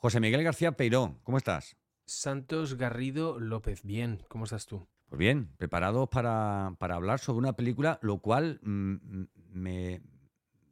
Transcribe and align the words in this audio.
José 0.00 0.18
Miguel 0.18 0.42
García 0.42 0.72
Peiró, 0.72 1.18
¿cómo 1.24 1.36
estás? 1.36 1.76
Santos 2.06 2.78
Garrido 2.78 3.38
López, 3.38 3.82
bien, 3.82 4.24
¿cómo 4.28 4.44
estás 4.44 4.64
tú? 4.64 4.88
Pues 5.10 5.18
bien, 5.18 5.50
preparados 5.58 6.08
para, 6.08 6.74
para 6.78 6.94
hablar 6.94 7.18
sobre 7.18 7.40
una 7.40 7.52
película, 7.52 7.98
lo 8.00 8.16
cual 8.16 8.60
mm, 8.62 8.92
mm, 8.94 9.28
me, 9.52 10.00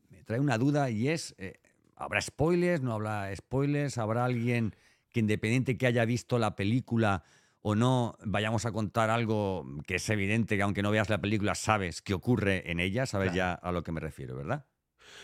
me 0.09 0.25
trae 0.25 0.41
una 0.41 0.57
duda 0.57 0.89
y 0.89 1.09
es, 1.09 1.35
eh, 1.37 1.61
¿habrá 1.95 2.23
spoilers? 2.23 2.81
¿No 2.81 2.95
habrá 2.95 3.35
spoilers? 3.37 3.99
¿Habrá 3.99 4.25
alguien 4.25 4.75
que 5.11 5.21
independiente 5.21 5.77
que 5.77 5.87
haya 5.87 6.07
visto 6.07 6.39
la 6.39 6.57
película 6.57 7.23
o 7.61 7.75
no, 7.75 8.17
vayamos 8.25 8.65
a 8.65 8.73
contar 8.73 9.11
algo 9.11 9.67
que 9.87 9.97
es 9.97 10.09
evidente 10.09 10.57
que 10.57 10.63
aunque 10.63 10.83
no 10.83 10.91
veas 10.91 11.11
la 11.11 11.21
película 11.21 11.55
sabes 11.55 12.01
qué 12.01 12.15
ocurre 12.15 12.71
en 12.71 12.81
ella, 12.81 13.05
sabes 13.05 13.33
Claro. 13.33 13.37
ya 13.37 13.53
a 13.53 13.73
lo 13.73 13.83
que 13.83 13.93
me 13.93 14.01
refiero, 14.01 14.37
¿verdad? 14.37 14.65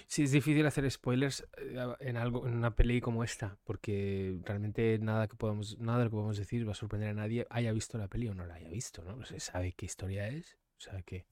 Sí, 0.06 0.24
es 0.24 0.32
difícil 0.32 0.66
hacer 0.66 0.90
spoilers 0.90 1.46
eh, 1.58 1.94
en 2.00 2.16
algo, 2.16 2.46
en 2.46 2.54
una 2.54 2.74
peli 2.74 3.00
como 3.00 3.24
esta, 3.24 3.58
porque 3.64 4.38
realmente 4.44 4.98
nada 5.00 5.28
que 5.28 5.36
podamos, 5.36 5.78
nada 5.78 5.98
de 5.98 6.04
lo 6.04 6.10
que 6.10 6.14
podemos 6.14 6.36
decir 6.36 6.66
va 6.66 6.72
a 6.72 6.76
sorprender 6.76 7.10
a 7.10 7.14
nadie, 7.14 7.46
haya 7.50 7.72
visto 7.72 7.98
la 7.98 8.08
peli 8.08 8.28
o 8.28 8.34
no 8.34 8.46
la 8.46 8.54
haya 8.54 8.68
visto, 8.68 9.02
¿no? 9.04 9.24
Se 9.24 9.40
sabe 9.40 9.72
qué 9.72 9.86
historia 9.86 10.28
es, 10.28 10.58
o 10.76 10.80
sea 10.80 11.02
que 11.02 11.26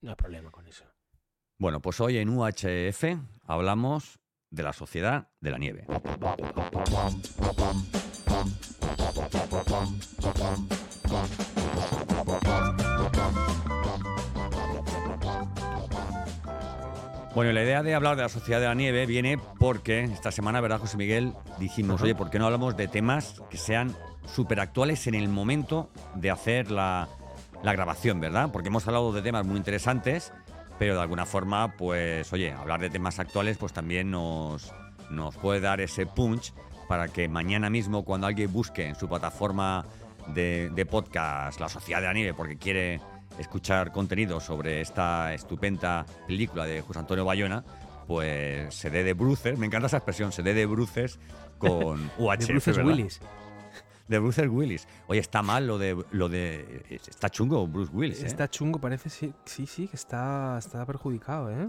no 0.00 0.10
hay 0.10 0.16
problema 0.16 0.50
con 0.50 0.66
eso. 0.66 0.84
Bueno, 1.58 1.80
pues 1.80 2.00
hoy 2.00 2.16
en 2.16 2.30
UHF 2.30 3.04
hablamos 3.42 4.18
de 4.50 4.62
la 4.62 4.72
sociedad 4.72 5.28
de 5.40 5.50
la 5.50 5.58
nieve. 5.58 5.86
Bueno, 17.34 17.52
la 17.52 17.62
idea 17.62 17.82
de 17.84 17.94
hablar 17.94 18.16
de 18.16 18.22
la 18.22 18.28
sociedad 18.28 18.60
de 18.60 18.66
la 18.66 18.74
nieve 18.74 19.06
viene 19.06 19.38
porque 19.58 20.02
esta 20.02 20.32
semana, 20.32 20.60
¿verdad, 20.60 20.80
José 20.80 20.96
Miguel? 20.96 21.32
Dijimos, 21.58 21.96
Ajá. 21.96 22.04
oye, 22.04 22.14
¿por 22.16 22.28
qué 22.28 22.40
no 22.40 22.46
hablamos 22.46 22.76
de 22.76 22.88
temas 22.88 23.40
que 23.48 23.56
sean 23.56 23.94
súper 24.26 24.58
actuales 24.58 25.06
en 25.06 25.14
el 25.14 25.28
momento 25.28 25.90
de 26.16 26.30
hacer 26.30 26.72
la, 26.72 27.08
la 27.62 27.72
grabación, 27.72 28.18
¿verdad? 28.18 28.50
Porque 28.52 28.68
hemos 28.68 28.86
hablado 28.88 29.12
de 29.12 29.22
temas 29.22 29.46
muy 29.46 29.56
interesantes, 29.56 30.32
pero 30.78 30.96
de 30.96 31.02
alguna 31.02 31.24
forma, 31.24 31.76
pues, 31.76 32.32
oye, 32.32 32.52
hablar 32.52 32.80
de 32.80 32.90
temas 32.90 33.20
actuales, 33.20 33.58
pues 33.58 33.72
también 33.72 34.10
nos, 34.10 34.72
nos 35.08 35.36
puede 35.36 35.60
dar 35.60 35.80
ese 35.80 36.06
punch 36.06 36.52
para 36.88 37.06
que 37.06 37.28
mañana 37.28 37.70
mismo, 37.70 38.04
cuando 38.04 38.26
alguien 38.26 38.52
busque 38.52 38.88
en 38.88 38.96
su 38.96 39.08
plataforma 39.08 39.84
de, 40.34 40.68
de 40.74 40.84
podcast 40.84 41.60
La 41.60 41.68
Sociedad 41.68 42.00
de 42.00 42.08
la 42.08 42.12
Nieve, 42.12 42.34
porque 42.34 42.56
quiere 42.56 43.00
escuchar 43.38 43.92
contenido 43.92 44.40
sobre 44.40 44.80
esta 44.80 45.32
estupenda 45.34 46.04
película 46.26 46.66
de 46.66 46.82
José 46.82 46.98
Antonio 46.98 47.24
Bayona, 47.24 47.64
pues 48.06 48.74
se 48.74 48.90
dé 48.90 49.04
de 49.04 49.12
bruces, 49.14 49.58
me 49.58 49.66
encanta 49.66 49.86
esa 49.86 49.98
expresión, 49.98 50.32
se 50.32 50.42
dé 50.42 50.52
de 50.54 50.66
bruces 50.66 51.18
con 51.58 52.10
UHF, 52.18 52.38
De 52.38 52.46
Bruce 52.46 52.72
¿verdad? 52.72 52.86
Willis. 52.86 53.20
De 54.08 54.18
Bruce 54.18 54.48
Willis. 54.48 54.88
Oye, 55.06 55.20
está 55.20 55.40
mal 55.42 55.66
lo 55.68 55.78
de 55.78 55.96
lo 56.10 56.28
de 56.28 56.84
está 57.08 57.30
chungo 57.30 57.66
Bruce 57.68 57.92
Willis, 57.94 58.22
¿eh? 58.22 58.26
Está 58.26 58.48
chungo, 58.50 58.80
parece, 58.80 59.08
sí, 59.08 59.32
sí, 59.44 59.66
sí, 59.66 59.86
que 59.86 59.94
está, 59.96 60.56
está 60.58 60.84
perjudicado, 60.84 61.50
¿eh? 61.50 61.68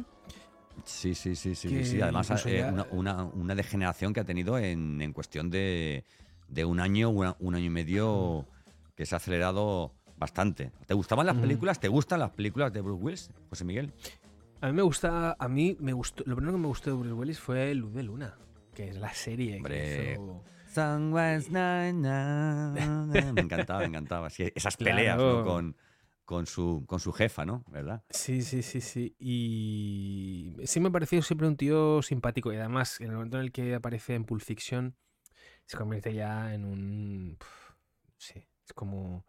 Sí, 0.85 1.13
sí, 1.13 1.35
sí, 1.35 1.53
sí, 1.53 1.67
que 1.69 1.85
sí. 1.85 2.01
Además, 2.01 2.31
eh, 2.47 2.65
una, 2.71 2.87
una- 2.91 3.23
una 3.25 3.53
degeneración 3.55 4.13
que 4.13 4.21
ha 4.21 4.23
tenido 4.23 4.57
en, 4.57 4.99
en 5.01 5.13
cuestión 5.13 5.51
de, 5.51 6.05
de 6.47 6.65
un 6.65 6.79
año, 6.79 7.09
una- 7.09 7.35
un 7.39 7.53
año 7.53 7.65
y 7.65 7.69
medio, 7.69 8.47
que 8.95 9.05
se 9.05 9.13
ha 9.13 9.17
acelerado 9.17 9.93
bastante. 10.21 10.71
¿Te 10.85 10.93
gustaban 10.93 11.25
las 11.25 11.35
películas? 11.35 11.79
¿Te 11.79 11.87
gustan 11.87 12.19
las 12.19 12.29
películas 12.29 12.71
de 12.71 12.81
Bruce 12.81 13.03
Willis, 13.03 13.31
José 13.49 13.65
Miguel? 13.65 13.91
A 14.61 14.67
mí 14.67 14.73
me 14.73 14.83
gusta, 14.83 15.35
a 15.37 15.47
mí 15.47 15.75
me 15.79 15.93
gustó, 15.93 16.23
lo 16.27 16.35
primero 16.35 16.55
que 16.55 16.61
me 16.61 16.67
gustó 16.67 16.91
de 16.91 16.95
Bruce 16.97 17.13
Willis 17.13 17.39
fue 17.39 17.73
Luz 17.73 17.91
de 17.95 18.03
Luna, 18.03 18.37
que 18.75 18.89
es 18.89 18.97
la 18.97 19.11
serie 19.13 19.57
Hombre. 19.57 19.75
que 19.75 20.11
hizo... 20.13 20.43
Me 23.33 23.41
encantaba, 23.41 23.79
me 23.79 23.87
encantaba. 23.87 24.29
Sí, 24.29 24.51
esas 24.53 24.77
peleas 24.77 25.17
¿no? 25.17 25.43
Con, 25.43 25.75
con, 26.23 26.45
su, 26.45 26.85
con 26.85 26.99
su 26.99 27.11
jefa, 27.11 27.43
¿no? 27.43 27.65
¿Verdad? 27.67 28.03
Sí, 28.11 28.43
sí, 28.43 28.61
sí, 28.61 28.79
sí. 28.79 29.15
Y 29.19 30.55
sí 30.65 30.79
me 30.79 30.89
ha 30.89 30.91
parecido 30.91 31.23
siempre 31.23 31.47
un 31.47 31.57
tío 31.57 32.01
simpático. 32.03 32.53
Y 32.53 32.57
además, 32.57 33.01
en 33.01 33.07
el 33.07 33.13
momento 33.15 33.37
en 33.37 33.43
el 33.45 33.51
que 33.51 33.73
aparece 33.73 34.13
en 34.13 34.23
Pulp 34.23 34.43
Fiction, 34.43 34.95
se 35.65 35.75
convierte 35.77 36.13
ya 36.13 36.53
en 36.53 36.63
un... 36.63 37.37
Sí, 38.17 38.45
es 38.65 38.73
como... 38.73 39.25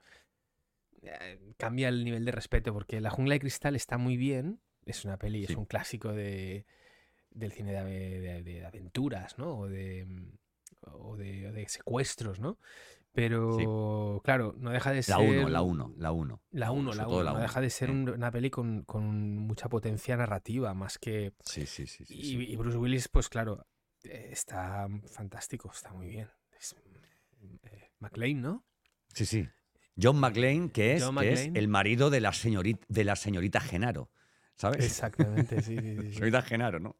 eh, 1.03 1.39
Cambia 1.57 1.89
el 1.89 2.05
nivel 2.05 2.25
de 2.25 2.33
respeto, 2.33 2.73
porque 2.73 3.01
La 3.01 3.11
Jungla 3.11 3.35
de 3.35 3.41
Cristal 3.41 3.77
está 3.77 3.99
muy 3.99 4.17
bien. 4.17 4.61
Es 4.87 5.05
una 5.05 5.17
peli, 5.19 5.47
Sí. 5.47 5.53
es 5.53 5.59
un 5.59 5.67
clásico 5.67 6.13
de, 6.13 6.67
del 7.31 7.53
cine 7.53 7.73
de, 7.73 7.79
ave- 7.79 8.21
de- 8.21 8.43
de 8.43 8.65
aventuras, 8.67 9.39
¿no? 9.39 9.59
O 9.59 9.69
de, 9.69 10.07
o 10.83 11.17
de, 11.17 11.65
secuestros, 11.69 12.41
¿no? 12.41 12.59
Pero, 13.13 14.21
claro, 14.25 14.55
no 14.59 14.71
deja 14.71 14.91
de 14.91 15.03
ser... 15.03 15.17
La 15.17 15.21
1, 15.23 15.49
la 15.51 15.61
1, 15.63 15.95
la 15.99 16.13
1. 16.13 16.43
La 16.51 16.71
1, 16.73 16.91
la 16.91 16.95
sobre 16.95 17.05
todo 17.07 17.17
1. 17.21 17.25
la 17.25 17.33
No 17.35 17.39
deja 17.41 17.61
de 17.61 17.69
ser 17.71 17.91
un- 17.91 18.09
una 18.09 18.31
peli 18.31 18.49
con, 18.51 18.85
con 18.85 19.37
mucha 19.39 19.69
potencia 19.69 20.17
narrativa, 20.17 20.73
más 20.73 20.99
que... 20.99 21.33
Sí, 21.45 21.67
sí, 21.67 21.87
sí. 21.87 22.07
sí, 22.07 22.15
Y, 22.51 22.57
Bruce 22.57 22.79
Willis, 22.79 23.09
pues 23.09 23.29
claro, 23.29 23.67
eh, 24.05 24.29
está 24.33 24.89
fantástico, 25.11 25.71
está 25.73 25.93
muy 25.93 26.09
bien. 26.09 26.29
Es, 26.59 26.75
eh, 27.65 27.91
McLean, 27.99 28.41
¿no? 28.41 28.65
Sí, 29.15 29.27
sí. 29.27 29.47
John 30.01 30.19
McClane, 30.19 30.71
que 30.71 30.95
es, 30.95 31.05
que 31.19 31.51
el 31.55 31.69
marido 31.69 32.11
de 32.11 32.21
la, 32.21 32.33
señorita, 32.33 32.85
de 32.89 33.05
la 33.05 33.17
señorita 33.17 33.61
Genaro. 33.61 34.11
¿Sabes? 34.55 34.85
Exactamente, 34.85 35.61
sí, 35.63 35.77
sí, 35.79 35.97
sí. 36.01 36.13
Señorita 36.15 36.43
Genaro, 36.43 36.79
¿no? 36.81 36.97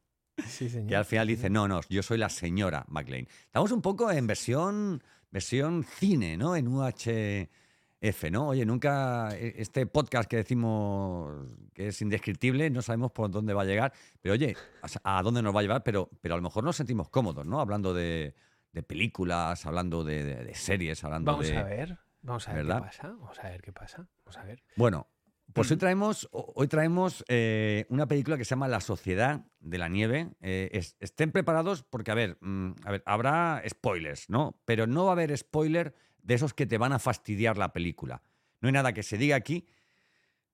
Sí, 0.47 0.69
señor. 0.69 0.87
Que 0.89 0.95
al 0.95 1.05
final 1.05 1.27
dice, 1.27 1.49
no, 1.49 1.67
no, 1.67 1.81
yo 1.89 2.01
soy 2.03 2.17
la 2.17 2.29
señora 2.29 2.85
McLean. 2.89 3.27
Estamos 3.45 3.71
un 3.71 3.81
poco 3.81 4.11
en 4.11 4.25
versión, 4.27 5.01
versión 5.31 5.83
cine, 5.83 6.35
¿no? 6.37 6.55
En 6.55 6.67
UHF, 6.67 8.31
¿no? 8.31 8.47
Oye, 8.49 8.65
nunca 8.65 9.29
e- 9.37 9.53
este 9.57 9.85
podcast 9.85 10.29
que 10.29 10.37
decimos 10.37 11.45
que 11.73 11.87
es 11.89 12.01
indescriptible, 12.01 12.69
no 12.69 12.81
sabemos 12.81 13.11
por 13.11 13.29
dónde 13.31 13.53
va 13.53 13.61
a 13.61 13.65
llegar, 13.65 13.93
pero 14.21 14.33
oye, 14.33 14.55
a 15.03 15.21
dónde 15.23 15.41
nos 15.41 15.55
va 15.55 15.59
a 15.59 15.63
llevar, 15.63 15.83
pero, 15.83 16.09
pero 16.21 16.33
a 16.33 16.37
lo 16.37 16.43
mejor 16.43 16.63
nos 16.63 16.75
sentimos 16.75 17.09
cómodos, 17.09 17.45
¿no? 17.45 17.59
Hablando 17.61 17.93
de, 17.93 18.33
de 18.71 18.83
películas, 18.83 19.65
hablando 19.65 20.03
de, 20.03 20.23
de- 20.23 20.43
de 20.43 20.55
series, 20.55 21.03
hablando 21.03 21.31
Vamos 21.31 21.47
de... 21.47 21.57
a 21.57 21.63
ver, 21.63 21.97
vamos 22.23 22.47
a 22.49 22.53
ver 22.53 22.65
¿verdad? 22.65 22.79
qué 22.81 22.85
pasa. 22.87 23.07
Vamos 23.09 23.39
a 23.39 23.49
ver 23.49 23.61
qué 23.61 23.71
pasa. 23.71 24.07
Vamos 24.25 24.37
a 24.37 24.43
ver. 24.43 24.63
Bueno, 24.75 25.07
pues 25.53 25.69
hoy 25.69 25.75
Ujú. 25.75 25.79
traemos, 25.81 26.27
ho- 26.31 26.51
hoy 26.55 26.67
traemos 26.67 27.23
eh, 27.27 27.85
una 27.89 28.07
película 28.07 28.37
que 28.37 28.45
se 28.45 28.49
llama 28.51 28.67
La 28.67 28.81
Sociedad 28.81 29.45
de 29.59 29.77
la 29.77 29.87
Nieve. 29.89 30.31
Eh, 30.41 30.69
es- 30.73 30.95
estén 30.99 31.31
preparados 31.31 31.83
porque, 31.83 32.09
a 32.11 32.15
ver, 32.15 32.37
mm, 32.41 32.71
a 32.85 32.91
ver, 32.91 33.03
habrá 33.05 33.61
spoilers, 33.69 34.29
¿no? 34.29 34.59
Pero 34.65 34.87
no 34.87 35.03
va 35.05 35.11
a 35.11 35.13
haber 35.13 35.37
spoiler 35.37 35.93
de 36.23 36.33
esos 36.33 36.53
que 36.53 36.65
te 36.65 36.77
van 36.79 36.93
a 36.93 36.99
fastidiar 36.99 37.57
la 37.57 37.71
película. 37.73 38.23
No 38.61 38.67
hay 38.67 38.73
nada 38.73 38.93
que 38.93 39.03
se 39.03 39.17
diga 39.17 39.35
aquí. 39.35 39.67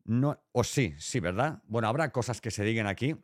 No, 0.03 0.41
o 0.51 0.63
sí, 0.63 0.95
sí, 0.97 1.19
¿verdad? 1.19 1.61
Bueno, 1.67 1.87
habrá 1.87 2.11
cosas 2.11 2.41
que 2.41 2.51
se 2.51 2.63
digan 2.63 2.87
aquí 2.87 3.15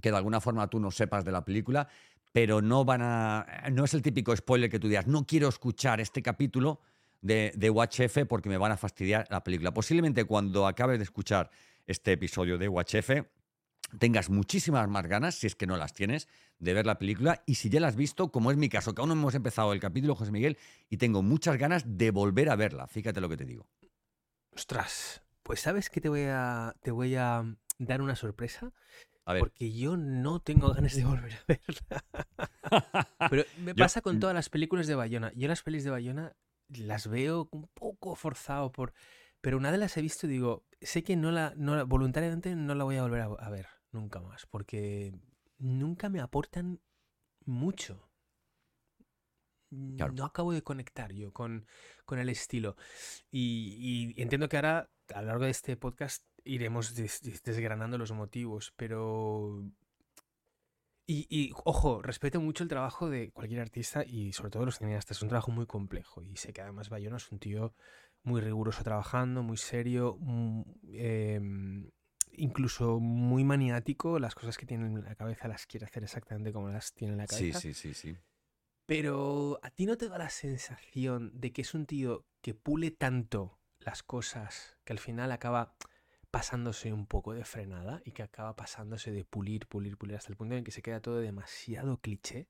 que 0.00 0.10
de 0.10 0.16
alguna 0.16 0.40
forma 0.40 0.68
tú 0.68 0.80
no 0.80 0.90
sepas 0.90 1.24
de 1.24 1.32
la 1.32 1.44
película, 1.44 1.86
pero 2.32 2.62
no 2.62 2.84
van 2.84 3.02
a. 3.02 3.46
No 3.70 3.84
es 3.84 3.92
el 3.94 4.02
típico 4.02 4.34
spoiler 4.34 4.70
que 4.70 4.78
tú 4.80 4.88
digas, 4.88 5.06
no 5.06 5.26
quiero 5.26 5.48
escuchar 5.48 6.00
este 6.00 6.22
capítulo 6.22 6.80
de, 7.22 7.52
de 7.56 7.70
UHF 7.70 8.26
porque 8.28 8.48
me 8.50 8.58
van 8.58 8.72
a 8.72 8.76
fastidiar 8.76 9.26
la 9.30 9.42
película. 9.42 9.72
Posiblemente 9.72 10.24
cuando 10.24 10.66
acabes 10.66 10.98
de 10.98 11.04
escuchar 11.04 11.50
este 11.86 12.12
episodio 12.12 12.58
de 12.58 12.68
UHF 12.68 13.10
tengas 13.98 14.30
muchísimas 14.30 14.88
más 14.88 15.06
ganas, 15.06 15.34
si 15.34 15.46
es 15.46 15.54
que 15.54 15.66
no 15.66 15.76
las 15.76 15.92
tienes, 15.92 16.28
de 16.58 16.72
ver 16.74 16.86
la 16.86 16.98
película. 16.98 17.42
Y 17.46 17.56
si 17.56 17.68
ya 17.68 17.80
la 17.80 17.88
has 17.88 17.96
visto, 17.96 18.30
como 18.30 18.50
es 18.50 18.56
mi 18.56 18.68
caso, 18.68 18.94
que 18.94 19.00
aún 19.02 19.08
no 19.08 19.14
hemos 19.14 19.34
empezado 19.34 19.72
el 19.72 19.80
capítulo, 19.80 20.14
José 20.14 20.32
Miguel, 20.32 20.56
y 20.88 20.96
tengo 20.96 21.22
muchas 21.22 21.56
ganas 21.58 21.84
de 21.86 22.10
volver 22.10 22.48
a 22.50 22.56
verla. 22.56 22.86
Fíjate 22.86 23.20
lo 23.20 23.28
que 23.28 23.36
te 23.36 23.44
digo. 23.44 23.66
Ostras, 24.54 25.22
pues 25.42 25.60
sabes 25.60 25.90
que 25.90 26.00
te 26.00 26.08
voy 26.08 26.24
a, 26.28 26.74
te 26.82 26.90
voy 26.90 27.16
a 27.16 27.44
dar 27.78 28.02
una 28.02 28.16
sorpresa. 28.16 28.72
A 29.24 29.34
ver, 29.34 29.40
Porque 29.40 29.72
yo 29.72 29.96
no 29.96 30.40
tengo 30.40 30.72
ganas 30.72 30.96
de 30.96 31.04
volver 31.04 31.32
a 31.34 31.44
verla. 31.46 32.04
Pero 33.30 33.44
me 33.58 33.72
Yo- 33.72 33.76
pasa 33.76 34.00
con 34.00 34.18
todas 34.20 34.34
las 34.34 34.48
películas 34.48 34.86
de 34.86 34.94
Bayona. 34.94 35.32
Yo 35.34 35.48
las 35.48 35.62
pelis 35.62 35.84
de 35.84 35.90
Bayona 35.90 36.32
las 36.68 37.06
veo 37.08 37.48
un 37.52 37.68
poco 37.74 38.14
forzado 38.16 38.72
por. 38.72 38.92
Pero 39.40 39.56
una 39.58 39.72
de 39.72 39.78
las 39.78 39.96
he 39.96 40.02
visto 40.02 40.26
y 40.26 40.30
digo, 40.30 40.64
sé 40.80 41.02
que 41.02 41.16
no 41.16 41.30
la, 41.32 41.52
no 41.56 41.74
la- 41.76 41.84
voluntariamente 41.84 42.54
no 42.56 42.74
la 42.74 42.84
voy 42.84 42.96
a 42.96 43.02
volver 43.02 43.22
a, 43.22 43.24
a 43.26 43.50
ver 43.50 43.66
nunca 43.90 44.20
más. 44.20 44.46
Porque 44.46 45.12
nunca 45.58 46.08
me 46.08 46.20
aportan 46.20 46.80
mucho. 47.44 48.08
Claro. 49.96 50.12
No 50.12 50.24
acabo 50.26 50.52
de 50.52 50.62
conectar 50.62 51.12
yo 51.12 51.32
con, 51.32 51.66
con 52.04 52.18
el 52.18 52.28
estilo. 52.28 52.76
Y, 53.30 54.12
y 54.16 54.20
entiendo 54.22 54.48
que 54.48 54.56
ahora, 54.56 54.90
a 55.14 55.22
lo 55.22 55.28
largo 55.28 55.44
de 55.44 55.50
este 55.50 55.76
podcast, 55.78 56.24
iremos 56.44 56.94
des- 56.94 57.22
des- 57.22 57.42
desgranando 57.42 57.96
los 57.98 58.12
motivos, 58.12 58.72
pero... 58.76 59.64
Y, 61.06 61.26
y, 61.28 61.52
ojo, 61.64 62.00
respeto 62.00 62.40
mucho 62.40 62.62
el 62.62 62.68
trabajo 62.68 63.10
de 63.10 63.32
cualquier 63.32 63.60
artista 63.60 64.04
y 64.04 64.32
sobre 64.32 64.50
todo 64.50 64.64
los 64.64 64.78
cineastas. 64.78 65.16
Es 65.16 65.22
un 65.22 65.28
trabajo 65.28 65.50
muy 65.50 65.66
complejo 65.66 66.22
y 66.22 66.36
sé 66.36 66.52
que 66.52 66.62
además 66.62 66.90
Bayona 66.90 67.16
es 67.16 67.30
un 67.32 67.38
tío 67.38 67.74
muy 68.22 68.40
riguroso 68.40 68.84
trabajando, 68.84 69.42
muy 69.42 69.56
serio, 69.56 70.16
mm, 70.20 70.62
em, 70.92 71.90
incluso 72.32 73.00
muy 73.00 73.44
maniático. 73.44 74.18
Las 74.18 74.34
cosas 74.34 74.56
que 74.56 74.66
tiene 74.66 74.86
en 74.86 75.04
la 75.04 75.16
cabeza 75.16 75.48
las 75.48 75.66
quiere 75.66 75.86
hacer 75.86 76.04
exactamente 76.04 76.52
como 76.52 76.68
las 76.68 76.92
tiene 76.94 77.14
en 77.14 77.18
la 77.18 77.26
sí, 77.26 77.50
cabeza. 77.50 77.60
sí, 77.60 77.74
sí, 77.74 77.94
sí. 77.94 78.16
Pero 78.86 79.58
a 79.62 79.70
ti 79.70 79.86
no 79.86 79.96
te 79.96 80.08
da 80.08 80.18
la 80.18 80.30
sensación 80.30 81.32
de 81.34 81.52
que 81.52 81.62
es 81.62 81.74
un 81.74 81.86
tío 81.86 82.26
que 82.40 82.54
pule 82.54 82.90
tanto 82.90 83.58
las 83.78 84.02
cosas 84.02 84.76
que 84.84 84.92
al 84.92 84.98
final 84.98 85.32
acaba 85.32 85.74
pasándose 86.32 86.92
un 86.94 87.06
poco 87.06 87.34
de 87.34 87.44
frenada 87.44 88.00
y 88.04 88.10
que 88.12 88.22
acaba 88.22 88.56
pasándose 88.56 89.12
de 89.12 89.24
pulir, 89.24 89.68
pulir, 89.68 89.98
pulir 89.98 90.16
hasta 90.16 90.32
el 90.32 90.36
punto 90.36 90.54
en 90.56 90.64
que 90.64 90.70
se 90.72 90.80
queda 90.82 91.00
todo 91.00 91.18
demasiado 91.18 92.00
cliché. 92.00 92.48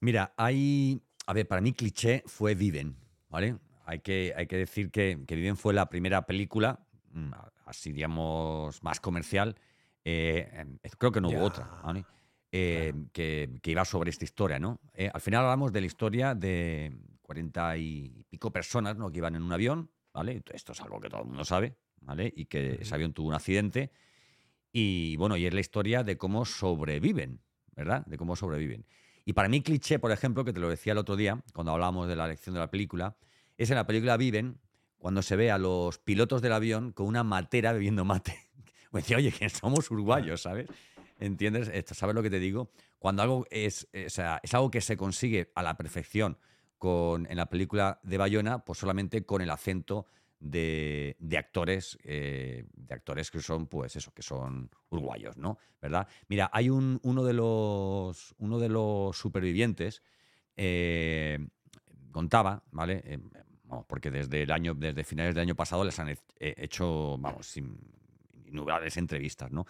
Mira, 0.00 0.34
hay. 0.36 1.00
A 1.26 1.32
ver, 1.32 1.46
para 1.46 1.60
mí, 1.60 1.72
cliché 1.72 2.24
fue 2.26 2.54
Viven, 2.54 2.96
¿vale? 3.28 3.56
Hay 3.84 4.00
que, 4.00 4.34
hay 4.36 4.46
que 4.46 4.56
decir 4.56 4.90
que, 4.90 5.24
que 5.26 5.36
Viven 5.36 5.56
fue 5.56 5.72
la 5.72 5.88
primera 5.88 6.26
película, 6.26 6.80
mm, 7.12 7.30
así 7.66 7.92
digamos, 7.92 8.82
más 8.82 9.00
comercial. 9.00 9.54
eh, 10.04 10.64
creo 10.98 11.12
que 11.12 11.20
no 11.20 11.30
hubo 11.30 11.40
Ya, 11.40 11.44
otra, 11.44 11.70
¿vale? 11.82 12.04
Eh, 12.50 12.90
claro. 12.92 13.10
que, 13.12 13.58
que 13.62 13.70
iba 13.70 13.84
sobre 13.84 14.10
esta 14.10 14.24
historia, 14.24 14.58
¿no? 14.58 14.80
Eh, 14.94 15.10
al 15.12 15.20
final 15.20 15.44
hablamos 15.44 15.72
de 15.72 15.80
la 15.82 15.86
historia 15.86 16.34
de 16.34 16.98
cuarenta 17.20 17.76
y 17.76 18.24
pico 18.28 18.50
personas, 18.50 18.96
¿no? 18.96 19.10
Que 19.12 19.18
iban 19.18 19.36
en 19.36 19.42
un 19.42 19.52
avión, 19.52 19.90
¿vale? 20.14 20.42
Esto 20.52 20.72
es 20.72 20.80
algo 20.80 20.98
que 20.98 21.08
todo 21.10 21.20
el 21.22 21.28
mundo 21.28 21.44
sabe, 21.44 21.76
¿vale? 22.00 22.32
Y 22.36 22.46
que 22.46 22.78
ese 22.80 22.94
avión 22.94 23.12
tuvo 23.12 23.28
un 23.28 23.34
accidente. 23.34 23.90
Y 24.72 25.16
bueno, 25.16 25.36
y 25.36 25.46
es 25.46 25.54
la 25.54 25.60
historia 25.60 26.04
de 26.04 26.18
cómo 26.18 26.44
sobreviven, 26.44 27.40
¿verdad? 27.74 28.04
De 28.06 28.16
cómo 28.16 28.36
sobreviven. 28.36 28.86
Y 29.24 29.34
para 29.34 29.48
mí, 29.48 29.60
cliché, 29.60 29.98
por 29.98 30.10
ejemplo, 30.10 30.44
que 30.44 30.52
te 30.52 30.60
lo 30.60 30.70
decía 30.70 30.92
el 30.92 30.98
otro 30.98 31.16
día, 31.16 31.42
cuando 31.52 31.72
hablábamos 31.72 32.08
de 32.08 32.16
la 32.16 32.26
lección 32.26 32.54
de 32.54 32.60
la 32.60 32.70
película, 32.70 33.16
es 33.56 33.70
en 33.70 33.76
la 33.76 33.86
película 33.86 34.16
Viven, 34.16 34.58
cuando 34.98 35.22
se 35.22 35.36
ve 35.36 35.50
a 35.50 35.58
los 35.58 35.98
pilotos 35.98 36.42
del 36.42 36.52
avión 36.52 36.92
con 36.92 37.06
una 37.06 37.24
matera 37.24 37.72
bebiendo 37.72 38.04
mate. 38.04 38.38
Me 38.92 39.00
decía, 39.00 39.16
oye, 39.16 39.32
que 39.32 39.48
somos 39.48 39.90
uruguayos, 39.90 40.42
¿sabes? 40.42 40.68
¿Entiendes? 41.20 41.70
¿Sabes 41.92 42.14
lo 42.14 42.22
que 42.22 42.30
te 42.30 42.38
digo? 42.38 42.70
Cuando 42.98 43.22
algo 43.22 43.46
es, 43.50 43.88
eh, 43.92 44.06
o 44.06 44.10
sea, 44.10 44.40
es 44.42 44.54
algo 44.54 44.70
que 44.70 44.80
se 44.80 44.96
consigue 44.96 45.52
a 45.54 45.62
la 45.62 45.76
perfección 45.76 46.38
con, 46.78 47.26
en 47.30 47.36
la 47.36 47.46
película 47.46 48.00
de 48.02 48.18
Bayona, 48.18 48.64
pues 48.64 48.78
solamente 48.78 49.24
con 49.24 49.42
el 49.42 49.50
acento 49.50 50.06
de, 50.40 51.16
de 51.18 51.38
actores, 51.38 51.98
eh, 52.04 52.64
de 52.72 52.94
actores 52.94 53.30
que 53.30 53.40
son, 53.40 53.66
pues 53.66 53.96
eso, 53.96 54.12
que 54.12 54.22
son 54.22 54.70
uruguayos, 54.90 55.36
¿no? 55.36 55.58
¿Verdad? 55.80 56.06
Mira, 56.28 56.50
hay 56.52 56.70
un, 56.70 57.00
uno, 57.02 57.24
de 57.24 57.32
los, 57.32 58.34
uno 58.38 58.58
de 58.58 58.68
los 58.68 59.16
supervivientes 59.18 60.02
eh, 60.56 61.48
contaba, 62.12 62.62
¿vale? 62.70 63.02
Eh, 63.04 63.18
vamos, 63.64 63.84
porque 63.86 64.10
desde 64.10 64.42
el 64.42 64.50
año, 64.50 64.74
desde 64.74 65.04
finales 65.04 65.34
del 65.34 65.42
año 65.42 65.54
pasado 65.54 65.84
les 65.84 65.98
han 65.98 66.08
he- 66.08 66.18
eh, 66.40 66.54
hecho, 66.58 67.16
vamos, 67.18 67.46
sin- 67.46 67.78
innumerables 68.46 68.96
entrevistas, 68.96 69.50
¿no? 69.50 69.66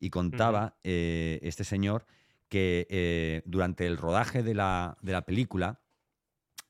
Y 0.00 0.10
contaba 0.10 0.76
este 0.84 1.64
señor 1.64 2.06
que 2.48 3.42
durante 3.46 3.84
el 3.84 3.96
rodaje 3.96 4.44
de 4.44 4.54
la, 4.54 4.96
de 5.02 5.12
la 5.12 5.22
película, 5.22 5.80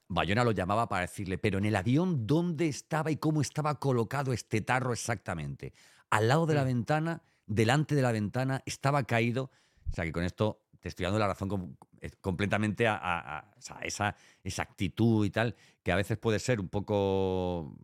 Bayona 0.08 0.42
lo 0.42 0.52
llamaba 0.52 0.88
para 0.88 1.02
decirle, 1.02 1.36
pero 1.36 1.58
en 1.58 1.66
el 1.66 1.76
avión, 1.76 2.26
¿dónde 2.26 2.66
estaba 2.66 3.10
y 3.10 3.16
cómo 3.16 3.42
estaba 3.42 3.78
colocado 3.78 4.32
este 4.32 4.62
tarro 4.62 4.92
exactamente? 4.92 5.74
Al 6.10 6.28
lado 6.28 6.46
de 6.46 6.54
la 6.54 6.64
ventana, 6.64 7.22
delante 7.46 7.94
de 7.94 8.02
la 8.02 8.12
ventana, 8.12 8.62
estaba 8.64 9.04
caído. 9.04 9.50
O 9.90 9.94
sea 9.94 10.04
que 10.04 10.12
con 10.12 10.24
esto 10.24 10.62
te 10.80 10.88
estoy 10.88 11.04
dando 11.04 11.18
la 11.18 11.26
razón 11.26 11.76
eh, 12.00 12.10
completamente 12.22 12.86
a, 12.88 13.52
esa, 13.82 14.16
esa 14.42 14.62
actitud 14.62 15.26
y 15.26 15.30
tal, 15.30 15.54
que 15.82 15.92
a 15.92 15.96
veces 15.96 16.16
puede 16.16 16.38
ser 16.38 16.58
un 16.58 16.68
poco, 16.68 17.76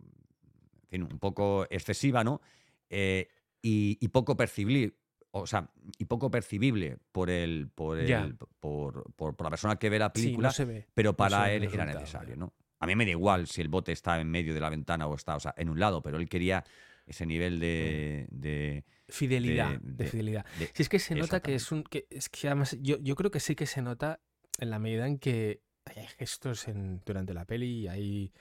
en 0.85 0.89
fin, 0.89 1.03
un 1.03 1.19
poco 1.19 1.67
excesiva, 1.69 2.25
¿no? 2.25 2.41
Eh, 2.89 3.29
y, 3.61 3.99
y 4.01 4.09
poco 4.09 4.37
percibible, 4.37 4.97
o 5.37 5.47
sea, 5.47 5.69
y 5.99 6.05
poco 6.05 6.31
percibible 6.31 6.99
por 7.13 7.29
el, 7.31 7.69
por 7.75 7.99
el, 7.99 8.37
por, 8.61 9.13
por- 9.15 9.35
por 9.35 9.45
la 9.45 9.51
persona 9.51 9.77
que 9.77 9.91
ve 9.91 9.99
la 9.99 10.13
Sí, 10.15 10.23
película, 10.23 10.49
no 10.49 10.53
se 10.55 10.65
ve. 10.65 10.87
pero 10.95 11.11
no 11.11 11.17
para 11.17 11.45
ve 11.45 11.57
él 11.57 11.65
era 11.65 11.85
necesario. 11.87 12.37
¿no? 12.37 12.53
A 12.79 12.87
mí 12.87 12.95
me 12.97 13.05
da 13.05 13.11
igual 13.11 13.47
si 13.47 13.61
el 13.61 13.69
bote 13.69 13.93
está 13.93 14.21
en 14.21 14.31
medio 14.31 14.55
de 14.55 14.61
la 14.61 14.71
ventana 14.71 15.07
o 15.07 15.15
está, 15.15 15.35
o 15.37 15.41
sea, 15.41 15.55
en 15.57 15.69
un 15.71 15.79
lado, 15.81 16.03
pero 16.03 16.19
él 16.19 16.29
quería 16.29 16.65
ese 17.07 17.27
nivel 17.27 17.59
de, 17.61 18.27
de, 18.31 18.85
Fidelidad, 19.09 19.71
de- 19.73 19.79
de, 19.81 20.05
de- 20.05 20.11
fidelidad. 20.11 20.47
de- 20.59 20.71
Si 20.73 20.83
es 20.83 20.89
que 20.89 20.99
se 20.99 21.15
nota 21.15 21.41
que 21.41 21.55
es 21.55 21.71
un. 21.73 21.83
Que, 21.85 22.07
es 22.11 22.29
que 22.29 22.47
además, 22.49 22.77
yo, 22.81 22.99
yo 23.01 23.15
creo 23.17 23.31
que 23.31 23.41
sí 23.41 23.55
que 23.55 23.67
se 23.67 23.83
nota 23.83 24.21
en 24.59 24.71
la 24.71 24.79
medida 24.79 25.07
en 25.07 25.19
que 25.19 25.61
hay 25.85 26.07
gestos 26.17 26.69
en, 26.69 27.03
durante 27.05 27.35
la 27.35 27.45
peli 27.45 27.89
hay. 27.89 28.33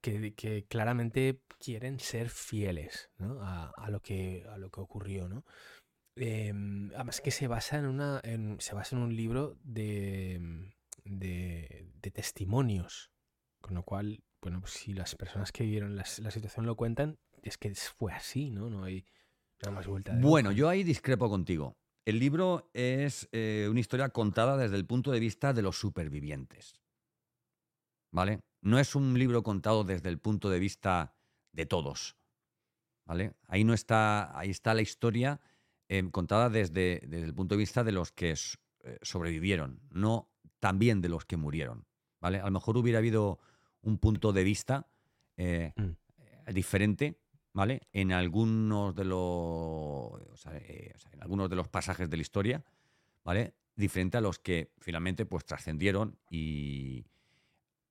Que, 0.00 0.34
que 0.34 0.64
claramente 0.64 1.42
quieren 1.60 2.00
ser 2.00 2.28
fieles 2.28 3.10
¿no? 3.18 3.40
a, 3.40 3.70
a 3.76 3.88
lo 3.88 4.00
que, 4.00 4.44
a 4.50 4.58
lo 4.58 4.68
que 4.68 4.80
ocurrió, 4.80 5.28
¿no? 5.28 5.44
Em, 6.16 6.90
además 6.94 7.20
que 7.20 7.30
se 7.30 7.46
basa 7.48 7.78
en 7.78 7.86
una. 7.86 8.20
en- 8.24 8.60
se 8.60 8.74
basa 8.74 8.96
en 8.96 9.02
un 9.02 9.16
libro 9.16 9.56
de, 9.64 10.72
de, 11.04 11.86
de 12.02 12.10
testimonios. 12.10 13.10
Con 13.60 13.74
lo 13.74 13.84
cual, 13.84 14.22
bueno, 14.40 14.60
pues 14.60 14.72
si 14.72 14.92
las 14.92 15.14
personas 15.14 15.52
que 15.52 15.62
vivieron 15.64 15.94
la 15.96 16.04
situación 16.04 16.66
lo 16.66 16.76
cuentan, 16.76 17.18
es 17.42 17.58
que 17.58 17.72
fue 17.74 18.12
así, 18.12 18.50
¿no? 18.50 18.68
No 18.70 18.84
hay 18.84 19.04
nada 19.62 19.72
más 19.76 19.86
vuelta 19.86 20.14
de 20.14 20.20
Bueno, 20.20 20.50
yo 20.52 20.68
ahí 20.68 20.82
discrepo 20.82 21.28
contigo. 21.28 21.76
El 22.04 22.18
libro 22.18 22.68
es 22.74 23.28
eh, 23.30 23.68
una 23.70 23.78
historia 23.78 24.08
contada 24.08 24.56
desde 24.56 24.74
el 24.76 24.84
punto 24.84 25.12
de 25.12 25.20
vista 25.20 25.52
de 25.52 25.62
los 25.62 25.78
supervivientes. 25.78 26.74
¿Vale? 28.10 28.40
No 28.60 28.78
es 28.78 28.94
un 28.94 29.16
libro 29.18 29.42
contado 29.42 29.84
desde 29.84 30.08
el 30.08 30.18
punto 30.18 30.50
de 30.50 30.58
vista 30.58 31.14
de 31.52 31.66
todos. 31.66 32.16
¿Vale? 33.06 33.34
Ahí 33.46 33.64
no 33.64 33.74
está, 33.74 34.36
ahí 34.38 34.50
está 34.50 34.74
la 34.74 34.82
historia 34.82 35.40
eh, 35.92 36.10
contada 36.10 36.48
desde, 36.48 37.02
desde 37.06 37.26
el 37.26 37.34
punto 37.34 37.54
de 37.54 37.58
vista 37.58 37.84
de 37.84 37.92
los 37.92 38.12
que 38.12 38.30
eh, 38.30 38.98
sobrevivieron, 39.02 39.80
no 39.90 40.28
también 40.58 41.00
de 41.02 41.08
los 41.10 41.24
que 41.24 41.36
murieron. 41.36 41.84
¿Vale? 42.20 42.38
A 42.40 42.44
lo 42.46 42.50
mejor 42.52 42.76
hubiera 42.78 42.98
habido 42.98 43.38
un 43.82 43.98
punto 43.98 44.32
de 44.32 44.44
vista 44.44 44.86
eh, 45.36 45.72
Mm. 45.76 46.52
diferente, 46.54 47.18
¿vale? 47.52 47.80
En 47.92 48.12
algunos 48.12 48.94
de 48.94 49.04
los, 49.04 49.18
o 49.18 50.36
sea, 50.36 50.56
eh, 50.56 50.92
o 50.94 50.98
sea, 50.98 51.10
en 51.12 51.22
algunos 51.22 51.50
de 51.50 51.56
los 51.56 51.68
pasajes 51.68 52.08
de 52.08 52.16
la 52.16 52.22
historia, 52.22 52.64
¿vale? 53.24 53.54
Diferente 53.76 54.16
a 54.18 54.20
los 54.20 54.38
que 54.38 54.72
finalmente 54.78 55.26
pues 55.26 55.44
trascendieron 55.44 56.16
y 56.30 57.04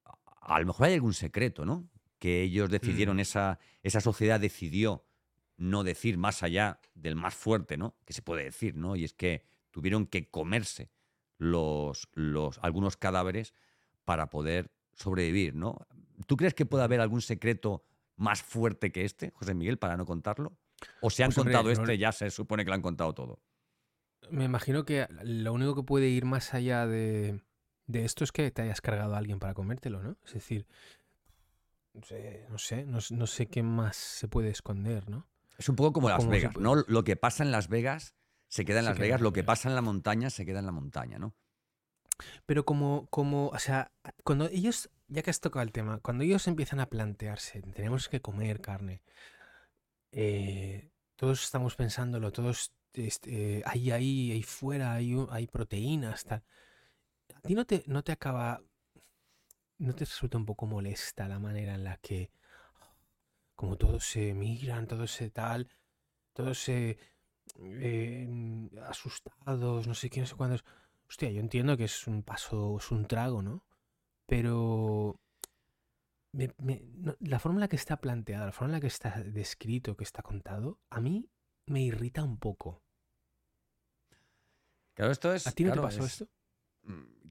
a, 0.06 0.56
a 0.56 0.60
lo 0.60 0.66
mejor 0.66 0.88
hay 0.88 0.94
algún 0.96 1.14
secreto, 1.14 1.66
¿no? 1.66 1.90
Que 2.20 2.42
ellos 2.44 2.70
decidieron, 2.70 3.18
Mm. 3.18 3.22
esa, 3.22 3.60
esa 3.84 4.00
sociedad 4.02 4.40
decidió 4.40 5.04
no 5.62 5.84
decir 5.84 6.18
más 6.18 6.44
allá 6.44 6.80
del 6.96 7.16
más 7.16 7.36
fuerte, 7.36 7.78
¿no? 7.78 7.96
Que 8.06 8.14
se 8.14 8.22
puede 8.22 8.44
decir, 8.46 8.76
¿no? 8.76 8.96
Y 8.96 9.04
es 9.04 9.14
que 9.14 9.46
tuvieron 9.72 10.08
que 10.08 10.30
comerse 10.30 10.92
los, 11.38 12.10
los, 12.14 12.60
algunos 12.60 12.98
cadáveres 12.98 13.54
para 14.06 14.30
poder 14.30 14.72
sobrevivir, 14.94 15.56
¿no? 15.56 15.78
¿Tú 16.28 16.38
crees 16.38 16.54
que 16.54 16.66
puede 16.66 16.84
haber 16.84 17.02
algún 17.02 17.22
secreto 17.22 17.84
más 18.16 18.42
fuerte 18.44 18.92
que 18.92 19.06
este, 19.06 19.32
José 19.32 19.54
Miguel, 19.54 19.78
para 19.78 19.98
no 19.98 20.06
contarlo? 20.06 20.58
¿O 21.00 21.10
se 21.10 21.24
han 21.24 21.30
Pues, 21.30 21.36
contado 21.36 21.72
este, 21.72 21.98
ya 21.98 22.12
se 22.12 22.30
supone 22.32 22.64
que 22.64 22.70
lo 22.70 22.76
han 22.76 22.82
contado 22.82 23.14
todo? 23.14 23.42
Me 24.30 24.46
imagino 24.46 24.86
que 24.86 25.08
lo 25.24 25.54
único 25.54 25.76
que 25.76 25.84
puede 25.84 26.08
ir 26.10 26.26
más 26.26 26.54
allá 26.54 26.86
de, 26.88 27.42
de 27.88 28.06
esto 28.06 28.24
es 28.24 28.32
que 28.32 28.50
te 28.52 28.62
hayas 28.62 28.82
cargado 28.82 29.16
a 29.16 29.18
alguien 29.18 29.40
para 29.40 29.54
comértelo, 29.54 30.02
¿no? 30.02 30.18
Es 30.26 30.34
decir, 30.34 30.68
no 31.94 32.02
sé, 32.04 32.46
no 32.50 32.58
sé, 32.58 32.86
no, 32.86 32.98
s- 33.00 33.14
no 33.16 33.28
sé 33.28 33.48
qué 33.48 33.64
más 33.64 33.96
se 33.96 34.28
puede 34.28 34.50
esconder, 34.50 35.10
¿no? 35.10 35.28
Es 35.62 35.70
un 35.70 35.76
poco 35.76 35.94
como 35.94 36.10
Las 36.10 36.28
Vegas, 36.28 36.58
¿no? 36.58 36.74
Lo 36.76 37.04
que 37.04 37.16
pasa 37.16 37.44
en 37.44 37.52
Las 37.52 37.68
Vegas 37.68 38.16
se 38.48 38.66
queda 38.66 38.80
en 38.80 38.86
Las 38.86 38.96
queda 38.96 39.04
Vegas, 39.04 39.22
lo 39.22 39.32
que 39.32 39.44
pasa 39.44 39.70
en 39.70 39.76
la 39.76 39.84
montaña 39.84 40.32
se 40.32 40.44
queda 40.44 40.58
en 40.58 40.66
la 40.66 40.72
montaña, 40.72 41.20
¿no? 41.20 41.36
Pero 42.48 42.66
como, 42.66 43.06
como, 43.12 43.50
o 43.50 43.60
sea, 43.60 43.92
cuando 44.24 44.48
ellos, 44.48 44.90
ya 45.08 45.22
que 45.22 45.30
has 45.30 45.40
tocado 45.40 45.62
el 45.62 45.72
tema, 45.72 46.00
cuando 46.00 46.24
ellos 46.24 46.48
empiezan 46.48 46.80
a 46.80 46.88
plantearse, 46.88 47.62
tenemos 47.62 48.10
que 48.10 48.22
comer 48.22 48.60
carne, 48.60 49.04
eh, 50.12 50.90
todos 51.16 51.44
estamos 51.44 51.76
pensándolo, 51.76 52.32
todos, 52.32 52.74
este, 52.94 53.62
ahí, 53.68 53.92
ahí, 53.92 54.32
ahí 54.32 54.42
fuera, 54.42 54.94
hay, 54.94 55.16
hay 55.30 55.46
proteínas, 55.46 56.24
tal. 56.24 56.44
¿A 57.36 57.42
ti 57.42 57.54
no 57.54 57.68
te, 57.68 57.84
no 57.86 58.04
te 58.04 58.14
acaba, 58.14 58.64
no 59.78 59.94
te 59.94 60.06
resulta 60.06 60.40
un 60.40 60.46
poco 60.48 60.66
molesta 60.66 61.28
la 61.28 61.38
manera 61.38 61.76
en 61.76 61.84
la 61.84 61.98
que, 61.98 62.32
como 63.62 63.78
todos 63.78 64.04
se 64.04 64.34
miran, 64.34 64.88
todos 64.88 65.12
se 65.12 65.30
tal, 65.30 65.70
todos 66.34 66.58
se 66.58 66.98
eh, 67.60 68.28
asustados, 68.88 69.86
no 69.86 69.94
sé 69.94 70.10
qué, 70.10 70.20
no 70.20 70.26
sé 70.26 70.34
cuántos. 70.36 70.66
Hostia, 71.08 71.30
yo 71.30 71.40
entiendo 71.42 71.78
que 71.78 71.84
es 71.84 72.08
un 72.08 72.24
paso, 72.24 72.78
es 72.80 72.90
un 72.90 73.06
trago, 73.06 73.44
¿no? 73.44 73.64
Pero 74.26 75.20
me- 76.32 76.56
me- 76.58 76.82
no- 76.96 77.16
la 77.20 77.38
forma 77.38 77.58
en 77.58 77.62
la 77.62 77.68
que 77.68 77.76
está 77.76 77.98
planteada, 78.02 78.48
la 78.48 78.52
forma 78.52 78.70
en 78.70 78.78
la 78.78 78.82
que 78.82 78.88
está 78.88 79.22
descrito, 79.24 79.96
que 79.96 80.06
está 80.06 80.24
contado, 80.24 80.80
a 80.90 81.00
mí 81.00 81.30
me 81.68 81.84
irrita 81.84 82.24
un 82.24 82.40
poco. 82.40 82.82
Claro, 84.96 85.12
esto 85.12 85.32
es. 85.36 85.46
¿A 85.46 85.52
ti 85.52 85.66
no 85.66 85.70
claro, 85.74 85.82
te 85.84 85.88
pasó 85.88 86.04
es- 86.06 86.14
esto? 86.14 86.30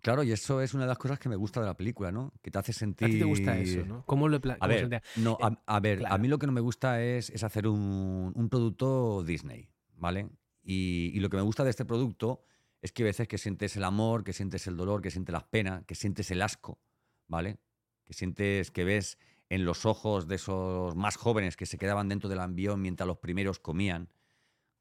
Claro, 0.02 0.22
y 0.22 0.32
eso 0.32 0.60
es 0.60 0.74
una 0.74 0.84
de 0.84 0.88
las 0.88 0.98
cosas 0.98 1.18
que 1.18 1.28
me 1.28 1.36
gusta 1.36 1.60
de 1.60 1.66
la 1.66 1.76
película, 1.76 2.10
¿no? 2.10 2.32
Que 2.42 2.50
te 2.50 2.58
hace 2.58 2.72
¿A 2.72 2.74
sentir. 2.74 3.10
ti 3.10 3.18
te 3.18 3.24
gusta 3.24 3.58
eso, 3.58 3.84
no? 3.84 4.04
¿Cómo 4.06 4.28
lo 4.28 4.40
A 4.58 4.66
ver, 4.66 4.88
plantea? 4.88 5.02
no, 5.14 5.38
Eh, 5.40 5.42
a, 5.42 5.62
a 5.76 5.80
ver, 5.80 6.06
a 6.06 6.18
mí 6.18 6.28
lo 6.28 6.38
que 6.38 6.46
no 6.46 6.52
me 6.52 6.60
gusta 6.60 7.02
es, 7.02 7.30
es 7.30 7.42
hacer 7.44 7.66
un, 7.68 8.32
un 8.34 8.48
producto 8.48 9.22
Disney, 9.22 9.68
¿vale? 9.96 10.28
Y, 10.62 11.10
y 11.14 11.20
lo 11.20 11.28
que 11.30 11.36
me 11.36 11.42
gusta 11.42 11.64
de 11.64 11.70
este 11.70 11.84
producto 11.84 12.42
es 12.82 12.92
que 12.92 13.02
a 13.02 13.06
veces 13.06 13.28
que 13.28 13.38
sientes 13.38 13.76
el 13.76 13.84
amor, 13.84 14.24
que 14.24 14.32
sientes 14.32 14.66
el 14.66 14.76
dolor, 14.76 15.02
que 15.02 15.10
sientes 15.10 15.32
las 15.32 15.44
penas, 15.44 15.84
que 15.86 15.94
sientes 15.94 16.30
el 16.30 16.40
asco, 16.42 16.80
¿vale? 17.28 17.58
Que 18.04 18.14
sientes 18.14 18.70
que 18.70 18.84
ves 18.84 19.18
en 19.50 19.64
los 19.64 19.84
ojos 19.84 20.28
de 20.28 20.36
esos 20.36 20.94
más 20.96 21.16
jóvenes 21.16 21.56
que 21.56 21.66
se 21.66 21.76
quedaban 21.76 22.08
dentro 22.08 22.28
del 22.28 22.40
avión 22.40 22.80
mientras 22.80 23.06
los 23.06 23.18
primeros 23.18 23.58
comían, 23.58 24.08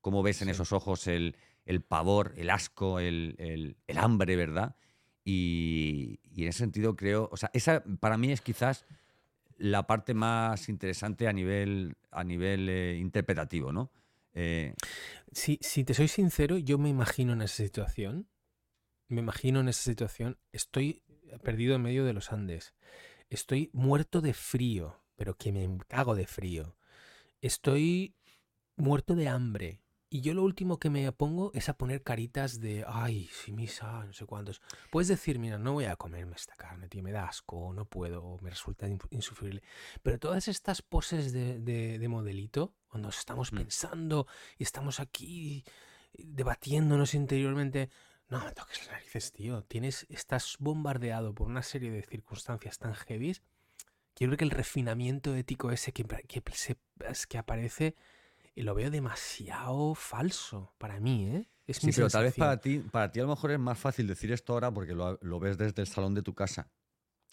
cómo 0.01 0.23
ves 0.23 0.41
en 0.41 0.49
esos 0.49 0.71
ojos 0.71 1.07
el, 1.07 1.35
pavor, 1.87 2.33
el 2.37 2.49
asco, 2.49 2.99
el, 2.99 3.75
hambre, 3.97 4.35
¿verdad? 4.35 4.75
Y, 5.29 6.19
en 6.37 6.47
ese 6.47 6.59
sentido 6.59 6.95
creo, 6.95 7.29
o 7.31 7.37
sea, 7.37 7.51
esa 7.53 7.83
para 7.99 8.17
mí 8.17 8.31
es 8.31 8.41
quizás 8.41 8.85
la 9.57 9.85
parte 9.85 10.15
más 10.15 10.69
interesante 10.69 11.27
a 11.27 11.33
nivel, 11.33 11.97
a 12.11 12.23
nivel 12.23 12.67
eh, 12.67 12.97
interpretativo, 12.97 13.71
¿no? 13.71 13.91
Eh, 14.33 14.73
si, 15.31 15.59
si 15.61 15.83
te 15.83 15.93
soy 15.93 16.07
sincero, 16.07 16.57
yo 16.57 16.79
me 16.79 16.89
imagino 16.89 17.33
en 17.33 17.43
esa 17.43 17.57
situación, 17.57 18.27
me 19.07 19.19
imagino 19.19 19.59
en 19.59 19.69
esa 19.69 19.83
situación, 19.83 20.39
estoy 20.51 21.03
perdido 21.43 21.75
en 21.75 21.83
medio 21.83 22.05
de 22.05 22.13
los 22.13 22.31
Andes, 22.31 22.73
estoy 23.29 23.69
muerto 23.73 24.21
de 24.21 24.33
frío, 24.33 25.03
pero 25.15 25.35
que 25.35 25.51
me 25.51 25.67
cago 25.87 26.15
de 26.15 26.25
frío, 26.25 26.75
estoy 27.41 28.15
muerto 28.77 29.13
de 29.15 29.27
hambre, 29.27 29.81
y 30.11 30.21
yo 30.21 30.33
lo 30.33 30.43
último 30.43 30.79
que 30.79 30.89
me 30.89 31.11
pongo 31.11 31.51
es 31.53 31.69
a 31.69 31.77
poner 31.77 32.01
caritas 32.01 32.59
de, 32.59 32.83
ay, 32.87 33.29
si 33.31 33.51
misa, 33.51 34.05
no 34.05 34.13
sé 34.13 34.25
cuántos. 34.25 34.59
Puedes 34.89 35.07
decir, 35.07 35.37
mira, 35.37 35.59
no 35.59 35.73
voy 35.73 35.85
a 35.85 35.95
comerme 35.95 36.35
esta 36.35 36.55
carne, 36.55 36.87
tío, 36.87 37.03
me 37.03 37.11
da 37.11 37.27
asco, 37.27 37.73
no 37.73 37.85
puedo, 37.85 38.39
me 38.41 38.49
resulta 38.49 38.87
insufrible. 39.11 39.61
Pero 40.01 40.17
todas 40.17 40.47
estas 40.47 40.81
poses 40.81 41.31
de, 41.31 41.59
de, 41.59 42.07
modelito, 42.07 42.73
cuando 42.87 43.09
estamos 43.09 43.53
mm. 43.53 43.57
pensando 43.57 44.27
y 44.57 44.63
estamos 44.63 44.99
aquí 44.99 45.63
debatiéndonos 46.13 47.13
interiormente, 47.13 47.91
no 48.29 48.43
me 48.43 48.51
toques 48.53 48.79
las 48.79 48.89
narices, 48.89 49.31
tío. 49.31 49.63
Tienes, 49.63 50.07
estás 50.09 50.55
bombardeado 50.59 51.35
por 51.35 51.47
una 51.47 51.61
serie 51.61 51.91
de 51.91 52.01
circunstancias 52.01 52.79
tan 52.79 52.95
heavy. 52.95 53.37
Quiero 54.15 54.35
que 54.37 54.43
el 54.43 54.51
refinamiento 54.51 55.35
ético 55.35 55.71
ese 55.71 55.93
que, 55.93 56.03
que, 56.03 56.41
que 57.29 57.37
aparece 57.37 57.95
y 58.55 58.63
lo 58.63 58.75
veo 58.75 58.89
demasiado 58.89 59.95
falso 59.95 60.73
para 60.77 60.99
mí, 60.99 61.27
¿eh? 61.27 61.49
Es 61.65 61.77
sí, 61.77 61.91
pero 61.93 62.09
tal 62.09 62.23
vez 62.23 62.33
para 62.33 62.59
ti, 62.59 62.79
para 62.79 63.11
ti 63.11 63.19
a 63.19 63.23
lo 63.23 63.29
mejor 63.29 63.51
es 63.51 63.59
más 63.59 63.77
fácil 63.77 64.07
decir 64.07 64.31
esto 64.31 64.53
ahora 64.53 64.71
porque 64.71 64.95
lo, 64.95 65.39
ves 65.39 65.57
desde 65.57 65.83
el 65.83 65.87
salón 65.87 66.15
de 66.15 66.23
tu 66.23 66.33
casa. 66.33 66.71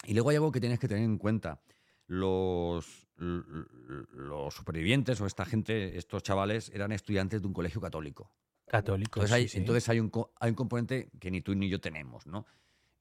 Y 0.05 0.13
luego 0.13 0.29
hay 0.29 0.35
algo 0.35 0.51
que 0.51 0.59
tienes 0.59 0.77
que 0.77 0.87
tener 0.87 1.03
en 1.03 1.17
cuenta. 1.17 1.59
Los, 2.05 3.07
los 3.17 4.53
supervivientes 4.53 5.19
o 5.19 5.25
esta 5.25 5.43
gente, 5.43 5.97
estos 5.97 6.21
chavales, 6.21 6.69
eran 6.69 6.91
estudiantes 6.91 7.41
de 7.41 7.47
un 7.47 7.53
colegio 7.53 7.81
católico. 7.81 8.31
Católico. 8.67 9.21
Entonces, 9.21 9.55
hay, 9.55 9.59
entonces 9.59 9.89
hay, 9.89 9.99
un, 9.99 10.11
hay 10.39 10.49
un 10.49 10.55
componente 10.55 11.09
que 11.19 11.31
ni 11.31 11.41
tú 11.41 11.55
ni 11.55 11.67
yo 11.67 11.79
tenemos, 11.79 12.27
¿no? 12.27 12.45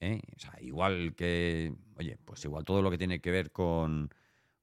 ¿Eh? 0.00 0.20
O 0.36 0.38
sea, 0.38 0.54
igual 0.60 1.14
que, 1.14 1.74
oye, 1.96 2.18
pues 2.24 2.44
igual 2.44 2.64
todo 2.64 2.80
lo 2.80 2.90
que 2.90 2.98
tiene 2.98 3.20
que 3.20 3.30
ver 3.30 3.50
con, 3.52 4.10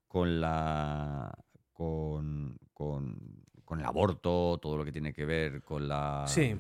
con 0.08 0.42
la 0.42 1.32
con, 1.74 2.58
con, 2.74 3.43
el 3.80 3.86
aborto, 3.86 4.60
todo 4.62 4.78
lo 4.78 4.86
que 4.86 4.92
tiene 4.92 5.14
que 5.14 5.26
ver 5.26 5.62
con 5.62 5.88
la... 5.88 6.26
Sí. 6.28 6.56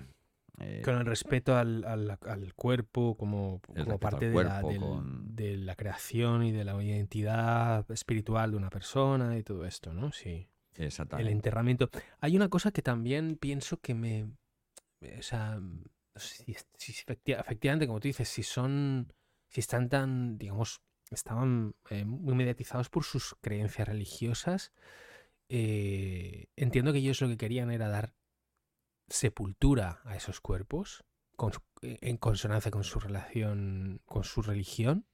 Eh, 0.60 0.82
con 0.86 0.96
el 0.96 1.06
respeto 1.06 1.58
al, 1.58 2.18
cuerpo 2.56 3.18
como, 3.18 3.60
parte 4.00 4.30
de, 4.30 4.44
la, 4.44 4.62
de, 4.62 5.58
la, 5.58 5.76
creación 5.76 6.44
y 6.44 6.52
de 6.52 6.64
la 6.64 6.82
identidad 6.84 7.90
espiritual 7.90 8.52
de 8.52 8.58
una 8.58 8.70
persona 8.70 9.36
y 9.36 9.44
todo 9.44 9.66
esto, 9.66 9.94
¿no? 9.94 10.12
Sí. 10.12 10.48
Exactamente. 10.76 11.30
El 11.30 11.36
enterramiento. 11.36 11.90
Hay 12.20 12.36
una 12.36 12.50
cosa 12.50 12.72
que 12.72 12.82
también 12.82 13.38
pienso 13.38 13.78
que 13.78 13.94
me... 13.94 14.26
O 15.18 15.22
sea, 15.22 15.60
si, 16.16 16.56
efectivamente, 17.26 17.88
como 17.88 18.00
tú 18.00 18.08
dices, 18.08 18.30
si 18.30 18.44
son... 18.44 19.12
Si 19.50 19.60
están 19.60 19.88
tan, 19.88 20.38
digamos, 20.38 20.82
estaban 21.12 21.76
eh, 21.90 22.06
muy 22.06 22.34
mediatizados 22.34 22.90
por 22.90 23.04
sus 23.04 23.36
creencias 23.40 23.88
religiosas, 23.88 24.72
eh, 25.50 26.48
entiendo 26.56 26.94
que 26.94 27.00
ellos 27.00 27.22
lo 27.22 27.28
que 27.28 27.38
querían 27.38 27.72
era 27.72 27.88
dar 27.88 28.14
sepultura 29.08 30.02
a 30.06 30.16
esos 30.16 30.40
cuerpos 30.42 31.04
eh, 31.82 31.98
en 32.02 32.18
consonancia 32.18 32.72
con 32.72 32.84
su 32.84 33.00
relación, 33.00 34.02
con 34.06 34.24
su 34.24 34.42
religión. 34.42 35.06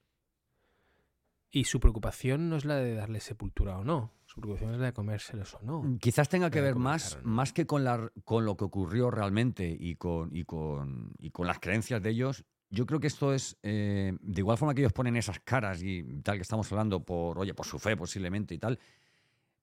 Y 1.52 1.64
su 1.64 1.80
preocupación 1.80 2.48
no 2.48 2.56
es 2.56 2.64
la 2.64 2.76
de 2.76 2.94
darle 2.94 3.18
sepultura 3.18 3.76
o 3.76 3.82
no, 3.82 4.12
su 4.24 4.40
preocupación 4.40 4.74
es 4.74 4.78
la 4.78 4.86
de 4.86 4.92
comérselos 4.92 5.54
o 5.54 5.62
no. 5.62 5.98
Quizás 5.98 6.28
tenga 6.28 6.48
que 6.48 6.60
ver 6.60 6.76
más, 6.76 7.18
más 7.24 7.52
que 7.52 7.66
con, 7.66 7.82
la, 7.82 8.12
con 8.24 8.44
lo 8.44 8.56
que 8.56 8.64
ocurrió 8.64 9.10
realmente 9.10 9.76
y 9.76 9.96
con, 9.96 10.30
y, 10.32 10.44
con, 10.44 11.12
y 11.18 11.30
con 11.30 11.48
las 11.48 11.58
creencias 11.58 12.00
de 12.00 12.10
ellos. 12.10 12.44
Yo 12.68 12.86
creo 12.86 13.00
que 13.00 13.08
esto 13.08 13.34
es, 13.34 13.58
eh, 13.64 14.16
de 14.20 14.40
igual 14.40 14.58
forma 14.58 14.74
que 14.74 14.82
ellos 14.82 14.92
ponen 14.92 15.16
esas 15.16 15.40
caras 15.40 15.82
y 15.82 16.04
tal 16.22 16.36
que 16.36 16.42
estamos 16.42 16.70
hablando 16.70 17.04
por, 17.04 17.36
oye, 17.36 17.52
por 17.52 17.66
su 17.66 17.80
fe 17.80 17.96
posiblemente 17.96 18.54
y 18.54 18.58
tal, 18.58 18.78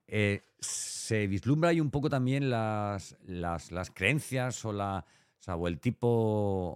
eh, 0.08 0.42
se 0.60 1.28
vislumbra 1.28 1.70
ahí 1.70 1.82
un 1.82 1.92
poco 1.92 2.10
también 2.10 2.50
las, 2.50 3.18
las, 3.26 3.92
creencias 3.94 4.64
o, 4.66 4.74
la, 4.74 5.06
o, 5.48 5.68
el 5.68 5.80
tipo, 5.80 6.08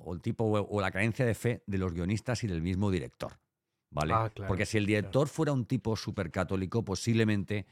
o, 0.03 0.13
el 0.13 0.21
tipo 0.21 0.45
o, 0.45 0.81
la 0.81 0.91
creencia 0.91 1.25
de 1.25 1.33
fe 1.33 1.63
de 1.65 1.77
los 1.77 1.93
guionistas 1.93 2.43
y 2.43 2.47
del 2.47 2.61
mismo 2.61 2.91
director. 2.91 3.39
¿Vale? 3.89 4.13
Ah, 4.13 4.31
Porque 4.47 4.65
si 4.65 4.77
el 4.77 4.85
director 4.85 5.27
fuera 5.27 5.51
un 5.51 5.65
tipo 5.65 5.95
súper 5.97 6.31
católico, 6.31 6.85
posiblemente 6.85 7.65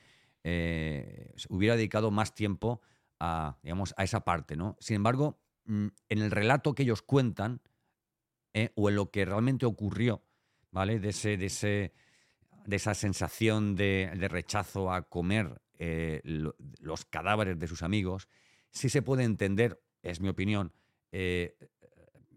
eh, 0.43 1.33
hubiera 1.47 1.75
dedicado 1.75 2.11
más 2.11 2.33
tiempo 2.33 2.81
a, 3.19 3.57
digamos, 3.63 3.93
a 3.97 4.03
esa 4.03 4.21
parte. 4.21 4.57
¿no? 4.57 4.75
Sin 4.79 4.97
embargo, 4.97 5.39
mm, 5.65 5.87
en 6.09 6.19
el 6.19 6.31
relato 6.31 6.73
que 6.73 6.83
ellos 6.83 7.01
cuentan, 7.01 7.61
eh, 8.53 8.71
o 8.75 8.89
en 8.89 8.95
lo 8.95 9.11
que 9.11 9.25
realmente 9.25 9.65
ocurrió, 9.65 10.23
¿vale? 10.71 10.99
De 10.99 11.09
ese, 11.09 11.37
de 11.37 11.45
ese, 11.45 11.93
de 12.69 12.75
esa 12.75 12.93
sensación 12.93 13.75
de, 13.75 14.11
rechazo 14.29 14.93
a 14.93 15.01
comer 15.09 15.59
eh, 15.79 16.21
los 16.23 17.05
cadáveres 17.05 17.57
de 17.57 17.67
sus 17.67 17.81
amigos, 17.81 18.29
sí 18.69 18.89
se 18.89 19.01
puede 19.01 19.23
entender, 19.23 19.81
es 20.03 20.21
mi 20.21 20.29
opinión, 20.29 20.71
eh, 21.11 21.57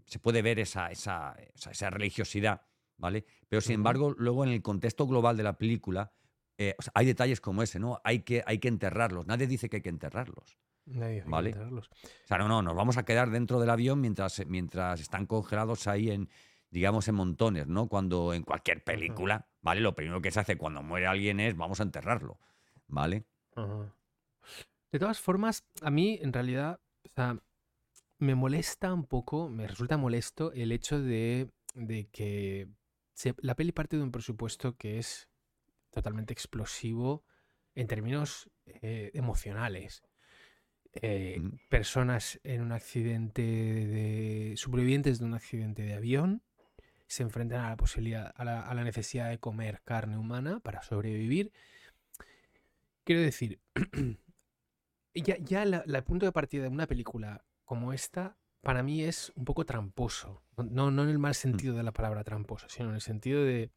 se 0.06 0.18
puede 0.18 0.40
ver 0.40 0.58
esa, 0.58 0.90
esa, 0.90 1.36
esa, 1.54 1.90
religiosidad, 1.90 2.62
¿vale? 2.96 3.26
Pero 3.48 3.60
sin 3.60 3.74
embargo, 3.74 4.14
luego 4.16 4.44
en 4.44 4.50
el 4.50 4.62
contexto 4.62 5.06
global 5.06 5.36
de 5.36 5.42
la 5.42 5.58
película, 5.58 6.12
eh, 6.56 6.74
hay 6.94 7.06
detalles 7.06 7.40
como 7.40 7.62
ese, 7.62 7.78
¿no? 7.78 8.00
Hay 8.02 8.20
que, 8.20 8.42
hay 8.46 8.58
que 8.58 8.68
enterrarlos. 8.68 9.26
Nadie 9.26 9.46
dice 9.46 9.68
que 9.68 9.76
hay 9.76 9.82
que 9.82 9.90
enterrarlos. 9.90 10.56
Nadie 10.86 11.22
¿vale? 11.26 11.50
que 11.50 11.58
enterrarlos. 11.58 11.90
O 11.90 12.26
sea, 12.26 12.38
no, 12.38 12.48
no, 12.48 12.62
nos 12.62 12.74
vamos 12.74 12.96
a 12.96 13.04
quedar 13.04 13.30
dentro 13.30 13.60
del 13.60 13.68
avión 13.68 14.00
mientras, 14.00 14.42
mientras 14.46 15.00
están 15.00 15.26
congelados 15.26 15.86
ahí 15.86 16.10
en, 16.10 16.28
digamos, 16.72 17.06
en 17.06 17.14
montones, 17.14 17.66
¿no? 17.66 17.86
Cuando 17.86 18.32
en 18.32 18.42
cualquier 18.44 18.82
película, 18.82 19.46
¿vale? 19.60 19.82
Lo 19.82 19.94
primero 19.94 20.22
que 20.22 20.30
se 20.30 20.40
hace 20.40 20.56
cuando 20.56 20.82
muere 20.82 21.06
alguien 21.06 21.38
es 21.38 21.54
vamos 21.54 21.80
a 21.80 21.82
enterrarlo, 21.82 22.40
¿vale? 22.88 23.26
De 24.90 24.98
todas 24.98 25.20
formas, 25.20 25.66
a 25.82 25.90
mí 25.90 26.18
en 26.22 26.32
realidad, 26.32 26.80
o 27.04 27.10
sea, 27.14 27.38
me 28.18 28.34
molesta 28.34 28.94
un 28.94 29.04
poco, 29.04 29.50
me 29.50 29.68
resulta 29.68 29.98
molesto 29.98 30.50
el 30.52 30.72
hecho 30.72 30.98
de, 30.98 31.50
que 32.10 32.68
la 33.42 33.54
peli 33.54 33.72
parte 33.72 33.98
de 33.98 34.02
un 34.02 34.10
presupuesto 34.10 34.74
que 34.76 34.98
es 34.98 35.28
totalmente 35.90 36.32
explosivo 36.32 37.22
en 37.74 37.86
términos 37.86 38.50
eh, 38.64 39.10
emocionales. 39.12 40.02
Eh, 40.94 41.40
personas 41.70 42.38
en 42.44 42.60
un 42.60 42.72
accidente 42.72 43.42
de 43.42 44.54
supervivientes 44.56 45.18
de 45.18 45.24
un 45.24 45.32
accidente 45.32 45.82
de 45.82 45.94
avión 45.94 46.42
se 47.12 47.22
enfrentan 47.22 47.60
a 47.60 47.68
la 47.68 47.76
posibilidad, 47.76 48.32
a 48.34 48.42
la, 48.42 48.84
necesidad 48.84 49.28
de 49.28 49.38
comer 49.38 49.82
carne 49.84 50.16
humana 50.16 50.60
para 50.60 50.82
sobrevivir. 50.82 51.52
Quiero 53.04 53.20
decir, 53.20 53.60
ya, 55.14 55.36
ya 55.36 55.62
el 55.62 56.04
punto 56.04 56.24
de 56.24 56.32
partida 56.32 56.62
de 56.62 56.68
una 56.70 56.86
película 56.86 57.44
como 57.66 57.92
esta, 57.92 58.38
para 58.62 58.82
mí 58.82 59.02
es 59.02 59.30
un 59.36 59.44
poco 59.44 59.66
tramposo. 59.66 60.42
No, 60.56 60.90
no 60.90 61.02
en 61.02 61.10
el 61.10 61.18
mal 61.18 61.32
mm. 61.32 61.34
sentido 61.34 61.76
de 61.76 61.82
la 61.82 61.92
palabra 61.92 62.24
tramposo, 62.24 62.66
sino 62.70 62.88
en 62.88 62.94
el 62.94 63.02
sentido 63.02 63.44
de, 63.44 63.70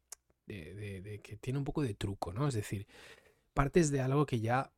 de, 0.46 1.20
que 1.22 1.36
tiene 1.36 1.58
un 1.58 1.66
poco 1.66 1.82
de 1.82 1.92
truco, 1.92 2.32
¿no? 2.32 2.48
Es 2.48 2.54
decir, 2.54 2.86
partes 3.52 3.90
de 3.90 4.00
algo 4.00 4.24
que 4.24 4.40
ya. 4.40 4.72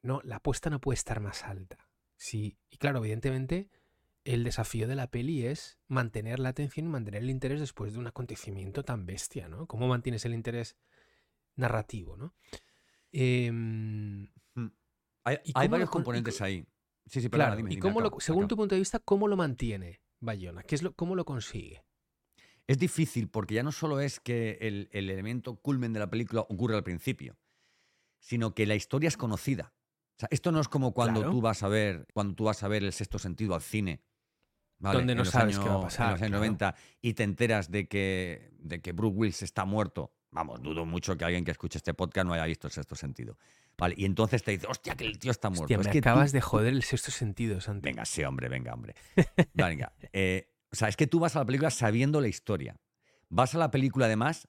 No, 0.00 0.22
la 0.24 0.36
apuesta 0.36 0.70
no 0.70 0.80
puede 0.80 0.94
estar 0.94 1.20
más 1.20 1.42
alta. 1.44 1.90
Sí, 2.16 2.56
y 2.70 2.78
claro, 2.78 3.00
evidentemente 3.00 3.68
el 4.24 4.44
desafío 4.44 4.86
de 4.88 4.94
la 4.94 5.10
peli 5.10 5.46
es 5.46 5.78
mantener 5.88 6.38
la 6.38 6.50
atención 6.50 6.86
y 6.86 6.88
mantener 6.90 7.22
el 7.22 7.30
interés 7.30 7.60
después 7.60 7.92
de 7.92 7.98
un 7.98 8.06
acontecimiento 8.06 8.84
tan 8.84 9.06
bestia, 9.06 9.48
¿no? 9.48 9.66
¿Cómo 9.66 9.88
mantienes 9.88 10.24
el 10.24 10.34
interés 10.34 10.76
narrativo, 11.56 12.16
¿no? 12.16 12.34
Em, 13.12 14.28
hmm. 14.54 14.66
hay, 15.24 15.68
varios 15.68 15.90
componentes 15.90 16.40
ahí. 16.40 16.66
Sí, 17.06 17.22
sí, 17.22 17.28
pero 17.28 17.58
¿Y 17.68 17.78
cómo 17.78 18.00
lo, 18.00 18.20
según 18.20 18.48
tu 18.48 18.56
punto 18.56 18.74
de 18.74 18.80
vista, 18.80 18.98
cómo 18.98 19.28
lo 19.28 19.36
mantiene 19.36 20.02
Bayona? 20.20 20.62
¿Qué 20.62 20.74
es 20.74 20.82
lo, 20.82 20.94
¿Cómo 20.94 21.14
lo 21.14 21.24
consigue? 21.24 21.82
Es 22.66 22.78
difícil 22.78 23.28
porque 23.30 23.54
ya 23.54 23.62
no 23.62 23.72
solo 23.72 23.98
es 23.98 24.20
que 24.20 24.58
el, 24.60 24.90
elemento 24.92 25.56
culmen 25.56 25.94
de 25.94 26.00
la 26.00 26.10
película 26.10 26.42
ocurre 26.42 26.76
al 26.76 26.84
principio, 26.84 27.38
sino 28.18 28.54
que 28.54 28.66
la 28.66 28.74
historia 28.74 29.08
es 29.08 29.16
conocida. 29.16 29.72
O 30.16 30.20
sea, 30.20 30.28
esto 30.30 30.52
no 30.52 30.60
es 30.60 30.68
como 30.68 30.92
cuando 30.92 31.30
tú 31.30 31.40
vas 31.40 31.62
a 31.62 31.68
ver, 31.68 32.06
cuando 32.12 32.34
tú 32.34 32.44
vas 32.44 32.62
a 32.62 32.68
ver 32.68 32.84
el 32.84 32.92
sexto 32.92 33.18
sentido 33.18 33.54
al 33.54 33.62
cine 33.62 34.02
¿vale? 34.78 34.98
Donde 34.98 35.14
no 35.14 35.24
sabes 35.24 35.58
qué 35.58 35.68
va 35.68 35.76
a 35.76 35.80
pasar, 35.82 36.06
En 36.06 36.12
los 36.12 36.22
años 36.22 36.30
claro. 36.30 36.44
90 36.44 36.74
y 37.02 37.14
te 37.14 37.22
enteras 37.24 37.70
de 37.70 37.88
que, 37.88 38.50
de 38.58 38.80
que 38.80 38.92
Bruce 38.92 39.16
Willis 39.16 39.42
está 39.42 39.64
muerto. 39.64 40.12
Vamos, 40.30 40.60
dudo 40.62 40.84
mucho 40.84 41.16
que 41.16 41.24
alguien 41.24 41.44
que 41.44 41.50
escuche 41.52 41.78
este 41.78 41.94
podcast 41.94 42.26
no 42.26 42.34
haya 42.34 42.44
visto 42.44 42.66
el 42.66 42.72
sexto 42.72 42.94
sentido. 42.94 43.38
Vale, 43.78 43.94
y 43.96 44.04
entonces 44.04 44.42
te 44.42 44.50
dice, 44.50 44.66
hostia, 44.68 44.94
que 44.94 45.06
el 45.06 45.18
tío 45.18 45.30
está 45.30 45.48
muerto. 45.48 45.62
Hostia, 45.64 45.76
es 45.78 45.86
me 45.86 45.92
que 45.92 46.02
tú- 46.02 46.08
acabas 46.08 46.32
de 46.32 46.40
joder 46.40 46.74
el 46.74 46.82
sexto 46.82 47.10
sentido, 47.10 47.60
Santi. 47.60 47.88
Venga, 47.88 48.04
sí, 48.04 48.22
hombre, 48.24 48.48
venga, 48.48 48.74
hombre. 48.74 48.94
Venga. 49.54 49.92
eh, 50.12 50.52
o 50.70 50.76
sea, 50.76 50.88
es 50.88 50.96
que 50.96 51.06
tú 51.06 51.18
vas 51.18 51.34
a 51.34 51.38
la 51.38 51.46
película 51.46 51.70
sabiendo 51.70 52.20
la 52.20 52.28
historia. 52.28 52.76
Vas 53.30 53.54
a 53.54 53.58
la 53.58 53.70
película, 53.70 54.04
además, 54.06 54.48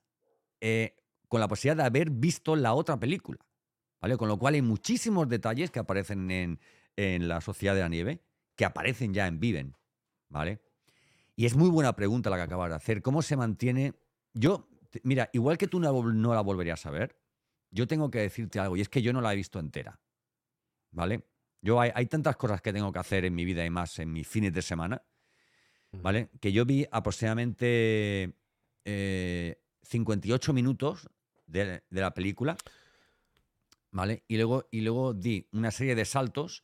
eh, 0.60 0.98
con 1.30 1.40
la 1.40 1.48
posibilidad 1.48 1.78
de 1.84 1.88
haber 1.88 2.10
visto 2.10 2.56
la 2.58 2.74
otra 2.74 3.00
película. 3.00 3.40
¿Vale? 4.02 4.18
Con 4.18 4.28
lo 4.28 4.38
cual 4.38 4.56
hay 4.56 4.62
muchísimos 4.62 5.28
detalles 5.30 5.72
que 5.72 5.80
aparecen 5.80 6.30
en, 6.32 6.60
en 6.98 7.28
La 7.30 7.40
Sociedad 7.42 7.76
de 7.76 7.82
la 7.82 7.90
Nieve, 7.90 8.22
que 8.56 8.66
aparecen 8.66 9.14
ya 9.14 9.28
en 9.28 9.40
Viven. 9.40 9.76
¿Vale? 10.30 10.62
Y 11.36 11.46
es 11.46 11.56
muy 11.56 11.70
buena 11.70 11.96
pregunta 11.96 12.30
la 12.30 12.36
que 12.38 12.44
acabas 12.44 12.70
de 12.70 12.76
hacer. 12.76 13.02
¿Cómo 13.02 13.22
se 13.22 13.36
mantiene? 13.38 13.94
Yo, 14.34 14.68
mira, 15.04 15.30
igual 15.34 15.58
que 15.58 15.68
tú 15.68 15.80
no, 15.80 15.86
la 15.86 15.92
vol- 15.92 16.14
no 16.14 16.34
la 16.34 16.42
volverías 16.42 16.86
a 16.86 16.92
ver, 16.92 17.16
yo 17.72 17.88
tengo 17.88 18.10
que 18.12 18.20
decirte 18.20 18.60
algo, 18.60 18.76
y 18.78 18.82
es 18.82 18.90
que 18.90 19.02
yo 19.02 19.14
no 19.14 19.22
la 19.22 19.34
he 19.34 19.36
visto 19.36 19.60
entera. 19.60 20.00
¿Vale? 20.92 21.24
Yo 21.62 21.80
hay, 21.80 21.92
hay 21.94 22.06
tantas 22.08 22.36
cosas 22.38 22.62
que 22.62 22.74
tengo 22.74 22.92
que 22.92 23.00
hacer 23.00 23.26
en 23.26 23.36
mi 23.36 23.46
vida 23.46 23.66
y 23.66 23.70
más 23.70 24.00
en 24.00 24.12
mis 24.12 24.28
fines 24.28 24.54
de 24.54 24.62
semana, 24.62 25.04
¿vale? 25.92 26.30
Que 26.40 26.52
yo 26.52 26.66
vi 26.66 26.88
aproximadamente 26.92 28.36
eh, 28.86 29.62
58 29.84 30.54
minutos 30.54 31.10
de, 31.48 31.84
de 31.90 32.02
la 32.02 32.14
película, 32.14 32.56
¿vale? 33.92 34.24
Y 34.28 34.38
luego, 34.38 34.68
y 34.72 34.82
luego 34.82 35.14
di 35.14 35.48
una 35.52 35.72
serie 35.72 35.96
de 35.96 36.06
saltos 36.06 36.64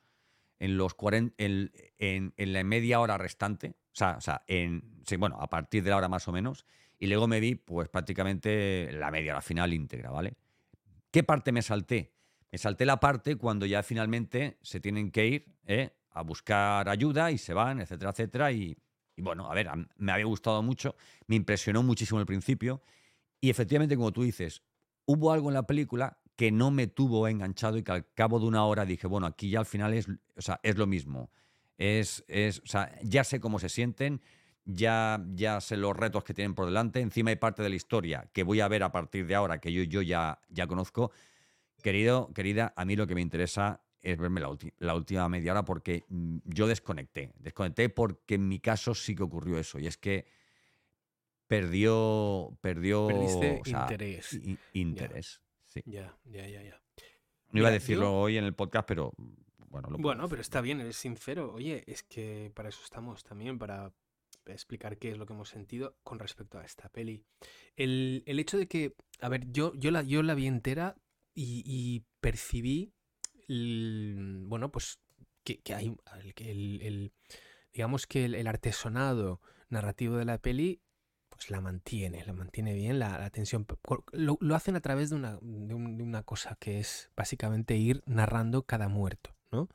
en 0.60 0.78
los 0.78 0.94
40, 0.94 1.36
en, 1.44 1.72
en- 1.98 2.34
en 2.38 2.54
la 2.54 2.64
media 2.64 3.00
hora 3.00 3.18
restante, 3.18 3.76
o 3.94 3.96
sea, 3.96 4.16
o 4.18 4.22
sea, 4.22 4.44
en, 4.48 5.02
sí, 5.06 5.16
bueno, 5.18 5.38
a 5.40 5.50
partir 5.50 5.84
de 5.84 5.90
la 5.90 5.98
hora 5.98 6.08
más 6.10 6.28
o 6.28 6.32
menos, 6.32 6.66
y 7.00 7.08
luego 7.08 7.28
me 7.28 7.40
vi 7.40 7.56
pues 7.56 7.90
prácticamente 7.90 8.90
la 8.94 9.12
media 9.12 9.34
hora 9.34 9.42
final 9.42 9.74
íntegra, 9.74 10.12
¿vale? 10.12 10.36
¿Qué 11.12 11.24
parte 11.24 11.52
me 11.52 11.62
salté? 11.62 12.14
Me 12.52 12.58
salté 12.58 12.86
la 12.86 13.00
parte 13.00 13.36
cuando 13.36 13.66
ya 13.66 13.84
finalmente 13.84 14.58
se 14.62 14.80
tienen 14.80 15.12
que 15.12 15.28
ir 15.28 15.56
¿eh? 15.66 15.92
a 16.12 16.22
buscar 16.24 16.88
ayuda 16.88 17.32
y 17.32 17.38
se 17.38 17.54
van, 17.54 17.82
etcétera, 17.82 18.12
etcétera. 18.12 18.52
Y, 18.52 18.78
y 19.16 19.22
bueno, 19.22 19.50
a 19.52 19.54
ver, 19.54 19.70
me 19.98 20.12
había 20.12 20.26
gustado 20.26 20.62
mucho, 20.64 20.96
me 21.28 21.36
impresionó 21.36 21.84
muchísimo 21.84 22.20
el 22.20 22.26
principio. 22.26 22.82
Y 23.42 23.50
efectivamente, 23.50 23.96
como 23.98 24.12
tú 24.14 24.24
dices, 24.24 24.62
hubo 25.06 25.32
algo 25.34 25.50
en 25.50 25.56
la 25.56 25.68
película 25.68 26.18
que 26.36 26.52
no 26.52 26.72
me 26.72 26.88
tuvo 26.88 27.28
enganchado 27.28 27.78
y 27.78 27.84
que 27.84 27.92
al 27.92 28.14
cabo 28.14 28.40
de 28.40 28.46
una 28.46 28.66
hora 28.66 28.86
dije, 28.86 29.08
bueno, 29.08 29.28
aquí 29.28 29.50
ya 29.50 29.60
al 29.60 29.66
final 29.66 29.94
es, 29.94 30.08
o 30.10 30.42
sea, 30.42 30.60
es 30.64 30.78
lo 30.78 30.86
mismo. 30.88 31.32
Es, 31.78 32.24
es, 32.28 32.60
o 32.60 32.68
sea, 32.68 32.98
ya 33.04 33.24
sé 33.24 33.40
cómo 33.40 33.60
se 33.60 33.70
sienten, 33.70 34.22
ya, 34.66 35.24
ya 35.34 35.62
sé 35.62 35.78
los 35.78 35.96
retos 35.96 36.24
que 36.24 36.34
tienen 36.34 36.56
por 36.56 36.66
delante. 36.66 37.00
Encima 37.00 37.30
hay 37.30 37.36
parte 37.38 37.64
de 37.64 37.70
la 37.70 37.76
historia 37.76 38.30
que 38.34 38.44
voy 38.44 38.60
a 38.60 38.68
ver 38.68 38.84
a 38.84 38.92
partir 38.92 39.28
de 39.28 39.36
ahora, 39.36 39.60
que 39.60 39.72
yo, 39.72 39.84
yo 39.84 40.02
ya, 40.02 40.40
ya 40.50 40.68
conozco. 40.68 41.12
Querido, 41.82 42.32
querida, 42.34 42.74
a 42.76 42.84
mí 42.84 42.96
lo 42.96 43.08
que 43.08 43.16
me 43.16 43.22
interesa 43.22 43.82
es 44.02 44.18
verme 44.18 44.42
la, 44.42 44.56
la 44.80 44.96
última 44.96 45.28
media 45.30 45.52
hora 45.52 45.66
porque 45.66 46.04
mm, 46.10 46.38
yo 46.46 46.68
desconecté. 46.68 47.32
Desconecté 47.40 47.90
porque 47.90 48.36
en 48.36 48.48
mi 48.48 48.60
caso 48.60 48.94
sí 48.94 49.16
que 49.16 49.24
ocurrió 49.24 49.58
eso. 49.58 49.80
Y 49.80 49.88
es 49.88 49.98
que 49.98 50.26
perdió. 51.48 52.58
Perdió. 52.62 53.08
Perdiste 53.08 53.62
o 53.62 53.66
sea, 53.66 53.82
interés. 53.82 54.40
interés. 54.74 55.42
Sí. 55.76 55.82
Ya, 55.86 56.18
ya, 56.26 56.48
ya, 56.48 56.64
ya. 56.64 56.82
No 57.52 57.60
iba 57.60 57.70
a 57.70 57.72
decirlo 57.72 58.06
yo- 58.06 58.14
hoy 58.14 58.38
en 58.38 58.46
el 58.46 58.54
podcast, 58.56 58.88
pero 58.88 59.14
bueno, 59.70 59.90
lo 59.90 59.98
Bueno, 59.98 60.28
pero 60.30 60.42
está 60.42 60.62
bien, 60.62 60.80
eres 60.82 60.96
sincero. 60.98 61.54
Oye, 61.54 61.84
es 61.88 62.04
que 62.04 62.52
para 62.56 62.70
eso 62.70 62.82
estamos 62.84 63.24
también, 63.24 63.60
para 63.60 63.94
explicar 64.46 64.98
qué 64.98 65.12
es 65.12 65.18
lo 65.18 65.26
que 65.26 65.34
hemos 65.34 65.50
sentido 65.50 65.98
con 66.04 66.18
respecto 66.20 66.58
a 66.60 66.66
esta 66.66 66.88
peli. 66.90 67.24
El, 67.76 68.24
el 68.26 68.40
hecho 68.40 68.58
de 68.58 68.68
que, 68.68 68.96
a 69.20 69.28
ver, 69.30 69.52
yo, 69.52 69.74
yo, 69.76 69.92
la, 69.92 70.02
yo 70.04 70.24
la 70.24 70.34
vi 70.36 70.48
entera 70.48 70.96
y, 71.34 71.62
y 71.66 72.06
percibí, 72.22 72.94
el- 73.48 74.44
bueno, 74.48 74.72
pues 74.72 75.00
que, 75.44 75.60
que 75.62 75.74
hay, 75.74 75.96
el, 76.22 76.34
el- 76.48 76.82
el- 76.82 77.12
digamos 77.74 78.08
que 78.08 78.26
el, 78.26 78.36
el 78.36 78.48
artesonado 78.48 79.42
narrativo 79.70 80.16
de 80.18 80.26
la 80.26 80.38
peli, 80.38 80.82
pues 81.36 81.50
la 81.52 81.62
mantiene, 81.62 82.26
la 82.26 82.34
mantiene 82.34 82.74
bien, 82.74 83.00
la, 83.00 83.18
la 83.20 83.30
tensión. 83.30 83.66
Lo, 84.14 84.38
lo 84.42 84.56
hacen 84.56 84.76
a 84.76 84.82
través 84.82 85.10
de 85.10 85.16
una, 85.18 85.38
de, 85.42 85.74
un- 85.74 85.98
de 85.98 86.04
una 86.04 86.24
cosa 86.24 86.58
que 86.60 86.80
es 86.80 87.10
básicamente 87.16 87.76
ir 87.78 88.04
narrando 88.06 88.64
cada 88.64 88.88
muerto, 88.88 89.36
¿no? 89.52 89.70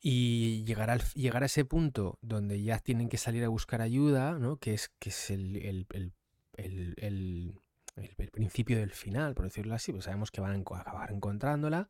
Y 0.00 0.64
llegar, 0.64 0.90
al, 0.90 1.00
llegar 1.14 1.42
a 1.42 1.46
ese 1.46 1.64
punto 1.64 2.18
donde 2.20 2.62
ya 2.62 2.78
tienen 2.78 3.08
que 3.08 3.16
salir 3.16 3.42
a 3.44 3.48
buscar 3.48 3.80
ayuda, 3.80 4.38
¿no? 4.38 4.58
Que 4.58 4.74
es, 4.74 4.90
que 4.98 5.08
es 5.08 5.30
el, 5.30 5.56
el- 5.56 5.86
el- 5.92 6.14
el- 6.56 6.94
el- 6.98 8.30
principio 8.32 8.76
del 8.78 8.90
final, 8.90 9.34
por 9.34 9.44
decirlo 9.46 9.74
así, 9.74 9.92
pues 9.92 10.04
sabemos 10.04 10.30
que 10.30 10.40
van 10.40 10.52
a 10.56 10.80
acabar 10.80 11.12
encontrándola. 11.12 11.88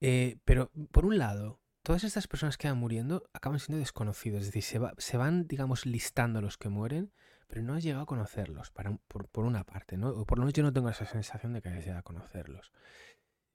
Eh, 0.00 0.38
pero, 0.44 0.70
por 0.92 1.06
un 1.06 1.16
lado, 1.18 1.60
todas 1.82 2.04
estas 2.04 2.26
personas 2.26 2.58
que 2.58 2.68
van 2.68 2.76
muriendo 2.78 3.28
acaban 3.32 3.60
siendo 3.60 3.78
desconocidos, 3.78 4.40
es 4.40 4.46
decir, 4.48 4.62
se, 4.64 4.78
va- 4.78 4.94
se 4.98 5.16
van, 5.16 5.46
digamos, 5.46 5.86
listando 5.86 6.40
los 6.42 6.58
que 6.58 6.68
mueren, 6.68 7.12
pero 7.46 7.62
no 7.62 7.74
has 7.74 7.82
llegado 7.82 8.02
a 8.02 8.06
conocerlos, 8.06 8.72
por, 9.08 9.28
por 9.28 9.44
una 9.44 9.64
parte, 9.64 9.96
¿no? 9.96 10.08
O 10.10 10.24
por 10.26 10.38
lo 10.38 10.44
menos 10.44 10.54
yo 10.54 10.62
no 10.62 10.72
tengo 10.72 10.88
esa 10.88 11.06
sensación 11.06 11.52
de 11.52 11.62
que 11.62 11.68
hayas 11.68 11.84
llegado 11.84 12.00
a 12.00 12.04
conocerlos. 12.04 12.72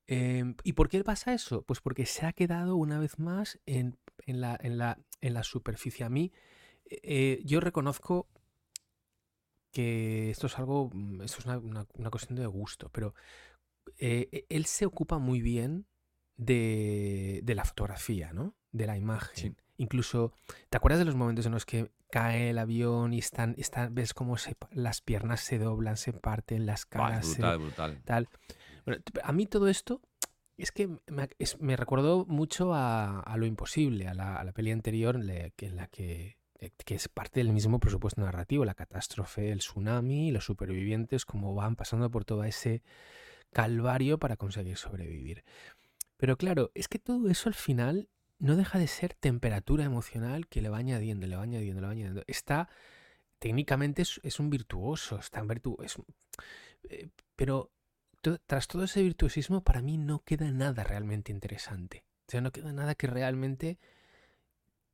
Em, 0.08 0.56
¿Y 0.64 0.74
por 0.74 0.90
qué 0.90 1.04
pasa 1.04 1.34
eso? 1.34 1.62
Pues 1.64 1.80
porque 1.82 2.06
se 2.06 2.26
ha 2.26 2.34
quedado 2.34 2.76
una 2.76 3.00
vez 3.00 3.20
más 3.20 3.60
en, 3.66 3.98
en 4.26 4.42
la, 4.42 4.58
en, 4.62 4.78
la, 4.78 5.00
en 5.22 5.34
la 5.34 5.44
superficie. 5.44 6.06
A 6.06 6.10
mí, 6.10 6.32
eh, 6.86 7.42
yo 7.46 7.60
reconozco 7.60 8.28
que 9.72 10.30
esto 10.30 10.48
es 10.48 10.58
algo, 10.60 10.90
mm, 10.94 11.22
esto 11.22 11.40
es 11.40 11.46
una, 11.46 11.86
una- 11.94 12.10
cuestión 12.12 12.36
de 12.38 12.46
gusto, 12.46 12.90
pero 12.90 13.14
eh, 13.98 14.28
e- 14.32 14.46
él 14.50 14.66
se 14.66 14.86
ocupa 14.86 15.18
muy 15.18 15.42
bien 15.42 15.86
de, 16.38 17.42
de 17.44 17.56
la 17.56 17.66
fotografía, 17.66 18.34
¿no? 18.34 18.56
De 18.72 18.88
la 18.88 18.98
imagen. 18.98 19.58
Incluso, 19.82 20.32
¿te 20.70 20.78
acuerdas 20.78 21.00
de 21.00 21.06
los 21.06 21.16
momentos 21.16 21.46
en 21.48 21.54
los 21.54 21.66
que 21.66 21.90
cae 22.12 22.52
el 22.52 22.60
avión 22.60 23.14
y 23.14 23.20
están, 23.20 23.56
están 23.58 23.96
ves 23.96 24.14
cómo 24.14 24.38
se, 24.38 24.56
las 24.72 25.02
piernas 25.02 25.40
se 25.42 25.58
doblan, 25.58 25.98
se 25.98 26.14
parten, 26.14 26.66
las 26.68 26.86
caras 26.86 27.26
se- 27.26 27.42
brutal, 27.42 27.58
brutal. 27.60 28.02
tal. 28.06 28.30
Bueno, 28.86 29.02
t- 29.02 29.20
a 29.24 29.32
mí 29.32 29.48
todo 29.48 29.68
esto 29.68 30.00
es 30.58 30.72
que 30.72 30.88
me, 31.08 31.30
es- 31.40 31.60
me 31.60 31.76
recordó 31.76 32.26
mucho 32.28 32.76
a, 32.76 33.22
a 33.22 33.38
Lo 33.38 33.48
Imposible, 33.48 34.08
a 34.08 34.14
la, 34.14 34.36
a 34.36 34.44
la 34.44 34.52
peli 34.52 34.70
anterior 34.72 35.16
en 35.16 35.26
la 35.26 35.50
que, 35.50 35.66
en 35.66 35.76
la 35.78 35.88
que, 35.88 36.38
eh, 36.60 36.70
que 36.86 36.94
es 36.94 37.08
parte 37.10 37.40
del 37.40 37.52
mismo 37.52 37.80
presupuesto 37.80 38.22
narrativo, 38.22 38.66
la 38.66 38.76
catástrofe, 38.76 39.52
el 39.52 39.60
tsunami, 39.60 40.30
los 40.32 40.46
supervivientes, 40.46 41.26
como 41.26 41.56
van 41.56 41.76
pasando 41.76 42.12
por 42.12 42.24
todo 42.24 42.44
ese 42.44 42.84
calvario 43.52 44.20
para 44.20 44.38
conseguir 44.38 44.78
sobrevivir. 44.78 45.44
Pero 46.18 46.38
claro, 46.38 46.70
es 46.76 46.88
que 46.88 47.00
todo 47.00 47.30
eso 47.30 47.50
al 47.50 47.56
final 47.56 48.10
no 48.42 48.56
deja 48.56 48.80
de 48.80 48.88
ser 48.88 49.14
temperatura 49.14 49.86
emocional 49.86 50.48
que 50.48 50.62
le 50.62 50.70
va 50.70 50.80
añadiendo, 50.80 51.28
le 51.28 51.36
va 51.36 51.44
añadiendo, 51.44 51.80
le 51.80 51.88
va 51.88 51.94
añadiendo. 51.94 52.24
Está, 52.26 52.70
técnicamente 53.38 54.02
es, 54.02 54.40
un 54.40 54.50
virtuoso, 54.50 55.20
está 55.20 55.40
en 55.42 55.48
virtu- 55.48 55.82
es 55.84 55.96
un- 55.98 56.08
eh, 56.90 57.10
pero 57.36 57.72
tras 58.48 58.68
todo 58.68 58.84
ese 58.84 59.04
virtuosismo, 59.04 59.64
para 59.64 59.82
mí 59.82 59.98
no 59.98 60.24
queda 60.24 60.52
nada 60.52 60.84
realmente 60.84 61.32
interesante. 61.32 62.04
O 62.28 62.32
sea, 62.32 62.42
no 62.42 62.52
queda 62.52 62.74
nada 62.74 62.96
que 62.96 63.08
realmente 63.08 63.80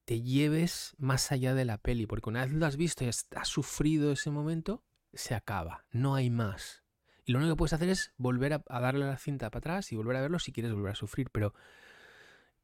te 0.06 0.22
lleves 0.22 0.94
más 0.98 1.32
allá 1.32 1.54
de 1.54 1.66
la 1.66 1.78
peli, 1.78 2.06
porque 2.06 2.30
una 2.30 2.44
vez 2.44 2.54
lo 2.54 2.66
has 2.66 2.76
visto 2.76 3.06
y 3.06 3.08
has, 3.08 3.28
has 3.36 3.48
sufrido 3.48 4.12
ese 4.12 4.30
momento, 4.30 4.84
se 5.14 5.36
acaba, 5.36 5.86
no 5.92 6.16
hay 6.16 6.30
más. 6.30 6.84
Y 7.26 7.32
lo 7.32 7.40
único 7.40 7.54
que 7.56 7.58
puedes 7.60 7.74
hacer 7.74 7.90
es 7.90 8.14
volver 8.18 8.54
a, 8.54 8.64
a 8.68 8.80
darle 8.82 9.06
la 9.06 9.18
cinta 9.18 9.50
para 9.50 9.60
atrás 9.60 9.92
y 9.92 9.96
volver 9.96 10.18
a 10.18 10.22
verlo 10.22 10.40
si 10.40 10.52
quieres 10.52 10.74
volver 10.74 10.92
a 10.92 10.96
sufrir, 10.96 11.30
pero, 11.32 11.54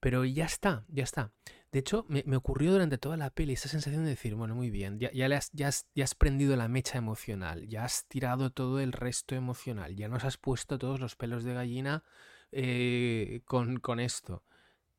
pero 0.04 0.26
ya 0.26 0.44
está, 0.46 0.84
ya 0.90 1.04
está. 1.06 1.32
De 1.72 1.80
hecho, 1.80 2.06
me, 2.10 2.24
me 2.28 2.36
ocurrió 2.36 2.74
durante 2.74 2.98
toda 2.98 3.16
la 3.16 3.30
peli 3.30 3.54
esa 3.54 3.70
sensación 3.70 4.04
de 4.04 4.10
decir, 4.12 4.36
bueno, 4.36 4.54
muy 4.54 4.70
bien, 4.70 5.00
ya, 5.00 5.10
ya, 5.14 5.28
le 5.30 5.36
has, 5.36 5.50
ya, 5.54 5.70
has, 5.70 5.88
ya 5.96 6.04
has 6.04 6.14
prendido 6.14 6.56
la 6.58 6.68
mecha 6.68 6.98
emocional, 6.98 7.68
ya 7.68 7.86
has 7.86 8.06
tirado 8.08 8.52
todo 8.52 8.80
el 8.82 8.92
resto 8.92 9.34
emocional, 9.34 9.96
ya 9.96 10.10
nos 10.10 10.26
has 10.26 10.38
puesto 10.38 10.78
todos 10.78 11.00
los 11.00 11.16
pelos 11.16 11.44
de 11.46 11.54
gallina 11.54 12.04
eh, 12.52 13.42
con, 13.46 13.78
con 13.80 14.00
esto. 14.00 14.44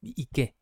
¿Y 0.00 0.26
qué? 0.26 0.56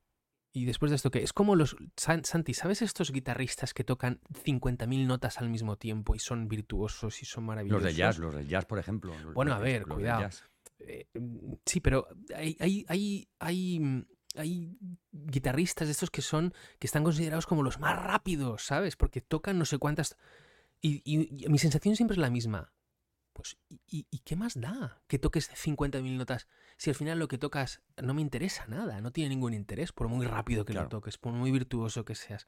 Y 0.52 0.66
después 0.66 0.90
de 0.90 0.96
esto, 0.96 1.10
¿qué? 1.10 1.22
Es 1.22 1.32
como 1.32 1.56
los... 1.56 1.76
San- 1.96 2.24
Santi, 2.24 2.52
¿sabes 2.52 2.82
estos 2.82 3.10
guitarristas 3.10 3.72
que 3.72 3.84
tocan 3.84 4.20
50.000 4.44 5.06
notas 5.06 5.38
al 5.38 5.48
mismo 5.48 5.76
tiempo 5.76 6.14
y 6.14 6.18
son 6.18 6.48
virtuosos 6.48 7.22
y 7.22 7.24
son 7.24 7.44
Los 7.44 7.48
maravillosos? 7.48 7.84
de 7.84 7.94
jazz, 7.94 8.18
los 8.18 8.34
de 8.34 8.46
jazz, 8.46 8.66
por 8.66 8.78
ejemplo. 8.78 9.14
los- 9.24 9.34
Bueno, 9.34 9.52
los 9.52 9.60
a 9.60 9.62
ver, 9.62 9.86
los 9.88 9.96
cuidado. 9.96 10.28
Eh, 10.80 11.06
mm, 11.14 11.54
sí, 11.64 11.80
pero 11.80 12.06
hay, 12.36 12.56
hay, 12.60 12.84
hay, 12.88 13.28
hay, 13.38 13.80
mm, 13.80 14.04
hay 14.34 14.78
guitarristas 15.12 15.88
de 15.88 15.92
estos 15.92 16.10
que 16.10 16.22
son, 16.22 16.52
que 16.78 16.86
están 16.86 17.04
considerados 17.04 17.46
como 17.46 17.62
los 17.62 17.78
más 17.78 17.96
rápidos, 18.02 18.64
¿sabes? 18.64 18.96
Porque 18.96 19.20
tocan 19.20 19.58
no 19.58 19.64
sé 19.64 19.78
cuántas... 19.78 20.16
Y, 20.80 21.02
y- 21.04 21.44
y 21.44 21.48
mi 21.48 21.58
sensación 21.58 21.94
siempre 21.96 22.14
es 22.14 22.18
la 22.18 22.30
misma. 22.30 22.72
Pues, 23.32 23.56
¿y, 23.86 24.04
qué 24.24 24.36
más 24.36 24.60
da 24.60 25.00
que 25.06 25.18
toques 25.18 25.50
50.000 25.54 26.18
notas 26.18 26.48
si 26.76 26.90
al 26.90 26.96
final 26.96 27.18
lo 27.18 27.28
que 27.28 27.38
tocas 27.38 27.80
no 28.02 28.12
me 28.12 28.20
interesa 28.20 28.66
nada, 28.66 29.00
no 29.00 29.10
tiene 29.10 29.30
ningún 29.30 29.54
interés, 29.54 29.90
por 29.92 30.08
muy 30.08 30.26
rápido 30.26 30.66
que 30.66 30.72
Claro. 30.74 30.86
lo 30.86 30.90
toques, 30.90 31.16
por 31.16 31.32
muy 31.32 31.50
virtuoso 31.50 32.04
que 32.04 32.14
seas? 32.14 32.46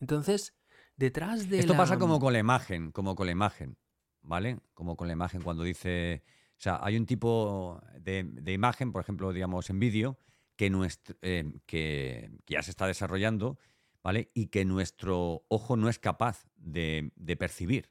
Entonces, 0.00 0.54
detrás 0.96 1.48
de 1.48 1.60
Esto 1.60 1.76
pasa 1.76 1.98
como 1.98 2.18
con 2.18 2.32
la 2.32 2.40
imagen, 2.40 2.90
como 2.90 3.14
con 3.14 3.26
la 3.26 3.32
imagen, 3.32 3.78
¿vale? 4.22 4.58
Como 4.74 4.96
con 4.96 5.06
la 5.06 5.12
imagen 5.12 5.40
cuando 5.40 5.62
dice, 5.62 6.24
o 6.58 6.60
sea, 6.60 6.80
hay 6.82 6.96
un 6.96 7.06
tipo 7.06 7.80
de, 8.00 8.24
de 8.24 8.52
imagen, 8.52 8.90
por 8.90 9.02
ejemplo, 9.02 9.32
digamos 9.32 9.70
en 9.70 9.78
vídeo, 9.78 10.18
que, 10.56 10.70
nuestro, 10.70 11.16
eh, 11.22 11.52
que, 11.66 12.30
que 12.44 12.54
ya 12.54 12.62
se 12.62 12.70
está 12.70 12.86
desarrollando, 12.86 13.58
¿vale? 14.02 14.30
Y 14.34 14.46
que 14.46 14.64
nuestro 14.64 15.44
ojo 15.48 15.76
no 15.76 15.88
es 15.88 15.98
capaz 15.98 16.46
de, 16.56 17.12
de 17.16 17.36
percibir, 17.36 17.90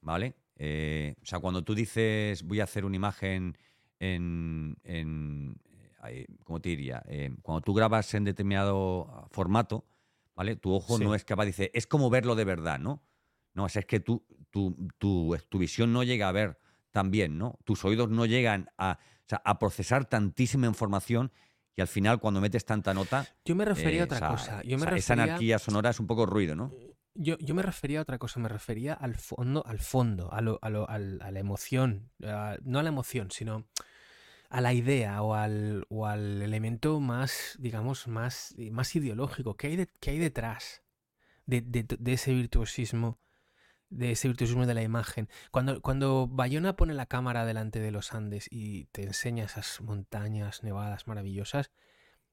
¿vale? 0.00 0.36
Eh, 0.56 1.14
o 1.22 1.26
sea, 1.26 1.38
cuando 1.40 1.62
tú 1.64 1.74
dices, 1.74 2.42
voy 2.42 2.60
a 2.60 2.64
hacer 2.64 2.84
una 2.84 2.96
imagen 2.96 3.56
en, 3.98 4.76
en 4.84 5.60
eh, 6.08 6.26
¿cómo 6.44 6.60
te 6.60 6.70
diría? 6.70 7.02
Eh, 7.08 7.34
cuando 7.42 7.62
tú 7.62 7.74
grabas 7.74 8.14
en 8.14 8.24
determinado 8.24 9.28
formato, 9.30 9.86
¿vale? 10.34 10.56
Tu 10.56 10.72
ojo 10.72 10.98
Sí. 10.98 11.04
no 11.04 11.14
es 11.14 11.24
capaz, 11.24 11.46
dice, 11.46 11.70
es 11.74 11.86
como 11.86 12.10
verlo 12.10 12.34
de 12.34 12.44
verdad, 12.44 12.78
¿no? 12.78 13.02
No, 13.54 13.64
o 13.64 13.68
sea, 13.68 13.80
es 13.80 13.86
que 13.86 14.00
tu, 14.00 14.24
tu, 14.50 14.76
tu, 14.98 15.36
tu 15.48 15.58
visión 15.58 15.92
no 15.92 16.02
llega 16.04 16.28
a 16.28 16.32
ver 16.32 16.58
tan 16.90 17.10
bien, 17.10 17.38
¿no? 17.38 17.58
Tus 17.64 17.84
oídos 17.84 18.10
no 18.10 18.26
llegan 18.26 18.70
a, 18.78 18.98
o 19.00 19.28
sea, 19.28 19.42
a 19.44 19.58
procesar 19.58 20.04
tantísima 20.04 20.66
información 20.66 21.32
y 21.76 21.82
al 21.82 21.88
final 21.88 22.18
cuando 22.18 22.40
metes 22.40 22.64
tanta 22.64 22.94
nota... 22.94 23.26
Yo 23.44 23.54
me 23.54 23.64
refería 23.66 24.00
a 24.00 24.04
eh, 24.04 24.06
otra 24.06 24.28
cosa. 24.28 24.62
Yo 24.62 24.78
me 24.78 24.84
Esa 24.86 24.90
refería... 24.90 25.24
anarquía 25.24 25.58
sonora 25.58 25.90
es 25.90 26.00
un 26.00 26.06
poco 26.06 26.24
ruido, 26.24 26.56
¿no? 26.56 26.72
Yo, 27.14 27.36
yo 27.38 27.54
me 27.54 27.62
refería 27.62 27.98
a 27.98 28.02
otra 28.02 28.18
cosa, 28.18 28.40
me 28.40 28.48
refería 28.48 28.94
al 28.94 29.14
fondo, 29.14 29.64
al 29.66 29.78
fondo, 29.78 30.32
a, 30.32 30.40
lo- 30.40 30.58
a, 30.62 30.70
lo- 30.70 30.88
a 30.88 30.98
la 30.98 31.38
emoción, 31.38 32.10
a- 32.24 32.56
no 32.62 32.78
a 32.78 32.82
la 32.82 32.88
emoción, 32.88 33.30
sino 33.30 33.66
a 34.48 34.60
la 34.60 34.72
idea 34.72 35.22
o 35.22 35.34
al, 35.34 35.84
o 35.90 36.06
al 36.06 36.40
elemento 36.40 36.98
más, 37.00 37.56
digamos, 37.58 38.08
más, 38.08 38.54
más 38.70 38.96
ideológico. 38.96 39.54
¿Qué 39.56 39.66
hay, 39.68 39.76
de- 39.76 39.88
qué 40.00 40.10
hay 40.10 40.18
detrás 40.18 40.82
de, 41.44 41.60
de- 41.60 41.86
de 41.98 42.12
ese 42.12 42.32
virtuosismo, 42.32 43.18
de 43.88 44.12
ese 44.12 44.28
virtuosismo 44.28 44.66
de 44.66 44.74
la 44.74 44.82
imagen? 44.82 45.28
Cuando, 45.50 45.80
cuando 45.80 46.28
Bayona 46.28 46.76
pone 46.76 46.94
la 46.94 47.06
cámara 47.06 47.44
delante 47.44 47.80
de 47.80 47.90
los 47.90 48.12
Andes 48.12 48.48
y 48.50 48.86
te 48.86 49.02
enseña 49.02 49.44
esas 49.44 49.80
montañas 49.80 50.62
nevadas 50.62 51.06
maravillosas, 51.06 51.70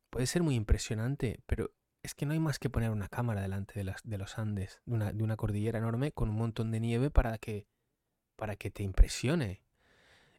puede 0.09 0.27
ser 0.27 0.43
muy 0.43 0.55
impresionante, 0.55 1.41
pero 1.45 1.71
es 2.03 2.13
que 2.15 2.25
no 2.25 2.33
hay 2.33 2.39
más 2.39 2.59
que 2.59 2.69
poner 2.69 2.91
una 2.91 3.07
cámara 3.07 3.41
delante 3.41 3.73
de, 3.75 3.85
las, 3.85 4.01
de 4.03 4.17
los 4.17 4.37
Andes, 4.37 4.81
de 4.85 4.93
una, 4.93 5.13
de 5.13 5.23
una 5.23 5.37
cordillera 5.37 5.79
enorme 5.79 6.11
con 6.11 6.29
un 6.29 6.35
montón 6.35 6.69
de 6.71 6.79
nieve 6.79 7.09
para 7.09 7.37
que, 7.37 7.65
para 8.35 8.55
que 8.57 8.69
te 8.69 8.83
impresione. 8.83 9.63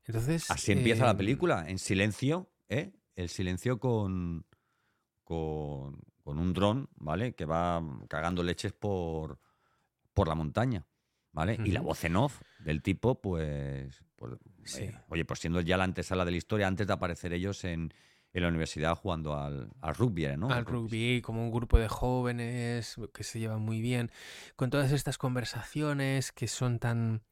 Entonces. 0.05 0.51
Así 0.51 0.73
empieza 0.73 1.05
la 1.05 1.13
em, 1.13 1.17
película, 1.17 1.65
en 1.69 1.79
silencio, 1.79 2.51
¿eh? 2.69 2.93
El 3.17 3.31
silencio 3.31 3.79
con, 3.79 4.45
con, 5.25 6.03
con 6.23 6.39
un 6.39 6.53
dron, 6.53 6.91
¿vale? 6.97 7.35
Que 7.35 7.47
va 7.47 7.83
cagando 8.09 8.43
leches 8.43 8.73
por, 8.73 9.41
por 10.13 10.29
la 10.29 10.35
montaña, 10.35 10.87
¿vale? 11.35 11.59
Y 11.65 11.73
la 11.73 11.83
voz 11.83 12.03
en 12.05 12.17
off 12.17 12.41
del 12.61 12.81
tipo, 12.81 13.21
pues, 13.21 14.03
pues, 14.17 14.33
Sí. 14.63 14.85
eh, 14.85 14.95
oye, 15.11 15.25
pues 15.27 15.41
siendo 15.41 15.61
ya 15.61 15.77
la 15.77 15.85
antesala 15.85 16.25
de 16.25 16.31
la 16.31 16.37
historia, 16.39 16.67
antes 16.67 16.87
de 16.87 16.93
aparecer 16.95 17.35
ellos 17.35 17.63
en, 17.65 17.93
en 18.33 18.43
la 18.43 18.49
universidad 18.49 18.95
jugando 18.97 19.37
al, 19.39 19.69
al 19.83 19.95
rugby, 19.95 20.27
¿no? 20.39 20.49
al 20.51 20.65
rugby, 20.65 21.21
como 21.21 21.43
un 21.45 21.51
grupo 21.53 21.79
de 21.79 21.89
jóvenes 21.89 22.97
que 23.13 23.23
se 23.25 23.39
llevan 23.41 23.61
muy 23.61 23.81
bien, 23.83 24.11
con 24.57 24.71
todas 24.71 24.91
estas 24.93 25.19
conversaciones 25.19 26.33
que 26.33 26.49
son 26.49 26.79
tan, 26.79 27.23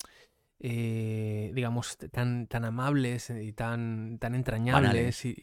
eh, 0.59 1.51
digamos, 1.55 1.97
tan, 2.11 2.47
tan 2.47 2.65
amables 2.65 3.31
y 3.31 3.53
tan, 3.53 4.19
tan 4.19 4.35
entrañables, 4.35 5.25
y, 5.25 5.37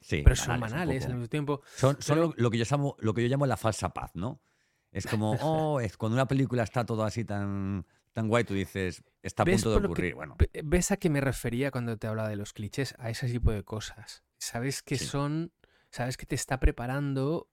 Sí, 0.00 0.22
pero 0.24 0.34
son 0.34 0.58
banales 0.58 1.04
al 1.06 1.12
mismo 1.14 1.28
tiempo. 1.28 1.60
Son, 1.76 1.96
son 2.00 2.16
Pero- 2.16 2.34
lo 2.36 2.50
que 2.50 2.58
yo 2.58 2.64
llamo, 2.68 2.96
lo 2.98 3.14
que 3.14 3.22
yo 3.22 3.28
llamo 3.28 3.46
la 3.46 3.56
falsa 3.56 3.90
paz, 3.94 4.10
¿no? 4.14 4.40
Es 4.90 5.06
como, 5.06 5.32
oh, 5.76 5.80
es 5.80 5.96
cuando 5.96 6.16
una 6.16 6.26
película 6.26 6.62
está 6.64 6.84
todo 6.84 7.04
así 7.04 7.24
tan, 7.24 7.86
tan 8.12 8.28
guay, 8.28 8.44
tú 8.44 8.54
dices, 8.54 9.02
está 9.22 9.42
a 9.42 9.46
¿Ves 9.46 9.62
punto 9.62 9.70
de 9.74 9.80
que- 9.80 9.86
ocurrir. 9.86 10.14
Bueno, 10.14 10.36
¿Ves 10.64 10.90
a 10.92 10.96
qué 10.96 11.10
me 11.10 11.20
refería 11.20 11.70
cuando 11.70 11.96
te 11.96 12.06
hablaba 12.06 12.28
de 12.28 12.36
los 12.36 12.52
clichés? 12.52 12.94
A 12.98 13.10
ese 13.10 13.28
tipo 13.28 13.50
de 13.52 13.62
cosas. 13.64 14.22
Sabes 14.38 14.82
que 14.82 14.98
Sí. 14.98 15.06
son, 15.06 15.52
sabes 15.90 16.16
que 16.16 16.26
te 16.26 16.34
está 16.34 16.60
preparando, 16.60 17.48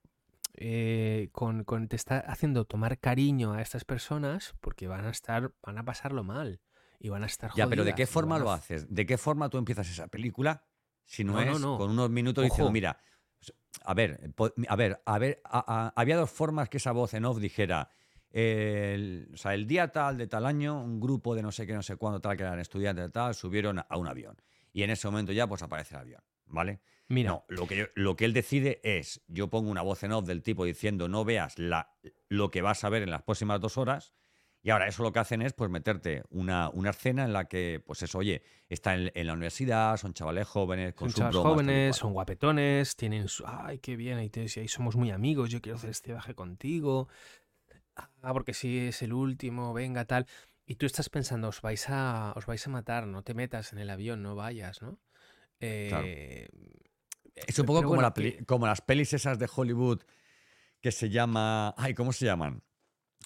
eh, 0.56 1.30
con, 1.32 1.64
con- 1.64 1.88
te 1.88 1.96
está 1.96 2.20
haciendo 2.20 2.66
tomar 2.66 3.00
cariño 3.00 3.54
a 3.54 3.62
estas 3.62 3.86
personas 3.86 4.56
porque 4.60 4.88
van 4.88 5.06
a 5.06 5.10
estar, 5.12 5.54
van 5.64 5.78
a 5.78 5.86
pasarlo 5.86 6.24
mal 6.24 6.60
y 7.00 7.10
van 7.10 7.24
a 7.24 7.28
estar 7.28 7.52
ya, 7.56 7.68
pero 7.68 7.84
¿de 7.86 7.92
qué 7.92 8.04
jodidas 8.04 8.10
forma 8.10 8.36
a 8.36 8.40
lo 8.40 8.52
haces? 8.52 8.94
¿De 8.94 9.06
qué 9.06 9.18
forma 9.18 9.50
tú 9.50 9.58
empiezas 9.58 9.90
esa 9.90 10.08
película? 10.08 10.66
Si 11.06 11.24
no, 11.24 11.40
es 11.40 11.60
no. 11.60 11.78
con 11.78 11.90
unos 11.92 12.10
minutos 12.10 12.44
diciendo, 12.44 12.66
Ojo. 12.66 12.74
mira, 12.74 13.00
a 13.84 13.94
ver, 13.94 14.34
a 14.68 14.76
ver, 14.76 15.02
a 15.06 15.18
ver, 15.18 15.42
a- 15.46 15.64
a- 15.88 15.94
había 15.96 16.18
dos 16.18 16.30
formas 16.30 16.68
que 16.70 16.78
esa 16.78 16.92
voz 16.92 17.14
en 17.14 17.26
off 17.26 17.40
dijera, 17.40 17.90
el, 18.32 19.30
o 19.34 19.38
sea, 19.38 19.54
el 19.54 19.68
día 19.68 19.90
tal 19.92 20.18
de 20.18 20.28
tal 20.28 20.46
año, 20.46 20.82
un 20.82 21.00
grupo 21.00 21.36
de 21.36 21.42
no 21.42 21.52
sé 21.52 21.66
qué, 21.68 21.74
no 21.74 21.82
sé 21.84 21.96
cuándo, 21.96 22.20
tal, 22.22 22.38
que 22.38 22.44
eran 22.44 22.60
estudiantes 22.60 23.06
de 23.06 23.12
tal, 23.12 23.34
subieron 23.36 23.80
a 23.80 23.98
un 23.98 24.08
avión. 24.08 24.38
Y 24.72 24.84
en 24.84 24.92
ese 24.92 25.08
momento 25.08 25.32
ya, 25.32 25.48
pues 25.48 25.62
aparece 25.64 25.96
el 25.96 26.02
avión, 26.02 26.22
¿vale? 26.46 26.82
Mira, 27.08 27.32
No, 27.32 27.46
lo 27.48 27.66
que, 27.66 27.76
yo- 27.78 27.86
lo 27.96 28.16
que 28.16 28.26
él 28.26 28.34
decide 28.34 28.80
es, 28.84 29.22
yo 29.28 29.50
pongo 29.50 29.72
una 29.72 29.82
voz 29.82 30.04
en 30.04 30.12
off 30.12 30.26
del 30.28 30.44
tipo 30.44 30.64
diciendo 30.66 31.08
no 31.10 31.26
veas 31.26 31.58
la, 31.58 31.96
lo 32.28 32.52
que 32.52 32.62
vas 32.62 32.84
a 32.84 32.90
ver 32.90 33.02
en 33.02 33.10
las 33.10 33.24
próximas 33.24 33.60
dos 33.60 33.78
horas, 33.78 34.14
y 34.62 34.72
ahora 34.72 34.88
eso 34.88 35.04
lo 35.04 35.14
que 35.14 35.20
hacen 35.20 35.42
es 35.42 35.54
pues 35.54 35.72
meterte 35.72 36.24
una, 36.30 36.70
una 36.70 36.90
escena 36.90 37.24
en 37.24 37.32
la 37.32 37.46
que, 37.46 37.82
pues 37.84 38.04
eso, 38.04 38.18
oye, 38.18 38.44
está 38.68 38.94
en, 38.94 39.10
en 39.16 39.26
la 39.26 39.32
universidad, 39.34 39.96
son 39.98 40.14
chavales 40.14 40.48
jóvenes, 40.48 40.94
con 40.94 41.10
son 41.10 41.12
sus 41.12 41.18
chavales 41.20 41.32
bromas, 41.32 41.54
jóvenes, 41.66 41.96
son 41.96 42.12
guapetones, 42.14 42.96
tienen 42.98 43.30
su, 43.30 43.46
ay, 43.48 43.80
qué 43.80 43.96
bien, 43.96 44.18
ahí, 44.18 44.30
te- 44.30 44.42
ahí 44.42 44.68
somos 44.68 44.98
muy 44.98 45.12
amigos, 45.12 45.50
yo 45.50 45.62
quiero 45.62 45.78
hacer 45.78 45.90
este 45.92 46.12
viaje 46.12 46.36
contigo. 46.36 47.08
Ah, 48.22 48.34
porque 48.34 48.54
si 48.54 48.78
es 48.88 49.02
el 49.02 49.14
último, 49.14 49.74
venga, 49.74 50.06
tal. 50.06 50.26
Y 50.66 50.76
tú 50.76 50.86
estás 50.86 51.10
pensando, 51.10 51.48
os 51.50 51.62
vais 51.62 51.86
a, 51.90 52.34
os 52.36 52.46
vais 52.46 52.66
a 52.66 52.70
matar, 52.70 53.08
no 53.08 53.24
te 53.24 53.34
metas 53.34 53.74
en 53.74 53.80
el 53.80 53.90
avión, 53.90 54.22
no 54.22 54.36
vayas, 54.36 54.82
¿no? 54.82 55.00
Claro. 55.88 56.06
Eh, 56.06 56.48
Es 57.36 57.58
un 57.60 57.66
poco 57.66 57.80
como, 57.80 57.90
bueno, 57.96 58.04
la 58.04 58.14
que- 58.14 58.22
peli- 58.22 58.46
como 58.46 58.66
las 58.68 58.82
pelis 58.82 59.14
esas 59.14 59.40
de 59.40 59.50
Hollywood 59.54 60.02
que 60.82 60.92
se 60.92 61.10
llama... 61.10 61.74
Ay, 61.78 61.94
¿cómo 61.94 62.14
se 62.14 62.26
llaman? 62.26 62.64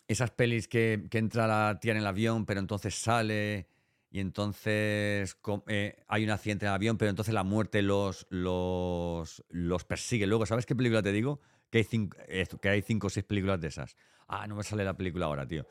Esas 0.07 0.31
pelis 0.31 0.67
que, 0.67 1.05
que 1.09 1.17
entra 1.17 1.47
la 1.47 1.79
tía 1.79 1.91
en 1.91 1.99
el 1.99 2.07
avión, 2.07 2.45
pero 2.45 2.59
entonces 2.59 2.95
sale 2.95 3.67
y 4.09 4.19
entonces 4.19 5.37
eh, 5.67 6.03
hay 6.07 6.23
un 6.23 6.29
accidente 6.29 6.65
en 6.65 6.69
el 6.69 6.75
avión, 6.75 6.97
pero 6.97 7.09
entonces 7.09 7.33
la 7.33 7.43
muerte 7.43 7.81
los, 7.81 8.27
los, 8.29 9.43
los 9.49 9.85
persigue. 9.85 10.27
Luego, 10.27 10.45
¿sabes 10.45 10.65
qué 10.65 10.75
película 10.75 11.01
te 11.01 11.11
digo? 11.11 11.41
Que 11.71 11.79
hay, 11.79 11.83
cinco, 11.83 12.17
esto, 12.27 12.57
que 12.59 12.69
hay 12.69 12.81
cinco 12.81 13.07
o 13.07 13.09
seis 13.09 13.25
películas 13.25 13.59
de 13.59 13.69
esas. 13.69 13.95
Ah, 14.27 14.47
no 14.47 14.55
me 14.55 14.63
sale 14.63 14.83
la 14.83 14.95
película 14.95 15.25
ahora, 15.27 15.47
tío. 15.47 15.65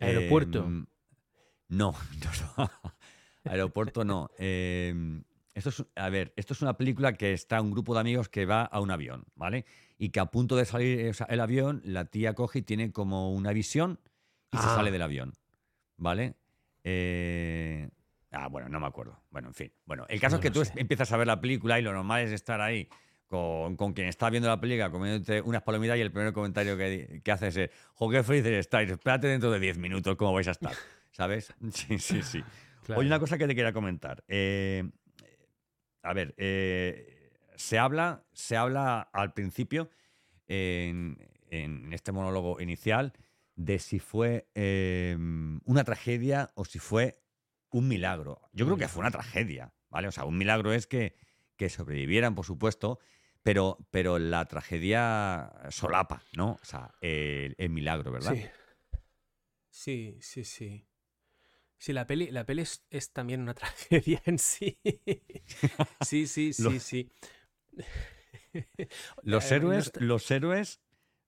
Aeropuerto. 0.00 0.64
Em, 0.64 0.86
no, 1.68 1.92
no, 2.56 2.64
no. 2.64 2.70
Aeropuerto 3.50 4.04
no. 4.04 4.30
Em, 4.38 5.22
esto 5.54 5.70
es, 5.70 5.84
a 5.96 6.08
ver, 6.08 6.32
esto 6.36 6.52
es 6.54 6.62
una 6.62 6.76
película 6.76 7.14
que 7.14 7.32
está 7.32 7.60
un 7.60 7.70
grupo 7.72 7.94
de 7.94 8.00
amigos 8.00 8.28
que 8.28 8.46
va 8.46 8.62
a 8.62 8.80
un 8.80 8.90
avión, 8.90 9.24
¿vale? 9.34 9.64
Y 9.98 10.10
que 10.10 10.20
a 10.20 10.26
punto 10.26 10.54
de 10.56 10.64
salir 10.64 11.08
o 11.10 11.14
sea, 11.14 11.26
el 11.30 11.40
avión, 11.40 11.80
la 11.84 12.04
tía 12.04 12.34
coge 12.34 12.60
y 12.60 12.62
tiene 12.62 12.92
como 12.92 13.32
una 13.32 13.52
visión 13.52 13.98
y 14.52 14.56
se 14.56 14.62
Ah. 14.66 14.74
sale 14.76 14.90
del 14.92 15.02
avión, 15.02 15.32
¿vale? 15.96 16.36
Eh, 16.84 17.88
ah, 18.32 18.48
bueno, 18.48 18.68
no 18.68 18.78
me 18.80 18.86
acuerdo. 18.86 19.20
Bueno, 19.30 19.48
en 19.48 19.54
fin. 19.54 19.72
Bueno, 19.84 20.06
el 20.08 20.20
caso 20.20 20.36
No 20.36 20.40
es 20.40 20.42
que 20.42 20.50
tú 20.50 20.64
sé. 20.64 20.72
empiezas 20.76 21.10
a 21.12 21.16
ver 21.16 21.26
la 21.26 21.40
película 21.40 21.78
y 21.78 21.82
lo 21.82 21.92
normal 21.92 22.22
es 22.22 22.30
estar 22.30 22.60
ahí 22.60 22.88
con, 23.28 23.76
con 23.76 23.92
quien 23.92 24.08
está 24.08 24.30
viendo 24.30 24.48
la 24.48 24.60
película, 24.60 24.90
comiéndote 24.90 25.40
unas 25.42 25.62
palomitas 25.62 25.98
y 25.98 26.00
el 26.00 26.10
primer 26.10 26.32
comentario 26.32 26.76
que, 26.76 27.20
que 27.22 27.32
haces 27.32 27.56
es, 27.56 27.70
jo, 27.94 28.10
qué 28.10 28.18
estáis, 28.58 28.90
espérate 28.90 29.28
dentro 29.28 29.50
de 29.50 29.60
10 29.60 29.78
minutos 29.78 30.16
cómo 30.16 30.32
vais 30.32 30.48
a 30.48 30.52
estar, 30.52 30.72
¿sabes? 31.12 31.54
Sí, 31.72 31.98
sí, 31.98 32.22
sí. 32.22 32.42
claro. 32.84 33.00
Oye, 33.00 33.08
una 33.08 33.20
cosa 33.20 33.38
que 33.38 33.46
te 33.46 33.54
quería 33.54 33.72
comentar. 33.72 34.24
Eh, 34.28 34.90
a 36.02 36.12
ver, 36.14 36.34
eh, 36.38 37.30
se, 37.54 37.78
habla, 37.78 38.24
se 38.32 38.56
habla 38.56 39.02
al 39.12 39.34
principio, 39.34 39.90
en, 40.46 41.18
en 41.50 41.92
este 41.92 42.12
monólogo 42.12 42.60
inicial, 42.60 43.12
de 43.56 43.78
si 43.78 43.98
fue 43.98 44.48
eh, 44.54 45.16
una 45.64 45.84
tragedia 45.84 46.50
o 46.54 46.64
si 46.64 46.78
fue 46.78 47.20
un 47.70 47.88
milagro. 47.88 48.40
Yo 48.52 48.64
creo 48.64 48.78
que 48.78 48.88
fue 48.88 49.00
una 49.00 49.10
tragedia, 49.10 49.74
¿vale? 49.90 50.08
O 50.08 50.12
sea, 50.12 50.24
un 50.24 50.38
milagro 50.38 50.72
es 50.72 50.86
que, 50.86 51.14
que 51.56 51.68
sobrevivieran, 51.68 52.34
por 52.34 52.46
supuesto, 52.46 53.00
pero, 53.48 53.78
pero 53.90 54.18
la 54.18 54.44
tragedia 54.44 55.50
solapa, 55.70 56.22
¿no? 56.36 56.58
O 56.60 56.64
sea, 56.66 56.92
el, 57.00 57.54
el 57.56 57.70
milagro, 57.70 58.12
¿verdad? 58.12 58.34
Sí. 58.34 58.44
Sí, 59.70 60.18
sí, 60.20 60.44
sí. 60.44 60.86
Sí, 61.78 61.94
la 61.94 62.06
peli, 62.06 62.30
la 62.30 62.44
peli 62.44 62.60
es, 62.62 62.84
es 62.90 63.10
también 63.14 63.40
una 63.40 63.54
tragedia 63.62 64.20
en 64.26 64.38
sí. 64.38 64.78
Sí, 66.04 66.26
sí, 66.26 66.52
sí, 66.52 66.78
sí. 66.78 67.10
Los 69.22 69.50
Eh, 69.50 69.56
héroes, 69.56 69.92
los- 69.94 70.02
los 70.02 70.30
héroes 70.30 70.80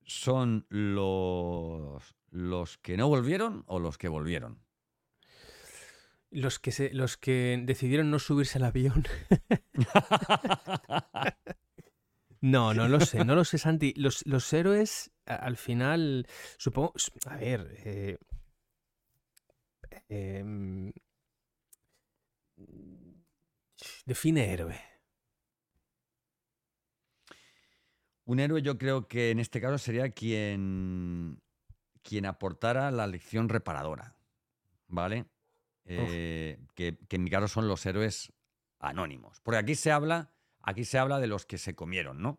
son 0.05 0.67
los, 0.69 2.15
los 2.31 2.77
que 2.79 2.99
no 2.99 3.09
volvieron 3.09 3.65
o 3.67 3.79
los 3.79 3.97
que 3.97 4.09
volvieron. 4.09 4.63
Los 6.33 6.59
que 6.61 6.71
se, 6.71 6.93
los 6.95 7.17
que 7.17 7.61
decidieron 7.65 8.11
no 8.11 8.19
subirse 8.21 8.59
al 8.59 8.65
avión. 8.65 9.05
No, 12.43 12.73
no 12.73 12.89
lo 12.89 13.01
sé, 13.01 13.25
no 13.25 13.35
lo 13.35 13.45
sé, 13.45 13.59
Santi. 13.59 13.93
Los, 13.97 14.27
los 14.27 14.51
héroes, 14.53 15.11
al 15.27 15.57
final, 15.57 16.27
supongo. 16.57 16.95
A 17.27 17.37
ver. 17.37 17.75
eh, 17.85 18.19
em, 20.09 20.93
define 24.07 24.53
héroe. 24.53 24.81
Un 28.25 28.39
héroe 28.39 28.63
yo 28.63 28.79
creo 28.79 29.09
que 29.09 29.31
en 29.31 29.41
este 29.41 29.61
caso 29.61 29.77
sería 29.77 30.11
quien, 30.11 31.43
quien 32.03 32.27
aportara 32.27 32.91
la 32.91 33.07
lección 33.07 33.49
reparadora, 33.49 34.17
¿vale? 34.87 35.27
Eh, 35.85 36.59
que, 36.75 36.97
que 37.09 37.17
en 37.17 37.25
mi 37.25 37.31
caso 37.31 37.49
son 37.49 37.67
los 37.67 37.85
héroes 37.85 38.33
anónimos. 38.79 39.41
Porque 39.41 39.59
aquí 39.59 39.75
se 39.75 39.91
habla, 39.91 40.33
aquí 40.63 40.85
se 40.85 40.99
habla 40.99 41.19
de 41.21 41.27
los 41.27 41.47
que 41.47 41.59
se 41.59 41.75
comieron, 41.75 42.21
¿no? 42.23 42.39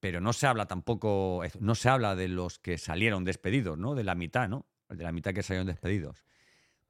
Pero 0.00 0.20
no 0.20 0.32
se 0.32 0.46
habla 0.46 0.66
tampoco, 0.66 1.42
no 1.60 1.74
se 1.74 1.88
habla 1.88 2.14
de 2.14 2.28
los 2.28 2.58
que 2.58 2.78
salieron 2.78 3.24
despedidos, 3.24 3.76
¿no? 3.78 3.94
De 3.94 4.04
la 4.04 4.14
mitad, 4.14 4.48
¿no? 4.48 4.66
De 4.88 5.02
la 5.02 5.12
mitad 5.12 5.34
que 5.34 5.42
salieron 5.42 5.66
despedidos. 5.66 6.24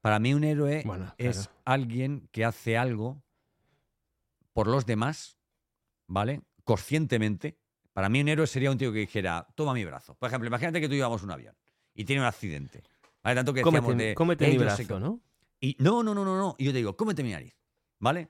Para 0.01 0.19
mí 0.19 0.33
un 0.33 0.43
héroe 0.43 0.83
Bueno, 0.85 1.13
es 1.17 1.47
claro. 1.47 1.61
alguien 1.65 2.29
que 2.31 2.45
hace 2.45 2.77
algo 2.77 3.21
por 4.53 4.67
los 4.67 4.85
demás, 4.85 5.37
¿vale? 6.07 6.41
Conscientemente. 6.63 7.57
Para 7.93 8.09
mí 8.09 8.21
un 8.21 8.29
héroe 8.29 8.47
sería 8.47 8.71
un 8.71 8.77
tío 8.77 8.93
que 8.93 8.99
dijera, 8.99 9.47
toma 9.55 9.73
mi 9.73 9.83
brazo. 9.83 10.15
Por 10.15 10.27
ejemplo, 10.27 10.47
imagínate 10.47 10.79
que 10.79 10.87
tú 10.87 10.95
llevamos 10.95 11.23
un 11.23 11.31
avión 11.31 11.55
y 11.93 12.05
tiene 12.05 12.21
un 12.21 12.27
accidente. 12.27 12.83
¿Vale? 13.23 13.35
Tanto 13.35 13.53
que 13.53 13.59
decíamos 13.59 13.81
Cómete, 13.81 14.03
de... 14.09 14.15
cómete 14.15 14.47
mi 14.47 14.57
brazo, 14.57 14.99
¿no? 14.99 15.19
Y 15.59 15.75
no, 15.79 16.03
no, 16.03 16.13
no, 16.15 16.23
no, 16.23 16.37
no. 16.37 16.55
Y 16.57 16.65
yo 16.65 16.71
te 16.71 16.77
digo, 16.77 16.95
cómete 16.95 17.23
mi 17.23 17.31
nariz. 17.31 17.57
¿Vale? 17.99 18.29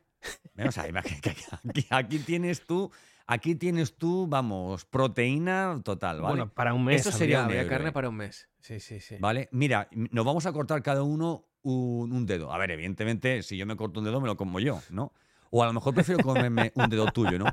O 0.67 0.71
sea, 0.71 0.84
aquí, 0.84 1.86
aquí 1.89 2.19
tienes 2.19 2.65
tú, 2.65 2.91
aquí 3.25 3.55
tienes 3.55 3.95
tú, 3.95 4.27
vamos, 4.27 4.86
proteína 4.86 5.79
total, 5.84 6.21
¿vale? 6.21 6.36
Bueno, 6.36 6.53
para 6.53 6.73
un 6.73 6.84
mes. 6.84 7.01
Eso 7.01 7.17
sería 7.17 7.45
habría, 7.45 7.67
carne 7.67 7.91
para 7.91 8.10
un 8.10 8.15
mes. 8.15 8.49
Sí, 8.60 8.79
sí, 8.79 8.99
sí. 8.99 9.15
¿Vale? 9.19 9.47
Mira, 9.51 9.88
nos 9.91 10.25
vamos 10.25 10.45
a 10.45 10.51
cortar 10.51 10.82
cada 10.82 11.03
uno 11.03 11.45
un, 11.62 12.12
un 12.12 12.25
dedo. 12.25 12.51
A 12.51 12.58
ver, 12.58 12.71
evidentemente, 12.71 13.43
si 13.43 13.58
yo 13.58 13.65
me 13.65 13.75
corto 13.75 13.99
un 13.99 14.05
dedo, 14.05 14.19
me 14.19 14.27
lo 14.27 14.36
como 14.36 14.60
yo, 14.60 14.82
¿no? 14.89 15.13
O 15.51 15.63
a 15.63 15.67
lo 15.67 15.73
mejor 15.73 15.93
prefiero 15.95 16.23
comerme 16.23 16.71
un 16.75 16.89
dedo 16.89 17.08
tuyo, 17.08 17.39
¿no? 17.39 17.45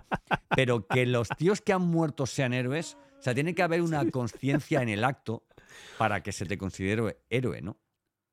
Pero 0.55 0.87
que 0.87 1.07
los 1.07 1.29
tíos 1.29 1.61
que 1.61 1.73
han 1.73 1.83
muerto 1.83 2.27
sean 2.27 2.53
héroes, 2.53 2.97
o 3.19 3.23
sea, 3.23 3.35
tiene 3.35 3.55
que 3.55 3.63
haber 3.63 3.83
una 3.83 4.11
conciencia 4.11 4.83
en 4.83 4.89
el 4.89 5.05
acto 5.05 5.45
para 5.99 6.23
que 6.23 6.33
se 6.33 6.45
te 6.45 6.59
considere 6.59 7.19
héroe, 7.31 7.63
¿no? 7.63 7.79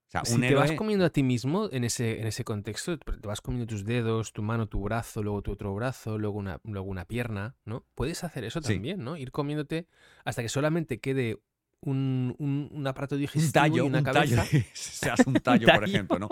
O 0.08 0.12
sea, 0.14 0.26
Si 0.26 0.36
un 0.36 0.42
te 0.42 0.48
héroe. 0.50 0.60
vas 0.62 0.72
comiendo 0.74 1.06
a 1.06 1.10
ti 1.10 1.24
mismo 1.24 1.70
en 1.72 1.84
ese, 1.84 2.22
en 2.22 2.28
ese 2.28 2.44
contexto, 2.44 2.98
te 3.00 3.28
vas 3.28 3.42
comiendo 3.42 3.66
tus 3.68 3.84
dedos, 3.84 4.32
tu 4.32 4.44
mano, 4.44 4.68
tu 4.68 4.82
brazo, 4.82 5.24
luego 5.24 5.42
tu 5.42 5.52
otro 5.52 5.74
brazo, 5.74 6.18
luego 6.20 6.38
una, 6.38 6.60
luego 6.64 6.88
una 6.88 7.06
pierna, 7.06 7.56
¿no? 7.66 7.86
Puedes 7.96 8.24
hacer 8.24 8.44
eso 8.44 8.62
Sí. 8.62 8.74
también, 8.74 9.04
¿no? 9.04 9.18
Ir 9.18 9.32
comiéndote 9.32 9.88
hasta 10.24 10.42
que 10.44 10.50
solamente 10.50 11.00
quede 11.00 11.40
un, 11.82 12.36
un, 12.38 12.70
un 12.72 12.88
aparato 12.88 13.18
digestivo 13.18 13.52
tallo, 13.52 13.84
y 13.84 13.88
una 13.88 13.98
un 14.00 14.04
tallo, 14.06 14.36
cabeza. 14.36 14.46
seas 14.74 15.20
un 15.28 15.34
tallo, 15.36 15.68
por 15.74 15.84
ejemplo, 15.84 16.20
¿no? 16.20 16.30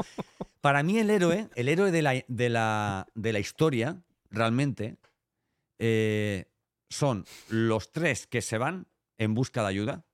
Para 0.61 0.83
mí 0.83 0.99
el 0.99 1.09
héroe, 1.09 1.49
el 1.55 1.67
héroe 1.67 1.91
de 1.91 2.01
la, 2.03 2.23
de 2.27 2.49
la, 2.49 3.07
de 3.15 3.33
la 3.33 3.39
historia, 3.39 4.01
realmente, 4.29 4.97
eh, 5.79 6.45
son 6.89 7.25
los 7.49 7.91
tres 7.91 8.27
que 8.27 8.41
se 8.41 8.57
van 8.59 8.85
en 9.17 9.33
busca 9.33 9.61
de 9.61 9.67
ayuda, 9.69 10.05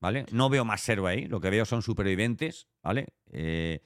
¿vale? 0.00 0.26
No 0.32 0.48
veo 0.48 0.64
más 0.64 0.88
héroe 0.88 1.10
ahí, 1.12 1.26
lo 1.26 1.40
que 1.40 1.50
veo 1.50 1.64
son 1.64 1.82
supervivientes, 1.82 2.68
¿vale? 2.82 3.08
Eh, 3.30 3.82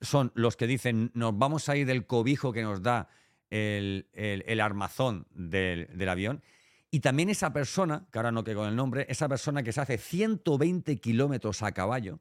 son 0.00 0.32
los 0.34 0.56
que 0.56 0.66
dicen, 0.66 1.10
nos 1.14 1.36
vamos 1.36 1.68
a 1.68 1.76
ir 1.76 1.86
del 1.86 2.06
cobijo 2.06 2.52
que 2.52 2.62
nos 2.62 2.82
da 2.82 3.08
el, 3.50 4.08
el- 4.12 4.60
armazón 4.60 5.26
del, 5.30 5.88
del 5.96 6.08
avión. 6.08 6.42
Y 6.90 7.00
también 7.00 7.28
esa 7.30 7.52
persona, 7.52 8.06
que 8.12 8.18
ahora 8.18 8.32
no 8.32 8.44
quedo 8.44 8.60
con 8.60 8.68
el 8.68 8.76
nombre, 8.76 9.06
esa 9.08 9.28
persona 9.28 9.62
que 9.62 9.72
se 9.72 9.80
hace 9.80 9.98
120 9.98 10.96
kilómetros 11.00 11.62
a 11.62 11.72
caballo, 11.72 12.20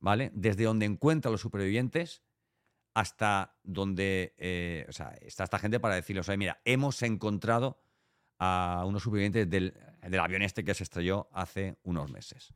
¿vale? 0.00 0.30
Desde 0.34 0.64
donde 0.64 0.86
encuentra 0.86 1.28
a 1.28 1.32
los 1.32 1.40
supervivientes 1.40 2.22
hasta 2.94 3.56
donde 3.62 4.34
eh, 4.38 4.84
o 4.88 4.92
sea, 4.92 5.10
está 5.20 5.44
esta 5.44 5.58
gente 5.58 5.78
para 5.80 5.94
decirles, 5.94 6.28
oye, 6.28 6.36
mira, 6.38 6.60
hemos 6.64 7.02
encontrado 7.02 7.80
a 8.38 8.84
unos 8.86 9.02
supervivientes 9.02 9.48
del, 9.48 9.74
del 10.08 10.20
avión 10.20 10.42
este 10.42 10.64
que 10.64 10.74
se 10.74 10.82
estrelló 10.84 11.28
hace 11.32 11.78
unos 11.84 12.10
meses. 12.10 12.52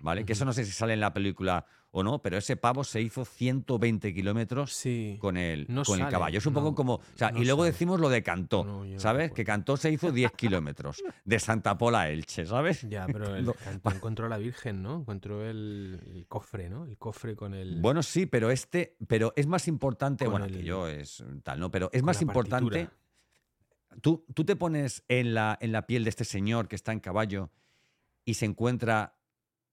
¿Vale? 0.00 0.24
Que 0.24 0.34
eso 0.34 0.44
no 0.44 0.52
sé 0.52 0.64
si 0.64 0.70
sale 0.70 0.92
en 0.92 1.00
la 1.00 1.12
película 1.12 1.66
o 1.90 2.04
no, 2.04 2.22
pero 2.22 2.36
ese 2.36 2.56
pavo 2.56 2.84
se 2.84 3.00
hizo 3.00 3.24
120 3.24 4.14
kilómetros 4.14 4.72
Sí. 4.72 5.18
con 5.20 5.36
el, 5.36 5.66
No 5.68 5.82
con 5.82 6.00
el 6.00 6.06
caballo. 6.08 6.38
Es 6.38 6.46
un 6.46 6.54
poco 6.54 6.72
como. 6.72 6.94
O 6.94 7.02
sea, 7.16 7.32
no 7.32 7.40
y 7.42 7.44
luego 7.44 7.62
sale. 7.62 7.72
decimos 7.72 7.98
lo 7.98 8.08
de 8.08 8.22
Cantó, 8.22 8.84
¿sabes? 8.98 9.32
Que 9.32 9.44
Cantó 9.44 9.76
se 9.76 9.90
hizo 9.90 10.12
10 10.12 10.30
kilómetros 10.36 11.02
de 11.24 11.40
Santa 11.40 11.76
Pola 11.76 12.02
a 12.02 12.10
Elche, 12.10 12.46
¿sabes? 12.46 12.82
Ya, 12.88 13.06
pero 13.06 13.34
el 13.34 13.52
Cantó 13.54 13.90
encontró 13.90 14.26
a 14.26 14.28
la 14.28 14.38
Virgen, 14.38 14.82
¿no? 14.84 15.00
Encontró 15.00 15.44
el, 15.44 16.00
el 16.14 16.26
cofre, 16.28 16.68
¿no? 16.70 16.84
El 16.84 16.96
cofre 16.96 17.34
con 17.34 17.54
el. 17.54 17.80
Bueno, 17.80 18.04
sí, 18.04 18.26
pero 18.26 18.52
este, 18.52 18.94
pero 19.08 19.32
es 19.34 19.48
más 19.48 19.66
importante, 19.66 20.28
bueno, 20.28 20.44
el- 20.44 20.52
que 20.58 20.62
yo 20.62 20.86
es 20.86 21.24
tal, 21.42 21.58
¿no? 21.58 21.72
Pero 21.72 21.90
es 21.92 22.04
más 22.04 22.22
importante. 22.22 22.66
partitura. 22.70 22.92
Tú, 24.00 24.24
tú 24.34 24.44
te 24.44 24.56
pones 24.56 25.04
en 25.08 25.34
la, 25.34 25.58
en 25.60 25.72
la 25.72 25.86
piel 25.86 26.04
de 26.04 26.10
este 26.10 26.24
señor 26.24 26.68
que 26.68 26.76
está 26.76 26.92
en 26.92 27.00
caballo 27.00 27.50
y 28.24 28.34
se 28.34 28.44
encuentra 28.46 29.16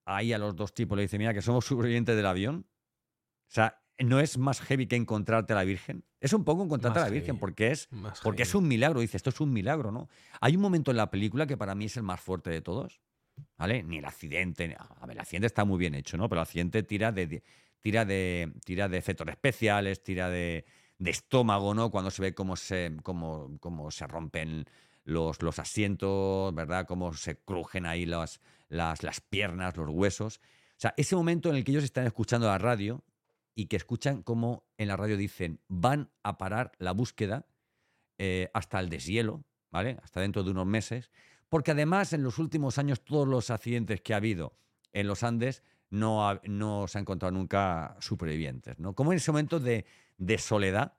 ahí 0.05 0.33
a 0.33 0.37
los 0.37 0.55
dos 0.55 0.73
tipos, 0.73 0.95
le 0.95 1.03
dice, 1.03 1.17
mira, 1.17 1.33
que 1.33 1.41
somos 1.41 1.65
supervivientes 1.65 2.15
del 2.15 2.25
avión. 2.25 2.65
O 3.47 3.51
sea, 3.51 3.81
¿no 3.99 4.19
es 4.19 4.37
más 4.37 4.61
heavy 4.61 4.87
que 4.87 4.95
encontrarte 4.95 5.53
a 5.53 5.57
la 5.57 5.63
Virgen? 5.63 6.03
Es 6.19 6.33
un 6.33 6.43
poco 6.43 6.63
encontrarte 6.63 6.99
a 6.99 7.03
Más 7.03 7.09
la 7.09 7.13
Virgen 7.13 7.35
heavy. 7.35 7.39
porque 7.39 7.71
es 7.71 7.87
porque 8.23 8.43
es 8.43 8.55
un 8.55 8.67
milagro, 8.67 8.99
dice, 8.99 9.17
esto 9.17 9.29
es 9.29 9.39
un 9.41 9.51
milagro, 9.53 9.91
¿no? 9.91 10.09
Hay 10.41 10.55
un 10.55 10.61
momento 10.61 10.91
en 10.91 10.97
la 10.97 11.09
película 11.11 11.45
que 11.47 11.57
para 11.57 11.75
mí 11.75 11.85
es 11.85 11.97
el 11.97 12.03
más 12.03 12.19
fuerte 12.21 12.49
de 12.49 12.61
todos, 12.61 13.01
¿vale? 13.57 13.83
Ni 13.83 13.97
el 13.97 14.05
accidente, 14.05 14.67
ni- 14.67 14.73
a 14.73 15.05
ver, 15.05 15.15
el 15.15 15.19
accidente 15.21 15.47
está 15.47 15.65
muy 15.65 15.77
bien 15.77 15.93
hecho, 15.95 16.17
¿no? 16.17 16.27
Pero 16.29 16.41
el 16.41 16.43
accidente 16.43 16.83
tira 16.83 17.11
de- 17.11 17.43
tira 17.81 18.05
de, 18.05 18.51
tira 18.63 18.89
de 18.89 18.97
efectos 18.97 19.27
especiales, 19.27 20.01
tira 20.03 20.29
de, 20.29 20.65
de 20.97 21.11
estómago, 21.11 21.73
¿no? 21.73 21.91
Cuando 21.91 22.11
se 22.11 22.21
ve 22.21 22.33
cómo 22.33 22.55
se, 22.55 22.95
cómo, 23.03 23.57
cómo 23.59 23.91
se 23.91 24.07
rompen 24.07 24.65
los, 25.03 25.41
los 25.41 25.59
asientos, 25.59 26.53
¿verdad? 26.53 26.85
Cómo 26.87 27.13
se 27.13 27.37
crujen 27.37 27.85
ahí 27.85 28.05
las, 28.05 28.41
las, 28.69 29.03
las 29.03 29.21
piernas, 29.21 29.77
los 29.77 29.89
huesos. 29.89 30.37
O 30.37 30.77
sea, 30.77 30.93
ese 30.97 31.15
momento 31.15 31.49
en 31.49 31.55
el 31.55 31.63
que 31.63 31.71
ellos 31.71 31.83
están 31.83 32.05
escuchando 32.05 32.47
la 32.47 32.57
radio 32.57 33.03
y 33.55 33.67
que 33.67 33.77
escuchan 33.77 34.23
cómo 34.23 34.67
en 34.77 34.89
la 34.89 34.97
radio 34.97 35.15
dicen 35.15 35.61
van 35.67 36.11
a 36.23 36.37
parar 36.37 36.73
la 36.79 36.91
búsqueda 36.91 37.45
eh, 38.17 38.49
hasta 38.53 38.79
el 38.79 38.89
deshielo, 38.89 39.45
¿vale? 39.71 39.97
Hasta 40.03 40.21
dentro 40.21 40.43
de 40.43 40.51
unos 40.51 40.65
meses. 40.65 41.11
Porque 41.49 41.71
además 41.71 42.11
en 42.13 42.23
los 42.23 42.39
últimos 42.39 42.77
años 42.77 43.03
todos 43.03 43.27
los 43.27 43.49
accidentes 43.49 44.01
que 44.01 44.13
ha 44.13 44.17
habido 44.17 44.57
en 44.91 45.07
los 45.07 45.23
Andes 45.23 45.63
no, 45.89 46.39
no 46.43 46.87
se 46.87 46.97
han 46.97 47.03
encontrado 47.03 47.31
nunca 47.31 47.95
supervivientes, 47.99 48.79
¿no? 48.79 48.93
Como 48.95 49.11
en 49.11 49.17
ese 49.17 49.31
momento 49.31 49.59
de, 49.59 49.85
de 50.17 50.37
soledad, 50.37 50.97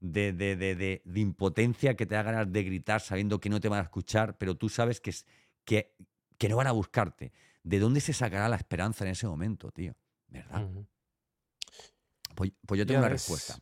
de, 0.00 0.32
de- 0.32 0.56
de- 0.56 0.74
de- 0.76 1.02
impotencia 1.20 1.96
que 1.96 2.06
te 2.06 2.14
da 2.14 2.22
ganas 2.22 2.52
de 2.52 2.62
gritar 2.62 3.00
sabiendo 3.00 3.40
que 3.40 3.48
no 3.50 3.60
te 3.60 3.68
van 3.68 3.80
a 3.80 3.82
escuchar, 3.84 4.38
pero 4.38 4.56
tú 4.56 4.68
sabes 4.68 5.00
que, 5.00 5.10
es- 5.10 5.26
que, 5.64 5.94
que 6.38 6.48
no 6.48 6.56
van 6.56 6.66
a 6.68 6.72
buscarte. 6.72 7.32
¿De 7.64 7.78
dónde 7.80 8.00
se 8.00 8.12
sacará 8.12 8.48
la 8.48 8.56
esperanza 8.56 9.04
en 9.04 9.10
ese 9.10 9.26
momento, 9.26 9.70
tío? 9.72 9.94
¿Verdad? 10.28 10.68
Pues, 12.34 12.52
pues 12.66 12.78
yo 12.78 12.86
tengo 12.86 13.00
una 13.00 13.08
respuesta. 13.08 13.58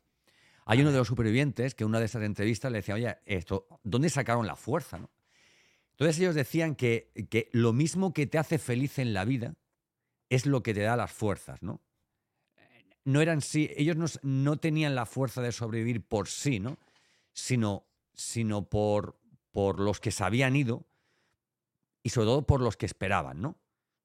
Hay 0.67 0.81
uno 0.81 0.93
de 0.93 0.99
los 0.99 1.09
supervivientes 1.09 1.75
que 1.75 1.85
en 1.85 1.91
una 1.91 2.01
de 2.01 2.07
esas 2.07 2.23
entrevistas 2.25 2.73
le 2.73 2.79
decía, 2.79 2.95
oye, 2.97 3.17
esto, 3.25 3.69
¿dónde 3.85 4.11
sacaron 4.11 4.47
la 4.47 4.57
fuerza? 4.57 4.99
no?". 4.99 5.11
Entonces 5.93 6.19
ellos 6.21 6.35
decían 6.35 6.75
que, 6.77 7.13
que 7.31 7.49
lo 7.53 7.73
mismo 7.73 8.13
que 8.13 8.27
te 8.27 8.39
hace 8.39 8.59
feliz 8.59 8.99
en 8.99 9.15
la 9.15 9.25
vida 9.25 9.57
es 10.29 10.47
lo 10.47 10.63
que 10.63 10.75
te 10.75 10.83
da 10.83 10.97
las 10.97 11.13
fuerzas, 11.13 11.63
¿no? 11.63 11.83
No 13.07 13.21
eran 13.21 13.41
sí, 13.41 13.71
ellos 13.77 13.97
no, 13.97 14.07
no 14.23 14.57
tenían 14.59 14.95
la 14.95 15.07
fuerza 15.07 15.41
de 15.41 15.53
sobrevivir 15.53 16.03
por 16.03 16.29
sí, 16.29 16.59
¿no? 16.61 16.77
Sino, 17.33 17.87
sino 18.13 18.69
por, 18.69 19.17
por 19.53 19.81
los 19.81 20.01
que 20.01 20.11
se 20.11 20.25
habían 20.25 20.57
ido 20.57 20.85
y 22.03 22.11
sobre 22.11 22.27
todo 22.27 22.47
por 22.47 22.61
los 22.61 22.77
que 22.77 22.87
esperaban, 22.87 23.41
¿no? 23.41 23.57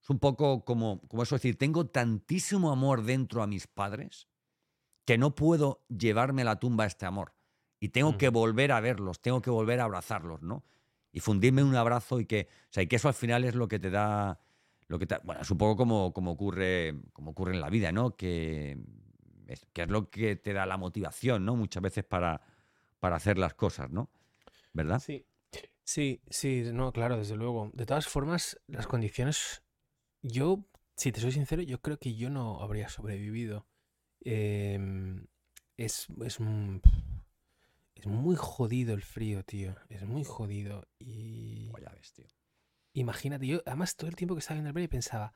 Es 0.02 0.10
un 0.10 0.20
poco 0.20 0.64
como, 0.66 1.02
como 1.08 1.24
eso, 1.24 1.36
decir, 1.36 1.58
tengo 1.58 1.88
tantísimo 1.88 2.72
amor 2.72 3.04
dentro 3.04 3.44
a 3.44 3.48
mis 3.48 3.68
padres 3.68 4.28
que 5.06 5.18
no 5.18 5.36
puedo 5.36 5.84
llevarme 5.90 6.44
a 6.44 6.46
la 6.46 6.60
tumba 6.60 6.86
este 6.86 7.06
amor. 7.06 7.34
Y 7.80 7.90
tengo 7.90 8.18
que 8.18 8.30
volver 8.30 8.72
a 8.72 8.80
verlos, 8.80 9.20
tengo 9.20 9.42
que 9.42 9.50
volver 9.50 9.80
a 9.80 9.86
abrazarlos, 9.86 10.44
¿no? 10.44 10.64
Y 11.12 11.20
fundirme 11.20 11.62
en 11.62 11.68
un 11.68 11.76
abrazo 11.76 12.20
y 12.20 12.26
que, 12.26 12.48
o 12.70 12.74
sea, 12.74 12.84
y 12.84 12.88
que 12.88 12.98
eso 12.98 13.08
al 13.08 13.16
final 13.16 13.44
es 13.44 13.56
lo 13.56 13.68
que 13.68 13.80
te 13.80 13.90
da, 13.90 14.40
lo 14.92 15.00
que 15.00 15.08
bueno, 15.24 15.42
es 15.42 15.50
un 15.50 15.58
poco 15.58 15.78
como, 15.78 16.12
como, 16.12 16.32
ocurre, 16.32 16.94
como 17.14 17.32
ocurre 17.32 17.54
en 17.54 17.62
la 17.62 17.70
vida, 17.70 17.94
¿no? 17.94 18.18
Que 18.18 18.78
es, 19.48 19.66
que 19.72 19.84
es 19.84 19.90
lo 19.90 20.10
que 20.10 20.36
te 20.36 20.52
da 20.52 20.66
la 20.66 20.76
motivación, 20.76 21.46
¿no? 21.46 21.56
Muchas 21.56 21.82
veces 21.82 22.04
para, 22.04 22.42
para 23.00 23.16
hacer 23.16 23.38
las 23.38 23.54
cosas, 23.54 23.90
¿no? 23.90 24.10
¿Verdad? 24.74 25.00
Sí, 25.00 25.26
sí, 25.86 26.22
sí, 26.30 26.64
no, 26.74 26.92
claro, 26.92 27.18
desde 27.18 27.38
luego. 27.38 27.72
De 27.74 27.86
todas 27.86 28.10
formas, 28.10 28.60
las 28.68 28.86
condiciones, 28.86 29.64
yo, 30.22 30.66
si 30.98 31.14
te 31.14 31.22
soy 31.22 31.32
sincero, 31.32 31.62
yo 31.62 31.80
creo 31.80 31.98
que 31.98 32.16
yo 32.16 32.30
no 32.30 32.60
habría 32.60 32.90
sobrevivido. 32.90 33.66
Em, 34.20 35.26
es, 35.78 36.08
es, 36.22 36.38
Es 37.96 38.08
muy 38.08 38.36
jodido 38.36 38.94
el 38.94 39.04
frío, 39.04 39.46
tío. 39.46 39.74
Es 39.88 40.04
muy 40.04 40.26
jodido. 40.26 40.86
Y. 41.00 41.70
Pues 41.70 41.82
ya 41.82 41.92
ves, 41.92 42.12
tío. 42.12 42.28
Imagínate, 42.94 43.48
yo 43.48 43.62
además 43.66 43.96
todo 43.96 44.10
el 44.10 44.16
tiempo 44.16 44.36
que 44.36 44.40
estaba 44.40 44.56
viendo 44.56 44.70
el 44.70 44.74
peli 44.74 44.88
pensaba, 44.88 45.34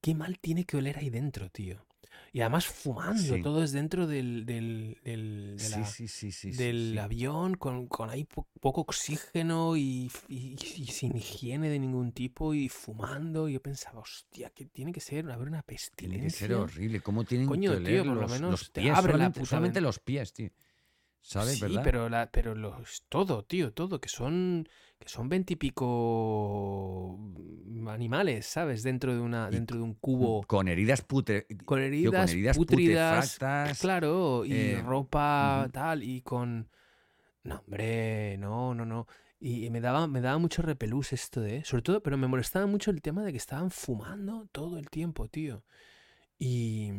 qué 0.00 0.14
mal 0.14 0.38
tiene 0.38 0.64
que 0.64 0.76
oler 0.76 0.98
ahí 0.98 1.10
dentro, 1.10 1.50
tío. 1.50 1.86
Y 2.32 2.40
además 2.40 2.66
fumando, 2.66 3.34
Sí. 3.36 3.42
todo 3.42 3.62
es 3.62 3.72
dentro 3.72 4.06
del, 4.06 4.46
del, 4.46 4.98
del, 5.04 5.56
de 5.58 5.68
Sí, 5.68 5.70
la- 5.70 5.84
sí, 5.84 6.08
sí, 6.08 6.32
sí, 6.32 6.52
sí, 6.52 6.56
del 6.56 6.98
avión, 6.98 7.54
con, 7.56 7.88
con 7.88 8.10
ahí 8.10 8.24
po- 8.24 8.46
poco 8.60 8.82
oxígeno 8.82 9.76
y, 9.76 10.10
y- 10.28 10.56
y 10.76 10.86
sin 10.86 11.16
higiene 11.16 11.68
de 11.68 11.78
ningún 11.78 12.12
tipo 12.12 12.54
y 12.54 12.68
fumando. 12.68 13.48
Y 13.48 13.54
yo 13.54 13.62
pensaba, 13.62 14.00
hostia, 14.00 14.50
que 14.50 14.64
tiene 14.66 14.92
que 14.92 15.00
ser, 15.00 15.30
haber 15.30 15.48
una 15.48 15.62
pestilencia. 15.62 16.18
Tiene 16.18 16.30
que 16.32 16.38
ser 16.38 16.52
horrible. 16.54 17.00
¿Cómo 17.00 17.24
tienen 17.24 17.48
Coño, 17.48 17.70
que 17.72 17.76
tío, 17.78 17.98
oler 17.98 18.06
por 18.06 18.14
lo 18.16 18.20
los, 18.22 18.30
menos 18.32 18.50
los 18.50 18.70
te 18.70 18.80
pies? 18.80 18.98
abre 18.98 19.12
la 19.12 19.16
solamente, 19.16 19.44
solamente 19.46 19.80
los 19.80 19.98
pies, 19.98 20.32
tío. 20.32 20.50
¿Sabes, 21.20 21.56
Sí, 21.56 21.62
verdad? 21.62 21.82
pero, 21.84 22.08
la, 22.08 22.30
pero 22.30 22.54
los, 22.54 23.02
todo, 23.08 23.44
tío, 23.44 23.72
todo, 23.72 24.00
que 24.00 24.08
son, 24.08 24.68
que 24.98 25.08
son 25.08 25.28
veintipico 25.28 27.18
animales, 27.88 28.46
¿sabes? 28.46 28.82
Dentro 28.82 29.14
de 29.14 29.20
una, 29.20 29.50
dentro 29.50 29.76
de 29.76 29.82
un 29.82 29.94
cubo. 29.94 30.42
Con 30.42 30.68
heridas 30.68 31.02
putre... 31.02 31.46
con 31.64 31.78
tío, 31.78 31.86
heridas, 31.86 32.30
heridas 32.32 32.56
pútridas, 32.56 33.34
putrefactas. 33.34 33.80
claro, 33.80 34.44
y 34.44 34.52
eh, 34.52 34.82
ropa 34.84 35.68
tal, 35.72 36.02
y 36.02 36.22
con... 36.22 36.68
No, 37.44 37.58
hombre, 37.60 38.36
no, 38.38 38.74
no, 38.74 38.84
no. 38.84 39.06
Y 39.38 39.70
me 39.70 39.80
daba, 39.80 40.08
me 40.08 40.20
daba 40.20 40.38
mucho 40.38 40.62
repelús 40.62 41.12
esto 41.12 41.40
de... 41.40 41.62
Sobre 41.64 41.82
todo, 41.82 42.02
pero 42.02 42.16
me 42.16 42.26
molestaba 42.26 42.66
mucho 42.66 42.90
el 42.90 43.02
tema 43.02 43.22
de 43.22 43.32
que 43.32 43.38
estaban 43.38 43.70
fumando 43.70 44.48
todo 44.50 44.78
el 44.78 44.90
tiempo, 44.90 45.28
tío. 45.28 45.62
Y... 46.38 46.90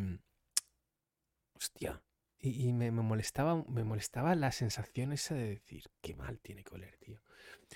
Hostia. 1.56 2.02
Y, 2.40 2.68
y 2.68 2.74
me, 2.74 2.92
me 2.92 3.02
molestaba, 3.02 3.64
me 3.68 3.84
molestaba 3.84 4.36
la 4.36 4.52
sensación 4.52 5.12
esa 5.12 5.34
de 5.36 5.50
decir, 5.50 5.86
qué 6.02 6.16
mal 6.16 6.40
tiene 6.40 6.64
que 6.64 6.76
oler, 6.76 6.96
tío. 6.98 7.20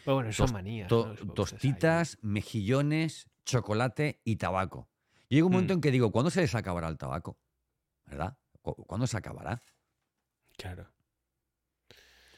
Pero 0.05 0.15
bueno, 0.15 0.31
son 0.31 0.51
manías, 0.53 0.87
to- 0.87 1.15
¿no? 1.25 1.33
Tostitas, 1.33 2.17
mejillones, 2.21 3.27
chocolate 3.45 4.21
y 4.23 4.35
tabaco. 4.35 4.87
Llega 5.29 5.45
un 5.45 5.51
momento 5.53 5.73
Mm. 5.73 5.77
en 5.77 5.81
que 5.81 5.91
digo, 5.91 6.11
¿cuándo 6.11 6.29
se 6.29 6.41
les 6.41 6.53
acabará 6.55 6.87
el 6.89 6.97
tabaco? 6.97 7.39
¿Verdad? 8.05 8.37
¿Cu- 8.61 8.75
¿Cuándo 8.85 9.07
se 9.07 9.17
acabará? 9.17 9.61
Claro. 10.57 10.91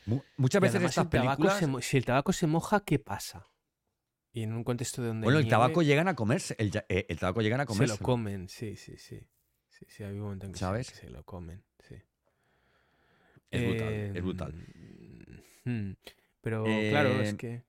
Mu- 0.05 0.21
Muchas 0.37 0.61
veces 0.61 0.81
estas 0.83 1.05
el 1.05 1.09
tabaco 1.09 1.43
películas... 1.43 1.81
se 1.81 1.89
si 1.89 1.97
el 1.97 2.05
tabaco 2.05 2.33
se 2.33 2.47
moja, 2.47 2.83
¿qué 2.85 2.99
pasa? 2.99 3.47
Y 4.31 4.43
en 4.43 4.53
un 4.53 4.63
contexto 4.63 5.01
de 5.01 5.09
donde 5.09 5.25
Bueno, 5.25 5.39
el 5.39 5.45
nieve, 5.45 5.49
tabaco 5.55 5.81
llegan 5.81 6.07
a 6.07 6.15
comerse. 6.15 6.55
El, 6.57 6.71
eh, 6.89 7.05
el 7.07 7.19
tabaco 7.19 7.41
llegan 7.41 7.59
a 7.61 7.63
se 7.63 7.67
comerse. 7.67 7.93
lo 7.97 8.03
comen, 8.03 8.49
sí, 8.49 8.75
sí, 8.75 8.97
sí. 8.97 9.27
Sí, 9.69 9.85
sí, 9.89 10.03
hay 10.03 10.13
un 10.13 10.21
momento 10.21 10.45
en 10.45 10.53
se- 10.53 10.59
que 10.59 10.65
Se, 10.95 11.09
lo 11.09 11.23
comen, 11.23 11.63
Es 13.53 13.63
brutal, 13.63 13.93
es 13.93 14.23
brutal. 14.23 14.53
Em, 15.65 15.91
hmm, 15.91 15.95
Pero 16.41 16.63
claro, 16.89 17.21
es 17.21 17.33
Eh, 17.33 17.37
que 17.37 17.63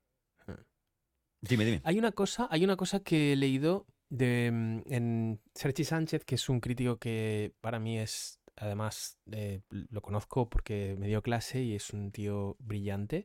Dime, 1.40 1.64
dime. 1.66 1.80
hay 1.84 1.98
una 1.98 2.12
cosa, 2.12 2.48
hay 2.50 2.64
una 2.64 2.76
cosa 2.76 3.00
que 3.00 3.32
he 3.34 3.36
leído 3.36 3.86
de 4.08 4.50
mm, 4.50 4.92
en 4.92 5.40
Sergi 5.54 5.84
Sánchez, 5.84 6.24
que 6.24 6.36
es 6.36 6.48
un 6.48 6.60
crítico 6.60 6.96
que 6.98 7.52
para 7.60 7.78
mí 7.78 7.98
es, 7.98 8.40
además, 8.56 9.18
eh, 9.30 9.60
lo 9.68 10.00
conozco 10.00 10.48
porque 10.48 10.96
me 10.98 11.06
dio 11.06 11.20
clase 11.22 11.62
y 11.62 11.74
es 11.74 11.90
un 11.90 12.12
tío 12.12 12.56
brillante. 12.60 13.24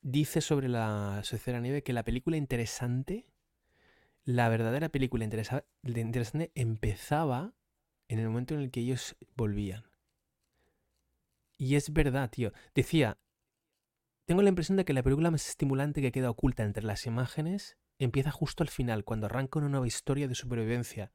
Dice 0.00 0.40
sobre 0.40 0.68
la 0.68 1.20
Sociedad 1.22 1.60
Nieve 1.60 1.84
que 1.84 1.92
la 1.92 2.02
película 2.02 2.36
interesante, 2.36 3.26
la 4.24 4.48
verdadera 4.48 4.88
película 4.88 5.24
interesa- 5.24 5.64
interesante 5.84 6.50
empezaba 6.56 7.54
en 8.08 8.18
el 8.18 8.26
momento 8.28 8.54
en 8.54 8.60
el 8.60 8.70
que 8.72 8.80
ellos 8.80 9.16
volvían. 9.36 9.84
Y 11.58 11.74
es 11.74 11.92
verdad, 11.92 12.30
tío. 12.30 12.52
Decía, 12.74 13.18
tengo 14.24 14.42
la 14.42 14.48
impresión 14.48 14.76
de 14.76 14.84
que 14.84 14.92
la 14.92 15.02
película 15.02 15.32
más 15.32 15.48
estimulante 15.48 16.00
que 16.00 16.12
queda 16.12 16.30
oculta 16.30 16.62
entre 16.62 16.84
las 16.84 17.04
imágenes 17.04 17.76
empieza 17.98 18.30
justo 18.30 18.62
al 18.62 18.68
final, 18.68 19.04
cuando 19.04 19.26
arranca 19.26 19.58
una 19.58 19.68
nueva 19.68 19.86
historia 19.86 20.28
de 20.28 20.36
supervivencia, 20.36 21.12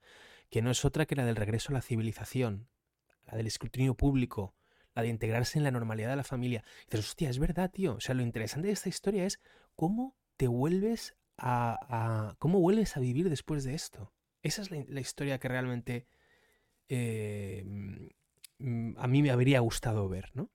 que 0.49 0.61
no 0.61 0.69
es 0.69 0.83
otra 0.83 1.05
que 1.05 1.15
la 1.15 1.25
del 1.25 1.37
regreso 1.37 1.71
a 1.71 1.75
la 1.75 1.81
civilización, 1.81 2.67
la 3.25 3.37
del 3.37 3.47
escrutinio 3.47 3.95
público, 3.95 4.53
la 4.93 5.01
de 5.01 5.07
integrarse 5.07 5.57
en 5.57 5.63
la 5.63 5.71
normalidad 5.71 6.09
de 6.09 6.17
la 6.17 6.25
familia. 6.25 6.65
Y 6.81 6.91
dices, 6.91 7.07
hostia, 7.07 7.29
es 7.29 7.39
verdad, 7.39 7.71
tío. 7.71 7.95
O 7.95 8.01
sea, 8.01 8.13
lo 8.13 8.21
interesante 8.21 8.67
de 8.67 8.73
esta 8.73 8.89
historia 8.89 9.25
es 9.25 9.39
cómo 9.75 10.17
te 10.35 10.47
vuelves 10.47 11.15
a. 11.37 12.35
cómo 12.37 12.59
vuelves 12.59 12.97
a 12.97 12.99
vivir 12.99 13.29
después 13.29 13.63
de 13.63 13.75
esto. 13.75 14.13
Esa 14.41 14.61
es 14.61 14.71
la, 14.71 14.83
la 14.87 14.99
historia 14.99 15.39
que 15.39 15.47
realmente 15.47 16.05
eh, 16.89 17.63
a 18.97 19.07
mí 19.07 19.21
me 19.21 19.31
habría 19.31 19.59
gustado 19.59 20.07
ver, 20.09 20.31
¿no? 20.33 20.49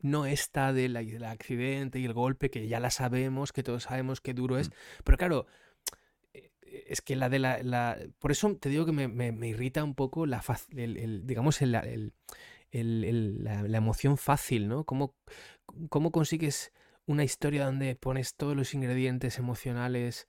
No 0.00 0.26
esta 0.26 0.72
de 0.72 0.88
del 0.88 1.24
accidente 1.24 1.98
y 1.98 2.06
el 2.06 2.14
golpe, 2.14 2.50
que 2.50 2.68
ya 2.68 2.80
la 2.80 2.90
sabemos, 2.90 3.52
que 3.52 3.62
todos 3.62 3.84
sabemos 3.84 4.20
qué 4.20 4.34
duro 4.34 4.58
es. 4.58 4.70
Pero 5.04 5.18
claro, 5.18 5.46
eh, 6.34 6.50
es 6.88 7.00
que 7.02 7.16
la 7.16 7.28
de 7.28 7.38
la... 7.38 7.62
la- 7.62 7.98
por 8.18 8.30
eso 8.32 8.56
te 8.56 8.68
digo 8.68 8.86
que 8.86 8.92
me, 8.92 9.08
me- 9.08 9.32
me 9.32 9.48
irrita 9.48 9.84
un 9.84 9.94
poco 9.94 10.26
la 10.26 10.42
el, 10.76 10.96
el- 10.96 11.26
digamos, 11.26 11.60
el, 11.62 11.74
el- 11.74 12.14
el- 12.70 13.04
el- 13.04 13.44
la, 13.44 13.62
la 13.62 13.78
emoción 13.78 14.16
fácil, 14.16 14.68
¿no? 14.68 14.84
¿Cómo, 14.84 15.14
cómo 15.88 16.12
consigues 16.12 16.72
una 17.06 17.24
historia 17.24 17.66
donde 17.66 17.96
pones 17.96 18.34
todos 18.36 18.56
los 18.56 18.74
ingredientes 18.74 19.38
emocionales 19.38 20.28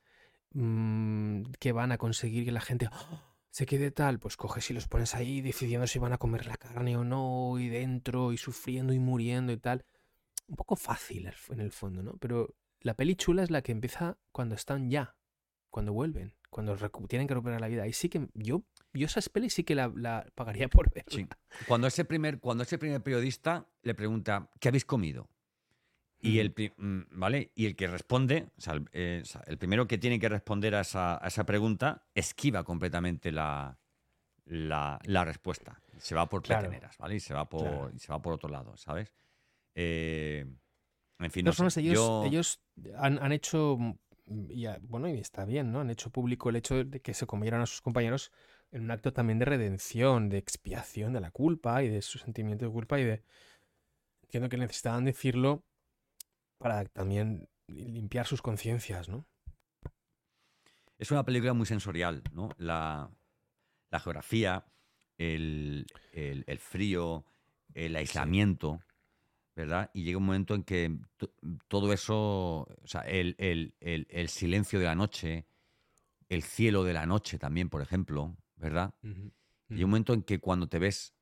mm, 0.54 1.44
que 1.60 1.72
van 1.72 1.92
a 1.92 1.98
conseguir 1.98 2.46
que 2.46 2.52
la 2.52 2.62
gente 2.62 2.90
¡ah! 2.92 3.31
Se 3.52 3.66
quede 3.66 3.92
tal? 3.92 4.18
Pues 4.18 4.38
coges 4.38 4.70
y 4.72 4.74
los 4.74 4.88
pones 4.88 5.14
ahí 5.14 5.42
decidiendo 5.42 5.86
si 5.86 6.00
van 6.00 6.14
a 6.14 6.18
comer 6.18 6.48
la 6.48 6.58
carne 6.58 6.98
o 6.98 7.04
no, 7.04 7.60
y 7.60 7.68
dentro, 7.68 8.32
y 8.32 8.38
sufriendo 8.38 8.94
y 8.94 9.00
muriendo 9.00 9.52
y 9.52 9.58
tal. 9.58 9.86
Un 10.48 10.56
poco 10.56 10.76
fácil 10.76 11.30
en 11.50 11.60
el 11.60 11.72
fondo, 11.72 12.02
¿no? 12.02 12.18
Pero 12.18 12.56
la 12.80 12.96
peli 12.96 13.16
chula 13.16 13.44
es 13.44 13.52
la 13.52 13.62
que 13.62 13.74
empieza 13.74 14.18
cuando 14.32 14.56
están 14.56 14.90
ya, 14.90 15.16
cuando 15.70 15.94
vuelven, 15.94 16.34
cuando 16.50 16.76
tienen 17.08 17.28
que 17.28 17.34
recuperar 17.34 17.62
la 17.62 17.68
vida. 17.68 17.84
Ahí 17.84 17.94
sí 17.94 18.10
que 18.10 18.30
yo, 18.34 18.64
yo 18.94 19.06
esas 19.06 19.30
pelis 19.30 19.54
sí 19.54 19.64
que 19.64 19.76
la, 19.76 19.92
la 19.96 20.26
pagaría 20.34 20.68
por 20.70 20.92
ver. 20.94 21.06
Sí. 21.10 21.28
Cuando 21.68 21.88
ese, 21.88 22.06
primer, 22.06 22.40
cuando 22.40 22.64
ese 22.64 22.78
primer 22.78 23.04
periodista 23.04 23.68
le 23.84 23.94
pregunta, 23.96 24.50
¿qué 24.60 24.70
habéis 24.70 24.86
comido? 24.86 25.30
Y 26.22 26.40
el, 26.40 26.54
mm, 26.78 27.02
¿vale? 27.20 27.52
y 27.56 27.66
el 27.66 27.76
que 27.76 27.88
responde, 27.88 28.48
o 28.58 28.62
sea, 28.62 28.74
el, 28.74 28.88
eh, 28.94 29.22
o 29.24 29.26
sea, 29.26 29.42
el 29.48 29.58
primero 29.58 29.88
que 29.88 29.98
tiene 29.98 30.20
que 30.20 30.30
responder 30.30 30.76
a 30.76 30.82
esa, 30.82 31.24
a 31.24 31.28
esa 31.28 31.46
pregunta, 31.46 32.04
esquiva 32.14 32.64
completamente 32.64 33.32
la, 33.32 33.78
la, 34.46 35.00
la 35.06 35.26
respuesta. 35.26 35.82
Se 35.98 36.16
va 36.16 36.28
por 36.30 36.42
Claro. 36.44 36.64
peteneras, 36.64 36.98
¿vale? 36.98 37.16
Y 37.16 37.20
se 37.20 37.34
va 37.34 37.50
por, 37.50 37.62
Claro. 37.64 37.92
y 37.96 38.00
se 38.00 38.12
va 38.12 38.22
por 38.22 38.34
otro 38.34 38.50
lado, 38.50 38.78
¿sabes? 38.78 39.14
Eh, 39.76 40.46
en 41.20 41.32
fin, 41.32 41.46
no 41.46 41.54
sé, 41.54 41.80
ellos, 41.82 41.94
yo- 41.94 42.24
ellos 42.26 42.62
han, 42.98 43.18
han 43.22 43.32
hecho, 43.32 43.78
mm, 43.80 43.94
y 44.50 44.66
bueno, 44.82 45.08
y 45.10 45.20
está 45.20 45.46
bien, 45.46 45.72
¿no? 45.72 45.80
Han 45.82 45.90
hecho 45.90 46.10
público 46.10 46.50
el 46.50 46.56
hecho 46.56 46.84
de 46.84 47.00
que 47.02 47.14
se 47.14 47.26
comieran 47.28 47.62
a 47.62 47.66
sus 47.66 47.82
compañeros 47.82 48.32
en 48.72 48.84
un 48.84 48.92
acto 48.92 49.12
también 49.14 49.40
de 49.40 49.46
redención, 49.46 50.30
de 50.30 50.38
expiación 50.38 51.14
de 51.14 51.20
la 51.22 51.32
culpa 51.32 51.84
y 51.84 51.90
de 51.90 52.02
su 52.02 52.18
sentimiento 52.20 52.66
de 52.66 52.72
culpa 52.72 53.00
y 53.00 53.04
de... 53.04 53.24
Entiendo 54.24 54.50
que 54.50 54.58
necesitaban 54.58 55.04
decirlo 55.04 55.64
para 56.62 56.86
también 56.86 57.50
limpiar 57.68 58.26
sus 58.28 58.42
conciencias, 58.42 59.10
¿no? 59.10 59.26
Es 60.98 61.10
una 61.12 61.26
película 61.26 61.54
muy 61.54 61.66
sensorial, 61.66 62.22
¿no? 62.34 62.50
La, 62.58 63.10
la 63.90 64.00
geografía, 64.00 64.66
el, 65.18 65.88
el- 66.14 66.44
el 66.48 66.60
frío, 66.60 67.26
el 67.74 67.96
aislamiento, 67.96 68.82
¿verdad? 69.56 69.90
Y 69.94 70.04
llega 70.04 70.18
un 70.20 70.26
momento 70.26 70.54
en 70.54 70.64
que 70.64 71.00
to- 71.18 71.34
todo 71.68 71.92
eso, 71.94 72.68
o 72.84 72.88
sea, 72.88 73.02
el, 73.02 73.36
el- 73.40 74.30
silencio 74.30 74.80
de 74.80 74.86
la 74.86 74.96
noche, 74.96 75.46
el 76.30 76.44
cielo 76.44 76.84
de 76.84 76.94
la 76.94 77.06
noche 77.06 77.40
también, 77.40 77.70
por 77.70 77.82
ejemplo, 77.82 78.38
¿verdad? 78.56 78.94
Y 79.70 79.76
hay 79.76 79.84
un 79.84 79.90
momento 79.90 80.14
en 80.14 80.22
que 80.24 80.40
cuando 80.40 80.68
te 80.68 80.78
ves, 80.80 81.14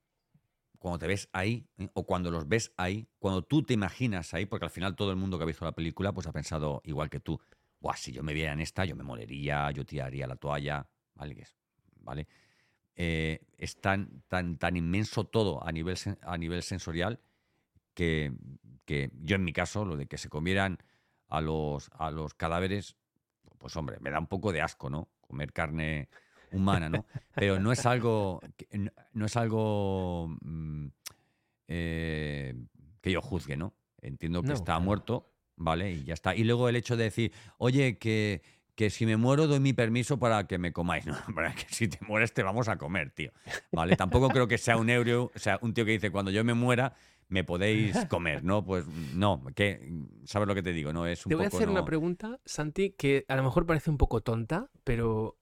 cuando 0.79 0.97
te 0.99 1.07
ves 1.07 1.29
ahí, 1.33 1.67
¿eh? 1.77 1.89
o 1.93 2.05
cuando 2.05 2.31
los 2.31 2.47
ves 2.47 2.73
ahí, 2.77 3.07
cuando 3.19 3.43
tú 3.43 3.61
te 3.63 3.73
imaginas 3.73 4.33
ahí, 4.33 4.45
porque 4.45 4.65
al 4.65 4.71
final 4.71 4.95
todo 4.95 5.11
el 5.11 5.17
mundo 5.17 5.37
que 5.37 5.43
ha 5.43 5.47
visto 5.47 5.65
la 5.65 5.73
película, 5.73 6.13
pues 6.13 6.25
ha 6.25 6.31
pensado 6.31 6.81
igual 6.85 7.09
que 7.09 7.19
tú, 7.19 7.39
Buah, 7.81 7.95
si 7.95 8.11
yo 8.11 8.23
me 8.23 8.33
viera 8.33 8.51
en 8.53 8.59
esta, 8.59 8.83
yo 8.85 8.95
me 8.95 9.03
molería, 9.03 9.71
yo 9.71 9.85
tiraría 9.85 10.27
la 10.27 10.35
toalla, 10.35 10.85
¿vale? 11.15 11.47
¿Vale? 12.01 12.27
Eh, 12.95 13.39
es 13.57 13.79
tan, 13.79 14.23
tan, 14.27 14.57
tan 14.57 14.75
inmenso 14.75 15.25
todo 15.25 15.65
a 15.65 15.71
nivel, 15.71 15.95
a 16.21 16.37
nivel 16.37 16.63
sensorial 16.63 17.21
que, 17.93 18.33
que 18.85 19.11
yo 19.21 19.37
en 19.37 19.43
mi 19.45 19.53
caso, 19.53 19.85
lo 19.85 19.95
de 19.95 20.07
que 20.07 20.17
se 20.17 20.27
comieran 20.27 20.79
a 21.29 21.39
los, 21.39 21.89
a 21.93 22.11
los 22.11 22.33
cadáveres, 22.33 22.97
pues 23.57 23.75
hombre, 23.77 23.97
me 24.01 24.09
da 24.09 24.19
un 24.19 24.27
poco 24.27 24.51
de 24.51 24.61
asco, 24.61 24.89
¿no? 24.89 25.09
Comer 25.21 25.53
carne 25.53 26.09
humana, 26.51 26.89
¿no? 26.89 27.05
Pero 27.35 27.59
no 27.59 27.71
es 27.71 27.85
algo, 27.85 28.41
no- 29.13 29.25
es 29.25 29.35
algo 29.35 30.35
mm, 30.41 30.87
eh, 31.67 32.55
que 33.01 33.11
yo 33.11 33.21
juzgue, 33.21 33.57
¿no? 33.57 33.73
Entiendo 34.01 34.41
que 34.41 34.47
No, 34.49 34.53
está 34.53 34.63
claro. 34.65 34.81
muerto, 34.81 35.33
¿vale? 35.55 35.91
Y 35.91 36.03
ya 36.05 36.13
está. 36.13 36.35
Y 36.35 36.43
luego 36.43 36.69
el 36.69 36.75
hecho 36.75 36.97
de 36.97 37.05
decir, 37.05 37.31
oye, 37.57 37.97
que, 37.97 38.41
que 38.75 38.89
si 38.89 39.05
me 39.05 39.17
muero 39.17 39.47
doy 39.47 39.59
mi 39.59 39.73
permiso 39.73 40.17
para 40.19 40.47
que 40.47 40.57
me 40.57 40.71
comáis, 40.73 41.05
¿no? 41.07 41.15
Para 41.35 41.53
que 41.53 41.65
si 41.69 41.87
te 41.87 41.99
mueres 42.05 42.33
te 42.33 42.43
vamos 42.43 42.67
a 42.69 42.77
comer, 42.77 43.11
tío. 43.11 43.31
¿Vale? 43.71 43.95
Tampoco 43.95 44.29
creo 44.29 44.47
que 44.47 44.57
sea 44.57 44.77
un 44.77 44.89
euro, 44.89 45.31
o 45.35 45.39
sea, 45.39 45.59
un 45.61 45.73
tío 45.73 45.85
que 45.85 45.91
dice, 45.91 46.11
cuando 46.11 46.31
yo 46.31 46.43
me 46.43 46.53
muera, 46.53 46.93
me 47.27 47.43
podéis 47.43 47.93
comer, 48.09 48.43
¿no? 48.43 48.65
Pues 48.65 48.87
no, 48.87 49.43
que 49.55 49.91
sabes 50.25 50.47
lo 50.47 50.55
que 50.55 50.63
te 50.63 50.73
digo, 50.73 50.93
¿no? 50.93 51.05
Es 51.05 51.25
un 51.25 51.29
Te 51.29 51.35
voy 51.35 51.45
a 51.45 51.49
hacer 51.49 51.69
una 51.69 51.85
pregunta, 51.85 52.39
Santi, 52.45 52.91
que 52.91 53.25
a 53.27 53.35
lo 53.35 53.43
mejor 53.43 53.65
parece 53.65 53.89
un 53.91 53.97
poco 53.97 54.21
tonta, 54.21 54.71
pero 54.83 55.37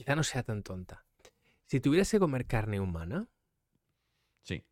quizá 0.00 0.16
no 0.16 0.22
sea 0.22 0.42
tan 0.42 0.62
tonta. 0.62 1.04
Si 1.66 1.78
tuvieras 1.78 2.10
que 2.10 2.18
comer 2.18 2.46
carne 2.46 2.80
humana, 2.80 3.28
Sí. 4.40 4.64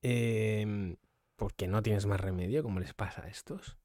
em, 0.00 0.96
porque 1.34 1.66
no 1.66 1.82
tienes 1.82 2.06
más 2.06 2.20
remedio, 2.20 2.62
como 2.62 2.78
les 2.78 2.94
pasa 2.94 3.24
a 3.24 3.28
estos. 3.28 3.76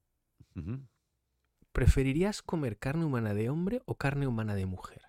¿preferirías 1.72 2.43
comer 2.43 2.78
carne 2.78 3.05
humana 3.05 3.34
de 3.34 3.49
hombre 3.49 3.82
o 3.86 3.95
carne 3.97 4.28
humana 4.28 4.53
de 4.53 4.67
mujer? 4.67 5.01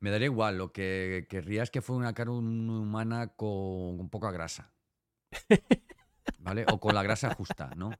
Me 0.00 0.10
daría 0.10 0.26
igual, 0.26 0.58
lo 0.58 0.70
que 0.70 1.26
querría 1.30 1.62
es 1.62 1.70
que 1.70 1.80
fuera 1.80 2.00
una 2.00 2.12
carne 2.12 2.34
humana 2.34 3.28
con, 3.28 3.96
con 3.96 4.10
poca 4.10 4.30
grasa. 4.32 4.74
¿Vale? 6.40 6.66
O 6.70 6.78
con 6.78 6.94
la 6.94 7.02
grasa 7.02 7.34
justa, 7.34 7.70
¿no? 7.74 7.90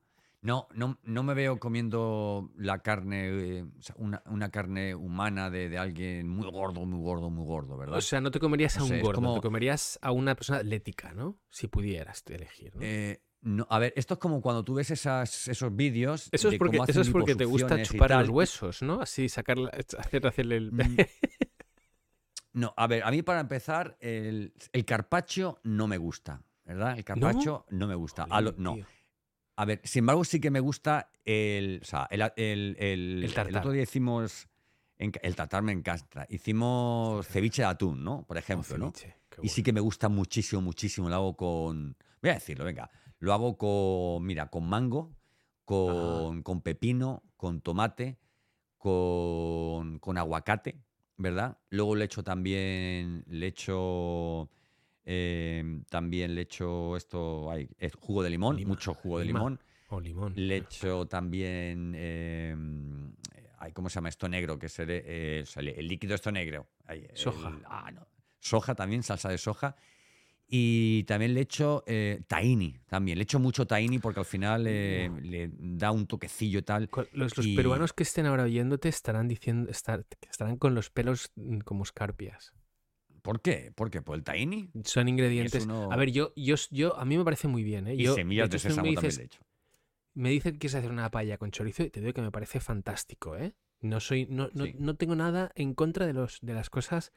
No, 0.40 0.68
no, 0.72 0.98
no 1.02 1.22
me 1.24 1.34
veo 1.34 1.58
comiendo 1.58 2.50
la 2.56 2.78
carne, 2.78 3.28
eh, 3.58 3.62
o 3.64 3.82
sea, 3.82 3.96
una, 3.98 4.22
una 4.26 4.50
carne 4.50 4.94
humana 4.94 5.50
de, 5.50 5.68
de 5.68 5.78
alguien 5.78 6.28
muy 6.28 6.48
gordo, 6.48 6.84
muy 6.86 7.00
gordo, 7.00 7.28
muy 7.28 7.44
gordo, 7.44 7.76
¿verdad? 7.76 7.98
O 7.98 8.00
sea, 8.00 8.20
no 8.20 8.30
te 8.30 8.38
comerías 8.38 8.78
a 8.78 8.84
un 8.84 9.00
gordo, 9.00 9.14
como- 9.14 9.34
te 9.34 9.40
comerías 9.40 9.98
a 10.00 10.12
una 10.12 10.36
persona 10.36 10.60
atlética, 10.60 11.12
¿no? 11.12 11.40
Si 11.50 11.66
pudieras 11.66 12.22
elegir, 12.28 12.76
¿no? 12.76 12.82
Eh, 12.82 13.20
no, 13.40 13.66
a 13.68 13.78
ver, 13.80 13.92
esto 13.96 14.14
es 14.14 14.20
como 14.20 14.40
cuando 14.40 14.62
tú 14.64 14.74
ves 14.74 14.90
esas, 14.92 15.48
esos 15.48 15.74
vídeos. 15.74 16.28
Eso 16.30 16.48
es 16.48 16.52
de 16.52 16.58
porque, 16.58 16.76
cómo 16.78 16.84
eso 16.84 16.90
hacen 16.92 17.02
es 17.02 17.10
porque 17.10 17.34
te 17.34 17.44
gusta 17.44 17.82
chupar 17.82 18.10
los 18.20 18.28
huesos, 18.30 18.82
¿no? 18.82 19.00
Así, 19.00 19.28
sacar, 19.28 19.56
hacer, 19.98 20.24
hacerle 20.26 20.56
el... 20.56 20.72
Mm, 20.72 20.96
No, 22.52 22.74
a 22.76 22.86
ver, 22.86 23.04
a 23.04 23.10
mí 23.10 23.22
para 23.22 23.40
empezar, 23.40 23.96
el, 24.00 24.52
el 24.72 24.84
carpaccio 24.84 25.60
no 25.64 25.86
me 25.86 25.96
gusta, 25.98 26.42
¿verdad? 26.64 26.96
El 26.98 27.04
carpaccio 27.04 27.66
no, 27.70 27.86
me 27.86 27.94
gusta. 27.94 28.24
A 28.30 28.40
lo- 28.40 28.50
Jolín, 28.52 28.62
no. 28.64 28.74
tío. 28.74 28.86
A 29.60 29.64
ver, 29.64 29.80
sin 29.82 30.00
embargo, 30.02 30.22
sí 30.24 30.38
que 30.40 30.52
me 30.52 30.60
gusta 30.60 31.10
el. 31.24 31.80
O 31.82 31.84
sea, 31.84 32.06
el, 32.12 32.22
el, 32.36 32.76
el- 32.78 33.24
El 33.24 33.34
tartar. 33.34 33.56
otro 33.58 33.72
día 33.72 33.82
hicimos. 33.82 34.48
en 34.98 35.10
el 35.20 35.34
tartar 35.34 35.62
me 35.62 35.72
encanta. 35.72 36.26
Hicimos 36.28 37.26
ceviche 37.26 37.62
de 37.62 37.66
atún, 37.68 38.04
¿no? 38.04 38.22
Por 38.24 38.36
Oh, 38.36 38.40
ejemplo, 38.40 38.78
¿no? 38.78 38.92
ceviche, 38.92 39.16
Y 39.42 39.48
sí 39.48 39.64
que 39.64 39.72
me 39.72 39.80
gusta 39.80 40.08
muchísimo, 40.08 40.62
muchísimo. 40.62 41.08
Lo 41.08 41.16
hago 41.16 41.36
con. 41.36 41.96
Voy 42.22 42.30
a 42.30 42.34
decirlo, 42.34 42.64
venga. 42.64 42.88
Lo 43.18 43.32
hago 43.32 43.58
con. 43.58 44.24
Mira, 44.24 44.46
con 44.48 44.68
mango, 44.68 45.16
con, 45.64 46.42
con 46.44 46.60
pepino, 46.62 47.24
con 47.36 47.60
tomate, 47.60 48.16
con, 48.76 49.98
con 49.98 50.18
aguacate, 50.18 50.80
¿verdad? 51.16 51.58
Luego 51.70 51.96
le 51.96 52.04
echo 52.04 52.22
también. 52.22 53.24
Le 53.26 53.48
echo. 53.48 54.48
Eh, 55.10 55.80
también 55.88 56.34
le 56.34 56.42
echo 56.42 56.96
esto. 56.96 57.50
ay, 57.50 57.68
es 57.78 57.94
jugo 57.94 58.22
de 58.22 58.28
limón, 58.30 58.56
Lima, 58.56 58.68
mucho 58.68 58.92
jugo 58.94 59.18
de 59.20 59.24
lima. 59.24 59.38
limón. 59.38 59.60
O 59.88 59.98
limón. 60.00 60.34
Le 60.36 60.56
echo 60.58 61.06
también. 61.06 61.94
eh, 61.96 62.54
ay, 63.58 63.72
¿Cómo 63.72 63.88
se 63.88 63.94
llama 63.94 64.10
esto 64.10 64.28
negro? 64.28 64.58
Que 64.58 64.66
es 64.66 64.78
el, 64.80 64.88
eh, 64.90 65.44
el- 65.56 65.68
el 65.68 65.88
líquido 65.88 66.14
esto 66.14 66.30
negro. 66.30 66.66
El- 66.88 67.08
Soja. 67.14 67.58
ah, 67.64 67.90
no. 67.90 68.06
Soja 68.38 68.74
también, 68.74 69.02
salsa 69.02 69.30
de 69.30 69.38
soja. 69.38 69.76
Y 70.50 71.04
también 71.04 71.34
le 71.34 71.40
echo 71.42 71.84
eh, 71.86 72.22
tahini, 72.26 72.78
también. 72.86 73.18
Le 73.18 73.24
echo 73.24 73.38
mucho 73.38 73.66
tahini 73.66 73.98
porque 73.98 74.20
al 74.20 74.26
final 74.26 74.64
eh, 74.66 75.10
le 75.22 75.50
da 75.58 75.90
un 75.90 76.06
toquecillo 76.06 76.58
y 76.60 76.62
tal. 76.62 76.88
Los, 77.12 77.36
los 77.36 77.46
y- 77.46 77.54
peruanos 77.54 77.92
que 77.92 78.02
estén 78.02 78.24
ahora 78.26 78.44
oyéndote 78.44 78.88
estarán 78.88 79.28
diciendo, 79.28 79.70
estar- 79.70 80.06
estarán 80.30 80.56
con 80.56 80.74
los 80.74 80.88
pelos 80.90 81.32
mm, 81.36 81.58
como 81.58 81.82
escarpias. 81.82 82.54
¿Por 83.28 83.42
qué? 83.42 83.72
¿Por 83.74 83.90
qué? 83.90 84.00
¿Por 84.00 84.16
el 84.16 84.24
tahini? 84.24 84.70
Son 84.84 85.06
ingredientes. 85.06 85.64
uno- 85.66 85.92
A 85.92 85.96
ver, 85.96 86.10
yo, 86.10 86.32
yo, 86.34 86.54
yo, 86.70 86.96
a 86.96 87.04
mí 87.04 87.18
me 87.18 87.24
parece 87.24 87.46
muy 87.46 87.62
bien, 87.62 87.86
¿eh? 87.86 87.94
Y 87.94 88.06
semillas 88.06 88.48
de, 88.48 88.56
hecho, 88.56 88.62
si 88.62 88.68
sésamo 88.70 88.88
me 88.88 88.94
también 88.94 89.02
dices, 89.10 89.18
le 89.18 89.24
echo. 89.26 89.40
me 90.14 90.30
dices 90.30 90.52
que 90.52 90.58
quieres 90.58 90.76
hacer 90.76 90.90
una 90.90 91.10
paella 91.10 91.36
con 91.36 91.50
chorizo 91.50 91.82
y 91.82 91.90
te 91.90 92.00
digo 92.00 92.14
que 92.14 92.22
me 92.22 92.30
parece 92.30 92.58
fantástico, 92.58 93.36
¿eh? 93.36 93.54
No 93.82 94.00
soy, 94.00 94.26
no, 94.30 94.48
no, 94.54 94.64
Sí. 94.64 94.74
no 94.78 94.96
tengo 94.96 95.14
nada 95.14 95.52
en 95.56 95.74
contra 95.74 96.06
de 96.06 96.14
los, 96.14 96.38
de 96.40 96.54
las 96.54 96.70
cosas 96.70 97.12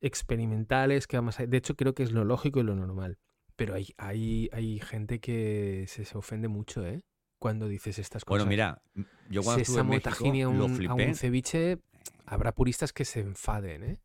experimentales 0.00 1.06
que 1.06 1.18
vamos 1.18 1.38
a. 1.40 1.46
De 1.46 1.56
hecho, 1.58 1.76
creo 1.76 1.94
que 1.94 2.04
es 2.04 2.12
lo 2.12 2.24
lógico 2.24 2.60
y 2.60 2.62
lo 2.62 2.74
normal. 2.74 3.18
Pero 3.54 3.74
hay, 3.74 3.88
hay, 3.98 4.48
hay 4.52 4.78
gente 4.80 5.20
que 5.20 5.84
se, 5.88 6.06
se 6.06 6.16
ofende 6.16 6.48
mucho, 6.48 6.86
¿eh? 6.86 7.02
Cuando 7.38 7.68
dices 7.68 7.98
estas 7.98 8.24
cosas. 8.24 8.46
Bueno, 8.46 8.48
mira, 8.48 8.82
yo 9.28 9.42
cuando 9.42 9.60
estuve 9.60 9.80
en 9.80 9.86
Sésamo, 9.86 9.90
México 9.92 10.10
tahini 10.10 10.42
a 10.42 10.46
lo 10.46 10.64
un 10.64 11.14
ceviche, 11.14 11.78
habrá 12.24 12.54
puristas 12.54 12.94
que 12.94 13.04
se 13.04 13.20
enfaden, 13.20 13.84
¿eh? 13.84 14.00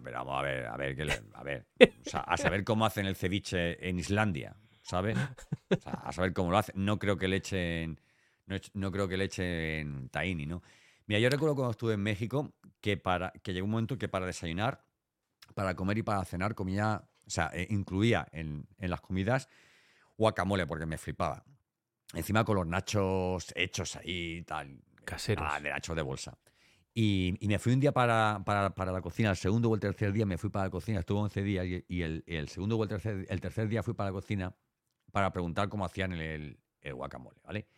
Ver, 0.00 0.14
vamos 0.14 0.38
a 0.38 0.42
ver, 0.42 0.66
a 0.66 0.76
ver, 0.76 0.96
le- 0.96 1.22
a 1.34 1.42
ver. 1.42 1.66
O 2.06 2.10
sea, 2.10 2.20
a 2.20 2.36
saber 2.38 2.64
cómo 2.64 2.86
hacen 2.86 3.06
el 3.06 3.16
ceviche 3.16 3.86
en 3.88 3.98
Islandia, 3.98 4.56
¿sabes? 4.82 5.16
O 5.70 5.80
sea, 5.80 5.92
a 5.92 6.12
saber 6.12 6.32
cómo 6.32 6.50
lo 6.50 6.58
hacen. 6.58 6.74
No 6.84 6.98
creo 6.98 7.18
que 7.18 7.28
le 7.28 7.36
echen, 7.36 8.00
no, 8.46 8.56
no 8.74 8.90
creo 8.92 9.08
que 9.08 9.16
le 9.18 9.24
echen 9.24 10.08
tahini, 10.08 10.46
¿no? 10.46 10.62
Mira, 11.06 11.20
yo 11.20 11.28
recuerdo 11.28 11.54
cuando 11.54 11.72
estuve 11.72 11.94
en 11.94 12.02
México 12.02 12.54
que 12.80 12.96
para 12.96 13.30
que 13.42 13.52
llegó 13.52 13.64
un 13.66 13.72
momento 13.72 13.98
que 13.98 14.08
para 14.08 14.24
desayunar, 14.26 14.84
para 15.54 15.74
comer 15.74 15.98
y 15.98 16.02
para 16.02 16.24
cenar 16.24 16.54
comía, 16.54 17.02
o 17.26 17.30
sea, 17.30 17.50
eh, 17.52 17.66
incluía 17.70 18.26
en, 18.32 18.66
en 18.78 18.90
las 18.90 19.00
comidas 19.00 19.48
guacamole 20.16 20.66
porque 20.66 20.86
me 20.86 20.98
flipaba. 20.98 21.44
Encima 22.14 22.44
con 22.44 22.56
los 22.56 22.66
nachos 22.66 23.52
hechos 23.54 23.96
ahí 23.96 24.38
y 24.38 24.42
tal. 24.42 24.80
Caseros. 25.04 25.44
Ah, 25.46 25.60
de 25.60 25.68
nachos 25.70 25.94
de 25.94 26.02
bolsa. 26.02 26.38
Y, 27.00 27.36
y 27.38 27.46
me 27.46 27.60
fui 27.60 27.72
un 27.74 27.78
día 27.78 27.92
para, 27.92 28.42
para- 28.44 28.70
para 28.74 28.90
la 28.90 29.00
cocina, 29.00 29.30
el 29.30 29.36
segundo 29.36 29.70
o 29.70 29.74
el 29.76 29.80
tercer 29.80 30.12
día 30.12 30.26
me 30.26 30.36
fui 30.36 30.50
para 30.50 30.64
la 30.64 30.70
cocina, 30.70 30.98
estuve 30.98 31.20
11 31.20 31.42
días 31.44 31.64
y, 31.64 31.84
y 31.86 32.02
el, 32.02 32.24
el 32.26 32.48
segundo 32.48 32.76
o 32.76 32.82
el 32.82 32.88
tercer, 32.88 33.24
el 33.28 33.40
tercer 33.40 33.68
día 33.68 33.84
fui 33.84 33.94
para 33.94 34.10
la 34.10 34.14
cocina 34.14 34.56
para 35.12 35.32
preguntar 35.32 35.68
cómo 35.68 35.84
hacían 35.84 36.10
el, 36.12 36.58
el 36.80 36.94
guacamole, 36.94 37.38
¿vale? 37.44 37.68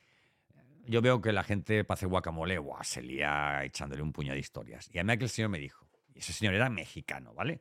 Yo 0.87 1.03
veo 1.03 1.21
que 1.21 1.33
la 1.33 1.45
gente 1.45 1.85
para 1.85 1.97
hacer 1.99 2.09
guacamole, 2.09 2.59
¡buah! 2.59 2.83
se 2.83 3.03
lía 3.03 3.63
echándole 3.63 4.03
un 4.03 4.11
puñado 4.13 4.37
de 4.37 4.41
historias. 4.41 4.89
Y 4.91 4.99
a 4.99 5.05
mí 5.05 5.13
aquel 5.13 5.29
señor 5.29 5.51
me 5.51 5.59
dijo, 5.59 5.87
y 6.15 6.21
ese 6.21 6.33
señor 6.33 6.55
era 6.55 6.71
mexicano, 6.71 7.35
¿vale? 7.35 7.61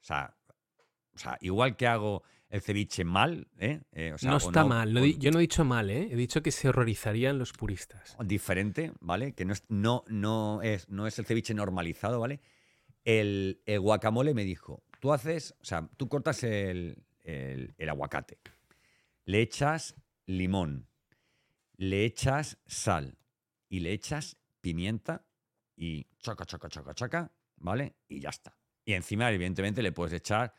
O 0.00 0.04
sea, 0.04 0.36
o 1.14 1.18
sea 1.18 1.38
igual 1.40 1.76
que 1.76 1.86
hago 1.86 2.24
el 2.48 2.60
ceviche 2.62 3.04
mal, 3.04 3.48
¿eh? 3.58 3.80
Eh, 3.92 4.12
o 4.14 4.18
sea, 4.18 4.30
no 4.30 4.36
está 4.36 4.64
mal. 4.64 4.92
no 4.94 5.04
yo 5.04 5.30
no 5.30 5.38
he 5.38 5.42
dicho 5.42 5.64
mal, 5.64 5.90
¿eh? 5.90 6.08
He 6.10 6.16
dicho 6.16 6.42
que 6.42 6.50
se 6.52 6.68
horrorizarían 6.68 7.38
los 7.38 7.52
puristas. 7.52 8.16
diferente, 8.24 8.92
¿vale? 9.00 9.32
Que 9.32 9.44
no 9.44 9.52
es, 9.52 9.64
no, 9.68 10.04
no 10.08 10.62
es, 10.62 10.88
no 10.88 11.06
es 11.06 11.18
el 11.18 11.26
ceviche 11.26 11.54
normalizado, 11.54 12.20
¿vale? 12.20 12.40
El, 13.04 13.62
el 13.66 13.80
guacamole 13.80 14.32
me 14.34 14.44
dijo, 14.44 14.82
tú 15.00 15.12
haces, 15.12 15.54
o 15.60 15.64
sea, 15.64 15.88
tú 15.96 16.08
cortas 16.08 16.42
el, 16.44 17.04
el- 17.24 17.74
el 17.78 17.88
aguacate, 17.88 18.38
le 19.24 19.40
echas 19.42 19.94
limón, 20.26 20.88
le 21.76 22.04
echas 22.04 22.58
sal 22.66 23.18
y 23.68 23.80
le 23.80 23.92
echas 23.92 24.36
pimienta 24.60 25.26
y 25.76 26.04
chaca, 26.20 26.46
chaca, 26.46 26.68
chaca, 26.68 26.94
chaca, 26.94 27.32
¿vale? 27.56 27.96
Y 28.08 28.20
ya 28.20 28.30
está. 28.30 28.56
Y 28.84 28.92
encima, 28.94 29.30
evidentemente, 29.30 29.82
le 29.82 29.92
puedes 29.92 30.12
echar 30.14 30.54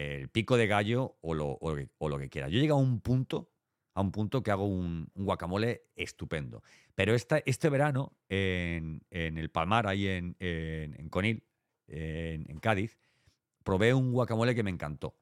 el 0.00 0.28
pico 0.28 0.56
de 0.56 0.66
gallo 0.66 1.16
o 1.20 1.34
lo, 1.34 1.58
o 1.60 2.08
lo 2.08 2.18
que, 2.18 2.28
quieras. 2.28 2.50
Yo 2.50 2.58
he 2.58 2.60
llegado 2.60 2.80
a 2.80 2.82
un 2.82 3.00
punto, 3.00 3.50
a 3.94 4.00
un 4.00 4.12
punto 4.12 4.42
que 4.42 4.50
hago 4.50 4.66
un, 4.66 5.10
guacamole 5.14 5.88
estupendo. 5.96 6.62
Pero 6.94 7.14
esta, 7.14 7.38
este 7.46 7.68
verano, 7.68 8.12
en, 8.28 9.02
en 9.10 9.38
el 9.38 9.50
Palmar, 9.50 9.86
ahí 9.86 10.06
en, 10.06 10.36
en, 10.38 11.08
Conil, 11.08 11.44
en, 11.88 12.50
en 12.50 12.58
Cádiz, 12.60 12.98
probé 13.62 13.94
un 13.94 14.12
guacamole 14.12 14.54
que 14.54 14.62
me 14.62 14.70
encantó. 14.70 15.16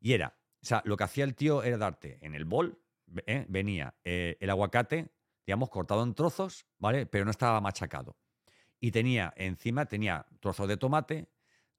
Y 0.00 0.12
era, 0.12 0.36
o 0.62 0.66
sea, 0.66 0.82
lo 0.84 0.96
que 0.96 1.04
hacía 1.04 1.24
el 1.24 1.34
tío 1.34 1.62
era 1.62 1.78
darte 1.78 2.18
en 2.20 2.34
el 2.34 2.44
bol, 2.44 2.78
¿eh? 3.26 3.46
venía 3.48 3.94
eh, 4.04 4.36
el 4.40 4.50
aguacate, 4.50 5.08
digamos, 5.46 5.70
cortado 5.70 6.02
en 6.02 6.14
trozos, 6.14 6.66
¿vale? 6.78 7.06
Pero 7.06 7.24
no 7.24 7.30
estaba 7.30 7.60
machacado. 7.60 8.16
Y 8.80 8.90
tenía, 8.90 9.32
encima, 9.36 9.86
tenía 9.86 10.26
trozos 10.40 10.68
de 10.68 10.76
tomate, 10.76 11.28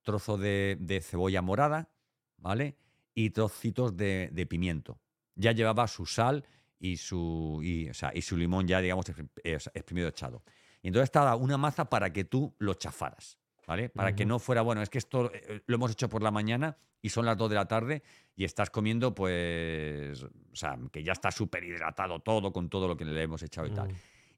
trozo 0.04 0.38
de, 0.38 0.78
de 0.80 1.02
cebolla 1.02 1.42
morada, 1.42 1.90
¿vale? 2.38 2.76
Y 3.14 3.32
trocitos 3.32 3.96
de, 3.96 4.30
de 4.32 4.46
pimiento. 4.46 5.00
Ya 5.36 5.52
llevaba 5.52 5.88
su 5.88 6.06
sal 6.06 6.46
y 6.80 6.98
su, 6.98 7.60
y, 7.64 7.90
o 7.90 7.94
sea, 7.94 8.12
y 8.14 8.22
su 8.22 8.38
limón 8.38 8.68
ya, 8.68 8.82
digamos, 8.82 9.06
eh, 9.10 9.58
exprimido 9.74 10.08
echado. 10.08 10.44
Y 10.82 10.88
entonces 10.88 11.06
estaba 11.06 11.36
una 11.36 11.58
maza 11.58 11.90
para 11.90 12.14
que 12.14 12.24
tú 12.24 12.56
lo 12.60 12.76
chafaras, 12.76 13.38
¿vale? 13.66 13.90
Para 13.90 14.16
que 14.16 14.26
no 14.26 14.40
fuera, 14.40 14.62
bueno, 14.62 14.82
es 14.82 14.90
que 14.90 15.00
esto 15.00 15.32
eh, 15.34 15.62
lo 15.66 15.76
hemos 15.76 15.92
hecho 15.92 16.08
por 16.08 16.22
la 16.22 16.32
mañana 16.32 16.78
y 17.02 17.10
son 17.10 17.26
las 17.26 17.38
2 17.38 17.50
de 17.50 17.56
la 17.56 17.68
tarde 17.68 18.04
y 18.36 18.44
estás 18.44 18.70
comiendo, 18.70 19.14
pues, 19.14 20.24
o 20.24 20.56
sea, 20.56 20.78
que 20.92 21.04
ya 21.04 21.14
está 21.14 21.32
súper 21.32 21.64
hidratado 21.64 22.20
todo 22.20 22.54
con 22.54 22.70
todo 22.70 22.88
lo 22.88 22.96
que 22.96 23.06
le 23.06 23.22
hemos 23.22 23.42
echado 23.42 23.68
y 23.68 23.72
tal. 23.72 23.90
Mm. 23.90 23.96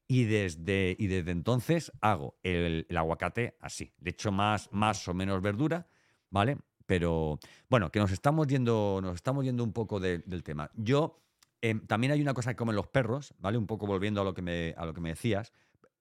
Y 0.08 0.24
desde, 0.24 0.96
y 0.98 1.08
desde 1.08 1.32
entonces 1.32 1.92
hago 2.02 2.40
el, 2.42 2.88
el 2.90 2.98
aguacate 2.98 3.58
así. 3.60 3.94
Le 4.00 4.12
echo 4.12 4.32
más, 4.32 4.70
más 4.72 5.08
o 5.08 5.14
menos 5.14 5.40
verdura, 5.42 5.88
¿vale? 6.32 6.58
Pero 6.90 7.38
bueno, 7.70 7.92
que 7.92 8.00
nos 8.00 8.12
estamos 8.12 8.48
yendo, 8.48 8.98
nos 9.00 9.14
estamos 9.14 9.46
yendo 9.46 9.64
un 9.64 9.74
poco 9.74 10.00
de- 10.00 10.24
del 10.26 10.42
tema. 10.42 10.72
Yo, 10.74 11.22
em, 11.62 11.86
también 11.86 12.12
hay 12.12 12.20
una 12.20 12.34
cosa 12.34 12.50
que 12.50 12.56
comen 12.56 12.76
los 12.76 12.88
perros, 12.88 13.36
¿vale? 13.38 13.60
Un 13.60 13.68
poco 13.68 13.86
volviendo 13.86 14.22
a 14.22 14.24
lo 14.24 14.34
que 14.34 14.42
me, 14.42 14.74
a 14.76 14.86
lo 14.88 14.94
que 14.96 15.00
me 15.00 15.10
decías. 15.10 15.54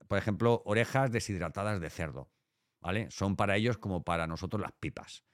Por 0.08 0.16
ejemplo, 0.16 0.62
orejas 0.64 1.12
deshidratadas 1.12 1.78
de 1.82 1.90
cerdo, 1.90 2.30
¿vale? 2.80 3.10
Son 3.10 3.36
para 3.36 3.56
ellos 3.58 3.76
como 3.76 4.02
para 4.02 4.26
nosotros 4.26 4.62
las 4.62 4.72
pipas, 4.72 5.24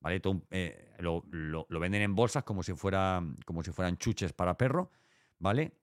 ¿vale? 0.00 0.22
Eh, 0.50 0.94
lo, 1.00 1.22
venden 1.68 2.00
en 2.00 2.14
bolsas 2.14 2.44
como 2.44 2.62
si, 2.62 2.72
fuera, 2.72 3.22
como 3.44 3.62
si 3.62 3.70
fueran 3.70 3.98
chuches 3.98 4.32
para 4.32 4.56
perro, 4.56 4.92
¿vale? 5.38 5.74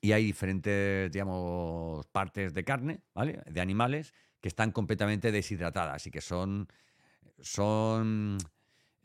Y 0.00 0.10
hay 0.10 0.24
diferentes, 0.24 1.12
digamos, 1.12 2.06
partes 2.08 2.54
de 2.54 2.64
carne, 2.64 3.02
¿vale? 3.14 3.40
De 3.46 3.60
animales 3.60 4.14
que 4.40 4.48
están 4.48 4.72
completamente 4.72 5.30
deshidratadas 5.30 6.04
y 6.08 6.10
que 6.10 6.20
son, 6.20 6.66
son, 7.40 8.38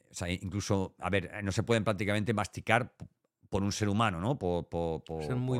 o 0.10 0.14
sea, 0.14 0.30
incluso, 0.30 0.96
a 1.00 1.10
ver, 1.10 1.44
no 1.44 1.52
se 1.52 1.64
pueden 1.64 1.84
prácticamente 1.84 2.34
masticar 2.34 2.94
por 3.50 3.64
un 3.64 3.72
ser 3.72 3.90
humano, 3.90 4.20
¿no? 4.20 4.38
Por, 4.38 4.66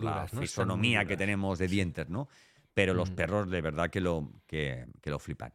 la 0.04 0.28
fisonomía 0.28 1.06
que 1.06 1.16
tenemos 1.16 1.60
de 1.60 1.68
dientes, 1.68 2.10
¿no? 2.10 2.28
Pero 2.74 2.96
los 2.96 3.12
perros 3.12 3.52
de 3.52 3.62
verdad 3.62 3.92
que 3.92 4.02
lo, 4.02 4.32
que, 4.48 4.88
lo 5.04 5.20
flipan. 5.20 5.54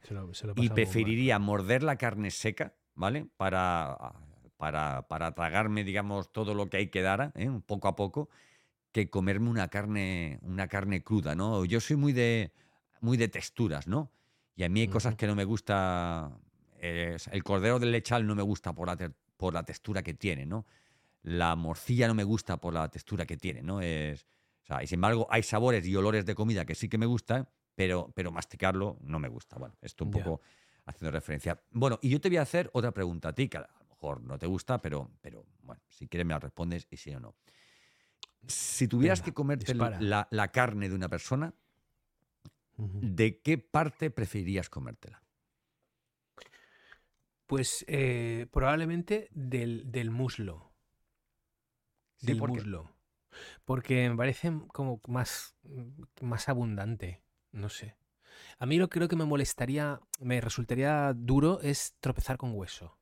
y 0.54 0.68
preferiría 0.68 1.40
morder 1.40 1.82
la 1.82 1.96
carne 1.96 2.30
seca, 2.30 2.74
¿vale? 2.94 3.26
Para, 3.36 4.14
para, 4.56 5.08
para, 5.08 5.32
tragarme, 5.32 5.82
digamos, 5.82 6.30
todo 6.30 6.54
lo 6.54 6.70
que 6.70 6.76
hay 6.76 6.86
que 6.88 7.02
dar, 7.02 7.32
¿eh? 7.34 7.50
poco 7.66 7.88
a 7.88 7.96
poco, 7.96 8.28
que 8.92 9.10
comerme 9.10 9.50
una 9.50 9.66
carne, 9.66 10.38
una 10.42 10.68
carne 10.68 11.02
cruda, 11.02 11.34
¿no? 11.34 11.64
Yo 11.64 11.80
soy 11.80 11.96
muy 11.96 12.12
de, 12.12 12.52
muy 13.00 13.16
de 13.16 13.26
texturas, 13.26 13.88
¿no? 13.88 14.12
Y 14.54 14.64
a 14.64 14.68
mí 14.68 14.80
hay 14.80 14.88
cosas 14.88 15.14
que 15.14 15.26
no 15.26 15.36
me 15.36 15.44
gusta. 15.44 16.32
El 16.80 17.44
cordero 17.44 17.78
del 17.78 17.92
lechal 17.92 18.26
no 18.26 18.34
me 18.34 18.42
gusta 18.42 18.74
por 18.74 18.88
la, 18.88 19.12
por 19.36 19.54
la 19.54 19.62
textura 19.64 20.02
que 20.02 20.14
tiene, 20.14 20.46
¿no? 20.46 20.66
La 21.22 21.56
morcilla 21.56 22.06
no 22.06 22.14
me 22.14 22.24
gusta 22.24 22.58
por 22.58 22.74
la 22.74 22.88
textura 22.88 23.26
que 23.26 23.36
tiene, 23.36 23.62
¿no? 23.62 23.80
Es, 23.80 24.26
y 24.82 24.86
sin 24.86 24.96
embargo, 24.96 25.26
hay 25.30 25.42
sabores 25.42 25.86
y 25.86 25.96
olores 25.96 26.26
de 26.26 26.34
comida 26.34 26.64
que 26.64 26.74
sí 26.74 26.88
que 26.88 26.98
me 26.98 27.06
gustan, 27.06 27.48
pero, 27.74 28.12
pero 28.14 28.30
masticarlo 28.30 28.98
no 29.00 29.18
me 29.18 29.28
gusta. 29.28 29.56
Bueno, 29.56 29.76
esto 29.80 30.04
un 30.04 30.10
poco 30.10 30.42
haciendo 30.84 31.10
referencia. 31.10 31.60
Bueno, 31.70 31.98
y 32.02 32.10
yo 32.10 32.20
te 32.20 32.28
voy 32.28 32.36
a 32.36 32.42
hacer 32.42 32.70
otra 32.72 32.92
pregunta 32.92 33.30
a 33.30 33.32
ti, 33.32 33.48
que 33.48 33.58
a 33.58 33.60
lo 33.60 33.88
mejor 33.88 34.22
no 34.22 34.38
te 34.38 34.46
gusta, 34.46 34.80
pero, 34.80 35.10
pero 35.20 35.46
bueno, 35.62 35.80
si 35.88 36.06
quieres 36.06 36.26
me 36.26 36.34
la 36.34 36.40
respondes 36.40 36.86
y 36.90 36.96
si 36.96 37.10
no, 37.12 37.20
no. 37.20 37.34
Si 38.46 38.88
tuvieras 38.88 39.20
que 39.20 39.32
comerte 39.32 39.74
la, 39.74 40.48
carne 40.52 40.88
de 40.88 40.94
una 40.94 41.08
persona, 41.08 41.52
¿de 42.76 43.40
qué 43.40 43.58
parte 43.58 44.10
preferirías 44.10 44.70
comértela? 44.70 45.22
Pues 47.48 47.82
eh, 47.88 48.46
probablemente 48.52 49.28
del, 49.32 49.90
del 49.90 50.10
muslo. 50.10 50.70
del 52.20 52.38
muslo. 52.38 52.94
Porque 53.64 54.10
me 54.10 54.16
parece 54.16 54.52
como 54.68 55.00
más, 55.08 55.56
más 56.20 56.50
abundante. 56.50 57.22
No 57.50 57.70
sé. 57.70 57.96
A 58.58 58.66
mí 58.66 58.76
lo 58.76 58.90
que 58.90 58.98
creo 58.98 59.08
que 59.08 59.16
me 59.16 59.24
molestaría, 59.24 59.98
me 60.20 60.42
resultaría 60.42 61.14
duro 61.14 61.60
es 61.62 61.96
tropezar 62.00 62.36
con 62.36 62.54
hueso. 62.54 62.98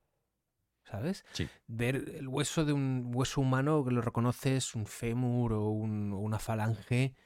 ¿Sabes? 0.84 1.24
Sí. 1.32 1.48
Ver 1.66 1.96
el 1.96 2.28
hueso 2.28 2.64
de 2.64 2.72
un 2.72 3.10
hueso 3.12 3.40
humano 3.40 3.84
que 3.84 3.90
lo 3.90 4.00
reconoces, 4.00 4.76
un 4.76 4.86
fémur 4.86 5.54
o, 5.54 5.70
una 5.70 6.38
falange, 6.38 7.16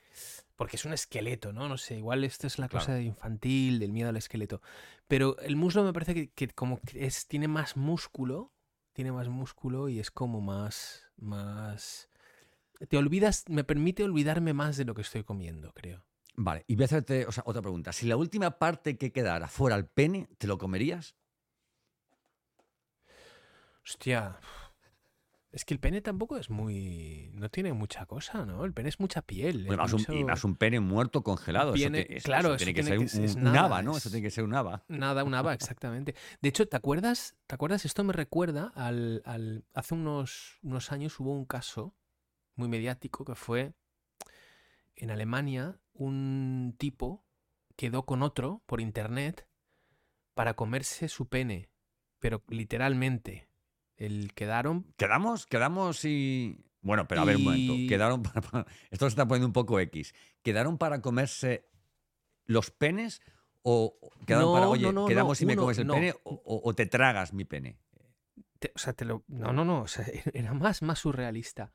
porque 0.60 0.76
es 0.76 0.84
un 0.84 0.92
esqueleto, 0.92 1.54
¿no? 1.54 1.70
No 1.70 1.78
sé, 1.78 1.96
igual 1.96 2.22
esto 2.22 2.46
es 2.46 2.58
la 2.58 2.68
cosa 2.68 3.00
infantil, 3.00 3.78
del 3.78 3.92
miedo 3.92 4.10
al 4.10 4.18
esqueleto. 4.18 4.60
Pero 5.08 5.38
el 5.38 5.56
muslo 5.56 5.82
me 5.82 5.94
parece 5.94 6.12
que, 6.12 6.28
que 6.32 6.48
como 6.48 6.80
es, 6.92 7.26
tiene 7.26 7.48
más 7.48 7.78
músculo, 7.78 8.52
tiene 8.92 9.10
más 9.10 9.30
músculo 9.30 9.88
y 9.88 10.00
es 10.00 10.10
como 10.10 10.42
más, 10.42 11.06
más 11.16 12.10
te 12.90 12.98
olvidas, 12.98 13.44
me 13.48 13.64
permite 13.64 14.04
olvidarme 14.04 14.52
más 14.52 14.76
de 14.76 14.84
lo 14.84 14.92
que 14.92 15.00
estoy 15.00 15.24
comiendo, 15.24 15.72
creo. 15.72 16.04
Vale, 16.36 16.64
y 16.66 16.74
voy 16.74 16.82
a 16.82 16.84
hacerte 16.84 17.26
otra 17.46 17.62
pregunta. 17.62 17.94
Si 17.94 18.06
la 18.06 18.18
última 18.18 18.58
parte 18.58 18.98
que 18.98 19.12
quedara 19.12 19.48
fuera 19.48 19.76
el 19.76 19.86
pene, 19.86 20.28
¿te 20.36 20.46
lo 20.46 20.58
comerías? 20.58 21.16
Hostia. 23.82 24.38
Es 25.52 25.64
que 25.64 25.74
el 25.74 25.80
pene 25.80 26.00
tampoco 26.00 26.36
es 26.36 26.48
muy. 26.48 27.30
No 27.34 27.48
tiene 27.48 27.72
mucha 27.72 28.06
cosa, 28.06 28.46
¿no? 28.46 28.64
El 28.64 28.72
pene 28.72 28.88
es 28.88 29.00
mucha 29.00 29.20
piel. 29.22 29.66
más 29.66 29.92
un, 29.92 30.06
y 30.08 30.22
más 30.22 30.44
un 30.44 30.54
pene 30.54 30.78
muerto 30.78 31.22
congelado. 31.22 31.74
claro, 32.22 32.54
eso 32.54 32.56
tiene 32.56 32.74
que 32.74 32.82
ser 32.84 32.98
un, 32.98 33.52
nada, 33.52 33.82
¿no? 33.82 33.96
Eso 33.96 34.10
tiene 34.10 34.22
que 34.22 34.30
ser 34.30 34.44
un 34.44 34.54
haba. 34.54 34.84
Nada, 34.86 35.24
un 35.24 35.34
haba, 35.34 35.52
exactamente. 35.52 36.14
De 36.40 36.48
hecho, 36.48 36.68
¿te 36.68 36.76
acuerdas? 36.76 37.36
¿Te 37.48 37.56
acuerdas? 37.56 37.84
Esto 37.84 38.04
me 38.04 38.12
recuerda 38.12 38.72
al. 38.76 39.22
al 39.24 39.64
hace 39.74 39.94
unos, 39.94 40.58
unos 40.62 40.92
años 40.92 41.18
hubo 41.18 41.32
un 41.32 41.46
caso 41.46 41.96
muy 42.54 42.68
mediático 42.68 43.24
que 43.24 43.34
fue 43.34 43.72
en 44.94 45.10
Alemania 45.10 45.80
un 45.94 46.74
tipo 46.78 47.24
quedó 47.76 48.04
con 48.04 48.22
otro 48.22 48.62
por 48.66 48.80
internet 48.80 49.48
para 50.34 50.54
comerse 50.54 51.08
su 51.08 51.28
pene, 51.28 51.70
pero 52.18 52.42
literalmente. 52.48 53.49
El 54.00 54.34
quedaron. 54.34 54.92
Quedamos, 54.96 55.46
quedamos 55.46 56.04
y. 56.04 56.58
Bueno, 56.82 57.06
pero 57.06 57.20
a 57.20 57.24
ver 57.24 57.36
un 57.36 57.44
momento. 57.44 57.74
Quedaron 57.88 58.22
Esto 58.90 59.04
se 59.04 59.10
está 59.10 59.28
poniendo 59.28 59.46
un 59.46 59.52
poco 59.52 59.78
X. 59.78 60.12
¿Quedaron 60.42 60.76
para 60.76 61.00
comerse 61.00 61.68
los 62.46 62.72
penes? 62.72 63.22
¿O 63.62 63.96
quedaron 64.26 64.52
para, 64.52 64.68
oye, 64.68 64.92
quedamos 65.06 65.40
y 65.40 65.46
me 65.46 65.54
comes 65.54 65.78
el 65.78 65.86
pene? 65.86 66.14
O, 66.24 66.74
te 66.74 66.86
tragas 66.86 67.32
mi 67.32 67.44
pene? 67.44 67.78
o 68.74 68.78
sea, 68.78 68.94
te 68.94 69.04
lo. 69.04 69.22
No, 69.28 69.52
no, 69.52 69.64
no. 69.64 69.84
era 70.32 70.54
más, 70.54 70.82
más 70.82 70.98
surrealista 70.98 71.72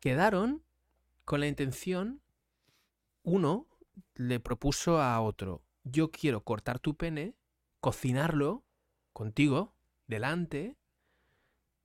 quedaron 0.00 0.64
con 1.24 1.40
la 1.40 1.46
intención, 1.46 2.22
uno 3.22 3.66
le 4.14 4.40
propuso 4.40 5.00
a 5.00 5.20
otro, 5.20 5.62
yo 5.84 6.10
quiero 6.10 6.44
cortar 6.44 6.78
tu 6.78 6.96
pene, 6.96 7.36
cocinarlo 7.80 8.64
contigo, 9.12 9.74
delante, 10.06 10.77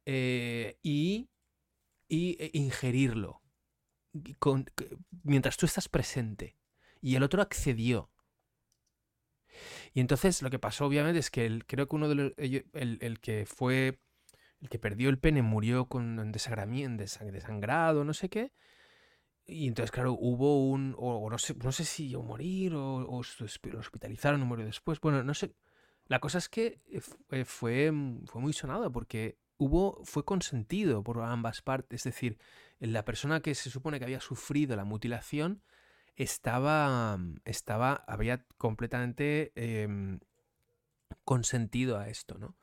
eh, 0.05 0.77
y, 0.83 1.29
e 2.09 2.51
ingerirlo 2.53 3.41
mientras 5.23 5.57
tú 5.57 5.65
estás 5.65 5.89
presente. 5.89 6.55
Y 7.01 7.15
el 7.15 7.23
otro 7.23 7.41
accedió. 7.41 8.11
Y 9.93 9.99
entonces 9.99 10.41
lo 10.41 10.49
que 10.49 10.59
pasó 10.59 10.85
obviamente 10.85 11.19
es 11.19 11.31
que 11.31 11.45
el, 11.45 11.65
creo 11.65 11.87
que 11.87 11.95
uno 11.95 12.09
de 12.09 12.15
los, 12.15 12.33
el 12.37 13.19
que 13.19 13.45
fue 13.45 13.99
el 14.63 14.69
que 14.69 14.79
perdió 14.79 15.09
el 15.09 15.19
pene 15.19 15.41
murió 15.41 15.87
con 15.87 16.31
desangrado, 16.31 18.05
no 18.05 18.13
sé 18.13 18.29
qué. 18.29 18.53
Y 19.45 19.67
entonces, 19.67 19.91
claro, 19.91 20.13
hubo 20.13 20.69
un. 20.69 20.95
O, 20.97 21.29
no, 21.29 21.37
sé, 21.37 21.53
no 21.55 21.73
sé 21.73 21.83
si 21.83 22.15
morir 22.15 22.73
o, 22.73 23.01
lo 23.01 23.79
hospitalizaron 23.79 24.41
o 24.41 24.45
murió 24.45 24.65
después. 24.65 25.01
Bueno, 25.01 25.21
no 25.21 25.33
sé. 25.33 25.53
La 26.07 26.19
cosa 26.19 26.37
es 26.37 26.47
que 26.47 26.79
eh, 26.89 27.01
eh, 27.31 27.43
fue, 27.43 27.91
fue 28.25 28.41
muy 28.41 28.53
sonado 28.53 28.89
porque 28.89 29.37
hubo, 29.63 30.01
fue 30.05 30.25
consentido 30.25 31.03
por 31.03 31.21
ambas 31.21 31.61
partes. 31.61 32.01
Es 32.01 32.13
decir, 32.13 32.37
la 32.79 33.05
persona 33.05 33.41
que 33.41 33.55
se 33.55 33.69
supone 33.69 33.99
que 33.99 34.05
había 34.05 34.21
sufrido 34.21 34.75
la 34.75 34.85
mutilación 34.85 35.63
estaba. 36.15 37.19
estaba 37.45 38.03
había 38.07 38.45
completamente 38.57 39.51
em, 39.55 40.19
consentido 41.23 41.97
a 41.97 42.09
esto, 42.09 42.37
¿no? 42.37 42.57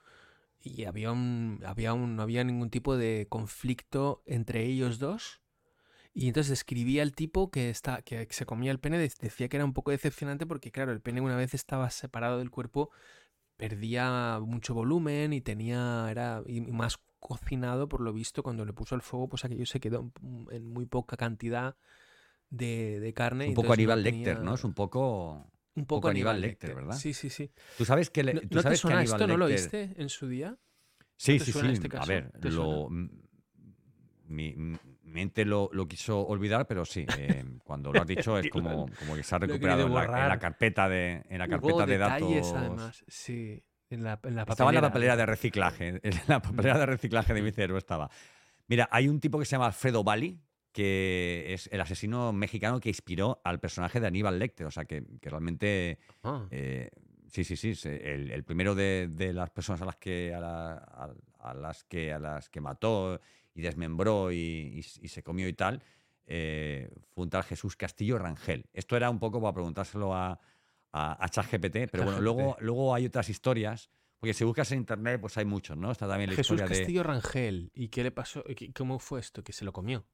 y 0.63 0.85
había 0.85 1.11
un, 1.13 1.61
había 1.65 1.95
un, 1.95 2.17
no 2.17 2.23
había 2.23 2.45
ningún 2.45 2.71
tipo 2.71 2.97
de 2.97 3.27
conflicto 3.29 4.23
entre 4.27 4.65
ellos 4.65 4.99
dos. 4.99 5.41
Y 6.13 6.27
entonces 6.29 6.53
escribía 6.53 7.03
el 7.03 7.15
tipo 7.15 7.51
que, 7.51 7.71
está, 7.71 8.03
que 8.03 8.27
se 8.31 8.45
comía 8.45 8.73
el 8.73 8.81
pene, 8.81 8.99
decía 8.99 9.49
que 9.49 9.57
era 9.57 9.65
un 9.65 9.73
poco 9.73 9.93
decepcionante 9.93 10.45
porque, 10.45 10.73
claro, 10.73 10.93
el 10.93 11.01
pene 11.01 11.21
una 11.21 11.37
vez 11.37 11.55
estaba 11.55 11.89
separado 11.91 12.39
del 12.39 12.51
cuerpo, 12.51 12.91
perdía 13.61 14.41
mucho 14.41 14.73
volumen 14.73 15.35
y 15.35 15.43
tenía, 15.43 16.09
era 16.11 16.43
y 16.47 16.63
más 16.63 16.99
cocinado, 17.19 17.91
por 17.91 18.01
lo 18.01 18.11
visto, 18.11 18.43
cuando 18.43 18.65
le 18.65 18.73
puso 18.73 18.95
el 18.95 19.03
fuego, 19.03 19.29
pues 19.29 19.45
aquello 19.45 19.67
se 19.67 19.81
quedó 19.81 20.11
en 20.51 20.67
muy 20.67 20.87
poca 20.87 21.19
cantidad 21.19 21.77
de, 22.49 23.13
carne. 23.15 23.49
Un 23.49 23.55
poco 23.55 23.75
Aníbal 23.75 24.03
Lecter, 24.03 24.41
¿no? 24.41 24.55
Es 24.55 24.65
un 24.65 24.73
poco... 24.73 25.53
Un 25.75 25.85
poco, 25.85 26.09
Aníbal 26.09 26.41
Lecter, 26.41 26.75
¿verdad? 26.75 26.97
Sí, 26.97 27.13
sí, 27.13 27.29
sí. 27.29 27.51
Tú 27.77 27.85
sabes 27.85 28.09
que, 28.09 28.25
¿No, 28.25 28.41
¿tú 28.41 28.63
sabes 28.63 28.79
te 28.79 28.83
suena 28.83 29.03
esto? 29.03 29.27
¿No 29.27 29.37
lo 29.37 29.47
viste 29.47 29.95
en 29.99 30.09
su 30.09 30.27
día? 30.27 30.57
Sí, 31.17 31.39
sí, 31.39 31.53
sí. 31.53 31.67
Este 31.67 31.95
a 31.99 32.07
ver, 32.07 32.33
lo, 32.43 32.89
mi, 32.89 34.57
mente 35.11 35.45
lo, 35.45 35.69
lo, 35.73 35.87
quiso 35.87 36.21
olvidar, 36.27 36.67
pero 36.67 36.85
sí, 36.85 37.07
eh, 37.19 37.45
cuando 37.65 37.93
lo 37.93 38.01
has 38.01 38.07
dicho 38.07 38.39
es 38.39 38.49
como, 38.51 38.87
como 38.99 39.15
que 39.15 39.23
se 39.23 39.35
ha 39.35 39.39
recuperado 39.39 39.87
en 39.87 39.95
la, 39.95 40.39
carpeta 40.39 40.89
de, 40.89 41.23
en 41.29 41.39
la 41.39 41.49
carpeta 41.49 41.87
de 41.87 41.99
datos. 41.99 42.53
además, 42.55 43.05
sí. 43.07 43.63
En 43.91 44.05
la, 44.05 44.21
en 44.23 44.37
la 44.37 44.43
estaba 44.43 44.71
en 44.71 44.77
la 44.77 44.83
papelera 44.83 45.17
de 45.17 45.27
reciclaje. 45.27 46.01
En 46.03 46.15
la 46.29 46.41
papelera 46.41 46.79
de 46.79 46.87
reciclaje 46.87 47.35
de 47.35 47.43
mi 47.43 47.51
cerebro 47.51 47.79
estaba. 47.79 48.09
Mira, 48.69 48.89
hay 48.93 49.09
un 49.09 49.19
tipo 49.19 49.37
que 49.39 49.45
se 49.45 49.53
llama 49.53 49.67
Alfredo 49.67 50.05
Bali, 50.05 50.41
que 50.73 51.47
es 51.49 51.69
el 51.73 51.81
asesino 51.81 52.33
mexicano 52.33 52.79
que 52.79 52.89
inspiró 52.89 53.41
al 53.45 53.59
personaje 53.59 53.99
de 53.99 54.07
Aníbal 54.07 54.39
Lecter. 54.39 54.67
O 54.67 54.71
sea, 54.71 54.85
que, 54.85 55.03
realmente. 55.23 55.99
Ah. 56.23 56.47
Eh, 56.53 56.91
sí, 57.27 57.43
sí, 57.43 57.57
sí. 57.57 57.77
El, 57.85 58.45
primero 58.45 58.77
de, 58.77 59.33
las 59.35 59.51
personas 59.51 59.83
a 59.83 59.87
las 59.87 59.97
que 59.97 60.33
a, 60.33 61.55
las 61.55 61.85
que 61.85 62.13
a 62.13 62.21
las 62.21 62.49
que 62.49 62.61
mató 62.61 63.21
y 63.55 63.63
desmembró 63.63 64.33
y, 64.33 64.83
se 64.83 65.23
comió 65.23 65.49
y 65.49 65.53
tal. 65.53 65.83
Eh, 66.27 66.91
fue 67.15 67.25
un 67.25 67.31
tal 67.31 67.43
Jesús 67.43 67.77
Castillo 67.77 68.19
Rangel. 68.19 68.67
Esto 68.73 68.97
era 68.97 69.11
un 69.11 69.19
poco 69.19 69.41
para 69.41 69.53
preguntárselo 69.55 70.15
a, 70.15 70.39
a, 70.93 71.29
ChatGPT, 71.29 71.91
pero 71.91 72.05
bueno, 72.05 72.21
luego, 72.21 72.57
luego 72.61 72.95
hay 72.95 73.07
otras 73.07 73.29
historias 73.29 73.91
Porque 74.21 74.35
si 74.35 74.45
buscas 74.45 74.71
en 74.73 74.79
internet, 74.79 75.21
pues 75.21 75.37
hay 75.39 75.45
muchos, 75.45 75.77
¿no? 75.77 75.91
Está 75.91 76.07
también 76.07 76.31
la 76.31 76.37
Jesús 76.37 76.55
historia 76.55 76.69
de. 76.73 76.79
Castillo 76.79 77.03
Rangel. 77.03 77.71
¿Y 77.75 77.89
qué 77.89 78.03
le 78.05 78.11
pasó? 78.11 78.45
¿Y 78.47 78.73
¿Cómo 78.73 78.99
fue 78.99 79.19
esto? 79.21 79.43
Que 79.43 79.53
se 79.53 79.65
lo 79.65 79.73
comió 79.73 80.05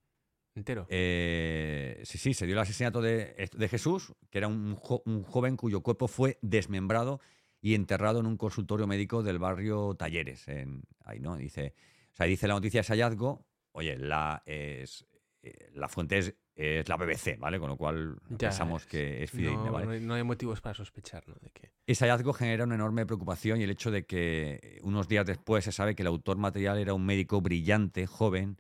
entero. 0.55 0.87
Eh, 0.89 2.01
sí, 2.05 2.17
sí, 2.17 2.33
se 2.33 2.47
dio 2.47 2.55
el 2.55 2.61
asesinato 2.61 3.03
de, 3.03 3.51
de 3.53 3.69
Jesús, 3.69 4.15
que 4.31 4.39
era 4.39 4.49
un, 4.49 4.75
jo- 4.77 5.03
un 5.05 5.23
joven 5.23 5.57
cuyo 5.57 5.83
cuerpo 5.83 6.09
fue 6.09 6.39
desmembrado 6.41 7.21
y 7.61 7.75
enterrado 7.75 8.21
en 8.21 8.27
un 8.27 8.37
consultorio 8.39 8.87
médico 8.87 9.23
del 9.23 9.39
barrio 9.39 9.95
Talleres. 9.97 10.49
En, 10.49 10.83
ahí, 11.05 11.21
¿no? 11.21 11.37
Dice, 11.37 11.75
sea, 12.17 12.27
dice 12.27 12.49
la 12.49 12.55
noticia 12.55 12.79
de 12.79 12.83
ese 12.83 12.93
hallazgo, 12.95 13.47
oye, 13.73 13.97
la, 13.99 14.43
es, 14.47 15.07
eh, 15.43 15.71
la 15.75 15.89
fuente 15.89 16.19
es, 16.19 16.35
es 16.55 16.89
la 16.89 16.97
BBC, 16.97 17.39
¿vale? 17.39 17.59
Con 17.59 17.69
lo 17.69 17.77
cual 17.77 18.17
Ya, 18.31 18.49
pensamos 18.49 18.87
que 18.87 19.23
es 19.23 19.31
fidedigna, 19.31 19.67
no, 19.67 19.73
¿vale? 19.73 19.87
no 19.87 19.93
hay, 19.93 20.01
no 20.01 20.15
hay 20.15 20.23
motivos 20.23 20.61
para 20.61 20.75
sospechar, 20.75 21.29
¿no? 21.29 21.35
De 21.41 21.51
que... 21.51 21.73
Ese 21.87 22.05
hallazgo 22.07 22.33
genera 22.33 22.65
una 22.65 22.75
enorme 22.77 23.05
preocupación 23.07 23.61
y 23.61 23.65
el 23.65 23.71
hecho 23.71 23.91
de 23.91 24.07
que 24.07 24.81
unos 24.83 25.09
días 25.09 25.27
después 25.27 25.65
se 25.65 25.73
sabe 25.73 25.95
que 25.95 26.03
el 26.03 26.09
autor 26.09 26.39
material 26.39 26.79
era 26.79 26.95
un 26.95 27.05
médico 27.05 27.41
brillante, 27.43 28.07
joven, 28.07 28.57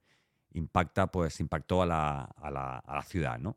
impacta, 0.53 1.11
pues 1.11 1.41
impactó 1.41 1.83
a 1.83 1.87
la, 1.87 2.21
a 2.23 2.51
la- 2.51 2.79
a 2.79 2.95
la 2.97 3.03
ciudad, 3.03 3.39
¿no? 3.39 3.57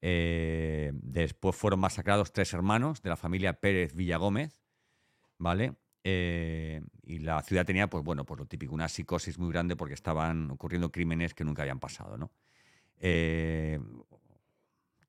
Eh, 0.00 0.90
después 0.94 1.54
fueron 1.54 1.78
masacrados 1.80 2.32
tres 2.32 2.52
hermanos 2.54 3.02
de 3.02 3.10
la 3.10 3.16
familia 3.16 3.52
Pérez 3.54 3.94
Villagómez, 3.94 4.58
¿vale? 5.38 5.74
Eh, 6.04 6.82
y 7.04 7.20
la 7.20 7.42
ciudad 7.42 7.64
tenía, 7.64 7.88
pues 7.88 8.02
bueno, 8.04 8.24
pues 8.24 8.40
lo 8.40 8.46
típico, 8.46 8.74
una 8.74 8.88
psicosis 8.88 9.38
muy 9.38 9.52
grande 9.52 9.76
porque 9.76 9.94
estaban 9.94 10.50
ocurriendo 10.50 10.90
crímenes 10.90 11.32
que 11.34 11.44
nunca 11.44 11.62
habían 11.62 11.78
pasado, 11.80 12.16
¿no? 12.18 12.32
Eh, 12.98 13.78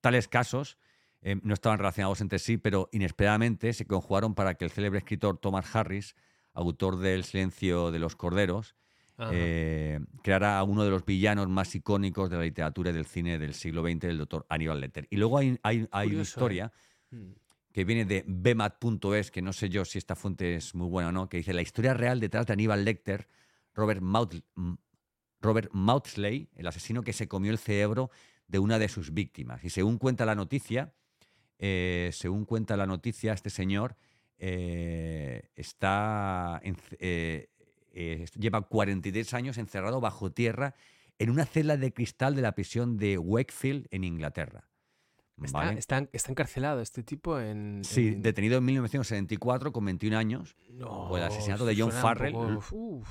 tales 0.02 0.28
casos 0.28 0.78
eh, 1.22 1.40
no 1.42 1.54
estaban 1.54 1.78
relacionados 1.80 2.20
entre 2.22 2.38
sí, 2.40 2.58
pero 2.58 2.90
inesperadamente 2.92 3.72
se 3.74 3.86
conjugaron 3.86 4.36
para 4.36 4.56
que 4.56 4.66
el 4.66 4.72
célebre 4.72 5.00
escritor 5.00 5.38
Thomas 5.38 5.74
Harris, 5.76 6.16
autor 6.54 6.98
del 6.98 7.24
Silencio 7.24 7.92
de 7.92 8.00
los 8.00 8.16
Corderos, 8.16 8.76
eh, 9.32 10.00
creara 10.22 10.58
a 10.60 10.64
uno 10.64 10.84
de 10.84 10.90
los 10.90 11.06
villanos 11.06 11.48
más 11.48 11.74
icónicos 11.76 12.30
de 12.30 12.38
la 12.38 12.44
literatura 12.44 12.90
y 12.90 12.94
del 12.94 13.06
cine 13.06 13.38
del 13.40 13.54
siglo 13.54 13.82
XX, 13.84 14.04
el 14.10 14.18
doctor 14.18 14.46
Aníbal 14.50 14.82
Lecter. 14.82 15.08
Y 15.10 15.18
luego 15.18 15.38
hay, 15.38 15.58
hay- 15.64 15.88
hay 15.92 16.08
una 16.08 16.16
Curioso, 16.16 16.22
historia 16.22 16.72
Mm. 17.12 17.32
Que 17.74 17.84
viene 17.84 18.06
de 18.06 18.24
bmat.es, 18.28 19.32
que 19.32 19.42
no 19.42 19.52
sé 19.52 19.68
yo 19.68 19.84
si 19.84 19.98
esta 19.98 20.16
fuente 20.16 20.56
es 20.56 20.76
muy 20.76 20.88
buena 20.88 21.10
o 21.10 21.12
no, 21.12 21.28
que 21.28 21.38
dice 21.38 21.54
la 21.54 21.62
historia 21.64 21.94
real 21.94 22.20
detrás 22.20 22.46
de 22.46 22.54
Aníbal 22.54 22.86
Lecter, 22.86 23.28
Robert, 23.74 24.02
Maud- 24.02 24.44
M- 24.56 24.78
Robert 25.42 25.70
Maudsley, 25.74 26.50
el 26.56 26.68
asesino 26.68 27.02
que 27.04 27.12
se 27.14 27.28
comió 27.28 27.52
el 27.52 27.58
cerebro 27.58 28.12
de 28.48 28.60
una 28.60 28.78
de 28.80 28.88
sus 28.88 29.14
víctimas. 29.14 29.64
Y 29.64 29.70
según 29.72 29.98
cuenta 29.98 30.26
la 30.26 30.36
noticia, 30.36 30.94
eh, 31.58 32.12
según 32.14 32.46
cuenta 32.46 32.78
la 32.78 32.86
noticia, 32.86 33.34
este 33.34 33.50
señor 33.50 33.98
eh, 34.38 35.50
está 35.56 36.60
en- 36.64 36.78
eh, 37.00 37.50
eh, 37.92 38.26
lleva 38.38 38.62
43 38.62 39.34
años 39.34 39.58
encerrado 39.58 40.00
bajo 40.02 40.32
tierra 40.32 40.76
en 41.18 41.30
una 41.30 41.46
celda 41.46 41.78
de 41.78 41.94
cristal 41.94 42.36
de 42.36 42.42
la 42.42 42.54
prisión 42.54 42.98
de 42.98 43.18
Wakefield 43.18 43.88
en 43.92 44.04
Inglaterra. 44.04 44.68
Está, 45.42 45.58
¿vale? 45.58 45.80
está, 45.80 46.08
está 46.14 46.32
encarcelado 46.32 46.80
este 46.82 47.04
tipo 47.04 47.40
en... 47.40 47.82
Sí, 47.84 48.10
en- 48.10 48.22
detenido 48.22 48.58
en 48.60 48.66
1974 48.66 49.72
con 49.74 49.86
21 49.86 50.18
años. 50.18 50.56
No, 50.70 51.08
por 51.10 51.20
el 51.20 51.26
asesinato 51.26 51.66
de 51.66 51.76
John 51.78 51.92
Farrell. 51.92 52.34
poco-. 52.34 53.04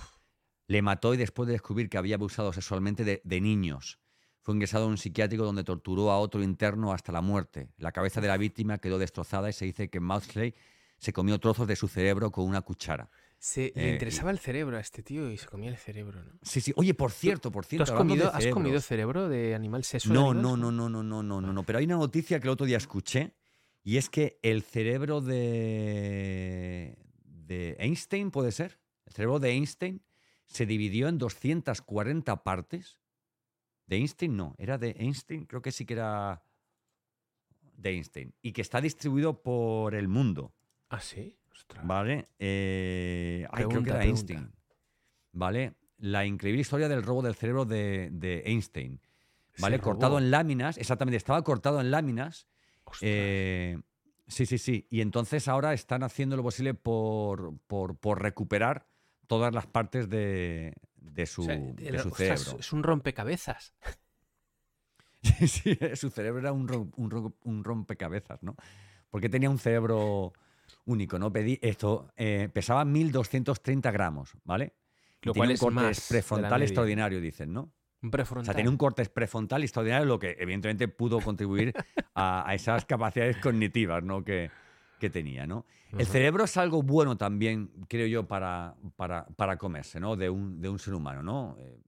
Le 0.68 0.82
mató 0.82 1.12
y 1.14 1.16
después 1.16 1.46
de 1.48 1.52
descubrir 1.52 1.88
que 1.90 1.98
había 1.98 2.14
abusado 2.14 2.52
sexualmente 2.52 3.04
de, 3.04 3.20
de 3.24 3.40
niños. 3.40 3.98
Fue 4.40 4.54
ingresado 4.54 4.84
en 4.86 4.92
un 4.92 4.98
psiquiátrico 4.98 5.44
donde 5.44 5.64
torturó 5.64 6.10
a 6.10 6.18
otro 6.18 6.42
interno 6.42 6.92
hasta 6.92 7.12
la 7.12 7.20
muerte. 7.20 7.70
La 7.76 7.92
cabeza 7.92 8.20
de 8.20 8.28
la 8.28 8.36
víctima 8.36 8.78
quedó 8.78 8.98
destrozada 8.98 9.48
y 9.50 9.52
se 9.52 9.64
dice 9.66 9.88
que 9.90 10.00
Maudsley 10.00 10.54
se 10.98 11.12
comió 11.12 11.38
trozos 11.38 11.66
de 11.66 11.76
su 11.76 11.88
cerebro 11.88 12.30
con 12.30 12.44
una 12.46 12.62
cuchara. 12.62 13.10
Se, 13.44 13.66
Eh, 13.66 13.72
le 13.74 13.88
y- 13.88 13.92
interesaba 13.94 14.30
el 14.30 14.38
cerebro 14.38 14.76
a 14.76 14.80
este 14.80 15.02
tío 15.02 15.28
y 15.28 15.36
se 15.36 15.48
comía 15.48 15.68
el 15.68 15.76
cerebro, 15.76 16.22
¿no? 16.22 16.30
Sí, 16.42 16.60
sí. 16.60 16.72
Oye, 16.76 16.94
por 16.94 17.10
cierto, 17.10 17.50
por 17.50 17.64
¿Tú 17.64 17.70
cierto. 17.70 17.82
has 17.82 17.90
hablando 17.90 18.14
de 18.14 18.20
comido, 18.20 18.36
has 18.36 18.54
comido 18.54 18.80
cerebro 18.80 19.28
de 19.28 19.56
animal 19.56 19.82
seso? 19.82 20.12
No, 20.14 20.32
no, 20.32 20.56
no, 20.56 20.70
no, 20.70 20.88
no, 20.88 21.02
no, 21.02 21.22
no, 21.24 21.40
no, 21.40 21.52
no. 21.52 21.62
Pero 21.64 21.80
hay 21.80 21.86
una 21.86 21.96
noticia 21.96 22.38
que 22.38 22.46
el 22.46 22.52
otro 22.52 22.66
día 22.66 22.76
escuché 22.76 23.34
y 23.82 23.96
es 23.96 24.08
que 24.08 24.38
el 24.42 24.62
cerebro 24.62 25.20
de, 25.20 26.96
de 27.24 27.76
Einstein, 27.80 28.30
¿puede 28.30 28.52
ser? 28.52 28.78
El 29.06 29.12
cerebro 29.12 29.40
de 29.40 29.50
Einstein 29.50 30.02
se 30.46 30.64
dividió 30.64 31.08
en 31.08 31.18
240 31.18 32.44
partes. 32.44 33.00
De 33.86 33.96
Einstein 33.96 34.36
no, 34.36 34.54
era 34.58 34.78
de 34.78 34.94
Einstein, 35.00 35.46
creo 35.46 35.62
que 35.62 35.72
sí 35.72 35.84
que 35.84 35.94
era 35.94 36.44
de 37.76 37.90
Einstein. 37.90 38.34
Y 38.40 38.52
que 38.52 38.62
está 38.62 38.80
distribuido 38.80 39.42
por 39.42 39.96
el 39.96 40.06
mundo. 40.06 40.54
¿Ah, 40.88 41.00
sí? 41.00 41.36
Ostras. 41.62 41.86
¿Vale? 41.86 42.28
Eh, 42.38 43.46
ay, 43.50 43.54
creo 43.54 43.68
que 43.68 43.74
Pregunta, 43.74 43.90
era 43.90 43.98
pregunta. 44.00 44.04
Einstein. 44.32 44.52
¿Vale? 45.32 45.74
La 45.98 46.24
increíble 46.26 46.60
historia 46.60 46.88
del 46.88 47.02
robo 47.02 47.22
del 47.22 47.34
cerebro 47.34 47.64
de, 47.64 48.10
de 48.12 48.42
Einstein. 48.46 49.00
¿Vale? 49.58 49.76
Se 49.76 49.82
Cortado 49.82 50.16
robó. 50.16 50.18
en 50.18 50.30
láminas, 50.30 50.78
exactamente, 50.78 51.16
estaba 51.16 51.42
cortado 51.44 51.80
en 51.80 51.90
láminas. 51.90 52.46
Eh, 53.00 53.78
sí, 54.26 54.46
sí, 54.46 54.58
sí. 54.58 54.86
Y 54.90 55.00
entonces 55.00 55.46
ahora 55.48 55.72
están 55.74 56.02
haciendo 56.02 56.36
lo 56.36 56.42
posible 56.42 56.74
por, 56.74 57.56
por, 57.66 57.96
por 57.96 58.20
recuperar 58.22 58.86
todas 59.26 59.54
las 59.54 59.66
partes 59.66 60.08
de, 60.08 60.74
de 60.96 61.26
su, 61.26 61.42
O 61.42 61.44
sea, 61.44 61.56
de 61.56 61.88
el- 61.88 62.00
su 62.00 62.08
ostras, 62.08 62.40
cerebro. 62.40 62.60
es 62.60 62.72
un 62.72 62.82
rompecabezas. 62.82 63.74
Sí, 65.22 65.46
sí, 65.46 65.78
su 65.94 66.10
cerebro 66.10 66.40
era 66.40 66.50
un, 66.52 66.92
un 67.44 67.62
rompecabezas, 67.64 68.42
¿no? 68.42 68.56
Porque 69.08 69.28
tenía 69.28 69.50
un 69.50 69.58
cerebro 69.60 70.32
único, 70.84 71.18
¿no? 71.18 71.32
Pedí 71.32 71.58
esto, 71.62 72.12
eh, 72.16 72.48
pesaba 72.52 72.84
1230 72.84 73.90
gramos, 73.90 74.32
¿vale? 74.44 74.74
Lo 75.22 75.34
cual 75.34 75.48
un 75.48 75.54
es 75.54 75.60
corte 75.60 75.74
más 75.74 76.08
prefrontal 76.08 76.62
extraordinario, 76.62 77.20
dicen, 77.20 77.52
¿no? 77.52 77.72
Un 78.02 78.08
O 78.08 78.10
prefrontal. 78.10 78.46
sea, 78.46 78.54
tenía 78.54 78.70
un 78.70 78.76
corte 78.76 79.04
prefrontal 79.04 79.62
extraordinario, 79.62 80.06
lo 80.06 80.18
que 80.18 80.36
evidentemente 80.38 80.88
pudo 80.88 81.20
contribuir 81.20 81.72
a, 82.14 82.48
a 82.48 82.54
esas 82.54 82.84
capacidades 82.84 83.36
cognitivas 83.36 84.02
¿no? 84.02 84.24
que, 84.24 84.50
que 84.98 85.08
tenía. 85.08 85.46
¿no? 85.46 85.66
El 85.96 86.06
cerebro 86.06 86.44
es 86.44 86.56
algo 86.56 86.82
bueno 86.82 87.16
también, 87.16 87.70
creo 87.88 88.08
yo, 88.08 88.26
para, 88.26 88.74
para, 88.96 89.26
para 89.36 89.56
comerse, 89.56 90.00
¿no? 90.00 90.16
De 90.16 90.28
un, 90.30 90.60
de 90.60 90.68
un 90.68 90.80
ser 90.80 90.94
humano, 90.94 91.22
¿no? 91.22 91.56
Eh, 91.60 91.78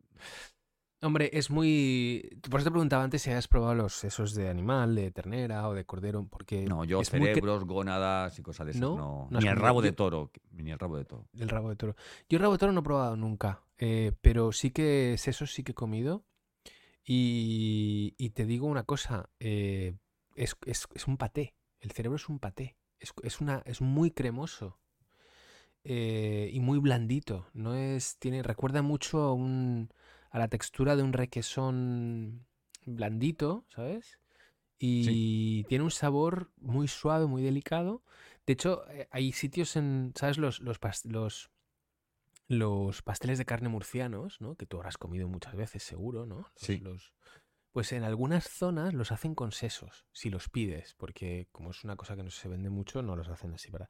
Hombre, 1.04 1.30
es 1.32 1.50
muy... 1.50 2.38
Por 2.50 2.60
eso 2.60 2.68
te 2.68 2.72
preguntaba 2.72 3.04
antes 3.04 3.22
si 3.22 3.30
habías 3.30 3.46
probado 3.46 3.74
los 3.74 3.92
sesos 3.94 4.34
de 4.34 4.48
animal, 4.48 4.94
de 4.94 5.10
ternera 5.10 5.68
o 5.68 5.74
de 5.74 5.84
cordero, 5.84 6.26
porque 6.28 6.64
no, 6.64 6.84
yo 6.84 7.00
es 7.00 7.12
muy 7.12 7.26
cerebros, 7.28 7.64
gónadas 7.64 8.38
y 8.38 8.42
cosas 8.42 8.66
de 8.66 8.70
esas. 8.72 8.80
¿No? 8.80 8.96
No, 8.96 9.28
¿No 9.30 9.38
has 9.38 9.44
ni 9.44 9.50
el 9.50 9.56
rabo 9.56 9.82
de 9.82 9.92
toro, 9.92 10.30
ni 10.52 10.70
el 10.70 10.78
rabo 10.78 10.96
de 10.96 11.04
toro. 11.04 11.26
El 11.38 11.48
rabo 11.48 11.68
de 11.68 11.76
toro. 11.76 11.94
Yo 12.28 12.36
el 12.38 12.42
rabo 12.42 12.54
de 12.54 12.58
toro 12.58 12.72
no 12.72 12.80
he 12.80 12.84
probado 12.84 13.16
nunca, 13.16 13.62
eh, 13.78 14.12
pero 14.22 14.50
sí 14.52 14.70
que 14.70 15.16
sesos 15.18 15.52
sí 15.52 15.62
que 15.62 15.72
he 15.72 15.74
comido. 15.74 16.24
Y, 17.06 18.14
y 18.16 18.30
te 18.30 18.46
digo 18.46 18.66
una 18.66 18.84
cosa, 18.84 19.28
eh, 19.40 19.96
es, 20.36 20.56
es- 20.64 20.88
es 20.94 21.06
un 21.06 21.18
paté. 21.18 21.54
El 21.80 21.90
cerebro 21.90 22.16
es 22.16 22.28
un 22.30 22.38
paté. 22.38 22.76
Es, 22.98 23.12
es 23.22 23.40
una, 23.42 23.62
es 23.66 23.82
muy 23.82 24.10
cremoso 24.10 24.78
eh, 25.84 26.48
y 26.52 26.60
muy 26.60 26.78
blandito. 26.78 27.46
No 27.52 27.74
es, 27.74 28.16
tiene, 28.18 28.42
recuerda 28.42 28.80
mucho 28.80 29.20
a, 29.20 29.34
un, 29.34 29.90
a 30.34 30.38
la 30.40 30.48
textura 30.48 30.96
de 30.96 31.04
un 31.04 31.12
requesón 31.12 32.44
blandito, 32.86 33.64
¿sabes? 33.68 34.18
Y 34.80 35.62
tiene 35.68 35.84
un 35.84 35.92
sabor 35.92 36.50
muy 36.56 36.88
suave, 36.88 37.26
muy 37.26 37.40
delicado. 37.40 38.02
De 38.44 38.54
hecho, 38.54 38.84
eh, 38.90 39.06
hay 39.12 39.30
sitios 39.30 39.76
en, 39.76 40.12
¿sabes? 40.16 40.36
Los, 40.38 40.60
los, 40.60 41.50
los 42.48 43.02
pasteles 43.02 43.38
de 43.38 43.44
carne 43.44 43.68
murcianos, 43.68 44.40
¿no? 44.40 44.56
Que 44.56 44.66
tú 44.66 44.76
habrás 44.78 44.98
comido 44.98 45.28
muchas 45.28 45.54
veces, 45.54 45.84
seguro, 45.84 46.26
¿no? 46.26 46.38
Los- 46.38 46.52
Sí. 46.56 46.78
los- 46.78 47.12
pues 47.70 47.92
en 47.92 48.02
algunas 48.02 48.48
zonas 48.48 48.92
los 48.92 49.12
hacen 49.12 49.36
con 49.36 49.52
sesos, 49.52 50.04
si 50.10 50.30
los 50.30 50.48
pides, 50.48 50.94
porque 50.96 51.46
como 51.52 51.70
es 51.70 51.84
una 51.84 51.94
cosa 51.96 52.16
que 52.16 52.24
no 52.24 52.30
se 52.30 52.48
vende 52.48 52.70
mucho, 52.70 53.02
no 53.02 53.14
los 53.14 53.28
hacen 53.28 53.54
así 53.54 53.70
para... 53.70 53.86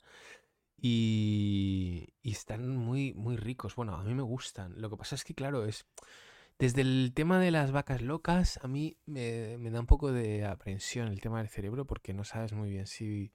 Y, 0.77 2.09
y 2.21 2.33
están 2.33 2.77
muy, 2.77 3.15
muy 3.15 3.37
ricos. 3.37 3.75
Bueno, 3.77 3.97
a 3.97 4.05
mí 4.05 4.15
me 4.15 4.23
gustan. 4.23 4.81
Lo 4.81 4.91
que 4.91 4.97
pasa 4.99 5.15
es 5.15 5.25
que, 5.25 5.35
claro, 5.35 5.65
es... 5.65 5.87
Desde 6.59 6.83
el 6.83 7.13
tema 7.15 7.41
de 7.41 7.51
las 7.51 7.73
vacas 7.73 8.01
locas, 8.01 8.61
a 8.63 8.69
mí 8.69 8.97
me, 9.07 9.59
me 9.59 9.71
da 9.71 9.81
un 9.81 9.87
poco 9.87 10.13
de 10.13 10.45
aprensión 10.45 11.09
el 11.09 11.21
tema 11.21 11.39
del 11.39 11.49
cerebro 11.49 11.85
porque 11.85 12.15
no 12.15 12.25
sabes 12.25 12.53
muy 12.53 12.71
bien 12.71 12.87
si... 12.87 13.33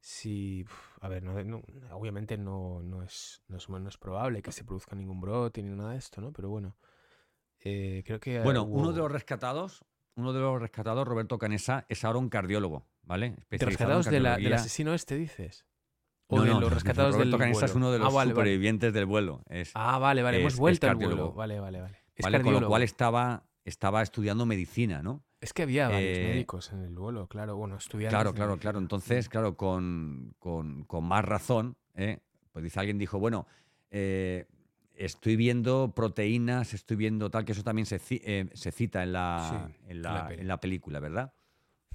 si 0.00 0.64
a 1.00 1.08
ver, 1.08 1.22
no, 1.22 1.42
no- 1.44 1.62
obviamente 1.92 2.36
no, 2.36 2.82
no, 2.82 3.02
es, 3.02 3.42
no, 3.48 3.56
es, 3.56 3.68
no 3.68 3.88
es 3.88 3.96
probable 3.96 4.42
que 4.42 4.52
se 4.52 4.64
produzca 4.64 4.94
ningún 4.94 5.20
brote 5.20 5.62
ni 5.62 5.70
nada 5.74 5.92
de 5.92 5.98
esto, 5.98 6.20
¿no? 6.20 6.32
Pero 6.32 6.50
bueno, 6.50 6.76
eh, 7.60 8.02
creo 8.04 8.20
que... 8.20 8.38
Bueno, 8.40 8.64
hubo- 8.64 8.80
uno 8.80 8.92
de 8.92 8.98
los 8.98 9.10
rescatados, 9.10 9.82
uno 10.16 10.32
de 10.34 10.40
los 10.40 10.60
rescatados, 10.60 11.08
Roberto 11.08 11.38
Canesa, 11.38 11.86
es 11.88 12.04
ahora 12.04 12.18
un 12.18 12.28
cardiólogo, 12.28 12.86
¿vale? 13.02 13.30
¿De 13.30 13.36
Especializado 13.40 13.92
en 13.92 13.96
rescatados 13.98 14.12
de 14.12 14.20
la- 14.20 14.36
del 14.36 14.52
asesino 14.54 14.92
este, 14.92 15.16
dices? 15.16 15.64
¿O 16.28 16.36
No, 16.36 16.42
de 16.44 16.50
no, 16.50 16.60
los 16.60 16.72
rescatados 16.72 17.12
del 17.16 17.32
Roberto 17.32 17.38
Canesa 17.38 17.64
es 17.66 17.72
vuelo? 17.72 17.86
uno 17.86 17.92
de 17.92 17.98
Ah, 17.98 18.04
los 18.04 18.14
vale. 18.14 18.30
supervivientes 18.30 18.92
del 18.92 19.06
vuelo. 19.06 19.42
Es, 19.48 19.70
Ah, 19.74 19.98
vale, 19.98 20.22
vale, 20.22 20.38
hemos 20.38 20.52
es- 20.52 20.54
es 20.54 20.60
vuelto 20.60 20.86
al 20.88 20.96
vuelo. 20.96 21.32
Vale, 21.32 21.58
vale, 21.60 21.80
vale. 21.80 22.01
Es 22.22 22.32
¿vale? 22.32 22.42
Con 22.42 22.52
lo 22.54 22.66
cual 22.68 22.82
estaba, 22.82 23.44
estaba 23.64 24.02
estudiando 24.02 24.46
medicina, 24.46 25.02
¿no? 25.02 25.24
Es 25.40 25.52
que 25.52 25.62
había 25.62 25.88
varios 25.88 26.18
eh, 26.18 26.22
médicos 26.22 26.72
en 26.72 26.82
el 26.82 26.94
vuelo, 26.94 27.26
claro, 27.26 27.56
bueno, 27.56 27.76
estudiantes. 27.76 28.10
Claro, 28.16 28.32
claro, 28.32 28.58
claro. 28.58 28.78
Entonces, 28.78 29.28
claro, 29.28 29.56
con, 29.56 30.34
con- 30.38 30.84
con 30.84 31.04
más 31.04 31.24
razón, 31.24 31.76
¿eh? 31.94 32.20
Pues 32.52 32.62
dice 32.62 32.78
alguien, 32.78 32.96
dijo, 32.98 33.18
bueno, 33.18 33.46
eh, 33.90 34.46
estoy 34.94 35.34
viendo 35.36 35.92
proteínas, 35.96 36.74
estoy 36.74 36.96
viendo 36.96 37.28
tal, 37.30 37.44
que 37.44 37.52
eso 37.52 37.64
también 37.64 37.86
se, 37.86 37.98
se 37.98 38.72
cita 38.72 39.02
en 39.02 39.12
la, 39.12 39.66
Sí, 39.68 39.78
en, 39.88 40.02
la, 40.02 40.32
en 40.32 40.46
la 40.46 40.60
película, 40.60 41.00
¿verdad? 41.00 41.32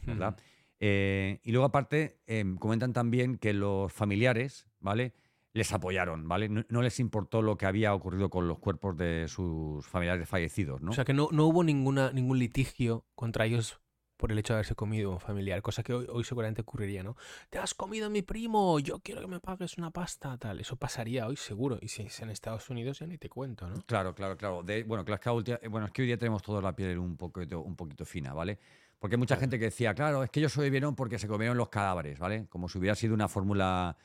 ¿verdad? 0.06 0.38
Y 0.80 1.52
luego 1.52 1.66
aparte 1.66 2.20
em, 2.28 2.58
comentan 2.58 2.92
también 2.94 3.38
que 3.38 3.54
los 3.54 3.92
familiares, 3.94 4.68
¿vale? 4.80 5.14
Les 5.58 5.74
apoyaron, 5.74 6.28
¿vale? 6.28 6.50
No, 6.50 6.64
no 6.70 6.82
les 6.84 7.00
importó 7.00 7.42
lo 7.42 7.58
que 7.58 7.66
había 7.66 7.94
ocurrido 7.94 8.30
con 8.30 8.48
los 8.48 8.60
cuerpos 8.60 8.96
de 8.96 9.28
sus 9.28 9.86
familiares 9.88 10.30
fallecidos, 10.30 10.82
¿no? 10.82 10.92
O 10.92 10.94
sea 10.94 11.04
que 11.04 11.14
no, 11.14 11.30
no 11.32 11.46
hubo 11.48 11.64
ninguna, 11.64 12.12
ningún 12.12 12.38
litigio 12.38 13.06
contra 13.16 13.46
ellos 13.46 13.80
por 14.18 14.32
el 14.32 14.40
hecho 14.40 14.54
de 14.54 14.58
haberse 14.58 14.74
comido 14.76 15.12
un 15.12 15.20
familiar, 15.20 15.62
cosa 15.62 15.84
que 15.84 15.94
hoy, 15.94 16.08
hoy 16.10 16.24
seguramente 16.24 16.62
ocurriría, 16.62 17.04
¿no? 17.04 17.16
Te 17.50 17.60
has 17.60 17.74
comido 17.76 18.08
a 18.08 18.10
mi 18.10 18.22
primo, 18.24 18.80
yo 18.80 19.00
quiero 19.00 19.22
que 19.22 19.28
me 19.28 19.40
pagues 19.40 19.78
una 19.78 19.92
pasta, 19.92 20.38
tal. 20.38 20.60
Eso 20.60 20.76
pasaría 20.76 21.28
hoy 21.28 21.36
seguro. 21.36 21.78
Y 21.82 21.88
si 21.88 22.04
es 22.04 22.20
en 22.22 22.30
Estados 22.32 22.70
Unidos 22.70 23.00
ya 23.00 23.06
ni 23.08 23.18
te 23.18 23.30
cuento, 23.30 23.68
¿no? 23.68 23.76
Claro, 23.86 24.16
claro, 24.16 24.36
claro. 24.38 24.64
De- 24.64 24.84
bueno, 24.84 25.06
claro, 25.06 25.44
bueno, 25.70 25.86
es 25.88 25.92
que 25.92 26.02
hoy 26.04 26.08
día 26.08 26.18
tenemos 26.18 26.42
toda 26.42 26.62
la 26.64 26.76
piel 26.76 26.98
un 26.98 27.16
poquito, 27.18 27.62
un 27.62 27.76
poquito 27.76 28.06
fina, 28.06 28.34
¿vale? 28.34 28.58
Porque 29.00 29.16
hay 29.16 29.20
mucha 29.20 29.36
Claro. 29.36 29.42
gente 29.42 29.60
que 29.60 29.66
decía, 29.66 29.94
claro, 29.94 30.24
es 30.24 30.32
que 30.32 30.40
ellos 30.40 30.52
sobrevivieron 30.54 30.96
porque 30.96 31.20
se 31.20 31.28
comieron 31.28 31.56
los 31.58 31.70
cadáveres, 31.70 32.18
¿vale? 32.18 32.48
Como 32.50 32.70
si 32.70 32.80
hubiera 32.80 32.96
sido 32.96 33.14
una 33.14 33.28
fórmula, 33.28 33.98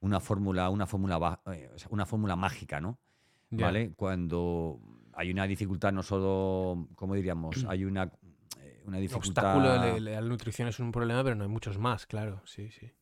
una 0.00 0.20
fórmula, 0.20 0.70
una 0.70 0.86
fórmula, 0.86 1.40
eh, 1.52 1.70
una 1.90 2.06
fórmula 2.06 2.36
mágica, 2.36 2.80
¿no? 2.80 2.98
¿Vale? 3.50 3.92
Cuando 3.96 4.80
hay 5.14 5.30
una 5.30 5.46
dificultad, 5.46 5.92
no 5.92 6.02
solo, 6.02 6.88
¿cómo 6.94 7.14
diríamos? 7.14 7.64
Hay 7.68 7.84
una, 7.84 8.04
eh, 8.58 8.82
una 8.86 8.98
El 8.98 9.02
dificultad. 9.02 9.56
obstáculo 9.56 9.94
de 9.94 10.00
la 10.00 10.20
nutrición 10.20 10.68
es 10.68 10.78
un 10.78 10.92
problema, 10.92 11.22
pero 11.24 11.34
no 11.34 11.42
hay 11.44 11.50
muchos 11.50 11.76
más, 11.78 12.06
claro. 12.06 12.42
Sí, 12.44 12.70
sí. 12.70 12.92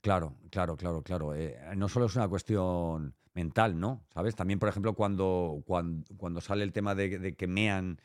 Claro, 0.00 0.36
claro, 0.50 0.76
claro, 0.76 1.02
claro. 1.02 1.34
Eh, 1.34 1.58
no 1.76 1.88
solo 1.88 2.06
es 2.06 2.14
una 2.14 2.28
cuestión 2.28 3.14
mental, 3.34 3.78
¿no? 3.78 4.04
¿Sabes? 4.14 4.36
También, 4.36 4.58
por 4.60 4.68
ejemplo, 4.68 4.94
cuando, 4.94 5.62
cuando, 5.66 6.04
cuando 6.16 6.40
sale 6.40 6.62
el 6.62 6.72
tema 6.72 6.94
de, 6.94 7.18
de 7.18 7.34
que 7.34 7.48
mean, 7.48 8.00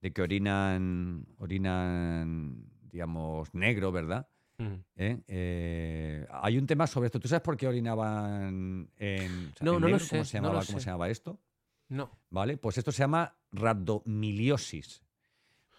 de 0.00 0.12
que 0.12 0.22
orinan, 0.22 1.26
orinan, 1.38 2.64
digamos, 2.92 3.52
negro, 3.54 3.90
¿verdad? 3.90 4.28
Mm. 4.58 4.74
¿Eh? 4.96 5.20
Eh, 5.26 6.26
hay 6.30 6.58
un 6.58 6.66
tema 6.66 6.86
sobre 6.86 7.06
esto. 7.06 7.18
¿Tú 7.18 7.26
sabes 7.28 7.42
por 7.42 7.56
qué 7.56 7.66
orinaban 7.66 8.88
en, 8.96 9.50
o 9.52 9.56
sea, 9.56 9.64
No, 9.64 9.74
en 9.74 9.80
no 9.80 9.88
lo 9.88 9.88
negro? 9.88 10.06
¿Cómo 10.10 10.24
sé, 10.24 10.30
se 10.30 10.40
no 10.40 10.48
llamaba, 10.48 10.64
¿Cómo 10.66 10.78
sé. 10.78 10.84
se 10.84 10.90
llamaba 10.90 11.08
esto? 11.10 11.40
No. 11.88 12.10
¿Vale? 12.30 12.56
Pues 12.56 12.78
esto 12.78 12.92
se 12.92 12.98
llama 12.98 13.36
rhabdomiliosis. 13.52 15.02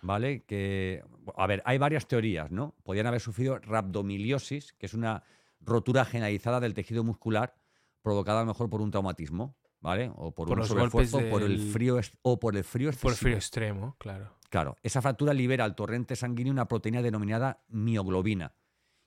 ¿Vale? 0.01 0.43
Que, 0.43 1.03
a 1.35 1.47
ver, 1.47 1.63
hay 1.65 1.77
varias 1.79 2.07
teorías, 2.07 2.51
¿no? 2.51 2.75
Podrían 2.83 3.07
haber 3.07 3.21
sufrido 3.21 3.57
rhabdomiliosis, 3.57 4.73
que 4.73 4.85
es 4.85 4.93
una 4.93 5.23
rotura 5.61 6.05
generalizada 6.05 6.59
del 6.59 6.75
tejido 6.75 7.03
muscular 7.03 7.55
provocada 8.03 8.39
a 8.39 8.43
lo 8.43 8.47
mejor 8.47 8.69
por 8.69 8.81
un 8.81 8.91
traumatismo, 8.91 9.55
¿vale? 9.79 10.11
O 10.15 10.31
por, 10.31 10.47
Por 10.47 10.59
un 10.59 10.65
sobreesfuerzo, 10.67 11.21
por 11.31 11.41
el 11.41 11.57
del- 11.57 11.71
frío 11.71 11.99
o 12.21 12.39
por 12.39 12.55
el 12.55 12.63
frío 12.63 12.89
Por 12.89 12.93
excesivo. 13.13 13.15
frío 13.17 13.35
extremo, 13.37 13.95
claro. 13.97 14.35
Claro, 14.51 14.77
esa 14.83 15.01
fractura 15.01 15.33
libera 15.33 15.65
al 15.65 15.73
torrente 15.75 16.15
sanguíneo 16.15 16.53
una 16.53 16.67
proteína 16.67 17.01
denominada 17.01 17.63
mioglobina. 17.69 18.53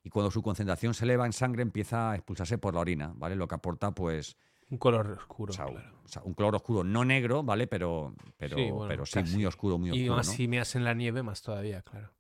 Y 0.03 0.11
cuando 0.11 0.31
su 0.31 0.43
concentración 0.43 0.95
se 0.95 1.05
eleva 1.05 1.27
en 1.27 1.33
sangre 1.33 1.63
empieza 1.63 2.13
a 2.13 2.15
expulsarse 2.17 2.59
por 2.59 2.75
la 2.75 2.81
orina, 2.81 3.13
¿vale? 3.17 3.37
Lo 3.37 3.49
que 3.49 3.57
aporta, 3.57 3.91
pues, 3.93 4.37
Un 4.71 4.79
color 4.79 5.11
oscuro, 5.13 5.51
o 5.53 5.57
sea, 5.57 5.67
un- 5.67 5.75
claro. 5.75 5.99
o 6.05 6.09
sea, 6.09 6.23
un 6.23 6.35
color 6.35 6.55
oscuro, 6.57 6.85
no 6.85 7.05
negro, 7.05 7.43
¿vale? 7.43 7.67
Pero, 7.67 8.15
pero, 8.37 8.57
Sí, 8.57 8.71
bueno, 8.71 8.89
pero 8.89 9.07
sí, 9.07 9.21
muy 9.35 9.47
oscuro, 9.47 9.79
muy 9.79 9.89
Y 9.91 10.03
oscuro. 10.03 10.17
más 10.17 10.27
¿no? 10.29 10.33
si 10.35 10.47
me 10.49 10.61
hacen 10.61 10.85
la 10.85 10.95
nieve, 10.95 11.23
más 11.23 11.43
todavía, 11.43 11.83
claro. 11.83 12.13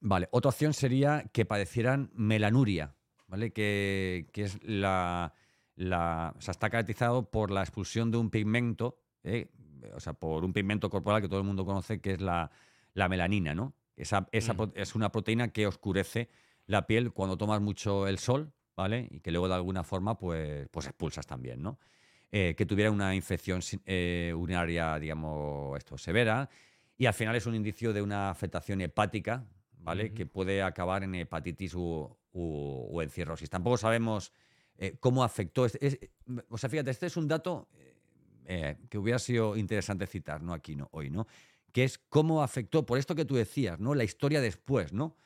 Vale, 0.00 0.28
otra 0.32 0.50
opción 0.50 0.74
sería 0.74 1.24
que 1.32 1.46
padecieran 1.46 2.10
melanuria, 2.14 2.94
¿vale? 3.26 3.52
Que, 3.52 4.28
que 4.32 4.42
es 4.42 4.62
la, 4.62 5.32
la- 5.76 6.34
O 6.36 6.40
sea, 6.40 6.52
está 6.52 6.68
caracterizado 6.68 7.30
por 7.30 7.50
la 7.50 7.62
expulsión 7.62 8.10
de 8.10 8.18
un 8.18 8.28
pigmento, 8.30 8.98
¿eh? 9.22 9.48
o 9.94 10.00
sea, 10.00 10.12
por 10.12 10.44
un 10.44 10.52
pigmento 10.52 10.90
corporal 10.90 11.22
que 11.22 11.28
todo 11.28 11.38
el 11.40 11.46
mundo 11.46 11.64
conoce, 11.64 12.00
que 12.00 12.12
es 12.12 12.20
la, 12.20 12.50
la 12.92 13.08
melanina, 13.08 13.54
¿no? 13.54 13.74
Esa, 13.96 14.28
esa 14.32 14.52
Mm. 14.54 14.72
es 14.74 14.94
una 14.94 15.10
proteína 15.12 15.48
que 15.48 15.66
oscurece 15.66 16.28
la 16.66 16.86
piel 16.86 17.12
cuando 17.12 17.36
tomas 17.36 17.60
mucho 17.60 18.06
el 18.08 18.18
sol, 18.18 18.52
¿vale? 18.76 19.08
Y 19.10 19.20
que 19.20 19.30
luego 19.30 19.48
de 19.48 19.54
alguna 19.54 19.84
forma, 19.84 20.16
pues, 20.18 20.68
pues 20.70 20.86
expulsas 20.86 21.26
también, 21.26 21.62
¿no? 21.62 21.78
Eh, 22.32 22.54
que 22.56 22.66
tuviera 22.66 22.90
una 22.90 23.14
infección 23.14 23.60
eh, 23.86 24.32
urinaria, 24.36 24.98
digamos, 24.98 25.76
esto, 25.78 25.96
severa. 25.96 26.48
Y 26.98 27.06
al 27.06 27.14
final 27.14 27.36
es 27.36 27.46
un 27.46 27.54
indicio 27.54 27.92
de 27.92 28.02
una 28.02 28.30
afectación 28.30 28.80
hepática, 28.80 29.46
¿vale? 29.78 30.12
Que 30.12 30.26
puede 30.26 30.62
acabar 30.62 31.04
en 31.04 31.14
hepatitis 31.14 31.74
u- 31.74 32.16
u- 32.32 32.88
o 32.90 33.02
en 33.02 33.10
cirrosis. 33.10 33.48
Tampoco 33.50 33.76
sabemos 33.76 34.32
eh, 34.78 34.96
cómo 34.98 35.22
afectó. 35.22 35.66
es- 35.66 35.78
es- 35.80 35.98
o 36.48 36.58
sea, 36.58 36.68
fíjate, 36.68 36.90
este 36.90 37.06
es 37.06 37.16
un 37.16 37.28
dato 37.28 37.68
que 38.88 38.98
hubiera 38.98 39.18
sido 39.18 39.56
interesante 39.56 40.06
citar, 40.06 40.42
¿no? 40.42 40.52
Aquí, 40.52 40.76
¿no? 40.76 40.88
Hoy, 40.92 41.08
¿no? 41.10 41.26
Que 41.72 41.84
es 41.84 41.98
cómo 41.98 42.42
afectó, 42.42 42.84
por 42.84 42.98
esto 42.98 43.14
que 43.14 43.24
tú 43.24 43.36
decías, 43.36 43.78
¿no? 43.80 43.94
La 43.94 44.04
historia 44.04 44.40
después, 44.40 44.92
¿no? 44.92 45.16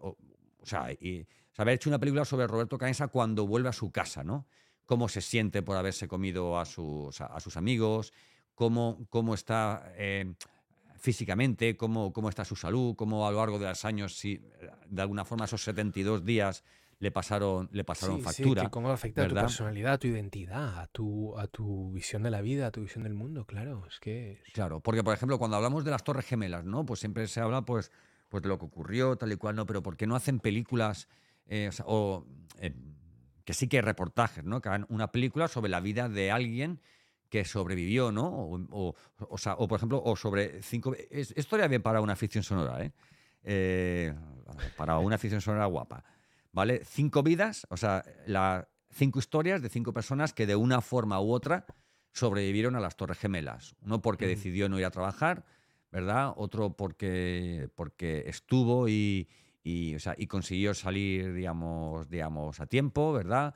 O, 0.00 0.16
o 0.62 0.66
sea, 0.66 0.92
y, 0.92 1.22
o 1.22 1.54
sea, 1.54 1.62
haber 1.62 1.74
hecho 1.74 1.90
una 1.90 1.98
película 1.98 2.24
sobre 2.24 2.46
Roberto 2.46 2.78
Canesa 2.78 3.08
cuando 3.08 3.46
vuelve 3.46 3.68
a 3.68 3.72
su 3.72 3.90
casa, 3.90 4.24
¿no? 4.24 4.46
Cómo 4.86 5.08
se 5.08 5.20
siente 5.20 5.62
por 5.62 5.76
haberse 5.76 6.08
comido 6.08 6.58
a 6.58 6.64
sus, 6.64 7.20
a 7.20 7.38
sus 7.40 7.56
amigos, 7.56 8.12
cómo, 8.54 9.06
cómo 9.08 9.34
está 9.34 9.92
eh, 9.96 10.34
físicamente, 10.98 11.76
cómo, 11.76 12.12
cómo 12.12 12.28
está 12.28 12.44
su 12.44 12.56
salud, 12.56 12.94
cómo 12.94 13.26
a 13.26 13.30
lo 13.30 13.38
largo 13.38 13.58
de 13.58 13.66
los 13.68 13.84
años, 13.84 14.16
si 14.16 14.40
de 14.86 15.02
alguna 15.02 15.24
forma 15.24 15.46
esos 15.46 15.62
72 15.62 16.24
días 16.24 16.64
le 16.98 17.10
pasaron, 17.10 17.70
le 17.72 17.82
pasaron 17.82 18.16
Sí, 18.16 18.22
sí, 18.22 18.24
factura. 18.42 18.62
que 18.64 18.70
cómo 18.70 18.90
afecta 18.90 19.24
a 19.24 19.28
tu 19.28 19.34
personalidad, 19.34 19.94
a 19.94 19.98
tu 19.98 20.08
identidad, 20.08 20.78
a 20.78 20.86
tu, 20.86 21.38
a 21.38 21.46
tu 21.46 21.90
visión 21.92 22.22
de 22.22 22.30
la 22.30 22.42
vida, 22.42 22.66
a 22.66 22.70
tu 22.70 22.82
visión 22.82 23.04
del 23.04 23.14
mundo, 23.14 23.46
claro. 23.46 23.86
Es 23.88 23.98
que. 23.98 24.42
Claro, 24.52 24.80
porque 24.80 25.02
por 25.02 25.14
ejemplo, 25.14 25.38
cuando 25.38 25.56
hablamos 25.56 25.82
de 25.84 25.90
las 25.90 26.04
Torres 26.04 26.26
Gemelas, 26.26 26.66
¿no? 26.66 26.84
Pues 26.84 27.00
siempre 27.00 27.26
se 27.26 27.40
habla 27.40 27.62
pues, 27.62 27.90
pues 28.30 28.42
de 28.42 28.48
lo 28.48 28.58
que 28.58 28.64
ocurrió, 28.64 29.16
tal 29.16 29.32
y 29.32 29.36
cual, 29.36 29.56
¿no? 29.56 29.66
Pero 29.66 29.82
¿por 29.82 29.98
qué 29.98 30.06
no 30.06 30.16
hacen 30.16 30.40
películas 30.40 31.08
eh, 31.50 31.68
o, 31.68 31.72
sea, 31.72 31.84
o, 31.88 32.26
eh, 32.60 32.72
que 33.44 33.52
sí 33.52 33.68
que 33.68 33.78
hay 33.78 33.82
reportajes, 33.82 34.44
¿no? 34.44 34.62
Que 34.62 34.68
hagan 34.68 34.86
una 34.88 35.10
película 35.10 35.48
sobre 35.48 35.68
la 35.68 35.80
vida 35.80 36.08
de 36.08 36.30
alguien 36.30 36.80
que 37.28 37.44
sobrevivió, 37.44 38.12
¿no? 38.12 38.28
O, 38.28 38.60
o, 38.70 38.94
o 39.18 39.38
sea, 39.38 39.54
o, 39.54 39.66
por 39.66 39.78
ejemplo, 39.78 40.00
o 40.02 40.16
sobre 40.16 40.62
cinco... 40.62 40.94
Es, 41.10 41.32
esto 41.36 41.56
bien 41.68 41.82
para 41.82 42.00
una 42.00 42.14
ficción 42.14 42.44
sonora, 42.44 42.84
¿eh? 42.84 42.92
Eh, 43.42 44.14
para 44.76 44.98
una 44.98 45.18
ficción 45.18 45.40
sonora 45.40 45.66
guapa, 45.66 46.04
¿vale? 46.52 46.82
Cinco 46.84 47.22
vidas, 47.22 47.66
o 47.70 47.76
sea, 47.76 48.04
la, 48.26 48.68
cinco 48.90 49.18
historias 49.18 49.62
de 49.62 49.68
cinco 49.68 49.92
personas 49.92 50.32
que 50.32 50.46
de 50.46 50.54
una 50.56 50.80
forma 50.80 51.20
u 51.20 51.32
otra 51.32 51.66
sobrevivieron 52.12 52.76
a 52.76 52.80
las 52.80 52.96
Torres 52.96 53.18
Gemelas. 53.18 53.74
Uno 53.80 54.02
porque 54.02 54.26
decidió 54.26 54.68
no 54.68 54.78
ir 54.78 54.84
a 54.84 54.90
trabajar, 54.90 55.44
¿verdad? 55.90 56.32
Otro 56.36 56.76
porque, 56.76 57.68
porque 57.74 58.24
estuvo 58.26 58.88
y, 58.88 59.28
y, 59.62 59.94
o 59.94 59.98
sea, 60.00 60.14
y 60.16 60.26
consiguió 60.26 60.74
salir, 60.74 61.32
digamos, 61.34 62.08
digamos, 62.08 62.60
a 62.60 62.66
tiempo, 62.66 63.12
¿verdad? 63.12 63.54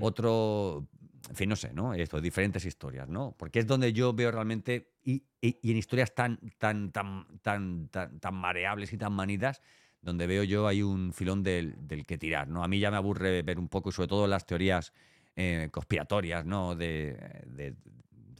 Otro, 0.00 0.86
en 1.28 1.36
fin, 1.36 1.48
no 1.48 1.56
sé, 1.56 1.72
¿no? 1.72 1.94
Esto, 1.94 2.20
diferentes 2.20 2.64
historias, 2.64 3.08
¿no? 3.08 3.34
Porque 3.38 3.58
es 3.60 3.66
donde 3.66 3.92
yo 3.92 4.12
veo 4.12 4.30
realmente, 4.30 4.92
y, 5.04 5.24
y- 5.40 5.58
y 5.62 5.70
en 5.72 5.76
historias 5.78 6.14
tan, 6.14 6.38
tan, 6.58 6.90
tan, 6.92 7.26
tan, 7.42 7.88
tan, 7.88 8.18
tan 8.20 8.34
mareables 8.34 8.92
y 8.92 8.98
tan 8.98 9.12
manidas, 9.12 9.60
donde 10.00 10.26
veo 10.26 10.42
yo 10.44 10.66
hay 10.66 10.82
un 10.82 11.12
filón 11.12 11.42
del, 11.42 11.74
del 11.86 12.04
que 12.06 12.18
tirar, 12.18 12.48
¿no? 12.48 12.64
A 12.64 12.68
mí 12.68 12.78
ya 12.80 12.90
me 12.90 12.96
aburre 12.96 13.42
ver 13.42 13.58
un 13.58 13.68
poco, 13.68 13.90
y 13.90 13.92
sobre 13.92 14.08
todo 14.08 14.26
las 14.26 14.46
teorías 14.46 14.92
eh, 15.36 15.68
conspiratorias, 15.72 16.44
¿no? 16.44 16.74
De, 16.74 17.16
de- 17.46 17.70
de 17.72 17.76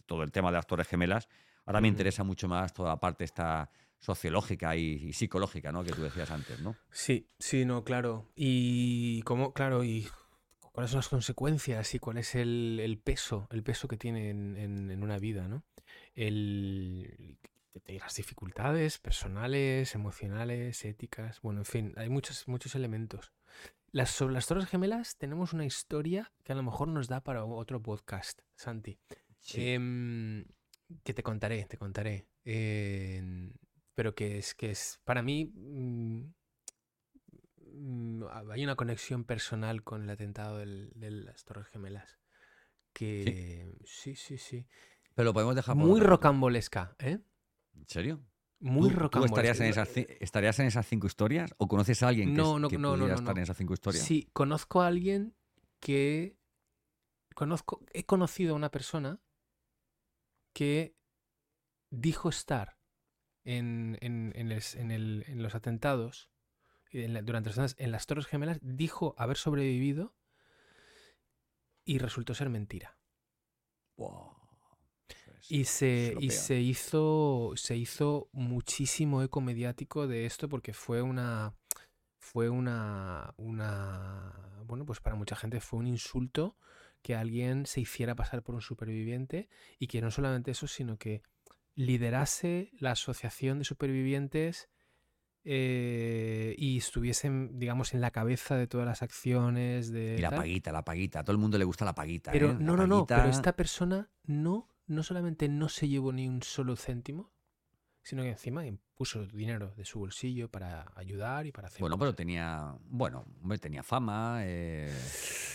todo 0.07 0.23
el 0.25 0.33
tema 0.33 0.51
de 0.51 0.57
las 0.57 0.67
Torres 0.67 0.89
Gemelas. 0.89 1.29
Ahora 1.67 1.81
me 1.81 1.89
interesa 1.89 2.25
mucho 2.25 2.49
más 2.49 2.73
toda 2.73 2.91
la 2.91 3.01
parte 3.01 3.25
esta 3.25 3.71
sociológica 3.99 4.75
y, 4.77 4.95
y 4.95 5.13
psicológica, 5.13 5.71
¿no? 5.73 5.85
Que 5.85 5.93
tú 5.93 6.03
decías 6.03 6.31
antes, 6.31 6.61
¿no? 6.61 6.77
Sí, 6.91 7.29
sí, 7.39 7.65
no, 7.65 7.85
claro. 7.85 8.29
Y 8.35 9.23
cómo, 9.23 9.53
claro, 9.53 9.85
y 9.85 10.09
cuáles 10.73 10.91
son 10.91 10.99
las 10.99 11.09
consecuencias 11.09 11.95
y 11.95 11.99
cuál 12.01 12.19
es 12.19 12.35
el, 12.35 12.81
el 12.83 12.99
peso, 12.99 13.47
el 13.53 13.63
peso 13.63 13.87
que 13.87 13.97
tiene 13.97 14.31
en, 14.31 14.57
en- 14.57 14.91
en 14.91 15.03
una 15.05 15.19
vida, 15.19 15.47
¿no? 15.47 15.63
El, 16.15 17.39
las 17.87 18.15
dificultades 18.17 18.99
personales, 18.99 19.95
emocionales, 19.95 20.85
éticas, 20.85 21.41
bueno, 21.43 21.61
en 21.61 21.65
fin, 21.67 21.93
hay 21.97 22.09
muchos, 22.09 22.49
muchos 22.49 22.75
elementos. 22.75 23.33
Las, 23.93 24.11
sobre 24.11 24.35
las 24.35 24.47
Torres 24.47 24.67
Gemelas 24.67 25.17
tenemos 25.17 25.53
una 25.53 25.65
historia 25.67 26.33
que 26.45 26.53
a 26.53 26.57
lo 26.57 26.63
mejor 26.63 26.89
nos 26.89 27.09
da 27.09 27.21
para 27.23 27.45
otro 27.45 27.81
podcast, 27.83 28.41
Santi. 28.57 28.99
Em, 29.55 30.45
que 31.05 31.15
te 31.15 31.23
contaré, 31.23 31.65
te 31.65 31.77
contaré. 31.79 32.27
Pero 33.95 34.15
que 34.15 34.39
es 34.39 34.55
que 34.55 34.71
es 34.71 35.01
para 35.05 35.23
mí 35.23 35.47
mm, 35.55 36.23
mm, 37.75 38.25
hay 38.51 38.65
una 38.65 38.77
conexión 38.77 39.25
personal 39.25 39.83
con 39.83 40.03
el 40.03 40.11
atentado 40.11 40.59
del- 40.59 40.91
de 40.95 41.11
las 41.11 41.45
Torres 41.45 41.69
Gemelas. 41.69 42.19
Que 42.93 43.75
sí, 43.85 44.15
sí, 44.17 44.37
sí. 44.39 44.67
Pero 45.15 45.27
lo 45.27 45.33
podemos 45.35 45.55
dejar 45.57 45.77
por 45.77 45.85
Muy 45.87 46.01
rocambolesca, 46.01 46.95
¿eh? 46.99 47.19
¿En 47.75 47.89
serio? 47.89 48.23
Muy 48.61 48.91
¿Tú- 48.91 48.95
tú 48.95 48.99
rocambolesca. 49.01 49.41
estarías 49.41 49.61
en, 49.61 49.67
esas, 49.67 49.97
estarías 50.21 50.59
en 50.59 50.67
esas 50.67 50.87
cinco 50.87 51.07
historias? 51.07 51.53
¿O 51.59 51.69
conoces 51.69 52.03
a 52.03 52.09
alguien 52.09 52.33
que, 52.35 52.41
No, 52.41 52.59
no, 52.59 52.69
que 52.69 52.79
no, 52.79 52.97
no, 52.97 53.13
estar 53.13 53.37
en 53.37 53.43
esas 53.43 53.57
cinco 53.57 53.75
historias? 53.75 54.05
Sí, 54.05 54.29
conozco 54.33 54.83
a 54.83 54.87
alguien 54.87 55.35
que 55.81 56.37
conozco, 57.35 57.81
he 57.93 58.05
conocido 58.05 58.53
a 58.53 58.57
una 58.57 58.71
persona 58.71 59.21
que 60.53 60.97
dijo 61.91 62.29
estar 62.29 62.79
en, 63.45 63.99
en, 64.03 64.33
en, 64.37 64.91
el- 64.93 65.25
los 65.37 65.55
atentados, 65.55 66.31
en 66.93 67.15
la- 67.15 67.23
durante 67.23 67.51
los 67.55 67.77
en 67.79 67.93
las 67.93 68.07
Torres 68.07 68.27
Gemelas, 68.27 68.59
dijo 68.63 69.15
haber 69.19 69.37
sobrevivido 69.39 70.15
y 71.85 71.99
resultó 71.99 72.35
ser 72.35 72.51
mentira. 72.51 72.97
Pues, 75.27 75.51
Y 75.51 75.65
se, 75.65 76.17
y 76.19 76.31
se 76.31 76.61
hizo, 76.61 77.53
se 77.57 77.77
hizo 77.77 78.29
muchísimo 78.33 79.23
eco 79.23 79.41
mediático 79.41 80.07
de 80.07 80.25
esto 80.27 80.49
porque 80.49 80.73
fue 80.73 81.03
una, 81.03 81.55
fue 82.19 82.49
una, 82.51 83.35
una, 83.37 84.63
bueno, 84.67 84.87
pues 84.87 85.01
para 85.01 85.17
mucha 85.17 85.37
gente 85.37 85.61
fue 85.61 85.81
un 85.81 85.87
insulto 85.89 86.57
que 87.03 87.15
alguien 87.15 87.67
se 87.67 87.81
hiciera 87.81 88.15
pasar 88.15 88.43
por 88.43 88.55
un 88.55 88.63
superviviente 88.63 89.49
y 89.79 89.87
que 89.89 90.01
no 90.01 90.11
solamente 90.11 90.53
eso, 90.53 90.67
sino 90.67 90.97
que 90.99 91.23
liderase 91.75 92.71
la 92.79 92.93
asociación 92.93 93.59
de 93.59 93.65
supervivientes 93.65 94.69
eh, 95.45 96.55
y 96.57 96.79
estuviesen, 96.79 97.59
digamos, 97.59 97.95
en 97.95 98.01
la 98.01 98.13
cabeza 98.13 98.57
de 98.57 98.67
todas 98.69 98.87
las 98.87 99.03
acciones 99.03 99.91
de 99.91 100.17
Y 100.19 100.23
la 100.23 100.31
tal. 100.31 100.39
paguita, 100.41 100.71
la 100.73 100.85
paguita. 100.85 101.21
A 101.21 101.25
todo 101.25 101.33
el 101.33 101.39
mundo 101.39 101.59
le 101.59 101.65
gusta 101.65 101.85
la 101.85 101.95
paguita. 101.95 102.31
Pero 102.31 102.51
¿eh? 102.51 102.55
La 102.55 102.59
no, 102.61 102.77
no, 102.77 102.87
no, 102.87 103.07
pero 103.07 103.29
esta 103.29 103.57
persona 103.57 104.11
no, 104.25 104.69
no 104.87 105.03
solamente 105.03 105.49
no 105.49 105.69
se 105.69 105.89
llevó 105.89 106.13
ni 106.13 106.29
un 106.29 106.43
solo 106.43 106.77
céntimo, 106.77 107.32
sino 108.03 108.23
que 108.23 108.31
encima 108.31 108.65
puso 108.95 109.27
dinero 109.27 109.73
de 109.77 109.85
su 109.85 110.01
bolsillo 110.01 110.49
para 110.49 110.93
ayudar 110.97 111.47
y 111.47 111.53
para 111.53 111.69
hacer 111.69 111.81
Bueno, 111.81 111.99
pero 111.99 112.15
tenía, 112.15 112.77
bueno, 112.85 113.25
hombre, 113.41 113.59
tenía 113.59 113.83
fama, 113.83 114.41
eh, 114.43 114.93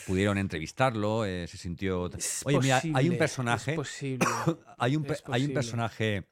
pudieron 0.06 0.38
entrevistarlo, 0.38 1.26
eh, 1.26 1.46
se 1.48 1.58
sintió... 1.58 2.10
Es 2.14 2.44
Oye, 2.46 2.60
mira, 2.60 2.82
hay 2.94 3.08
un 3.08 3.14
es 3.14 3.20
personaje, 3.20 3.74
posible. 3.74 4.26
hay 4.78 4.96
un, 4.96 5.06
es 5.06 5.24
hay 5.28 5.46
un 5.46 5.54
personaje, 5.54 6.28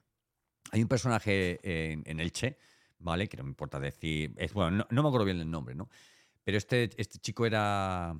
hay 0.71 0.81
un 0.81 0.87
personaje 0.87 1.59
en, 1.63 2.03
en 2.05 2.19
Elche, 2.19 2.57
¿vale? 2.99 3.27
Que 3.27 3.37
no 3.37 3.43
me 3.43 3.49
importa 3.49 3.79
decir, 3.79 4.33
es, 4.37 4.53
bueno, 4.53 4.71
no, 4.71 4.87
no 4.89 5.03
me 5.03 5.09
acuerdo 5.09 5.25
bien 5.25 5.39
el 5.39 5.51
nombre, 5.51 5.75
¿no? 5.75 5.89
Pero 6.45 6.57
este, 6.57 6.89
este 6.97 7.17
chico 7.19 7.45
era, 7.45 8.15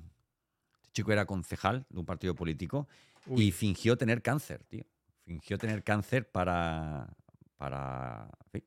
este 0.82 0.92
chico 0.92 1.12
era 1.12 1.24
concejal 1.24 1.86
de 1.88 2.00
un 2.00 2.04
partido 2.04 2.34
político 2.34 2.88
y 3.34 3.52
fingió 3.52 3.96
tener 3.96 4.20
cáncer, 4.20 4.64
tío. 4.64 4.84
Fingió 5.24 5.58
tener 5.58 5.82
cáncer 5.82 6.30
para, 6.30 7.16
para, 7.56 8.28
en 8.44 8.50
fin, 8.50 8.64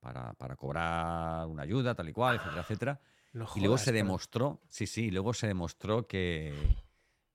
para, 0.00 0.32
para 0.34 0.56
cobrar 0.56 1.46
una 1.46 1.62
ayuda, 1.62 1.94
tal 1.94 2.08
y 2.08 2.12
cual, 2.12 2.36
etcétera, 2.36 2.62
etcétera. 2.62 3.00
no 3.32 3.46
Y 3.56 3.60
luego 3.60 3.78
se 3.78 3.92
demostró, 3.92 4.62
sí, 4.68 4.86
sí, 4.86 5.10
luego 5.10 5.34
se 5.34 5.46
demostró 5.46 6.06
que 6.06 6.54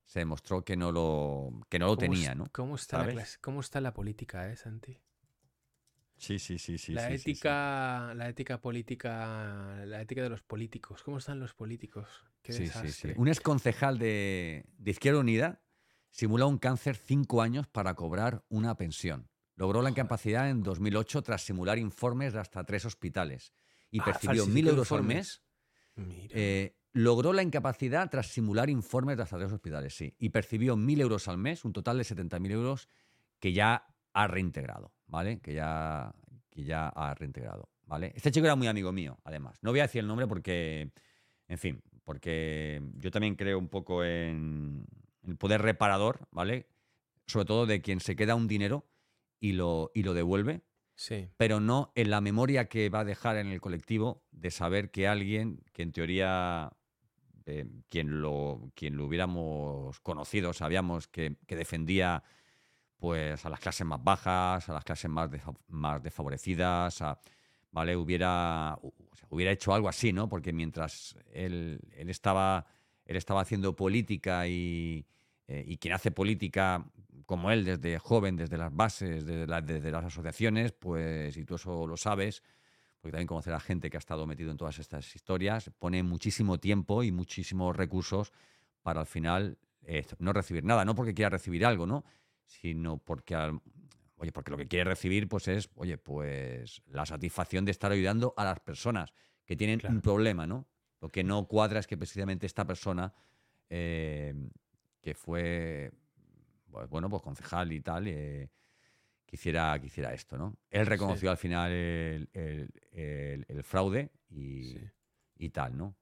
se 0.04 0.20
demostró 0.20 0.64
que 0.64 0.76
no 0.76 0.92
lo, 0.92 1.50
que 1.68 1.78
no 1.78 1.86
lo 1.86 1.96
¿cómo 1.96 2.00
tenía, 2.12 2.34
¿no? 2.34 2.46
¿Cómo 2.52 2.76
está, 2.76 3.04
la 3.04 3.26
¿Cómo 3.40 3.60
está 3.60 3.80
la 3.80 3.92
política, 3.92 4.48
eh, 4.50 4.56
Santi? 4.56 4.98
Sí, 6.18 6.38
sí, 6.38 6.58
sí, 6.58 6.78
sí. 6.78 6.92
la 6.92 7.08
sí, 7.08 7.18
sí, 7.18 7.24
sí. 7.24 7.30
ética, 7.30 8.14
la 8.14 8.28
ética 8.28 8.60
política, 8.60 9.84
la 9.84 10.00
ética 10.00 10.22
de 10.22 10.30
los 10.30 10.42
políticos. 10.42 11.02
¿Cómo 11.02 11.18
están 11.18 11.38
los 11.40 11.54
políticos? 11.54 12.08
Qué 12.42 12.52
Sí, 12.52 12.66
sí, 12.66 12.72
sí. 12.72 12.78
desastre. 12.78 13.14
Un 13.18 13.28
exconcejal 13.28 13.98
de, 13.98 14.64
de 14.78 14.90
Izquierda 14.90 15.20
Unida 15.20 15.60
simula 16.10 16.46
un 16.46 16.58
cáncer 16.58 16.96
cinco 16.96 17.42
años 17.42 17.66
para 17.66 17.94
cobrar 17.94 18.44
una 18.48 18.76
pensión. 18.76 19.28
Logró 19.56 19.82
la 19.82 19.90
incapacidad 19.90 20.50
en 20.50 20.62
2008 20.62 21.22
tras 21.22 21.42
simular 21.42 21.78
informes 21.78 22.34
de 22.34 22.40
hasta 22.40 22.64
tres 22.64 22.84
hospitales 22.84 23.52
y 23.90 24.00
Ah, 24.00 24.04
percibió 24.04 24.46
mil 24.46 24.66
falsificó 24.66 24.70
euros 24.70 24.92
al 24.92 25.02
mes. 25.02 25.42
Eh, 25.96 26.76
logró 26.92 27.32
la 27.32 27.42
incapacidad 27.42 28.08
tras 28.10 28.28
simular 28.28 28.68
informes 28.68 29.16
de 29.16 29.22
hasta 29.22 29.38
tres 29.38 29.52
hospitales, 29.52 29.96
sí. 29.96 30.14
Y 30.18 30.28
percibió 30.28 30.76
mil 30.76 31.00
euros 31.00 31.26
al 31.28 31.38
mes, 31.38 31.64
un 31.64 31.72
total 31.72 31.98
de 31.98 32.04
70.000 32.04 32.50
euros 32.50 32.88
que 33.38 33.52
ya 33.52 33.86
ha 34.12 34.26
reintegrado, 34.26 34.92
¿vale? 35.06 35.40
Que 35.40 35.54
ya, 35.54 36.14
que 36.50 36.64
ya 36.64 36.88
ha 36.88 37.14
reintegrado, 37.14 37.70
¿vale? 37.84 38.12
Este 38.14 38.30
chico 38.30 38.46
era 38.46 38.56
muy 38.56 38.66
amigo 38.66 38.92
mío, 38.92 39.18
además. 39.24 39.58
No 39.62 39.70
voy 39.70 39.80
a 39.80 39.84
decir 39.84 40.00
el 40.00 40.06
nombre 40.06 40.26
porque, 40.26 40.90
en 41.48 41.58
fin, 41.58 41.82
porque 42.04 42.82
yo 42.96 43.10
también 43.10 43.34
creo 43.36 43.58
un 43.58 43.68
poco 43.68 44.04
en 44.04 44.86
el 45.26 45.36
poder 45.36 45.62
reparador, 45.62 46.28
¿vale? 46.30 46.68
Sobre 47.26 47.46
todo 47.46 47.66
de 47.66 47.80
quien 47.80 48.00
se 48.00 48.16
queda 48.16 48.34
un 48.34 48.48
dinero 48.48 48.86
y 49.40 49.52
lo, 49.52 49.90
y 49.94 50.02
lo 50.02 50.14
devuelve 50.14 50.62
sí. 50.94 51.28
pero 51.36 51.60
no 51.60 51.92
en 51.94 52.10
la 52.10 52.20
memoria 52.20 52.68
que 52.68 52.88
va 52.88 53.00
a 53.00 53.04
dejar 53.04 53.36
en 53.36 53.48
el 53.48 53.60
colectivo 53.60 54.24
de 54.32 54.50
saber 54.50 54.90
que 54.90 55.08
alguien 55.08 55.62
que 55.72 55.82
en 55.82 55.92
teoría 55.92 56.72
eh, 57.46 57.66
quien, 57.88 58.20
lo, 58.20 58.70
quien 58.74 58.96
lo 58.96 59.06
hubiéramos 59.06 60.00
conocido, 60.00 60.52
sabíamos 60.52 61.06
que, 61.08 61.36
que 61.46 61.56
defendía 61.56 62.24
pues 62.98 63.44
a 63.44 63.50
las 63.50 63.60
clases 63.60 63.86
más 63.86 64.02
bajas, 64.02 64.68
a 64.68 64.72
las 64.72 64.84
clases 64.84 65.10
más, 65.10 65.30
más 65.68 66.02
desfavorecidas, 66.02 67.02
a- 67.02 67.20
¿vale? 67.70 67.96
Hubiera, 67.96 68.78
hubiera 69.28 69.52
hecho 69.52 69.74
algo 69.74 69.88
así, 69.88 70.12
¿no? 70.12 70.28
Porque 70.28 70.52
mientras 70.52 71.16
él, 71.32 71.80
él 71.92 72.10
estaba, 72.10 72.66
él 73.04 73.16
estaba 73.16 73.42
haciendo 73.42 73.76
política 73.76 74.48
y, 74.48 75.06
eh, 75.46 75.64
y 75.66 75.76
quien 75.78 75.94
hace 75.94 76.10
política 76.10 76.86
como 77.26 77.50
él 77.50 77.64
desde 77.64 77.98
joven, 77.98 78.36
desde 78.36 78.56
las 78.56 78.74
bases, 78.74 79.26
desde, 79.26 79.46
la- 79.46 79.60
desde 79.60 79.90
las 79.90 80.04
asociaciones, 80.04 80.72
pues, 80.72 81.36
y 81.36 81.44
tú 81.44 81.56
eso 81.56 81.86
lo 81.86 81.96
sabes, 81.96 82.42
porque 83.00 83.12
también 83.12 83.26
conocer 83.26 83.52
a 83.52 83.60
gente 83.60 83.90
que 83.90 83.96
ha 83.96 83.98
estado 83.98 84.26
metido 84.26 84.50
en 84.50 84.56
todas 84.56 84.78
estas 84.78 85.14
historias, 85.14 85.70
pone 85.78 86.02
muchísimo 86.02 86.58
tiempo 86.58 87.02
y 87.02 87.12
muchísimos 87.12 87.76
recursos 87.76 88.32
para 88.82 89.00
al 89.00 89.06
final 89.06 89.58
eh, 89.82 90.04
no 90.18 90.32
recibir 90.32 90.64
nada, 90.64 90.84
no 90.84 90.94
porque 90.94 91.14
quiera 91.14 91.30
recibir 91.30 91.66
algo, 91.66 91.86
¿no? 91.86 92.04
Sino 92.44 92.98
porque, 92.98 93.34
al- 93.34 93.60
oye, 94.16 94.32
porque 94.32 94.50
lo 94.52 94.56
que 94.56 94.66
quiere 94.68 94.84
recibir, 94.84 95.28
pues 95.28 95.48
es, 95.48 95.68
oye, 95.74 95.98
pues 95.98 96.82
la 96.86 97.04
satisfacción 97.06 97.64
de 97.64 97.72
estar 97.72 97.90
ayudando 97.92 98.34
a 98.36 98.44
las 98.44 98.60
personas 98.60 99.12
que 99.44 99.56
tienen 99.56 99.80
Claro. 99.80 99.96
un 99.96 100.00
problema, 100.00 100.46
¿no? 100.46 100.66
Lo 101.00 101.08
que 101.10 101.22
no 101.24 101.46
cuadra 101.46 101.80
es 101.80 101.86
que 101.86 101.96
precisamente 101.98 102.46
esta 102.46 102.64
persona, 102.66 103.12
eh, 103.68 104.34
que 105.00 105.14
fue, 105.14 105.92
bueno, 106.88 107.08
pues 107.08 107.22
concejal 107.22 107.72
y 107.72 107.80
tal, 107.80 108.06
eh, 108.08 108.50
quisiera, 109.24 109.78
quisiera 109.80 110.12
esto, 110.12 110.36
¿no? 110.38 110.56
Él 110.70 110.86
reconoció 110.86 111.30
al 111.30 111.36
final 111.36 111.70
el, 111.72 112.28
el- 112.32 112.70
el- 112.92 113.44
el 113.48 113.62
fraude 113.64 114.10
y, 114.30 114.62
Sí. 114.64 114.78
y 115.38 115.48
tal, 115.50 115.76
¿no? 115.76 115.94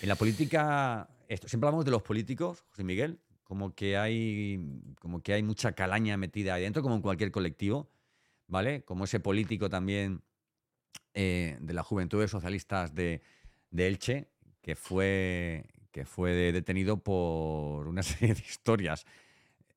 En 0.00 0.08
la 0.08 0.14
política, 0.16 1.08
esto, 1.28 1.48
siempre 1.48 1.66
hablamos 1.68 1.84
de 1.84 1.90
los 1.90 2.02
políticos, 2.02 2.62
José 2.70 2.84
Miguel, 2.84 3.20
como 3.44 3.74
que 3.74 3.96
hay, 3.96 4.58
como 5.00 5.20
que 5.22 5.32
hay 5.34 5.42
mucha 5.42 5.72
calaña 5.72 6.16
metida 6.16 6.54
ahí 6.54 6.62
dentro, 6.62 6.82
como 6.82 6.94
en 6.94 7.02
cualquier 7.02 7.30
colectivo, 7.32 7.90
¿vale? 8.46 8.82
Como 8.84 9.04
ese 9.04 9.18
político 9.20 9.68
también 9.68 10.22
eh, 11.14 11.58
de 11.60 11.74
las 11.74 11.84
Juventudes 11.86 12.30
Socialistas 12.30 12.94
de, 12.94 13.20
de 13.70 13.86
Elche, 13.88 14.28
que 14.62 14.76
fue, 14.76 15.66
que 15.90 16.04
fue 16.04 16.32
de- 16.32 16.52
detenido 16.52 16.98
por 17.02 17.88
una 17.88 18.02
serie 18.04 18.34
de 18.34 18.40
historias 18.40 19.04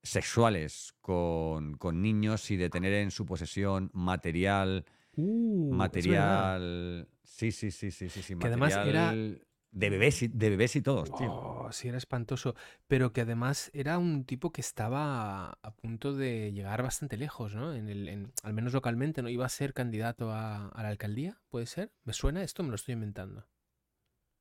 sexuales 0.03 0.93
con, 1.01 1.77
con 1.77 2.01
niños 2.01 2.51
y 2.51 2.57
de 2.57 2.69
tener 2.69 2.93
en 2.93 3.11
su 3.11 3.25
posesión 3.25 3.89
material, 3.93 4.85
Uh, 5.15 5.71
material, 5.73 7.07
sí, 7.23 7.51
sí, 7.51 7.69
sí, 7.71 7.91
sí, 7.91 8.09
sí, 8.09 8.21
sí, 8.23 8.35
Que 8.35 8.47
además 8.47 8.75
era- 8.83 9.11
de 9.11 9.89
bebés 9.89 10.21
y, 10.23 10.27
de 10.27 10.49
bebés 10.49 10.75
y 10.75 10.81
todos, 10.81 11.09
tío. 11.15 11.31
Oh, 11.41 11.71
sí, 11.71 11.87
era 11.87 11.97
espantoso. 11.97 12.55
Pero 12.87 13.11
que 13.13 13.21
además 13.21 13.71
era 13.73 13.97
un 13.97 14.23
tipo 14.23 14.51
que 14.51 14.61
estaba 14.61 15.51
a 15.61 15.75
punto 15.75 16.13
de 16.13 16.51
llegar 16.51 16.83
bastante 16.83 17.17
lejos, 17.17 17.55
¿no? 17.55 17.73
En 17.73 17.89
el, 17.89 18.07
en- 18.07 18.31
al 18.43 18.53
menos 18.53 18.73
localmente, 18.73 19.21
¿no? 19.21 19.29
Iba 19.29 19.45
a 19.45 19.49
ser 19.49 19.73
candidato 19.73 20.31
a, 20.31 20.67
a 20.69 20.83
la 20.83 20.89
alcaldía, 20.89 21.41
¿puede 21.49 21.65
ser? 21.65 21.91
¿Me 22.03 22.13
suena 22.13 22.43
esto? 22.43 22.61
Me 22.63 22.69
lo 22.69 22.75
estoy 22.75 22.93
inventando. 22.93 23.45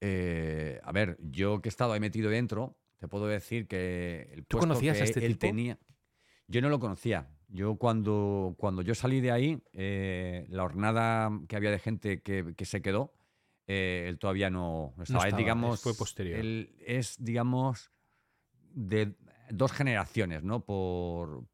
Eh, 0.00 0.80
a 0.82 0.92
ver, 0.92 1.16
yo 1.20 1.60
que 1.62 1.68
he 1.68 1.70
estado 1.70 1.92
ahí 1.92 2.00
metido 2.00 2.28
dentro, 2.30 2.76
te 3.02 3.08
puedo 3.08 3.26
decir 3.26 3.66
que 3.66 4.28
el 4.30 4.46
¿Tú 4.46 4.58
puesto 4.58 4.68
conocías 4.68 4.94
a 4.94 4.98
que 4.98 5.04
este 5.06 5.26
él 5.26 5.32
tipo? 5.32 5.48
tenía, 5.48 5.76
yo 6.46 6.62
no 6.62 6.68
lo 6.68 6.78
conocía. 6.78 7.26
Yo 7.48 7.74
cuando, 7.74 8.54
cuando 8.56 8.80
yo 8.82 8.94
salí 8.94 9.20
de 9.20 9.32
ahí, 9.32 9.60
eh, 9.72 10.46
la 10.50 10.62
hornada 10.62 11.28
que 11.48 11.56
había 11.56 11.72
de 11.72 11.80
gente 11.80 12.22
que, 12.22 12.54
que 12.56 12.64
se 12.64 12.80
quedó, 12.80 13.12
eh, 13.66 14.04
él 14.06 14.20
todavía 14.20 14.50
no, 14.50 14.94
no 14.96 15.02
estaba. 15.02 15.24
Él, 15.24 15.30
estaba, 15.30 15.40
digamos, 15.40 15.82
fue 15.82 15.94
posterior. 15.94 16.38
Él 16.38 16.76
es, 16.78 17.16
digamos, 17.18 17.90
de 18.72 19.16
dos 19.50 19.72
generaciones, 19.72 20.44
¿no? 20.44 20.64
Por, 20.64 21.44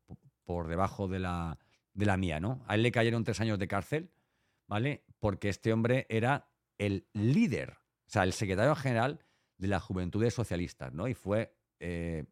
por 0.45 0.69
debajo 0.69 1.09
de 1.09 1.21
la, 1.21 1.59
de 1.95 2.05
la 2.05 2.19
mía, 2.19 2.41
¿no? 2.41 2.63
A 2.67 2.75
él 2.75 2.83
le 2.83 2.93
cayeron 2.93 3.25
tres 3.25 3.41
años 3.41 3.59
de 3.59 3.69
cárcel, 3.69 4.11
¿vale? 4.67 5.03
Porque 5.19 5.49
este 5.49 5.73
hombre 5.73 6.05
era 6.11 6.51
el 6.77 7.07
líder, 7.15 7.71
o 7.71 8.11
sea, 8.11 8.25
el 8.25 8.35
secretario 8.35 8.75
general 8.75 9.25
de 9.59 9.69
las 9.69 9.83
Juventudes 9.83 10.35
Socialistas, 10.35 10.93
¿no? 10.93 11.09
Y 11.09 11.15
fue 11.15 11.55
eh, 11.81 12.25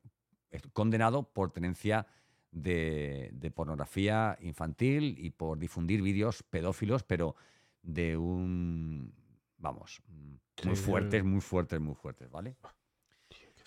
condenado 0.73 1.25
por 1.25 1.51
tenencia 1.53 2.07
de, 2.51 3.31
de 3.33 3.51
pornografía 3.51 4.39
infantil 4.41 5.17
y 5.19 5.31
por 5.31 5.59
difundir 5.59 6.01
vídeos 6.01 6.43
pedófilos, 6.43 7.03
pero 7.03 7.37
de 7.83 8.17
un, 8.17 9.13
vamos, 9.59 10.03
muy 10.65 10.77
fuertes, 10.77 11.25
muy 11.25 11.41
fuertes, 11.41 11.81
muy 11.81 11.95
fuertes, 11.95 12.31
¿vale? 12.31 12.57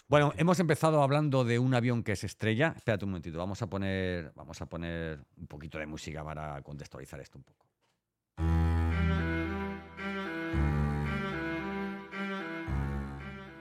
Bueno, 0.08 0.34
hemos 0.38 0.60
empezado 0.60 1.04
hablando 1.04 1.44
de 1.44 1.60
un 1.60 1.76
avión 1.76 2.04
que 2.04 2.16
se 2.16 2.26
estrella. 2.26 2.74
Espérate 2.76 3.06
un 3.06 3.12
momentito, 3.12 3.38
vamos 3.38 3.62
a 3.62 3.68
poner, 3.68 4.34
vamos 4.34 4.60
a 4.60 4.66
poner 4.66 5.24
un 5.38 5.46
poquito 5.46 5.78
de 5.78 5.86
música 5.86 6.24
para 6.24 6.62
contextualizar 6.64 7.20
esto 7.20 7.38
un 7.38 7.44
poco. 7.44 7.69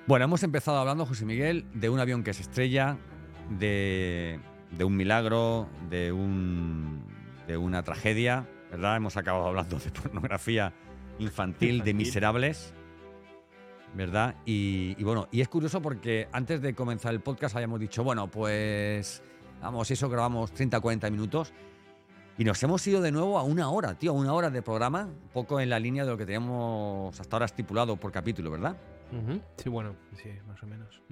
Bueno, 0.08 0.24
hemos 0.24 0.42
empezado 0.42 0.78
hablando, 0.78 1.04
José 1.04 1.26
Miguel, 1.26 1.66
de 1.74 1.90
un 1.90 2.00
avión 2.00 2.24
que 2.24 2.32
se 2.32 2.40
estrella, 2.40 2.96
de, 3.50 4.40
de 4.70 4.84
un 4.84 4.96
milagro, 4.96 5.68
de, 5.90 6.12
un, 6.12 7.04
de 7.46 7.58
una 7.58 7.82
tragedia, 7.82 8.48
¿verdad? 8.70 8.96
Hemos 8.96 9.18
acabado 9.18 9.48
hablando 9.48 9.78
de 9.78 9.90
pornografía 9.90 10.72
infantil, 11.18 11.84
de 11.84 11.92
miserables, 11.92 12.72
¿verdad? 13.92 14.34
Y, 14.46 14.96
y 14.96 15.04
bueno, 15.04 15.28
y 15.30 15.42
es 15.42 15.48
curioso 15.48 15.82
porque 15.82 16.26
antes 16.32 16.62
de 16.62 16.74
comenzar 16.74 17.12
el 17.12 17.20
podcast 17.20 17.54
habíamos 17.54 17.78
dicho, 17.78 18.02
bueno, 18.02 18.28
pues 18.28 19.22
vamos, 19.60 19.90
eso 19.90 20.08
grabamos 20.08 20.52
30, 20.52 20.80
40 20.80 21.10
minutos. 21.10 21.52
Y 22.38 22.44
nos 22.44 22.62
hemos 22.62 22.86
ido 22.86 23.02
de 23.02 23.12
nuevo 23.12 23.38
a 23.38 23.42
una 23.42 23.68
hora, 23.68 23.98
tío, 23.98 24.12
a 24.12 24.14
una 24.14 24.32
hora 24.32 24.48
de 24.48 24.62
programa, 24.62 25.02
un 25.04 25.28
poco 25.34 25.60
en 25.60 25.68
la 25.68 25.78
línea 25.78 26.06
de 26.06 26.12
lo 26.12 26.16
que 26.16 26.24
teníamos 26.24 27.20
hasta 27.20 27.36
ahora 27.36 27.44
estipulado 27.44 27.96
por 27.96 28.10
capítulo, 28.10 28.50
¿verdad? 28.50 28.74
Sí, 29.56 29.68
bueno, 29.68 29.94
sí, 30.14 30.30
más 30.46 30.62
o 30.62 30.66
menos. 30.66 31.02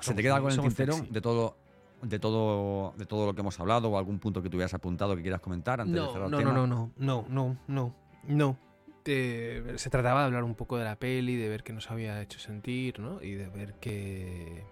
¿Se 0.00 0.14
te 0.14 0.22
queda 0.22 0.36
algo 0.36 0.48
en 0.48 0.54
el 0.54 0.60
tintero 0.60 0.92
sexy. 0.94 1.12
de 1.12 1.20
todo, 1.20 1.56
de 2.02 2.18
todo, 2.18 2.94
de 2.96 3.06
todo 3.06 3.26
lo 3.26 3.34
que 3.34 3.40
hemos 3.40 3.58
hablado 3.60 3.90
o 3.90 3.98
algún 3.98 4.18
punto 4.18 4.42
que 4.42 4.48
tú 4.50 4.56
hubieras 4.56 4.74
apuntado 4.74 5.16
que 5.16 5.22
quieras 5.22 5.40
comentar 5.40 5.80
antes 5.80 5.94
de 5.94 6.00
No, 6.00 6.12
cerrar 6.12 6.28
no, 6.30 6.38
el 6.38 6.44
no, 6.44 6.52
tema? 6.52 6.66
no, 6.66 6.66
no, 6.66 6.92
no, 6.96 7.26
no, 7.28 7.56
no, 7.68 7.94
no. 8.24 8.58
Eh, 9.04 9.74
se 9.76 9.88
trataba 9.90 10.20
de 10.20 10.26
hablar 10.26 10.42
un 10.44 10.54
poco 10.56 10.78
de 10.78 10.84
la 10.84 10.96
peli, 10.96 11.36
de 11.36 11.48
ver 11.48 11.62
qué 11.62 11.72
nos 11.72 11.90
había 11.90 12.20
hecho 12.22 12.38
sentir, 12.40 12.98
¿no? 12.98 13.22
Y 13.22 13.34
de 13.34 13.48
ver 13.48 13.74
qué, 13.74 14.64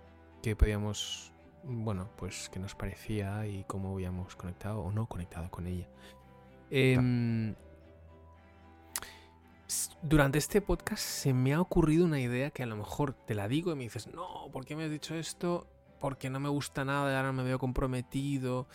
qué 0.43 0.57
podíamos, 0.57 1.33
bueno, 1.62 2.09
pues 2.17 2.49
qué 2.53 2.59
nos 2.59 2.75
parecía 2.75 3.47
y 3.47 3.62
cómo 3.65 3.93
habíamos 3.95 4.35
conectado 4.35 4.81
o 4.81 4.91
no 4.91 5.07
conectado 5.07 5.51
con 5.51 5.67
ella. 5.69 5.87
S- 6.71 7.55
durante 10.03 10.39
este 10.39 10.61
podcast 10.61 11.03
se 11.03 11.33
me 11.33 11.55
ha 11.55 11.61
ocurrido 11.61 12.05
una 12.05 12.21
idea 12.21 12.51
que 12.51 12.62
a 12.62 12.67
lo 12.67 12.77
mejor 12.77 13.15
te 13.15 13.35
la 13.35 13.49
digo 13.49 13.73
y 13.73 13.77
me 13.77 13.85
dices, 13.85 14.07
no, 14.09 14.49
¿por 14.53 14.65
qué 14.65 14.77
me 14.77 14.85
has 14.85 14.91
dicho 14.91 15.15
esto? 15.15 15.67
Porque 16.01 16.29
no 16.31 16.39
me 16.41 16.49
gusta 16.49 16.85
nada, 16.85 17.17
ahora 17.17 17.33
me 17.33 17.43
veo 17.43 17.59
comprometido. 17.59 18.69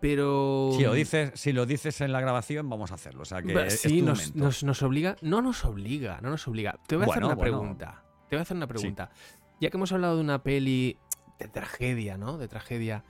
Pero. 0.00 0.70
Si 0.76 0.82
lo 0.84 0.92
dices, 0.92 1.32
si 1.34 1.52
lo 1.52 1.66
dices 1.66 2.00
en 2.00 2.12
la 2.12 2.20
grabación, 2.20 2.68
vamos 2.68 2.92
a 2.92 2.94
hacerlo. 2.94 3.22
O 3.22 3.24
sea 3.24 3.42
que 3.42 3.70
sí, 3.70 4.02
nos, 4.02 4.34
nos- 4.34 4.62
nos 4.62 4.82
obliga. 4.82 5.16
No 5.22 5.42
nos 5.42 5.64
obliga, 5.64 6.20
no 6.22 6.30
nos 6.30 6.46
obliga. 6.46 6.78
Te 6.86 6.96
voy 6.96 7.04
a 7.06 7.10
hacer 7.10 7.24
una 7.24 7.34
bueno. 7.34 7.58
pregunta. 7.58 8.04
Te 8.28 8.36
voy 8.36 8.40
a 8.40 8.42
hacer 8.42 8.56
una 8.56 8.66
pregunta. 8.66 9.10
Ya 9.60 9.70
que 9.70 9.76
hemos 9.76 9.90
hablado 9.92 10.16
de 10.16 10.20
una 10.20 10.42
peli 10.42 10.98
de 11.38 11.48
tragedia, 11.48 12.16
¿no? 12.16 12.38
De 12.38 12.46
tragedia. 12.48 13.04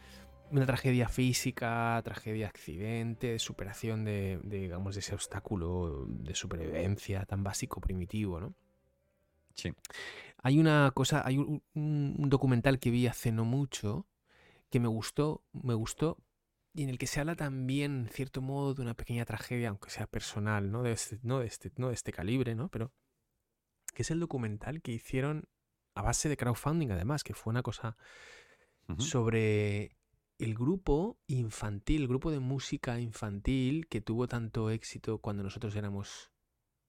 Una 0.51 0.67
tragedia 0.67 1.09
física, 1.09 2.01
tragedia 2.03 2.49
accidente, 2.49 3.33
de 3.33 3.39
superación 3.39 4.05
de, 4.05 4.41
de, 4.43 4.59
digamos, 4.59 4.95
de 4.95 5.01
ese 5.01 5.15
obstáculo 5.15 6.07
de 6.09 6.35
supervivencia 6.35 7.25
tan 7.27 7.45
básico, 7.45 7.81
primitivo, 7.81 8.41
¿no? 8.41 8.55
Sí. 9.59 9.75
Hay 10.43 10.61
una 10.61 10.93
cosa, 10.95 11.27
hay 11.27 11.37
un, 11.37 11.63
documental 12.29 12.79
que 12.79 12.91
vi 12.91 13.09
hace 13.09 13.33
no 13.33 13.45
mucho 13.45 14.07
que 14.71 14.79
me 14.79 14.87
gustó, 14.87 15.43
me 15.53 15.75
gustó, 15.75 16.19
y 16.75 16.85
en 16.85 16.91
el 16.91 16.99
que 16.99 17.09
se 17.09 17.19
habla 17.19 17.35
también, 17.35 18.03
en 18.03 18.09
cierto 18.09 18.41
modo, 18.41 18.75
de 18.75 18.83
una 18.83 18.95
pequeña 18.95 19.25
tragedia, 19.25 19.71
aunque 19.71 19.91
sea 19.91 20.07
personal, 20.07 20.71
¿no? 20.71 20.85
De 20.85 20.93
este, 20.93 21.19
no, 21.23 21.41
de 21.41 21.47
este, 21.47 21.73
no 21.77 21.89
de 21.89 21.95
este 21.95 22.13
calibre, 22.13 22.55
¿no? 22.55 22.69
Pero 22.69 22.93
que 23.95 24.03
es 24.03 24.11
el 24.13 24.21
documental 24.21 24.81
que 24.81 24.93
hicieron 24.93 25.49
a 25.95 26.03
base 26.03 26.29
de 26.29 26.37
crowdfunding, 26.37 26.93
además, 26.93 27.25
que 27.25 27.35
fue 27.35 27.51
una 27.51 27.63
cosa 27.63 27.97
sobre 28.99 29.98
el 30.39 30.55
grupo 30.55 31.19
infantil, 31.27 32.03
el 32.03 32.09
grupo 32.09 32.31
de 32.31 32.39
música 32.41 33.01
infantil 33.01 33.87
que 33.89 34.01
tuvo 34.01 34.29
tanto 34.29 34.71
éxito 34.71 35.19
cuando 35.19 35.43
nosotros 35.43 35.75
éramos 35.77 36.31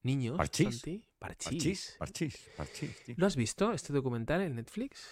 niños. 0.04 0.38
Parchís. 0.38 0.76
Santi. 0.82 1.04
Parchís. 1.20 1.95
Parchís, 2.00 2.50
parchís. 2.56 3.04
¿Lo 3.18 3.26
has 3.26 3.36
visto, 3.36 3.72
este 3.74 3.91
documental 3.91 4.41
en 4.41 4.56
Netflix? 4.56 5.04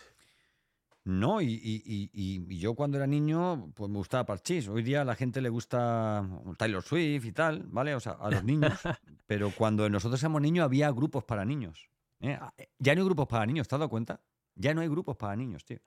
No, 1.04 1.42
y, 1.42 1.48
y- 1.64 2.10
y- 2.14 2.58
yo 2.60 2.74
cuando 2.76 2.98
era 2.98 3.08
niño, 3.08 3.72
pues 3.76 3.90
me 3.90 3.98
gustaba 3.98 4.26
Parchís. 4.26 4.68
Hoy 4.68 4.84
día 4.84 5.02
a 5.02 5.06
la 5.06 5.16
gente 5.16 5.40
le 5.40 5.48
gusta 5.48 6.28
Taylor 6.58 6.84
Swift 6.84 7.24
y 7.26 7.32
tal, 7.32 7.64
¿vale? 7.68 7.96
O 7.96 8.00
sea, 8.02 8.14
a 8.14 8.30
los 8.30 8.44
niños. 8.44 8.74
Pero 9.26 9.52
cuando 9.58 9.90
nosotros 9.90 10.22
éramos 10.22 10.42
niños 10.42 10.66
había 10.66 10.92
grupos 10.92 11.24
para 11.24 11.46
niños. 11.46 11.90
¿eh? 12.20 12.38
Ah, 12.40 12.54
eh, 12.58 12.70
Ya 12.80 12.94
no 12.94 13.02
hay 13.02 13.06
grupos 13.06 13.28
para 13.28 13.46
niños, 13.46 13.68
¿te 13.70 13.76
has 13.76 13.80
dado 13.80 13.90
cuenta? 13.90 14.22
Ya 14.56 14.74
no 14.74 14.82
hay 14.82 14.90
grupos 14.90 15.16
para 15.16 15.36
niños, 15.38 15.64
tío. 15.64 15.80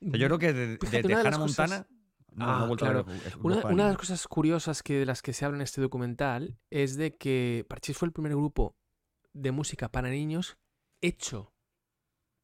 O 0.00 0.10
sea, 0.10 0.18
yo 0.18 0.26
creo 0.26 0.38
que 0.38 0.52
de- 0.52 0.76
desde 0.78 0.98
una 1.06 1.08
de 1.08 1.14
Hannah 1.14 1.38
cosas- 1.38 1.38
Montana 1.38 1.86
no, 2.32 2.44
Ah, 2.48 2.66
no 2.68 2.76
claro. 2.76 3.04
ver 3.04 3.36
Una, 3.42 3.56
de 3.84 3.88
las 3.90 3.96
cosas 3.96 4.26
curiosas 4.28 4.82
que 4.82 4.98
de 4.98 5.06
las 5.06 5.22
que 5.22 5.32
se 5.32 5.44
habla 5.44 5.56
en 5.58 5.62
este 5.62 5.80
documental 5.80 6.58
es 6.70 6.96
de 6.96 7.16
que 7.16 7.64
Parchís 7.68 7.96
fue 7.96 8.06
el 8.06 8.12
primer 8.12 8.32
grupo 8.32 8.76
de 9.32 9.52
música 9.52 9.88
para 9.90 10.10
niños 10.10 10.58
hecho 11.00 11.52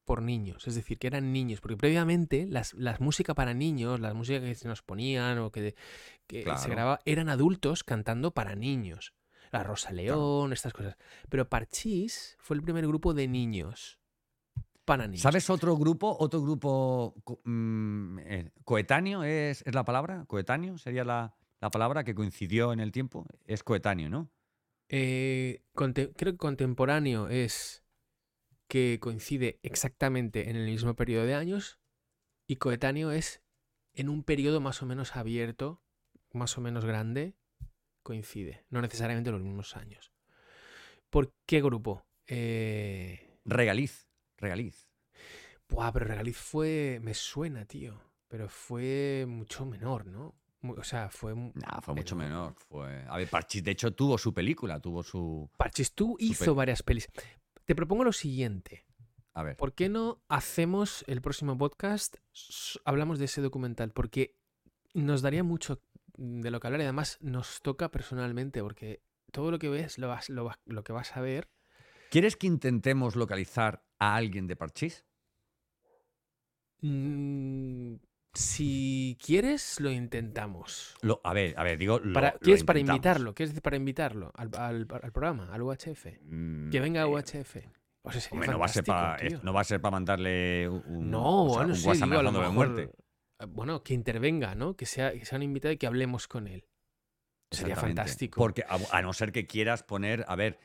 por 0.05 0.21
niños, 0.21 0.67
es 0.67 0.75
decir, 0.75 0.97
que 0.99 1.07
eran 1.07 1.31
niños, 1.31 1.61
porque 1.61 1.77
previamente 1.77 2.45
las, 2.49 2.73
las 2.73 2.99
música 2.99 3.33
para 3.35 3.53
niños, 3.53 3.99
las 4.01 4.13
música 4.13 4.41
que 4.41 4.53
se 4.55 4.67
nos 4.67 4.81
ponían 4.81 5.37
o 5.37 5.51
que, 5.51 5.75
que 6.27 6.43
se 6.57 6.69
grababa, 6.69 6.99
eran 7.05 7.29
adultos 7.29 7.83
cantando 7.85 8.33
para 8.33 8.55
niños. 8.55 9.13
La 9.51 9.63
Rosa 9.63 9.91
León, 9.93 10.51
estas 10.51 10.73
cosas. 10.73 10.97
Pero 11.29 11.47
Parchís 11.47 12.35
fue 12.39 12.55
el 12.57 12.63
primer 12.63 12.85
grupo 12.87 13.13
de 13.13 13.27
niños 13.27 13.99
¿Sabes 15.17 15.49
otro 15.49 15.77
grupo? 15.77 16.15
Otro 16.19 16.41
grupo 16.41 17.15
co- 17.23 17.39
mm, 17.45 18.19
eh, 18.19 18.51
coetáneo 18.65 19.23
es, 19.23 19.63
es 19.65 19.73
la 19.73 19.85
palabra. 19.85 20.25
Coetáneo 20.27 20.77
sería 20.77 21.03
la, 21.03 21.35
la 21.61 21.69
palabra 21.69 22.03
que 22.03 22.15
coincidió 22.15 22.73
en 22.73 22.79
el 22.79 22.91
tiempo. 22.91 23.25
Es 23.45 23.63
coetáneo, 23.63 24.09
¿no? 24.09 24.29
Eh, 24.89 25.61
creo 25.73 26.13
que 26.15 26.37
contemporáneo 26.37 27.29
es 27.29 27.83
que 28.67 28.97
coincide 28.99 29.59
exactamente 29.63 30.49
en 30.49 30.55
el 30.55 30.65
mismo 30.65 30.95
periodo 30.95 31.25
de 31.25 31.35
años 31.35 31.79
y 32.47 32.57
coetáneo 32.57 33.11
es 33.11 33.41
en 33.93 34.09
un 34.09 34.23
periodo 34.23 34.59
más 34.61 34.81
o 34.81 34.85
menos 34.85 35.15
abierto, 35.15 35.81
más 36.31 36.57
o 36.57 36.61
menos 36.61 36.85
grande, 36.85 37.35
coincide, 38.01 38.65
no 38.69 38.81
necesariamente 38.81 39.31
los 39.31 39.41
mismos 39.41 39.75
años. 39.77 40.11
¿Por 41.09 41.33
qué 41.45 41.61
grupo? 41.61 42.05
Eh... 42.27 43.39
Regaliz. 43.45 44.07
Regaliz. 44.43 44.87
Buah, 45.69 45.91
pero 45.91 46.05
Regaliz 46.05 46.37
fue... 46.37 46.99
Me 47.01 47.13
suena, 47.13 47.65
tío. 47.65 47.99
Pero 48.27 48.47
fue 48.49 49.25
mucho 49.27 49.65
menor, 49.65 50.05
¿no? 50.05 50.35
O 50.61 50.83
sea, 50.83 51.09
fue... 51.09 51.35
Nah, 51.35 51.81
fue 51.81 51.93
mucho 51.95 52.15
menor. 52.15 52.51
menor. 52.51 52.55
Fue... 52.55 53.05
A 53.09 53.17
ver, 53.17 53.27
Parchís, 53.29 53.63
de 53.63 53.71
hecho, 53.71 53.93
tuvo 53.93 54.17
su 54.17 54.33
película, 54.33 54.79
tuvo 54.79 55.03
su. 55.03 55.49
Parchís, 55.57 55.93
tú 55.93 56.15
hizo 56.19 56.55
varias 56.55 56.83
pelis. 56.83 57.09
Te 57.65 57.75
propongo 57.75 58.03
lo 58.03 58.13
siguiente. 58.13 58.85
A 59.33 59.43
ver. 59.43 59.57
¿Por 59.57 59.73
qué 59.73 59.89
no 59.89 60.21
hacemos 60.29 61.03
el 61.07 61.21
próximo 61.21 61.57
podcast? 61.57 62.17
Hablamos 62.85 63.19
de 63.19 63.25
ese 63.25 63.41
documental, 63.41 63.91
porque 63.91 64.37
nos 64.93 65.21
daría 65.21 65.43
mucho 65.43 65.81
de 66.15 66.51
lo 66.51 66.59
que 66.59 66.67
hablar 66.67 66.81
y 66.81 66.83
además 66.83 67.17
nos 67.19 67.61
toca 67.61 67.89
personalmente, 67.89 68.61
porque 68.61 69.01
todo 69.31 69.49
lo 69.51 69.59
que 69.59 69.69
ves, 69.69 69.97
lo, 69.97 70.07
vas, 70.07 70.29
lo, 70.29 70.43
vas- 70.45 70.59
lo 70.65 70.83
que 70.83 70.93
vas 70.93 71.17
a 71.17 71.21
ver. 71.21 71.49
¿Quieres 72.11 72.37
que 72.37 72.45
intentemos 72.47 73.15
localizar 73.15 73.83
a 74.11 74.15
alguien 74.15 74.47
de 74.47 74.55
Parchís? 74.55 75.05
mm, 76.81 77.95
si 78.33 79.17
quieres, 79.23 79.79
lo 79.79 79.91
intentamos. 79.91 80.95
Lo- 81.01 81.21
a 81.23 81.33
ver, 81.33 81.53
a 81.57 81.63
ver, 81.63 81.77
digo. 81.77 81.99
lo- 81.99 82.13
Para, 82.13 82.31
lo 82.33 82.39
¿Quieres 82.39 82.63
para 82.63 82.79
invitarlo? 82.79 83.33
¿Quieres 83.35 83.59
para 83.61 83.77
invitarlo 83.77 84.31
al, 84.35 84.49
al- 84.57 84.87
al 85.01 85.11
programa, 85.11 85.53
al 85.53 85.61
UHF? 85.61 86.19
Mm, 86.23 86.69
Que 86.71 86.79
venga 86.79 87.03
a 87.03 87.05
eh, 87.05 87.09
UHF. 87.09 87.57
O 88.05 88.11
sea, 88.11 88.19
sería 88.19 88.33
hombre, 88.35 88.49
no 88.51 88.59
va 88.59 88.65
a 88.65 88.69
ser 88.69 88.83
para 88.83 89.01
fantástico, 89.11 89.29
tío. 89.29 89.45
no 89.45 89.53
va 89.53 89.61
a 89.61 89.63
ser 89.63 89.81
para 89.81 89.91
mandarle 89.91 90.67
un, 90.67 91.09
No, 91.11 91.45
o 91.45 91.49
sea, 91.49 91.57
bueno, 91.59 91.73
un 91.73 91.79
sí, 91.79 91.87
WhatsApp 91.87 92.07
digo, 92.09 92.19
a 92.19 92.23
lo 92.23 92.31
de 92.31 92.49
muerte. 92.49 92.89
eh, 93.39 93.45
Bueno, 93.47 93.83
que 93.83 93.93
intervenga, 93.93 94.55
¿no? 94.55 94.75
Que 94.75 94.85
sea, 94.85 95.13
que 95.13 95.23
sea 95.25 95.37
un 95.37 95.43
invitado 95.43 95.71
y 95.71 95.77
que 95.77 95.87
hablemos 95.87 96.27
con 96.27 96.47
él. 96.47 96.65
Sería 97.51 97.75
fantástico. 97.75 98.41
Porque 98.41 98.63
a, 98.67 98.79
a 98.97 99.01
no 99.03 99.13
ser 99.13 99.31
que 99.31 99.45
quieras 99.45 99.83
poner, 99.83 100.25
a 100.27 100.35
ver, 100.35 100.57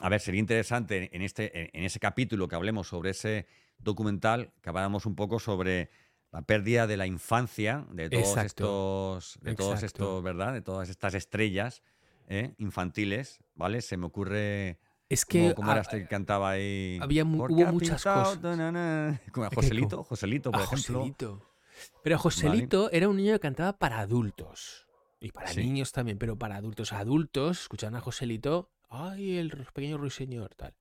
a 0.00 0.08
ver, 0.08 0.20
sería 0.20 0.40
interesante 0.40 1.10
en 1.14 1.22
este, 1.22 1.76
en, 1.76 1.84
ese 1.84 2.00
capítulo 2.00 2.48
que 2.48 2.56
hablemos 2.56 2.88
sobre 2.88 3.10
ese 3.10 3.46
documental, 3.78 4.52
que 4.62 4.68
habláramos 4.68 5.06
un 5.06 5.14
poco 5.14 5.38
sobre 5.38 5.90
la 6.32 6.42
pérdida 6.42 6.86
de 6.86 6.96
la 6.96 7.06
infancia 7.06 7.86
de 7.92 8.10
todos 8.10 8.28
Exacto. 8.28 8.46
estos, 8.46 9.38
de 9.42 9.54
todos 9.54 9.82
estos, 9.82 10.22
¿verdad? 10.22 10.52
De 10.52 10.62
todas 10.62 10.88
estas 10.88 11.14
estrellas 11.14 11.82
¿eh? 12.28 12.54
infantiles, 12.58 13.38
¿vale? 13.54 13.80
Se 13.82 13.96
me 13.96 14.06
ocurre 14.06 14.78
Es 15.08 15.24
¿Cómo, 15.24 15.48
que 15.50 15.54
cómo 15.54 15.70
era 15.70 15.80
ah, 15.80 15.82
este 15.82 16.00
que 16.00 16.08
cantaba 16.08 16.50
ahí? 16.50 16.98
había 17.00 17.24
mu- 17.24 17.44
hubo 17.44 17.66
ha 17.66 17.72
muchas 17.72 18.02
cosas. 18.02 18.40
na, 18.42 18.56
na, 18.56 18.72
na. 18.72 19.20
Como 19.32 19.46
a 19.46 19.50
¿Qué, 19.50 19.56
Joselito? 19.56 20.02
Joselito, 20.02 20.50
por 20.50 20.60
a 20.60 20.64
ejemplo. 20.64 20.98
Joselito. 21.00 21.42
Pero 22.02 22.18
Joselito 22.18 22.90
era 22.90 23.08
un 23.08 23.16
niño 23.16 23.32
que 23.34 23.40
cantaba 23.40 23.78
para 23.78 24.00
adultos. 24.00 24.86
Y 25.20 25.30
para 25.30 25.48
Sí. 25.48 25.60
niños 25.60 25.92
también, 25.92 26.18
pero 26.18 26.36
para 26.36 26.56
adultos. 26.56 26.92
Adultos 26.92 27.62
escuchaban 27.62 27.94
a 27.96 28.00
Joselito. 28.00 28.70
Ay, 28.96 29.36
el 29.38 29.50
pequeño 29.72 29.98
ruiseñor, 29.98 30.54
tal. 30.54 30.74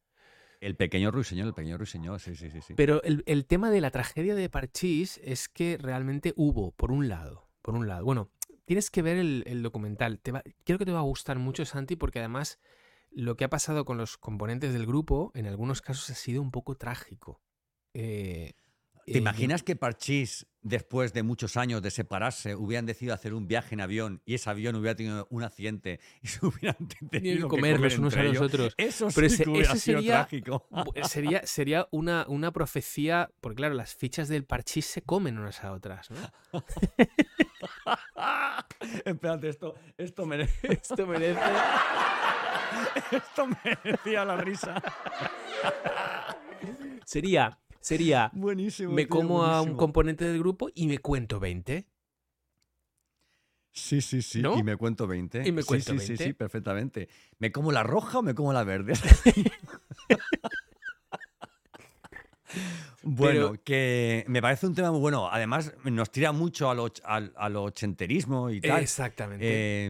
El 0.62 0.76
pequeño 0.76 1.12
ruiseñor, 1.12 1.48
el 1.48 1.54
pequeño 1.54 1.78
ruiseñor, 1.78 2.20
sí, 2.20 2.36
sí, 2.36 2.50
sí. 2.50 2.62
sí. 2.62 2.74
Pero 2.76 3.02
el, 3.04 3.24
el 3.26 3.46
tema 3.46 3.70
de 3.70 3.82
la 3.82 3.92
tragedia 3.92 4.36
de 4.36 4.50
Parchís 4.50 5.20
es 5.24 5.50
que 5.50 5.78
realmente 5.78 6.34
hubo, 6.38 6.72
por 6.72 6.92
un 6.92 7.10
lado, 7.10 7.50
por 7.62 7.76
un 7.76 7.88
lado. 7.88 8.06
Bueno, 8.06 8.30
tienes 8.66 8.90
que 8.90 9.02
ver 9.02 9.18
el, 9.18 9.44
el 9.46 9.62
documental. 9.62 10.20
Te 10.20 10.32
va- 10.32 10.44
creo 10.64 10.78
que 10.78 10.86
te 10.86 10.92
va 10.92 11.00
a 11.00 11.04
gustar 11.04 11.38
mucho, 11.38 11.66
Santi, 11.66 11.96
porque 11.96 12.20
además 12.20 12.60
lo 13.12 13.36
que 13.36 13.44
ha 13.46 13.50
pasado 13.50 13.84
con 13.84 13.98
los 13.98 14.18
componentes 14.18 14.74
del 14.74 14.86
grupo, 14.86 15.32
en 15.36 15.48
algunos 15.48 15.82
casos 15.82 16.10
ha 16.10 16.16
sido 16.16 16.42
un 16.42 16.52
poco 16.52 16.76
trágico. 16.76 17.42
Eh, 17.94 18.54
¿Te 19.06 19.14
eh, 19.16 19.18
imaginas 19.18 19.64
que 19.64 19.76
Parchís, 19.76 20.48
después 20.62 21.12
de 21.14 21.24
muchos 21.24 21.58
años 21.58 21.82
de 21.82 21.92
separarse, 21.92 22.56
hubieran 22.56 22.86
decidido 22.86 23.14
hacer 23.14 23.34
un 23.34 23.48
viaje 23.48 23.76
en 23.76 23.82
avión 23.82 24.22
y 24.26 24.36
ese 24.36 24.50
avión 24.50 24.76
hubiera 24.78 24.96
tenido 24.96 25.28
un 25.30 25.44
accidente 25.44 26.00
y 26.22 26.28
se 26.28 26.40
hubieran 26.46 26.78
tenido 26.88 27.36
que 27.36 27.42
que 27.42 27.48
comer 27.48 27.76
comer 27.76 27.82
los 27.92 27.98
unos 28.00 28.16
a 28.16 28.24
los 28.24 28.40
otros. 28.42 28.74
Eso 28.78 29.08
Pero 29.14 29.28
sí 29.30 29.36
ese- 29.36 29.44
que 29.44 29.50
hubiera 29.50 29.72
ese 29.74 29.80
sido 29.80 30.00
sería- 30.00 30.14
trágico. 30.22 30.68
Sería, 31.04 31.46
sería 31.46 31.88
una, 31.92 32.26
una 32.30 32.52
profecía, 32.54 33.30
porque 33.42 33.56
claro, 33.58 33.74
las 33.76 33.94
fichas 33.94 34.30
del 34.30 34.46
parchís 34.46 34.86
se 34.86 35.02
comen 35.02 35.38
unas 35.38 35.64
a 35.64 35.74
otras, 35.74 36.10
¿no? 36.12 36.18
Espérate, 39.06 39.50
esto, 39.50 39.76
esto, 39.98 40.26
merece, 40.28 40.74
Esto 40.74 41.06
merece... 41.08 41.40
esto 43.12 43.48
merecía 43.64 44.26
la 44.26 44.38
risa. 44.38 44.82
Sería, 47.06 47.60
sería, 47.84 48.32
Buenísimo. 48.34 48.94
me 48.94 49.04
tío, 49.04 49.10
como 49.10 49.44
a 49.44 49.62
un 49.62 49.76
componente 49.76 50.26
del 50.26 50.40
grupo 50.40 50.70
y 50.74 50.88
me 50.88 50.98
cuento 51.00 51.40
20. 51.40 51.86
Sí, 53.76 54.02
sí, 54.02 54.22
sí. 54.22 54.42
¿No? 54.42 54.58
Y 54.58 54.64
me 54.64 54.78
cuento 54.78 55.06
20. 55.08 55.48
Y 55.48 55.52
me 55.52 55.62
Sí, 55.64 55.68
cuento 55.68 55.92
sí, 55.94 56.00
sí, 56.00 56.08
20. 56.10 56.24
sí, 56.24 56.34
perfectamente. 56.34 57.10
¿Me 57.40 57.52
como 57.52 57.72
la 57.72 57.84
roja 57.84 58.20
o 58.20 58.22
me 58.22 58.36
como 58.36 58.54
la 58.54 58.64
verde? 58.64 58.94
bueno, 63.02 63.52
Pero- 63.52 63.64
que 63.64 64.24
me 64.28 64.42
parece 64.42 64.68
un 64.68 64.76
tema 64.76 64.92
muy 64.92 65.00
bueno. 65.00 65.28
Además, 65.30 65.74
nos 65.86 66.12
tira 66.12 66.32
mucho 66.32 66.70
al- 66.70 67.34
a 67.36 67.50
lo 67.50 67.64
ochenterismo 67.64 68.50
y 68.52 68.62
tal. 68.62 68.82
Exactamente. 68.82 69.44
Eh, 69.86 69.90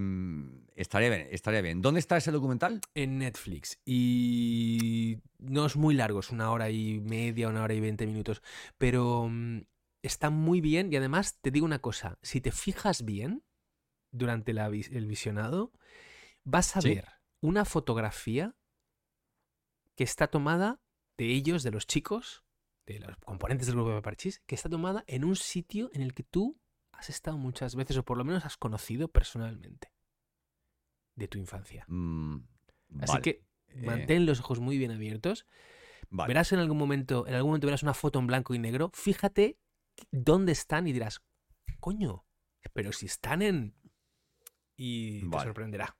estaría 0.75 1.09
bien, 1.09 1.27
estaría 1.31 1.61
bien. 1.61 1.81
¿Dónde 1.81 1.99
está 1.99 2.17
ese 2.17 2.31
documental? 2.31 2.81
en 2.95 3.19
Netflix. 3.19 3.79
Y 3.85 5.19
no 5.39 5.65
es 5.65 5.75
muy 5.75 5.93
largo, 5.93 6.19
es 6.19 6.31
una 6.31 6.51
hora 6.51 6.69
y 6.69 6.99
media, 6.99 7.49
una 7.49 7.63
hora 7.63 7.73
y 7.73 7.79
veinte 7.79 8.05
minutos. 8.07 8.41
Pero 8.77 9.27
mm, 9.29 9.61
está 10.01 10.29
muy 10.29 10.61
bien 10.61 10.91
y 10.91 10.95
además 10.95 11.39
te 11.41 11.51
digo 11.51 11.65
una 11.65 11.79
cosa, 11.79 12.17
si 12.21 12.41
te 12.41 12.51
fijas 12.51 13.03
bien 13.03 13.43
durante 14.11 14.53
la 14.53 14.67
el 14.67 15.07
visionado, 15.07 15.71
vas 16.43 16.75
a 16.75 16.81
Sí. 16.81 16.89
ver 16.95 17.07
una 17.41 17.65
fotografía 17.65 18.55
que 19.95 20.03
está 20.03 20.27
tomada 20.27 20.81
de 21.17 21.25
ellos, 21.27 21.63
de 21.63 21.71
los 21.71 21.87
chicos, 21.87 22.43
de 22.85 22.99
los 22.99 23.15
componentes 23.17 23.67
del 23.67 23.75
grupo 23.75 23.91
de 23.91 24.01
Parchís, 24.01 24.41
que 24.45 24.55
está 24.55 24.69
tomada 24.69 25.03
en 25.07 25.23
un 25.23 25.35
sitio 25.35 25.89
en 25.93 26.01
el 26.01 26.13
que 26.13 26.23
tú 26.23 26.59
has 26.91 27.09
estado 27.09 27.37
muchas 27.37 27.75
veces 27.75 27.97
o 27.97 28.03
por 28.03 28.17
lo 28.17 28.23
menos 28.23 28.45
has 28.45 28.57
conocido 28.57 29.07
personalmente 29.07 29.92
de 31.15 31.27
tu 31.27 31.37
infancia. 31.37 31.85
Mm, 31.87 32.37
Así 33.01 33.11
vale, 33.13 33.21
que 33.21 33.29
eh, 33.69 33.85
mantén 33.85 34.25
los 34.25 34.39
ojos 34.39 34.59
muy 34.59 34.77
bien 34.77 34.91
abiertos. 34.91 35.45
vale. 36.09 36.27
Verás 36.27 36.51
en 36.51 36.59
algún 36.59 36.77
momento, 36.77 37.27
en 37.27 37.35
algún 37.35 37.51
momento 37.51 37.67
verás 37.67 37.83
una 37.83 37.93
foto 37.93 38.19
en 38.19 38.27
blanco 38.27 38.53
y 38.53 38.59
negro. 38.59 38.91
Fíjate 38.93 39.57
dónde 40.11 40.51
están 40.51 40.87
y 40.87 40.93
dirás, 40.93 41.21
coño, 41.79 42.25
pero 42.73 42.91
si 42.91 43.05
están 43.05 43.41
en. 43.41 43.75
Y 44.75 45.29
te 45.29 45.39
sorprenderá. 45.39 45.95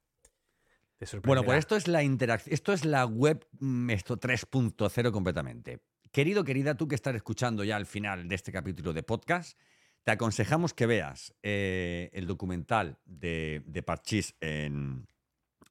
Te 0.97 1.05
sorprenderá. 1.05 1.27
Bueno, 1.27 1.43
pues 1.45 1.59
esto 1.59 1.75
es 1.75 1.87
la 1.87 2.03
interacción, 2.03 2.53
esto 2.53 2.73
es 2.73 2.85
la 2.85 3.05
web 3.05 3.45
mm, 3.59 3.89
esto 3.91 4.19
3.0 4.19 5.11
completamente. 5.11 5.81
Querido, 6.11 6.43
querida, 6.43 6.75
tú 6.75 6.87
que 6.87 6.95
estás 6.95 7.15
escuchando 7.15 7.63
ya 7.63 7.75
al 7.75 7.87
final 7.87 8.27
de 8.27 8.35
este 8.35 8.51
capítulo 8.51 8.93
de 8.93 9.01
podcast, 9.01 9.57
te 10.03 10.11
aconsejamos 10.11 10.73
que 10.73 10.85
veas 10.85 11.33
eh, 11.43 12.09
el 12.13 12.27
documental 12.27 12.97
de, 13.05 13.61
de 13.65 13.83
Parchís 13.83 14.35
en, 14.41 15.07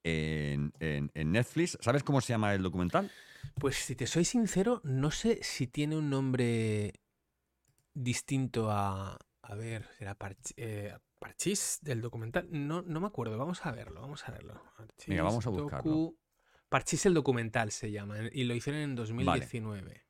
en- 0.05 0.73
en- 0.81 1.11
en 1.15 1.33
Netflix. 1.33 1.77
¿Sabes 1.81 2.03
cómo 2.03 2.21
se 2.21 2.33
llama 2.33 2.55
el 2.55 2.63
documental? 2.63 3.11
Pues 3.59 3.77
si 3.77 3.95
te 3.95 4.07
soy 4.07 4.25
sincero, 4.25 4.81
no 4.85 5.11
sé 5.11 5.41
si 5.43 5.67
tiene 5.67 5.97
un 5.97 6.09
nombre 6.11 6.95
distinto 7.95 8.71
a. 8.71 9.19
A 9.45 9.55
ver, 9.57 9.87
será 9.99 10.17
eh, 10.57 10.97
Parchís 11.19 11.81
del 11.83 12.01
documental. 12.01 12.47
No, 12.51 12.81
no 12.83 13.01
me 13.01 13.09
acuerdo. 13.09 13.37
Vamos 13.37 13.67
a 13.67 13.73
verlo, 13.73 14.01
vamos 14.01 14.27
a 14.29 14.33
verlo. 14.33 14.63
Parchís, 14.77 15.09
Venga, 15.09 15.25
vamos 15.25 15.47
a 15.47 15.51
buscarlo. 15.51 15.93
docu- 15.93 16.17
Parchís 16.69 17.05
el 17.07 17.13
documental 17.15 17.71
se 17.73 17.91
llama 17.91 18.17
y 18.33 18.45
lo 18.45 18.55
hicieron 18.55 18.81
en 18.81 18.95
2019. 18.95 20.05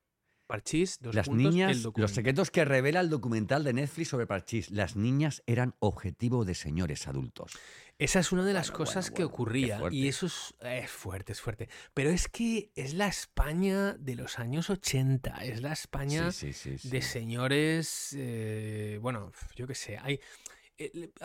Parchís, 0.52 0.98
dos 1.00 1.14
Las 1.14 1.28
puntos, 1.28 1.46
el 1.46 1.50
niñas, 1.50 1.70
los 1.76 1.82
documental. 1.84 2.14
secretos 2.14 2.50
que 2.50 2.66
revela 2.66 3.00
el 3.00 3.08
documental 3.08 3.64
de 3.64 3.72
Netflix 3.72 4.08
sobre 4.08 4.26
Parchís. 4.26 4.70
Las 4.70 4.96
niñas 4.96 5.42
eran 5.46 5.74
objetivo 5.78 6.44
de 6.44 6.54
señores 6.54 7.08
adultos. 7.08 7.52
Esa 7.98 8.20
es 8.20 8.32
una 8.32 8.44
de 8.44 8.52
las 8.52 8.68
Bueno, 8.68 8.84
cosas 8.84 9.06
bueno, 9.06 9.16
que 9.16 9.24
ocurría 9.24 9.80
y 9.90 10.08
eso 10.08 10.26
es, 10.26 10.54
es 10.60 10.90
fuerte, 10.90 11.32
es 11.32 11.40
fuerte. 11.40 11.70
Pero 11.94 12.10
es 12.10 12.28
que 12.28 12.70
es 12.74 12.92
la 12.92 13.06
España 13.06 13.94
de 13.94 14.14
los 14.14 14.38
años 14.38 14.68
80, 14.68 15.42
es 15.42 15.62
la 15.62 15.72
España 15.72 16.30
Sí, 16.30 16.52
sí, 16.52 16.72
sí, 16.72 16.78
sí. 16.78 16.88
de 16.90 17.00
señores, 17.00 18.14
eh, 18.18 18.98
bueno, 19.00 19.32
yo 19.56 19.66
qué 19.66 19.74
sé, 19.74 19.96
hay... 19.96 20.20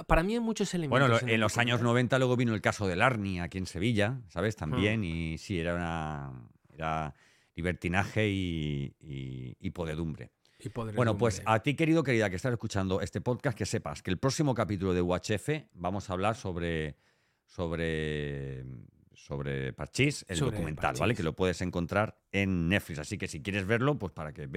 Para 0.07 0.23
mí 0.23 0.35
hay 0.35 0.39
muchos 0.39 0.73
elementos. 0.73 1.09
Bueno, 1.09 1.27
el 1.27 1.33
en 1.33 1.41
los 1.41 1.57
años 1.57 1.79
documental. 1.79 2.19
90 2.19 2.19
luego 2.19 2.37
vino 2.37 2.53
el 2.53 2.61
caso 2.61 2.87
del 2.87 3.01
Arni 3.01 3.41
aquí 3.41 3.57
en 3.57 3.65
Sevilla, 3.65 4.21
¿sabes? 4.29 4.55
También, 4.55 5.03
y 5.03 5.37
sí, 5.37 5.59
era 5.59 5.75
una 5.75 6.31
era 6.73 7.13
libertinaje 7.57 8.29
y, 8.29 8.95
y- 9.01 9.57
y 9.59 9.69
podedumbre. 9.71 10.31
Y. 10.59 10.69
Bueno, 10.69 11.17
pues 11.17 11.41
a 11.45 11.59
ti, 11.61 11.75
querido, 11.75 12.03
querida, 12.03 12.29
que 12.29 12.35
estás 12.37 12.51
escuchando 12.53 13.01
este 13.01 13.19
podcast, 13.19 13.57
que 13.57 13.65
sepas 13.65 14.01
que 14.01 14.11
el 14.11 14.17
próximo 14.17 14.53
capítulo 14.55 14.93
de 14.93 15.01
UHF 15.01 15.49
vamos 15.73 16.09
a 16.09 16.13
hablar 16.13 16.35
sobre, 16.35 16.95
sobre, 17.45 18.63
sobre 19.13 19.73
Parchís, 19.73 20.25
el 20.27 20.37
Sobre 20.37 20.51
documental, 20.51 20.95
¿vale? 20.99 21.15
Que 21.15 21.23
lo 21.23 21.33
puedes 21.35 21.61
encontrar 21.61 22.17
en 22.31 22.69
Netflix. 22.69 22.99
Así 22.99 23.17
que 23.17 23.27
si 23.27 23.41
quieres 23.41 23.65
verlo, 23.67 23.97
pues 23.97 24.13
para 24.13 24.31
que, 24.33 24.47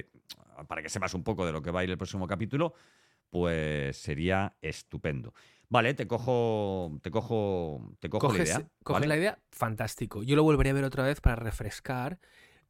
para 0.68 0.82
que 0.82 0.88
sepas 0.88 1.14
un 1.14 1.22
poco 1.24 1.44
de 1.46 1.52
lo 1.52 1.62
que 1.62 1.70
va 1.70 1.80
a 1.80 1.84
ir 1.84 1.90
el 1.90 1.98
próximo 1.98 2.26
capítulo, 2.26 2.74
pues 3.30 3.96
sería 3.96 4.54
estupendo. 4.60 5.32
Vale, 5.68 5.94
te 5.94 6.06
cojo, 6.08 6.98
te 7.00 7.10
cojo, 7.12 7.94
te 8.00 8.08
cojo 8.10 8.32
la 8.32 8.42
idea. 8.42 8.56
coges 8.82 9.00
¿vale? 9.02 9.06
la 9.06 9.16
idea, 9.16 9.38
fantástico. 9.52 10.22
Yo 10.24 10.34
lo 10.34 10.42
volveré 10.42 10.70
a 10.70 10.72
ver 10.72 10.84
otra 10.84 11.04
vez 11.04 11.20
para 11.20 11.36
refrescar. 11.36 12.18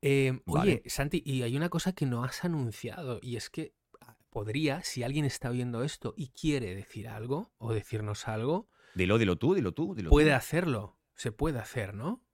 Eh, 0.03 0.40
Vale. 0.46 0.72
Oye, 0.80 0.82
Santi, 0.90 1.22
y 1.24 1.42
hay 1.42 1.57
una 1.57 1.68
cosa 1.68 1.92
que 1.92 2.07
no 2.07 2.24
has 2.24 2.44
anunciado, 2.44 3.18
y 3.22 3.36
es 3.36 3.51
que 3.51 3.74
ah, 4.01 4.16
podría, 4.30 4.82
si 4.82 5.03
alguien 5.03 5.24
está 5.24 5.51
viendo 5.51 5.82
esto 5.84 6.14
y 6.16 6.28
quiere 6.28 6.74
decir 6.74 7.09
algo 7.09 7.53
o 7.59 7.72
decirnos 7.72 8.26
algo, 8.28 8.68
Dilo, 8.94 9.18
dilo 9.18 9.36
tú, 9.36 9.55
dilo 9.55 9.72
tú, 9.72 9.94
dilo 9.94 10.11
puede 10.11 10.30
tú. 10.30 10.36
hacerlo. 10.36 10.98
Se 11.14 11.31
puede 11.32 11.59
hacer, 11.59 11.94
¿no? 11.94 12.24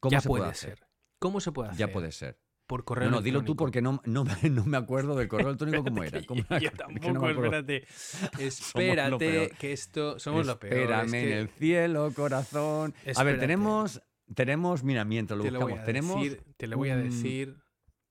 ¿Cómo 0.00 0.10
ya 0.12 0.20
se 0.20 0.28
puede 0.28 0.40
puede 0.42 0.50
hacer? 0.52 0.78
ser. 0.78 0.88
¿Cómo 1.18 1.40
se 1.40 1.52
puede 1.52 1.68
hacer? 1.70 1.78
Ya 1.86 1.92
puede 1.92 2.12
ser. 2.12 2.40
Por 2.66 2.84
correo 2.84 3.08
No, 3.08 3.16
no, 3.18 3.22
dilo 3.22 3.44
tú 3.44 3.54
porque 3.54 3.80
no, 3.80 4.00
no, 4.04 4.24
me- 4.24 4.34
no 4.50 4.64
me 4.64 4.76
acuerdo 4.76 5.14
del 5.14 5.28
correo 5.28 5.48
electrónico 5.48 5.84
cómo 5.84 6.02
era. 6.02 6.20
¿Cómo 6.26 6.42
era? 6.50 6.58
Yo 6.58 6.70
tampoco, 6.72 7.28
espérate. 7.28 7.86
Espérate, 8.40 9.50
que 9.58 9.72
esto 9.72 10.18
somos 10.18 10.46
lo 10.46 10.58
peor. 10.58 10.74
es 10.74 10.80
Espérame 10.80 11.14
en 11.14 11.28
que 11.28 11.38
el 11.40 11.48
cielo, 11.50 12.12
corazón. 12.14 12.94
A 13.14 13.22
ver, 13.22 13.38
tenemos, 13.38 14.02
tenemos, 14.34 14.82
mira, 14.82 15.04
mientras 15.04 15.36
lo 15.38 15.44
te 15.44 15.50
buscamos, 15.50 15.84
tenemos 15.84 16.22
decir, 16.22 16.42
te 16.56 16.66
lo 16.66 16.76
voy 16.76 16.90
a 16.90 16.96
decir. 16.96 17.56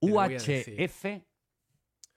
UHF 0.02 1.06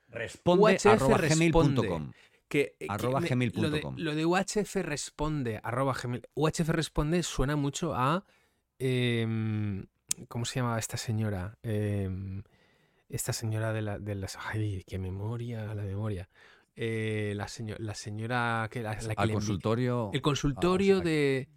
responde 0.09 0.63
UHF 0.63 0.87
arroba 0.87 1.19
responde. 1.19 1.81
gmail.com. 1.83 2.13
que, 2.49 2.77
que 2.79 2.87
Arroba 2.89 3.21
me- 3.21 3.29
gmail 3.29 3.53
lo, 3.57 3.71
de, 3.71 3.83
lo 3.97 4.29
UHF 4.31 4.77
responde, 4.77 5.61
arroba 5.63 5.95
gmail. 5.95 6.23
UHF 6.35 6.69
responde 6.71 7.23
suena 7.23 7.57
mucho 7.57 7.95
a. 7.95 8.25
em, 8.79 9.87
¿Cómo 10.29 10.45
se 10.45 10.57
llamaba 10.61 10.79
esta 10.79 10.97
señora? 10.97 11.59
Em, 11.63 12.43
esta 13.09 13.33
señora 13.33 13.73
de, 13.73 13.83
la, 13.83 13.99
de 13.99 14.15
las. 14.15 14.37
Ay, 14.37 14.83
qué 14.87 14.99
memoria, 14.99 15.75
la 15.75 15.83
memoria. 15.83 16.29
Eh, 16.75 17.33
la, 17.37 17.47
seño- 17.49 17.77
la 17.79 17.95
señora 17.95 18.69
que 18.71 18.83
la, 18.83 18.95
la 18.95 18.99
que 19.15 19.21
Al 19.21 19.29
le 19.29 19.35
consultorio. 19.35 20.11
El 20.13 20.23
consultorio 20.23 20.97
Ah, 20.97 20.99
o 20.99 21.03
sea, 21.03 21.11
de. 21.11 21.49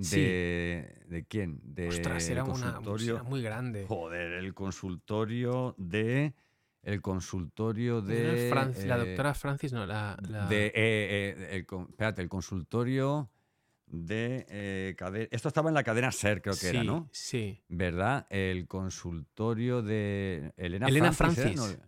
Sí. 0.00 0.20
de, 0.20 1.02
¿De 1.08 1.24
quién? 1.24 1.60
De 1.62 1.88
Ostras, 1.88 2.28
era, 2.28 2.44
una, 2.44 2.80
era 3.00 3.22
muy 3.22 3.42
grande. 3.42 3.84
Joder, 3.86 4.32
el 4.32 4.54
consultorio 4.54 5.74
de. 5.78 6.34
El 6.82 7.00
consultorio 7.00 8.02
de. 8.02 8.50
Franci- 8.52 8.84
la 8.84 8.96
eh, 8.98 9.06
doctora 9.08 9.34
Francis, 9.34 9.72
no, 9.72 9.86
la. 9.86 10.16
la- 10.28 10.46
De, 10.48 10.66
eh, 10.66 10.72
eh, 10.74 11.48
el 11.52 11.66
espérate, 11.88 12.20
el 12.20 12.28
consultorio 12.28 13.30
de. 13.86 14.94
esto 15.30 15.48
estaba 15.48 15.70
en 15.70 15.74
la 15.74 15.82
cadena 15.82 16.10
SER, 16.12 16.42
creo 16.42 16.54
que 16.54 16.60
sí, 16.60 16.66
era, 16.68 16.84
¿no? 16.84 17.08
Sí. 17.12 17.62
¿Verdad? 17.68 18.26
El 18.30 18.66
consultorio 18.66 19.82
de. 19.82 20.52
Elena, 20.56 20.88
Elena 20.88 21.12
Francis. 21.12 21.38
¿era? 21.44 21.52
Francis. 21.54 21.78
No, 21.78 21.84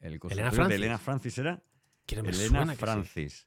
el 0.00 0.18
consultorio 0.20 0.50
Francis. 0.52 0.68
de 0.68 0.74
Elena 0.74 0.98
Francis 0.98 1.38
era. 1.38 1.62
Elena. 2.06 2.74
Francis. 2.74 3.46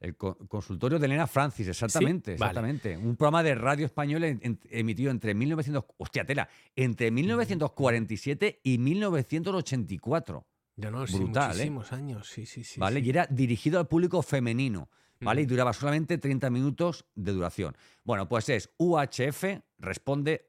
El 0.00 0.16
consultorio 0.16 0.98
de 1.00 1.06
Elena 1.06 1.26
Francis, 1.26 1.66
exactamente, 1.66 2.34
exactamente. 2.34 2.96
Un 2.96 3.16
programa 3.16 3.42
de 3.42 3.56
radio 3.56 3.84
español 3.84 4.22
emitido 4.70 5.10
entre 5.10 5.34
1900, 5.34 5.84
hostia, 5.96 6.24
tela, 6.24 6.48
entre 6.76 7.10
1947 7.10 8.60
y 8.62 8.78
1984. 8.78 10.46
Ya 10.76 10.92
no, 10.92 11.04
Brutal, 11.04 11.54
sí, 11.54 11.62
¿eh? 11.62 11.70
muchísimos 11.70 11.92
años, 11.92 12.28
sí, 12.28 12.46
sí, 12.46 12.62
sí. 12.62 12.78
¿Vale? 12.78 13.00
Y 13.00 13.10
era 13.10 13.26
dirigido 13.26 13.80
al 13.80 13.88
público 13.88 14.22
femenino, 14.22 14.88
¿vale? 15.20 15.42
Y 15.42 15.46
duraba 15.46 15.72
solamente 15.72 16.18
30 16.18 16.48
minutos 16.50 17.04
de 17.16 17.32
duración. 17.32 17.76
Bueno, 18.04 18.28
pues 18.28 18.48
es 18.50 18.70
uhf 18.76 19.44
responde 19.78 20.44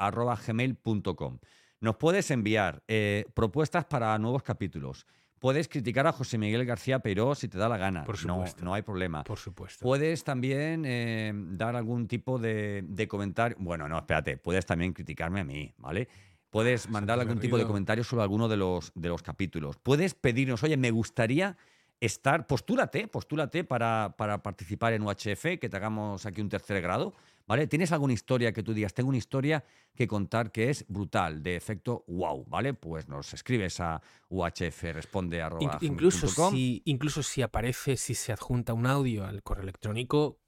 gmail.com. 0.46 1.40
Nos 1.82 1.96
puedes 1.96 2.30
enviar 2.30 2.84
eh, 2.88 3.26
propuestas 3.34 3.86
para 3.86 4.16
nuevos 4.20 4.44
capítulos. 4.44 5.08
Puedes 5.40 5.70
criticar 5.70 6.06
a 6.06 6.12
José 6.12 6.38
Miguel 6.38 6.66
García 6.66 7.00
Peiró 7.00 7.34
si 7.34 7.48
te 7.48 7.58
da 7.58 7.70
la 7.70 7.78
gana. 7.78 8.04
Por 8.04 8.18
supuesto. 8.18 8.64
No, 8.64 8.74
hay 8.74 8.82
problema. 8.82 9.24
Por 9.24 9.40
supuesto. 9.40 9.84
Puedes 9.84 10.24
también 10.24 10.84
eh, 10.86 11.32
dar 11.34 11.76
algún 11.76 12.08
tipo 12.08 12.38
de, 12.38 13.08
comentario. 13.10 13.56
Bueno, 13.60 13.88
no, 13.88 13.98
espérate. 13.98 14.38
Puedes 14.38 14.66
también 14.66 14.94
criticarme 14.94 15.40
a 15.40 15.44
mí, 15.46 15.74
¿vale? 15.78 16.10
Puedes 16.50 16.88
ah, 16.88 16.90
mandar 16.90 17.20
algún 17.20 17.40
tipo 17.40 17.58
de 17.58 17.66
comentario 17.66 18.04
sobre 18.04 18.24
alguno 18.24 18.48
de 18.48 18.58
los, 18.58 18.92
de 18.96 19.08
los 19.08 19.24
capítulos. 19.24 19.78
Puedes 19.78 20.14
pedirnos, 20.14 20.64
oye, 20.64 20.76
me 20.76 20.92
gustaría 20.92 21.56
estar, 22.02 22.48
postúlate, 22.48 23.08
postúlate 23.08 23.64
para, 23.64 24.16
para 24.18 24.42
participar 24.42 24.94
en 24.94 25.04
UHF, 25.04 25.60
que 25.60 25.70
te 25.70 25.78
hagamos 25.78 26.26
aquí 26.26 26.42
un 26.42 26.50
tercer 26.50 26.82
grado. 26.82 27.14
¿Vale? 27.50 27.66
¿Tienes 27.66 27.92
alguna 27.92 28.14
historia 28.14 28.54
que 28.54 28.62
tú 28.62 28.76
digas, 28.76 28.94
tengo 28.94 29.10
una 29.10 29.18
historia 29.18 29.64
que 29.96 30.08
contar 30.08 30.52
que 30.52 30.70
es 30.70 30.86
brutal, 30.88 31.42
de 31.42 31.56
efecto 31.56 32.06
wow, 32.08 32.46
¿vale? 32.48 32.76
Pues 32.76 33.10
nos 33.10 33.34
escribes 33.34 33.80
a 33.80 34.00
UHF, 34.30 34.84
responde 34.94 35.42
incluso 35.82 36.28
si 36.28 36.84
Incluso 36.86 37.24
si 37.24 37.42
aparece, 37.42 37.98
si 37.98 38.14
se 38.14 38.32
adjunta 38.32 38.74
un 38.74 38.86
audio 38.86 39.26
al 39.26 39.42
correo 39.42 39.64
electrónico, 39.64 40.40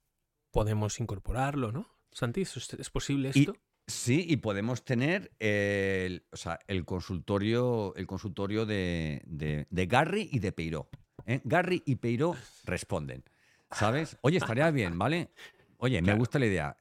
podemos 0.51 0.99
incorporarlo, 0.99 1.71
¿no? 1.71 1.87
Santi, 2.11 2.41
¿es 2.41 2.89
posible 2.91 3.29
esto? 3.29 3.55
sí, 3.87 4.23
y 4.29 4.37
podemos 4.37 4.85
tener 4.85 5.31
el, 5.39 6.23
el 6.67 6.85
consultorio, 6.85 7.95
el 7.95 8.05
consultorio 8.05 8.67
de, 8.67 9.23
de, 9.25 9.85
Garry 9.87 10.29
y 10.31 10.37
de 10.37 10.51
Peiró. 10.51 10.87
¿eh? 11.25 11.41
Garry 11.45 11.81
y 11.83 11.95
Peiró 11.95 12.35
responden. 12.63 13.23
¿Sabes? 13.71 14.17
Oye, 14.21 14.37
estaría 14.37 14.69
bien, 14.69 14.99
¿vale? 14.99 15.31
Oye, 15.77 15.99
me 16.01 16.13
gusta 16.13 16.37
la 16.37 16.45
idea. 16.45 16.77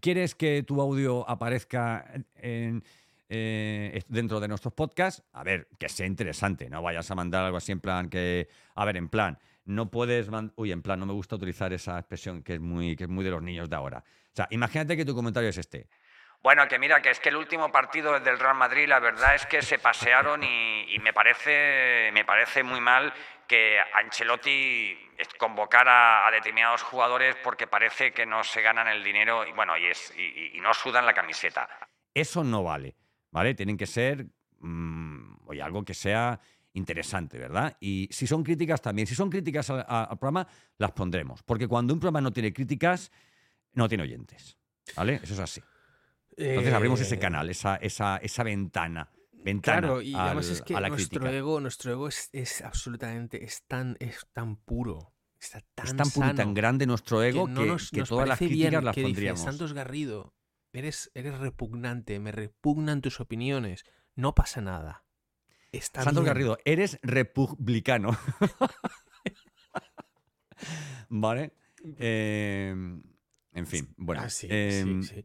¿Quieres 0.00 0.34
que 0.34 0.62
tu 0.62 0.80
audio 0.80 1.28
aparezca 1.28 2.10
eh, 2.36 2.80
dentro 4.08 4.40
de 4.40 4.48
nuestros 4.48 4.72
podcasts? 4.72 5.22
A 5.32 5.44
ver, 5.44 5.68
que 5.78 5.88
sea 5.88 6.06
interesante, 6.06 6.70
no 6.70 6.82
vayas 6.82 7.10
a 7.10 7.14
mandar 7.14 7.44
algo 7.44 7.58
así 7.58 7.72
en 7.72 7.80
plan 7.80 8.08
que, 8.08 8.48
a 8.74 8.84
ver, 8.84 8.96
en 8.96 9.08
plan, 9.08 9.38
no 9.66 9.90
puedes, 9.90 10.28
uy, 10.56 10.72
en 10.72 10.80
plan, 10.80 11.00
no 11.00 11.06
me 11.06 11.12
gusta 11.12 11.36
utilizar 11.36 11.72
esa 11.72 11.98
expresión 11.98 12.42
que 12.42 12.54
es 12.54 12.60
muy, 12.60 12.96
que 12.96 13.04
es 13.04 13.10
muy 13.10 13.24
de 13.24 13.30
los 13.30 13.42
niños 13.42 13.68
de 13.68 13.76
ahora. 13.76 13.98
O 13.98 14.36
sea, 14.36 14.46
imagínate 14.50 14.96
que 14.96 15.04
tu 15.04 15.14
comentario 15.14 15.50
es 15.50 15.58
este. 15.58 15.88
Bueno, 16.42 16.68
que 16.68 16.78
mira, 16.78 17.02
que 17.02 17.10
es 17.10 17.20
que 17.20 17.30
el 17.30 17.36
último 17.36 17.72
partido 17.72 18.18
del 18.20 18.38
Real 18.38 18.54
Madrid, 18.54 18.86
la 18.86 19.00
verdad 19.00 19.34
es 19.34 19.46
que 19.46 19.62
se 19.62 19.78
pasearon 19.78 20.42
y, 20.44 20.96
me, 21.00 21.12
parece, 21.12 22.10
me 22.12 22.24
parece 22.24 22.62
muy 22.62 22.80
mal 22.80 23.12
que 23.48 23.78
Ancelotti 23.94 24.96
convocara 25.38 26.26
a 26.26 26.30
determinados 26.30 26.82
jugadores 26.82 27.36
porque 27.42 27.66
parece 27.66 28.12
que 28.12 28.26
no 28.26 28.44
se 28.44 28.62
ganan 28.62 28.88
el 28.88 29.02
dinero 29.02 29.46
y, 29.46 29.52
bueno, 29.52 29.76
y, 29.76 29.86
es, 29.86 30.12
y, 30.16 30.60
no 30.60 30.72
sudan 30.72 31.04
la 31.06 31.14
camiseta. 31.14 31.68
Eso 32.14 32.44
no 32.44 32.62
vale, 32.62 32.94
¿vale? 33.30 33.54
Tienen 33.54 33.76
que 33.76 33.86
ser 33.86 34.26
mm, 34.60 35.48
oye, 35.48 35.62
algo 35.62 35.84
que 35.84 35.94
sea 35.94 36.38
interesante, 36.74 37.38
¿verdad? 37.38 37.76
Y 37.80 38.08
si 38.12 38.26
son 38.26 38.42
críticas 38.42 38.82
también, 38.82 39.06
si 39.06 39.14
son 39.14 39.30
críticas 39.30 39.70
al, 39.70 39.84
al 39.88 40.18
programa, 40.18 40.46
las 40.78 40.92
pondremos. 40.92 41.42
Porque 41.42 41.66
cuando 41.66 41.94
un 41.94 42.00
programa 42.00 42.20
no 42.20 42.32
tiene 42.32 42.52
críticas, 42.52 43.10
no 43.72 43.88
tiene 43.88 44.04
oyentes, 44.04 44.56
¿vale? 44.94 45.20
Eso 45.22 45.34
es 45.34 45.40
así. 45.40 45.62
Entonces 46.36 46.74
abrimos 46.74 47.00
ese 47.00 47.14
eh, 47.14 47.18
canal, 47.18 47.50
esa, 47.50 47.76
esa, 47.76 48.18
esa 48.18 48.42
ventana. 48.42 49.10
Ventana 49.32 49.80
claro, 49.80 50.02
y 50.02 50.14
además 50.14 50.48
es 50.48 50.62
que 50.62 50.74
nuestro 50.74 51.28
ego, 51.28 51.60
nuestro 51.60 51.92
ego 51.92 52.08
es, 52.08 52.28
es, 52.32 52.62
absolutamente, 52.62 53.44
es 53.44 53.62
tan, 53.66 53.96
es 54.00 54.26
tan 54.32 54.56
puro. 54.56 55.12
Está 55.38 55.60
tan 55.74 55.86
es 55.86 55.96
tan 55.96 56.10
puro 56.10 56.30
y 56.30 56.34
tan 56.34 56.54
grande 56.54 56.86
nuestro 56.86 57.22
ego 57.22 57.46
que, 57.46 57.76
que, 57.92 58.02
todas 58.02 58.28
las 58.28 58.38
críticas 58.38 58.82
las 58.82 58.96
pondríamos. 58.96 59.40
Santos 59.40 59.72
Garrido, 59.72 60.34
eres, 60.72 61.10
eres 61.14 61.38
repugnante, 61.38 62.18
me 62.18 62.32
repugnan 62.32 63.00
tus 63.00 63.20
opiniones. 63.20 63.84
No 64.14 64.34
pasa 64.34 64.60
nada. 64.60 65.04
Santos 65.80 66.24
Garrido, 66.24 66.58
eres 66.64 66.98
republicano. 67.02 68.16
vale. 71.08 71.52
Eh, 71.98 72.74
en 73.52 73.66
fin, 73.66 73.94
bueno. 73.96 74.22
Ah, 74.24 74.30
sí, 74.30 74.48
sí, 74.48 74.54
em, 74.54 75.02
sí. 75.02 75.24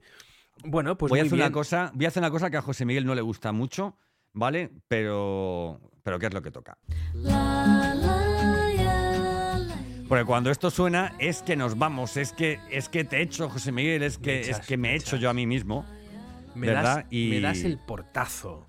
Bueno, 0.63 0.97
pues 0.97 1.09
voy 1.09 1.19
a 1.19 1.23
hacer 1.23 1.33
una 1.33 1.51
cosa, 1.51 1.91
voy 1.93 2.05
a 2.05 2.07
hacer 2.09 2.21
una 2.21 2.31
cosa 2.31 2.49
que 2.49 2.57
a 2.57 2.61
José 2.61 2.85
Miguel 2.85 3.05
no 3.05 3.15
le 3.15 3.21
gusta 3.21 3.51
mucho, 3.51 3.97
¿vale? 4.33 4.71
Pero, 4.87 5.79
pero 6.03 6.19
¿qué 6.19 6.27
es 6.27 6.33
lo 6.33 6.41
que 6.41 6.51
toca? 6.51 6.77
Porque 10.07 10.25
cuando 10.25 10.51
esto 10.51 10.69
suena 10.69 11.13
es 11.19 11.41
que 11.41 11.55
nos 11.55 11.77
vamos, 11.77 12.17
es 12.17 12.33
que 12.33 12.59
es 12.69 12.89
que 12.89 13.05
te 13.05 13.17
he 13.17 13.21
hecho, 13.21 13.49
José 13.49 13.71
Miguel, 13.71 14.03
es 14.03 14.17
que 14.17 14.41
es 14.41 14.59
que 14.59 14.75
me, 14.75 14.91
he 14.91 14.95
hecho 14.95 15.15
yo 15.15 15.29
a 15.29 15.33
mí 15.33 15.47
mismo, 15.47 15.85
me 16.53 16.67
¿verdad? 16.67 16.95
Das, 16.97 17.05
y 17.09 17.29
me 17.29 17.39
das 17.39 17.63
el 17.63 17.77
portazo. 17.77 18.67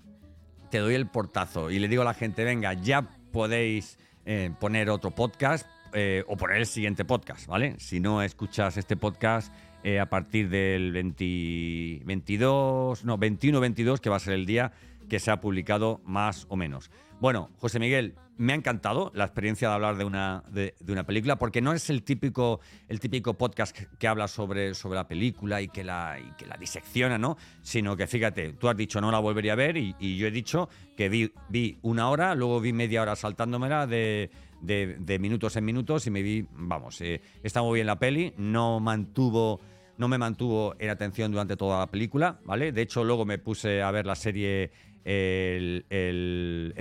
Te 0.71 0.77
doy 0.77 0.95
el 0.95 1.07
portazo 1.07 1.69
y 1.69 1.79
le 1.79 1.89
digo 1.89 2.01
a 2.01 2.05
la 2.05 2.13
gente, 2.13 2.45
venga, 2.45 2.73
ya 2.73 3.09
podéis 3.31 3.99
eh, 4.25 4.51
poner 4.59 4.89
otro 4.89 5.11
podcast 5.11 5.67
eh, 5.91 6.23
o 6.27 6.37
poner 6.37 6.57
el 6.57 6.65
siguiente 6.65 7.03
podcast, 7.03 7.45
¿vale? 7.45 7.75
Si 7.77 7.99
no 7.99 8.23
escuchas 8.23 8.77
este 8.77 8.95
podcast 8.95 9.53
eh, 9.83 9.99
a 9.99 10.09
partir 10.09 10.49
del 10.49 10.91
22, 10.91 13.05
no, 13.05 13.17
21-22, 13.17 13.99
que 13.99 14.09
va 14.09 14.17
a 14.17 14.19
ser 14.19 14.33
el 14.33 14.45
día 14.45 14.71
que 15.09 15.19
se 15.19 15.31
ha 15.31 15.41
publicado 15.41 16.01
más 16.05 16.45
o 16.49 16.55
menos. 16.55 16.91
Bueno, 17.19 17.49
José 17.59 17.79
Miguel, 17.79 18.15
me 18.37 18.53
ha 18.53 18.55
encantado 18.55 19.11
la 19.13 19.25
experiencia 19.25 19.69
de 19.69 19.75
hablar 19.75 19.97
de 19.97 20.05
una, 20.05 20.43
de, 20.51 20.73
una 20.87 21.05
película, 21.05 21.37
porque 21.37 21.61
no 21.61 21.73
es 21.73 21.89
el 21.89 22.03
típico, 22.03 22.59
el 22.87 22.99
típico 22.99 23.35
podcast 23.35 23.77
que, 23.77 24.07
habla 24.07 24.27
sobre, 24.27 24.73
sobre 24.73 24.95
la 24.95 25.07
película 25.07 25.61
y 25.61 25.67
que 25.67 25.83
la, 25.83 26.17
que 26.37 26.45
la 26.45 26.57
disecciona, 26.57 27.17
¿no? 27.17 27.37
Sino 27.61 27.95
que 27.95 28.07
fíjate, 28.07 28.53
tú 28.53 28.69
has 28.69 28.77
dicho 28.77 28.99
no 29.01 29.11
la 29.11 29.19
volvería 29.19 29.53
a 29.53 29.55
ver 29.55 29.77
y, 29.77 30.17
yo 30.17 30.27
he 30.27 30.31
dicho 30.31 30.69
que 30.97 31.09
vi, 31.09 31.77
una 31.81 32.09
hora, 32.09 32.35
luego 32.35 32.59
vi 32.59 32.73
media 32.73 33.01
hora 33.01 33.15
saltándomela 33.15 33.87
de, 33.87 34.29
de, 34.61 35.19
minutos 35.19 35.55
en 35.55 35.65
minutos 35.65 36.07
y 36.07 36.11
me 36.11 36.21
vi, 36.21 36.45
vamos, 36.53 37.01
eh, 37.01 37.21
está 37.43 37.61
muy 37.61 37.75
bien 37.75 37.87
la 37.87 37.99
peli, 37.99 38.33
no 38.37 38.79
mantuvo 38.79 39.59
no 39.97 40.07
me 40.07 40.17
mantuvo 40.17 40.75
en 40.79 40.89
atención 40.89 41.31
durante 41.31 41.55
toda 41.55 41.79
la 41.79 41.87
película, 41.87 42.39
¿vale? 42.45 42.71
De 42.71 42.81
hecho, 42.81 43.03
luego 43.03 43.25
me 43.25 43.37
puse 43.37 43.81
a 43.81 43.91
ver 43.91 44.05
la 44.05 44.15
serie 44.15 44.71
El, 45.05 45.85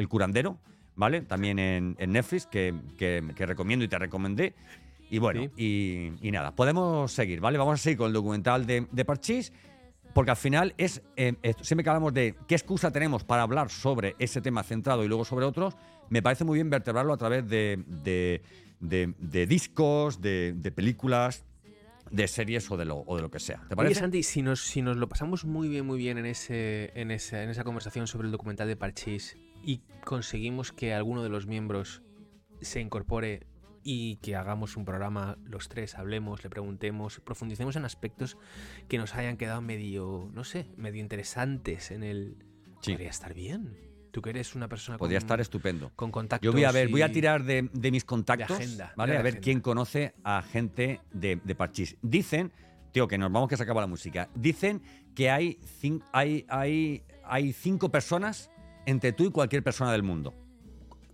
curandero, 0.08 0.58
¿vale? 0.96 1.22
También 1.22 1.58
en, 1.58 1.96
Netflix, 1.98 2.46
que, 2.46 2.74
recomiendo 3.36 3.84
y 3.84 3.88
te 3.88 3.98
recomendé. 3.98 4.54
Y 5.10 5.18
bueno, 5.18 5.42
y, 5.56 6.10
nada, 6.22 6.54
podemos 6.54 7.12
seguir, 7.12 7.40
¿vale? 7.40 7.58
Vamos 7.58 7.74
a 7.74 7.82
seguir 7.82 7.98
con 7.98 8.06
el 8.06 8.14
documental 8.14 8.64
de, 8.64 8.86
de 8.90 9.04
Parchís, 9.04 9.52
porque 10.14 10.30
al 10.30 10.36
final 10.38 10.74
es, 10.78 11.02
eh, 11.16 11.34
siempre 11.60 11.84
que 11.84 11.90
hablamos 11.90 12.14
de 12.14 12.34
qué 12.46 12.54
excusa 12.54 12.90
tenemos 12.90 13.24
para 13.24 13.42
hablar 13.42 13.70
sobre 13.70 14.16
ese 14.18 14.40
tema 14.40 14.62
centrado 14.62 15.04
y 15.04 15.08
luego 15.08 15.24
sobre 15.24 15.44
otros, 15.44 15.76
me 16.08 16.22
parece 16.22 16.44
muy 16.44 16.56
bien 16.56 16.70
vertebrarlo 16.70 17.12
a 17.12 17.16
través 17.18 17.46
de, 17.48 18.42
de 18.80 19.46
discos, 19.46 20.20
de 20.20 20.72
películas, 20.74 21.44
de 22.12 22.28
series 22.28 22.70
o 22.70 22.76
de 22.76 22.84
lo, 22.84 22.98
o 22.98 23.16
de 23.16 23.22
lo 23.22 23.30
que 23.30 23.40
sea. 23.40 23.64
¿Te 23.68 23.74
parece? 23.74 23.94
Oye, 23.94 24.00
Santi, 24.00 24.22
si 24.22 24.42
nos, 24.42 24.60
si 24.60 24.82
nos 24.82 24.96
lo 24.96 25.08
pasamos 25.08 25.44
muy 25.44 25.68
bien, 25.68 25.86
muy 25.86 25.98
bien 25.98 26.18
en, 26.18 26.26
ese, 26.26 26.92
en, 26.94 27.10
esa, 27.10 27.42
en 27.42 27.50
esa 27.50 27.64
conversación 27.64 28.06
sobre 28.06 28.26
el 28.26 28.32
documental 28.32 28.68
de 28.68 28.76
Parchís 28.76 29.36
y 29.64 29.80
conseguimos 30.04 30.72
que 30.72 30.92
alguno 30.92 31.22
de 31.22 31.30
los 31.30 31.46
miembros 31.46 32.02
se 32.60 32.80
incorpore 32.80 33.46
y 33.82 34.16
que 34.16 34.36
hagamos 34.36 34.76
un 34.76 34.84
programa 34.84 35.38
los 35.44 35.68
tres, 35.68 35.96
hablemos, 35.96 36.44
le 36.44 36.50
preguntemos, 36.50 37.18
profundicemos 37.20 37.74
en 37.76 37.84
aspectos 37.84 38.36
que 38.88 38.98
nos 38.98 39.14
hayan 39.14 39.36
quedado 39.36 39.60
medio, 39.60 40.30
no 40.32 40.44
sé, 40.44 40.68
medio 40.76 41.00
interesantes 41.00 41.90
en 41.90 42.04
el... 42.04 42.36
Sí. 42.82 42.92
Podría 42.92 43.10
estar 43.10 43.32
bien. 43.32 43.91
Tú 44.12 44.20
que 44.20 44.28
eres 44.28 44.54
una 44.54 44.68
persona 44.68 44.98
Podría 44.98 45.16
estar 45.16 45.40
estupendo. 45.40 45.90
Con 45.96 46.10
contactos. 46.10 46.44
Yo 46.44 46.52
voy 46.52 46.64
a 46.64 46.70
ver, 46.70 46.88
voy 46.90 47.00
a 47.00 47.10
tirar 47.10 47.44
de, 47.44 47.62
mis 47.90 48.04
contactos. 48.04 48.58
¿vale? 48.94 49.16
A 49.16 49.22
ver 49.22 49.40
quién 49.40 49.60
conoce 49.60 50.14
a 50.22 50.42
gente 50.42 51.00
de, 51.12 51.40
de 51.42 51.54
Parchís. 51.54 51.96
Dicen, 52.02 52.52
tío, 52.92 53.08
que 53.08 53.16
nos 53.16 53.32
vamos 53.32 53.48
que 53.48 53.56
se 53.56 53.62
acaba 53.62 53.80
la 53.80 53.86
música. 53.86 54.28
Dicen 54.34 54.82
que 55.14 55.30
hay, 55.30 55.58
hay, 56.12 56.44
hay, 56.48 57.04
hay 57.24 57.52
cinco 57.54 57.90
personas 57.90 58.50
entre 58.84 59.12
tú 59.12 59.24
y 59.24 59.30
cualquier 59.30 59.62
persona 59.62 59.90
del 59.92 60.02
mundo. 60.02 60.34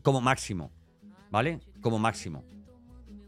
Como 0.03 0.21
máximo. 0.21 0.73
¿Vale? 1.31 1.61
Como 1.81 2.01
máximo. 2.01 2.45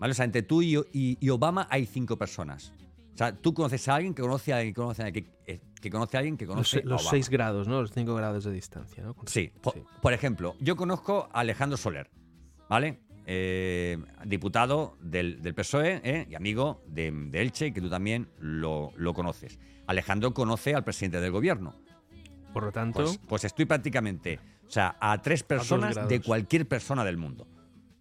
¿Vale? 0.01 0.11
O 0.11 0.15
sea, 0.15 0.25
entre 0.25 0.43
tú 0.43 0.63
y 0.63 1.31
Obama 1.31 1.69
hay 1.71 1.87
cinco 1.87 2.19
personas. 2.19 2.73
O 3.15 3.17
sea, 3.17 3.37
tú 3.37 3.53
conoces 3.53 3.87
a 3.89 3.97
alguien 3.97 4.15
que 4.15 4.23
conoce 4.23 4.53
a 4.53 4.59
alguien 4.59 4.75
que 4.75 4.81
conoce 4.81 5.03
a 5.03 5.07
alguien 5.07 5.25
que, 5.25 5.53
eh, 5.53 5.61
que 5.81 5.91
conoce 5.91 6.17
a 6.17 6.21
alguien 6.21 6.37
que 6.37 6.47
conoce 6.47 6.83
los, 6.85 7.07
seis 7.07 7.29
grados, 7.29 7.69
¿no? 7.69 7.83
Los 7.83 7.93
cinco 7.93 8.15
grados 8.15 8.45
de 8.45 8.53
distancia, 8.53 9.03
¿no? 9.03 9.15
Sí. 9.27 9.53
Por, 10.01 10.13
ejemplo, 10.13 10.55
yo 10.61 10.77
conozco 10.77 11.29
a 11.33 11.41
Alejandro 11.41 11.77
Soler, 11.77 12.11
¿vale? 12.69 13.01
eh, 13.33 13.97
diputado 14.25 14.97
del, 15.01 15.41
del 15.41 15.55
PSOE 15.55 16.01
¿eh? 16.03 16.27
y 16.29 16.35
amigo 16.35 16.83
de, 16.89 17.13
de 17.13 17.41
Elche, 17.41 17.73
que 17.73 17.81
tú 17.81 17.89
también 17.89 18.29
lo, 18.41 18.93
lo 18.97 19.15
conoces. 19.15 19.61
Alejandro 19.87 20.35
conoce 20.35 20.75
al 20.75 20.83
presidente 20.83 21.21
del 21.21 21.31
gobierno. 21.31 21.77
Por 22.53 22.65
lo 22.65 22.73
tanto, 22.73 23.05
Pues, 23.05 23.21
pues 23.29 23.45
estoy 23.45 23.67
prácticamente, 23.67 24.41
o 24.67 24.71
sea, 24.71 24.97
a 25.01 25.23
tres 25.23 25.45
personas 25.45 26.09
de 26.09 26.21
cualquier 26.21 26.67
persona 26.67 27.05
del 27.05 27.17
mundo. 27.17 27.47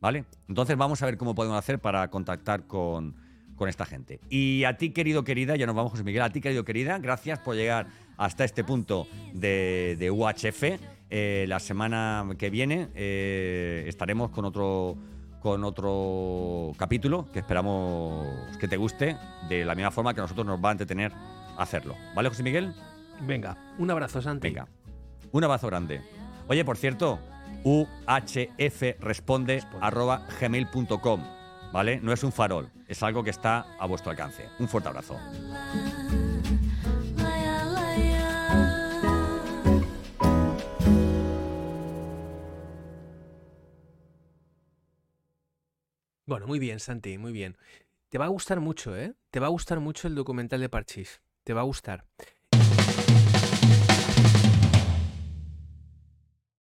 ¿Vale? 0.02 0.26
Entonces 0.48 0.78
vamos 0.78 1.04
a 1.04 1.06
ver 1.06 1.18
cómo 1.18 1.36
podemos 1.36 1.60
hacer 1.60 1.78
para 1.78 2.10
contactar 2.10 2.66
con, 2.66 3.16
con 3.60 3.70
esta 3.70 3.86
gente. 3.86 4.22
Y 4.30 4.64
a 4.64 4.78
ti, 4.78 4.92
querido, 4.92 5.26
querida, 5.26 5.58
ya 5.58 5.68
nos 5.68 5.76
vamos, 5.76 5.92
José 5.92 6.06
Miguel, 6.06 6.22
a 6.22 6.30
ti, 6.32 6.40
querido, 6.40 6.64
querida, 6.64 6.98
gracias 6.98 7.40
por 7.40 7.56
llegar 7.56 7.88
hasta 8.18 8.46
este 8.46 8.64
punto 8.64 9.06
de, 9.34 9.98
de 10.00 10.10
UHF. 10.10 10.64
Eh, 11.10 11.46
la 11.48 11.60
semana 11.60 12.26
que 12.38 12.50
viene 12.50 12.88
eh, 12.96 13.84
estaremos 13.88 14.32
con 14.32 14.46
otro 14.46 14.98
con 15.42 15.64
otro 15.64 16.74
capítulo 16.78 17.32
que 17.32 17.40
esperamos 17.40 18.28
que 18.60 18.68
te 18.68 18.78
guste 18.78 19.16
de 19.48 19.64
la 19.64 19.74
misma 19.74 19.90
forma 19.90 20.14
que 20.14 20.20
a 20.20 20.24
nosotros 20.24 20.46
nos 20.46 20.64
va 20.64 20.70
a 20.70 20.74
entretener 20.74 21.12
hacerlo. 21.58 21.96
¿Vale, 22.14 22.30
José 22.30 22.44
Miguel? 22.44 22.74
venga, 23.22 23.58
un 23.78 23.92
abrazo, 23.92 24.22
Santi. 24.22 24.50
Venga. 24.50 24.68
Un 25.32 25.44
abrazo 25.44 25.68
grande. 25.68 26.02
Oye, 26.48 26.64
por 26.64 26.78
cierto, 26.78 27.20
uhfresponde 27.64 29.64
arroba 29.82 30.26
gmail.com, 30.40 31.22
¿vale? 31.72 32.00
No 32.02 32.14
es 32.14 32.24
un 32.24 32.32
farol, 32.32 32.72
es 32.88 33.04
algo 33.04 33.24
que 33.24 33.30
está 33.30 33.66
a 33.80 33.86
vuestro 33.86 34.12
alcance. 34.12 34.50
Un 34.60 34.68
fuerte 34.68 34.90
abrazo. 34.90 35.18
Bueno, 46.26 46.46
muy 46.46 46.60
bien, 46.60 46.80
Santi, 46.80 47.18
muy 47.18 47.32
bien. 47.32 47.58
Te 48.10 48.20
va 48.20 48.26
a 48.26 48.30
gustar 48.30 48.60
mucho, 48.60 48.96
¿eh? 48.96 49.16
Te 49.32 49.40
va 49.40 49.48
a 49.48 49.50
gustar 49.50 49.80
mucho 49.80 50.08
el 50.08 50.14
documental 50.14 50.60
de 50.60 50.70
Parchís. 50.70 51.22
Te 51.44 51.54
va 51.54 51.62
a 51.62 51.64
gustar. 51.64 52.06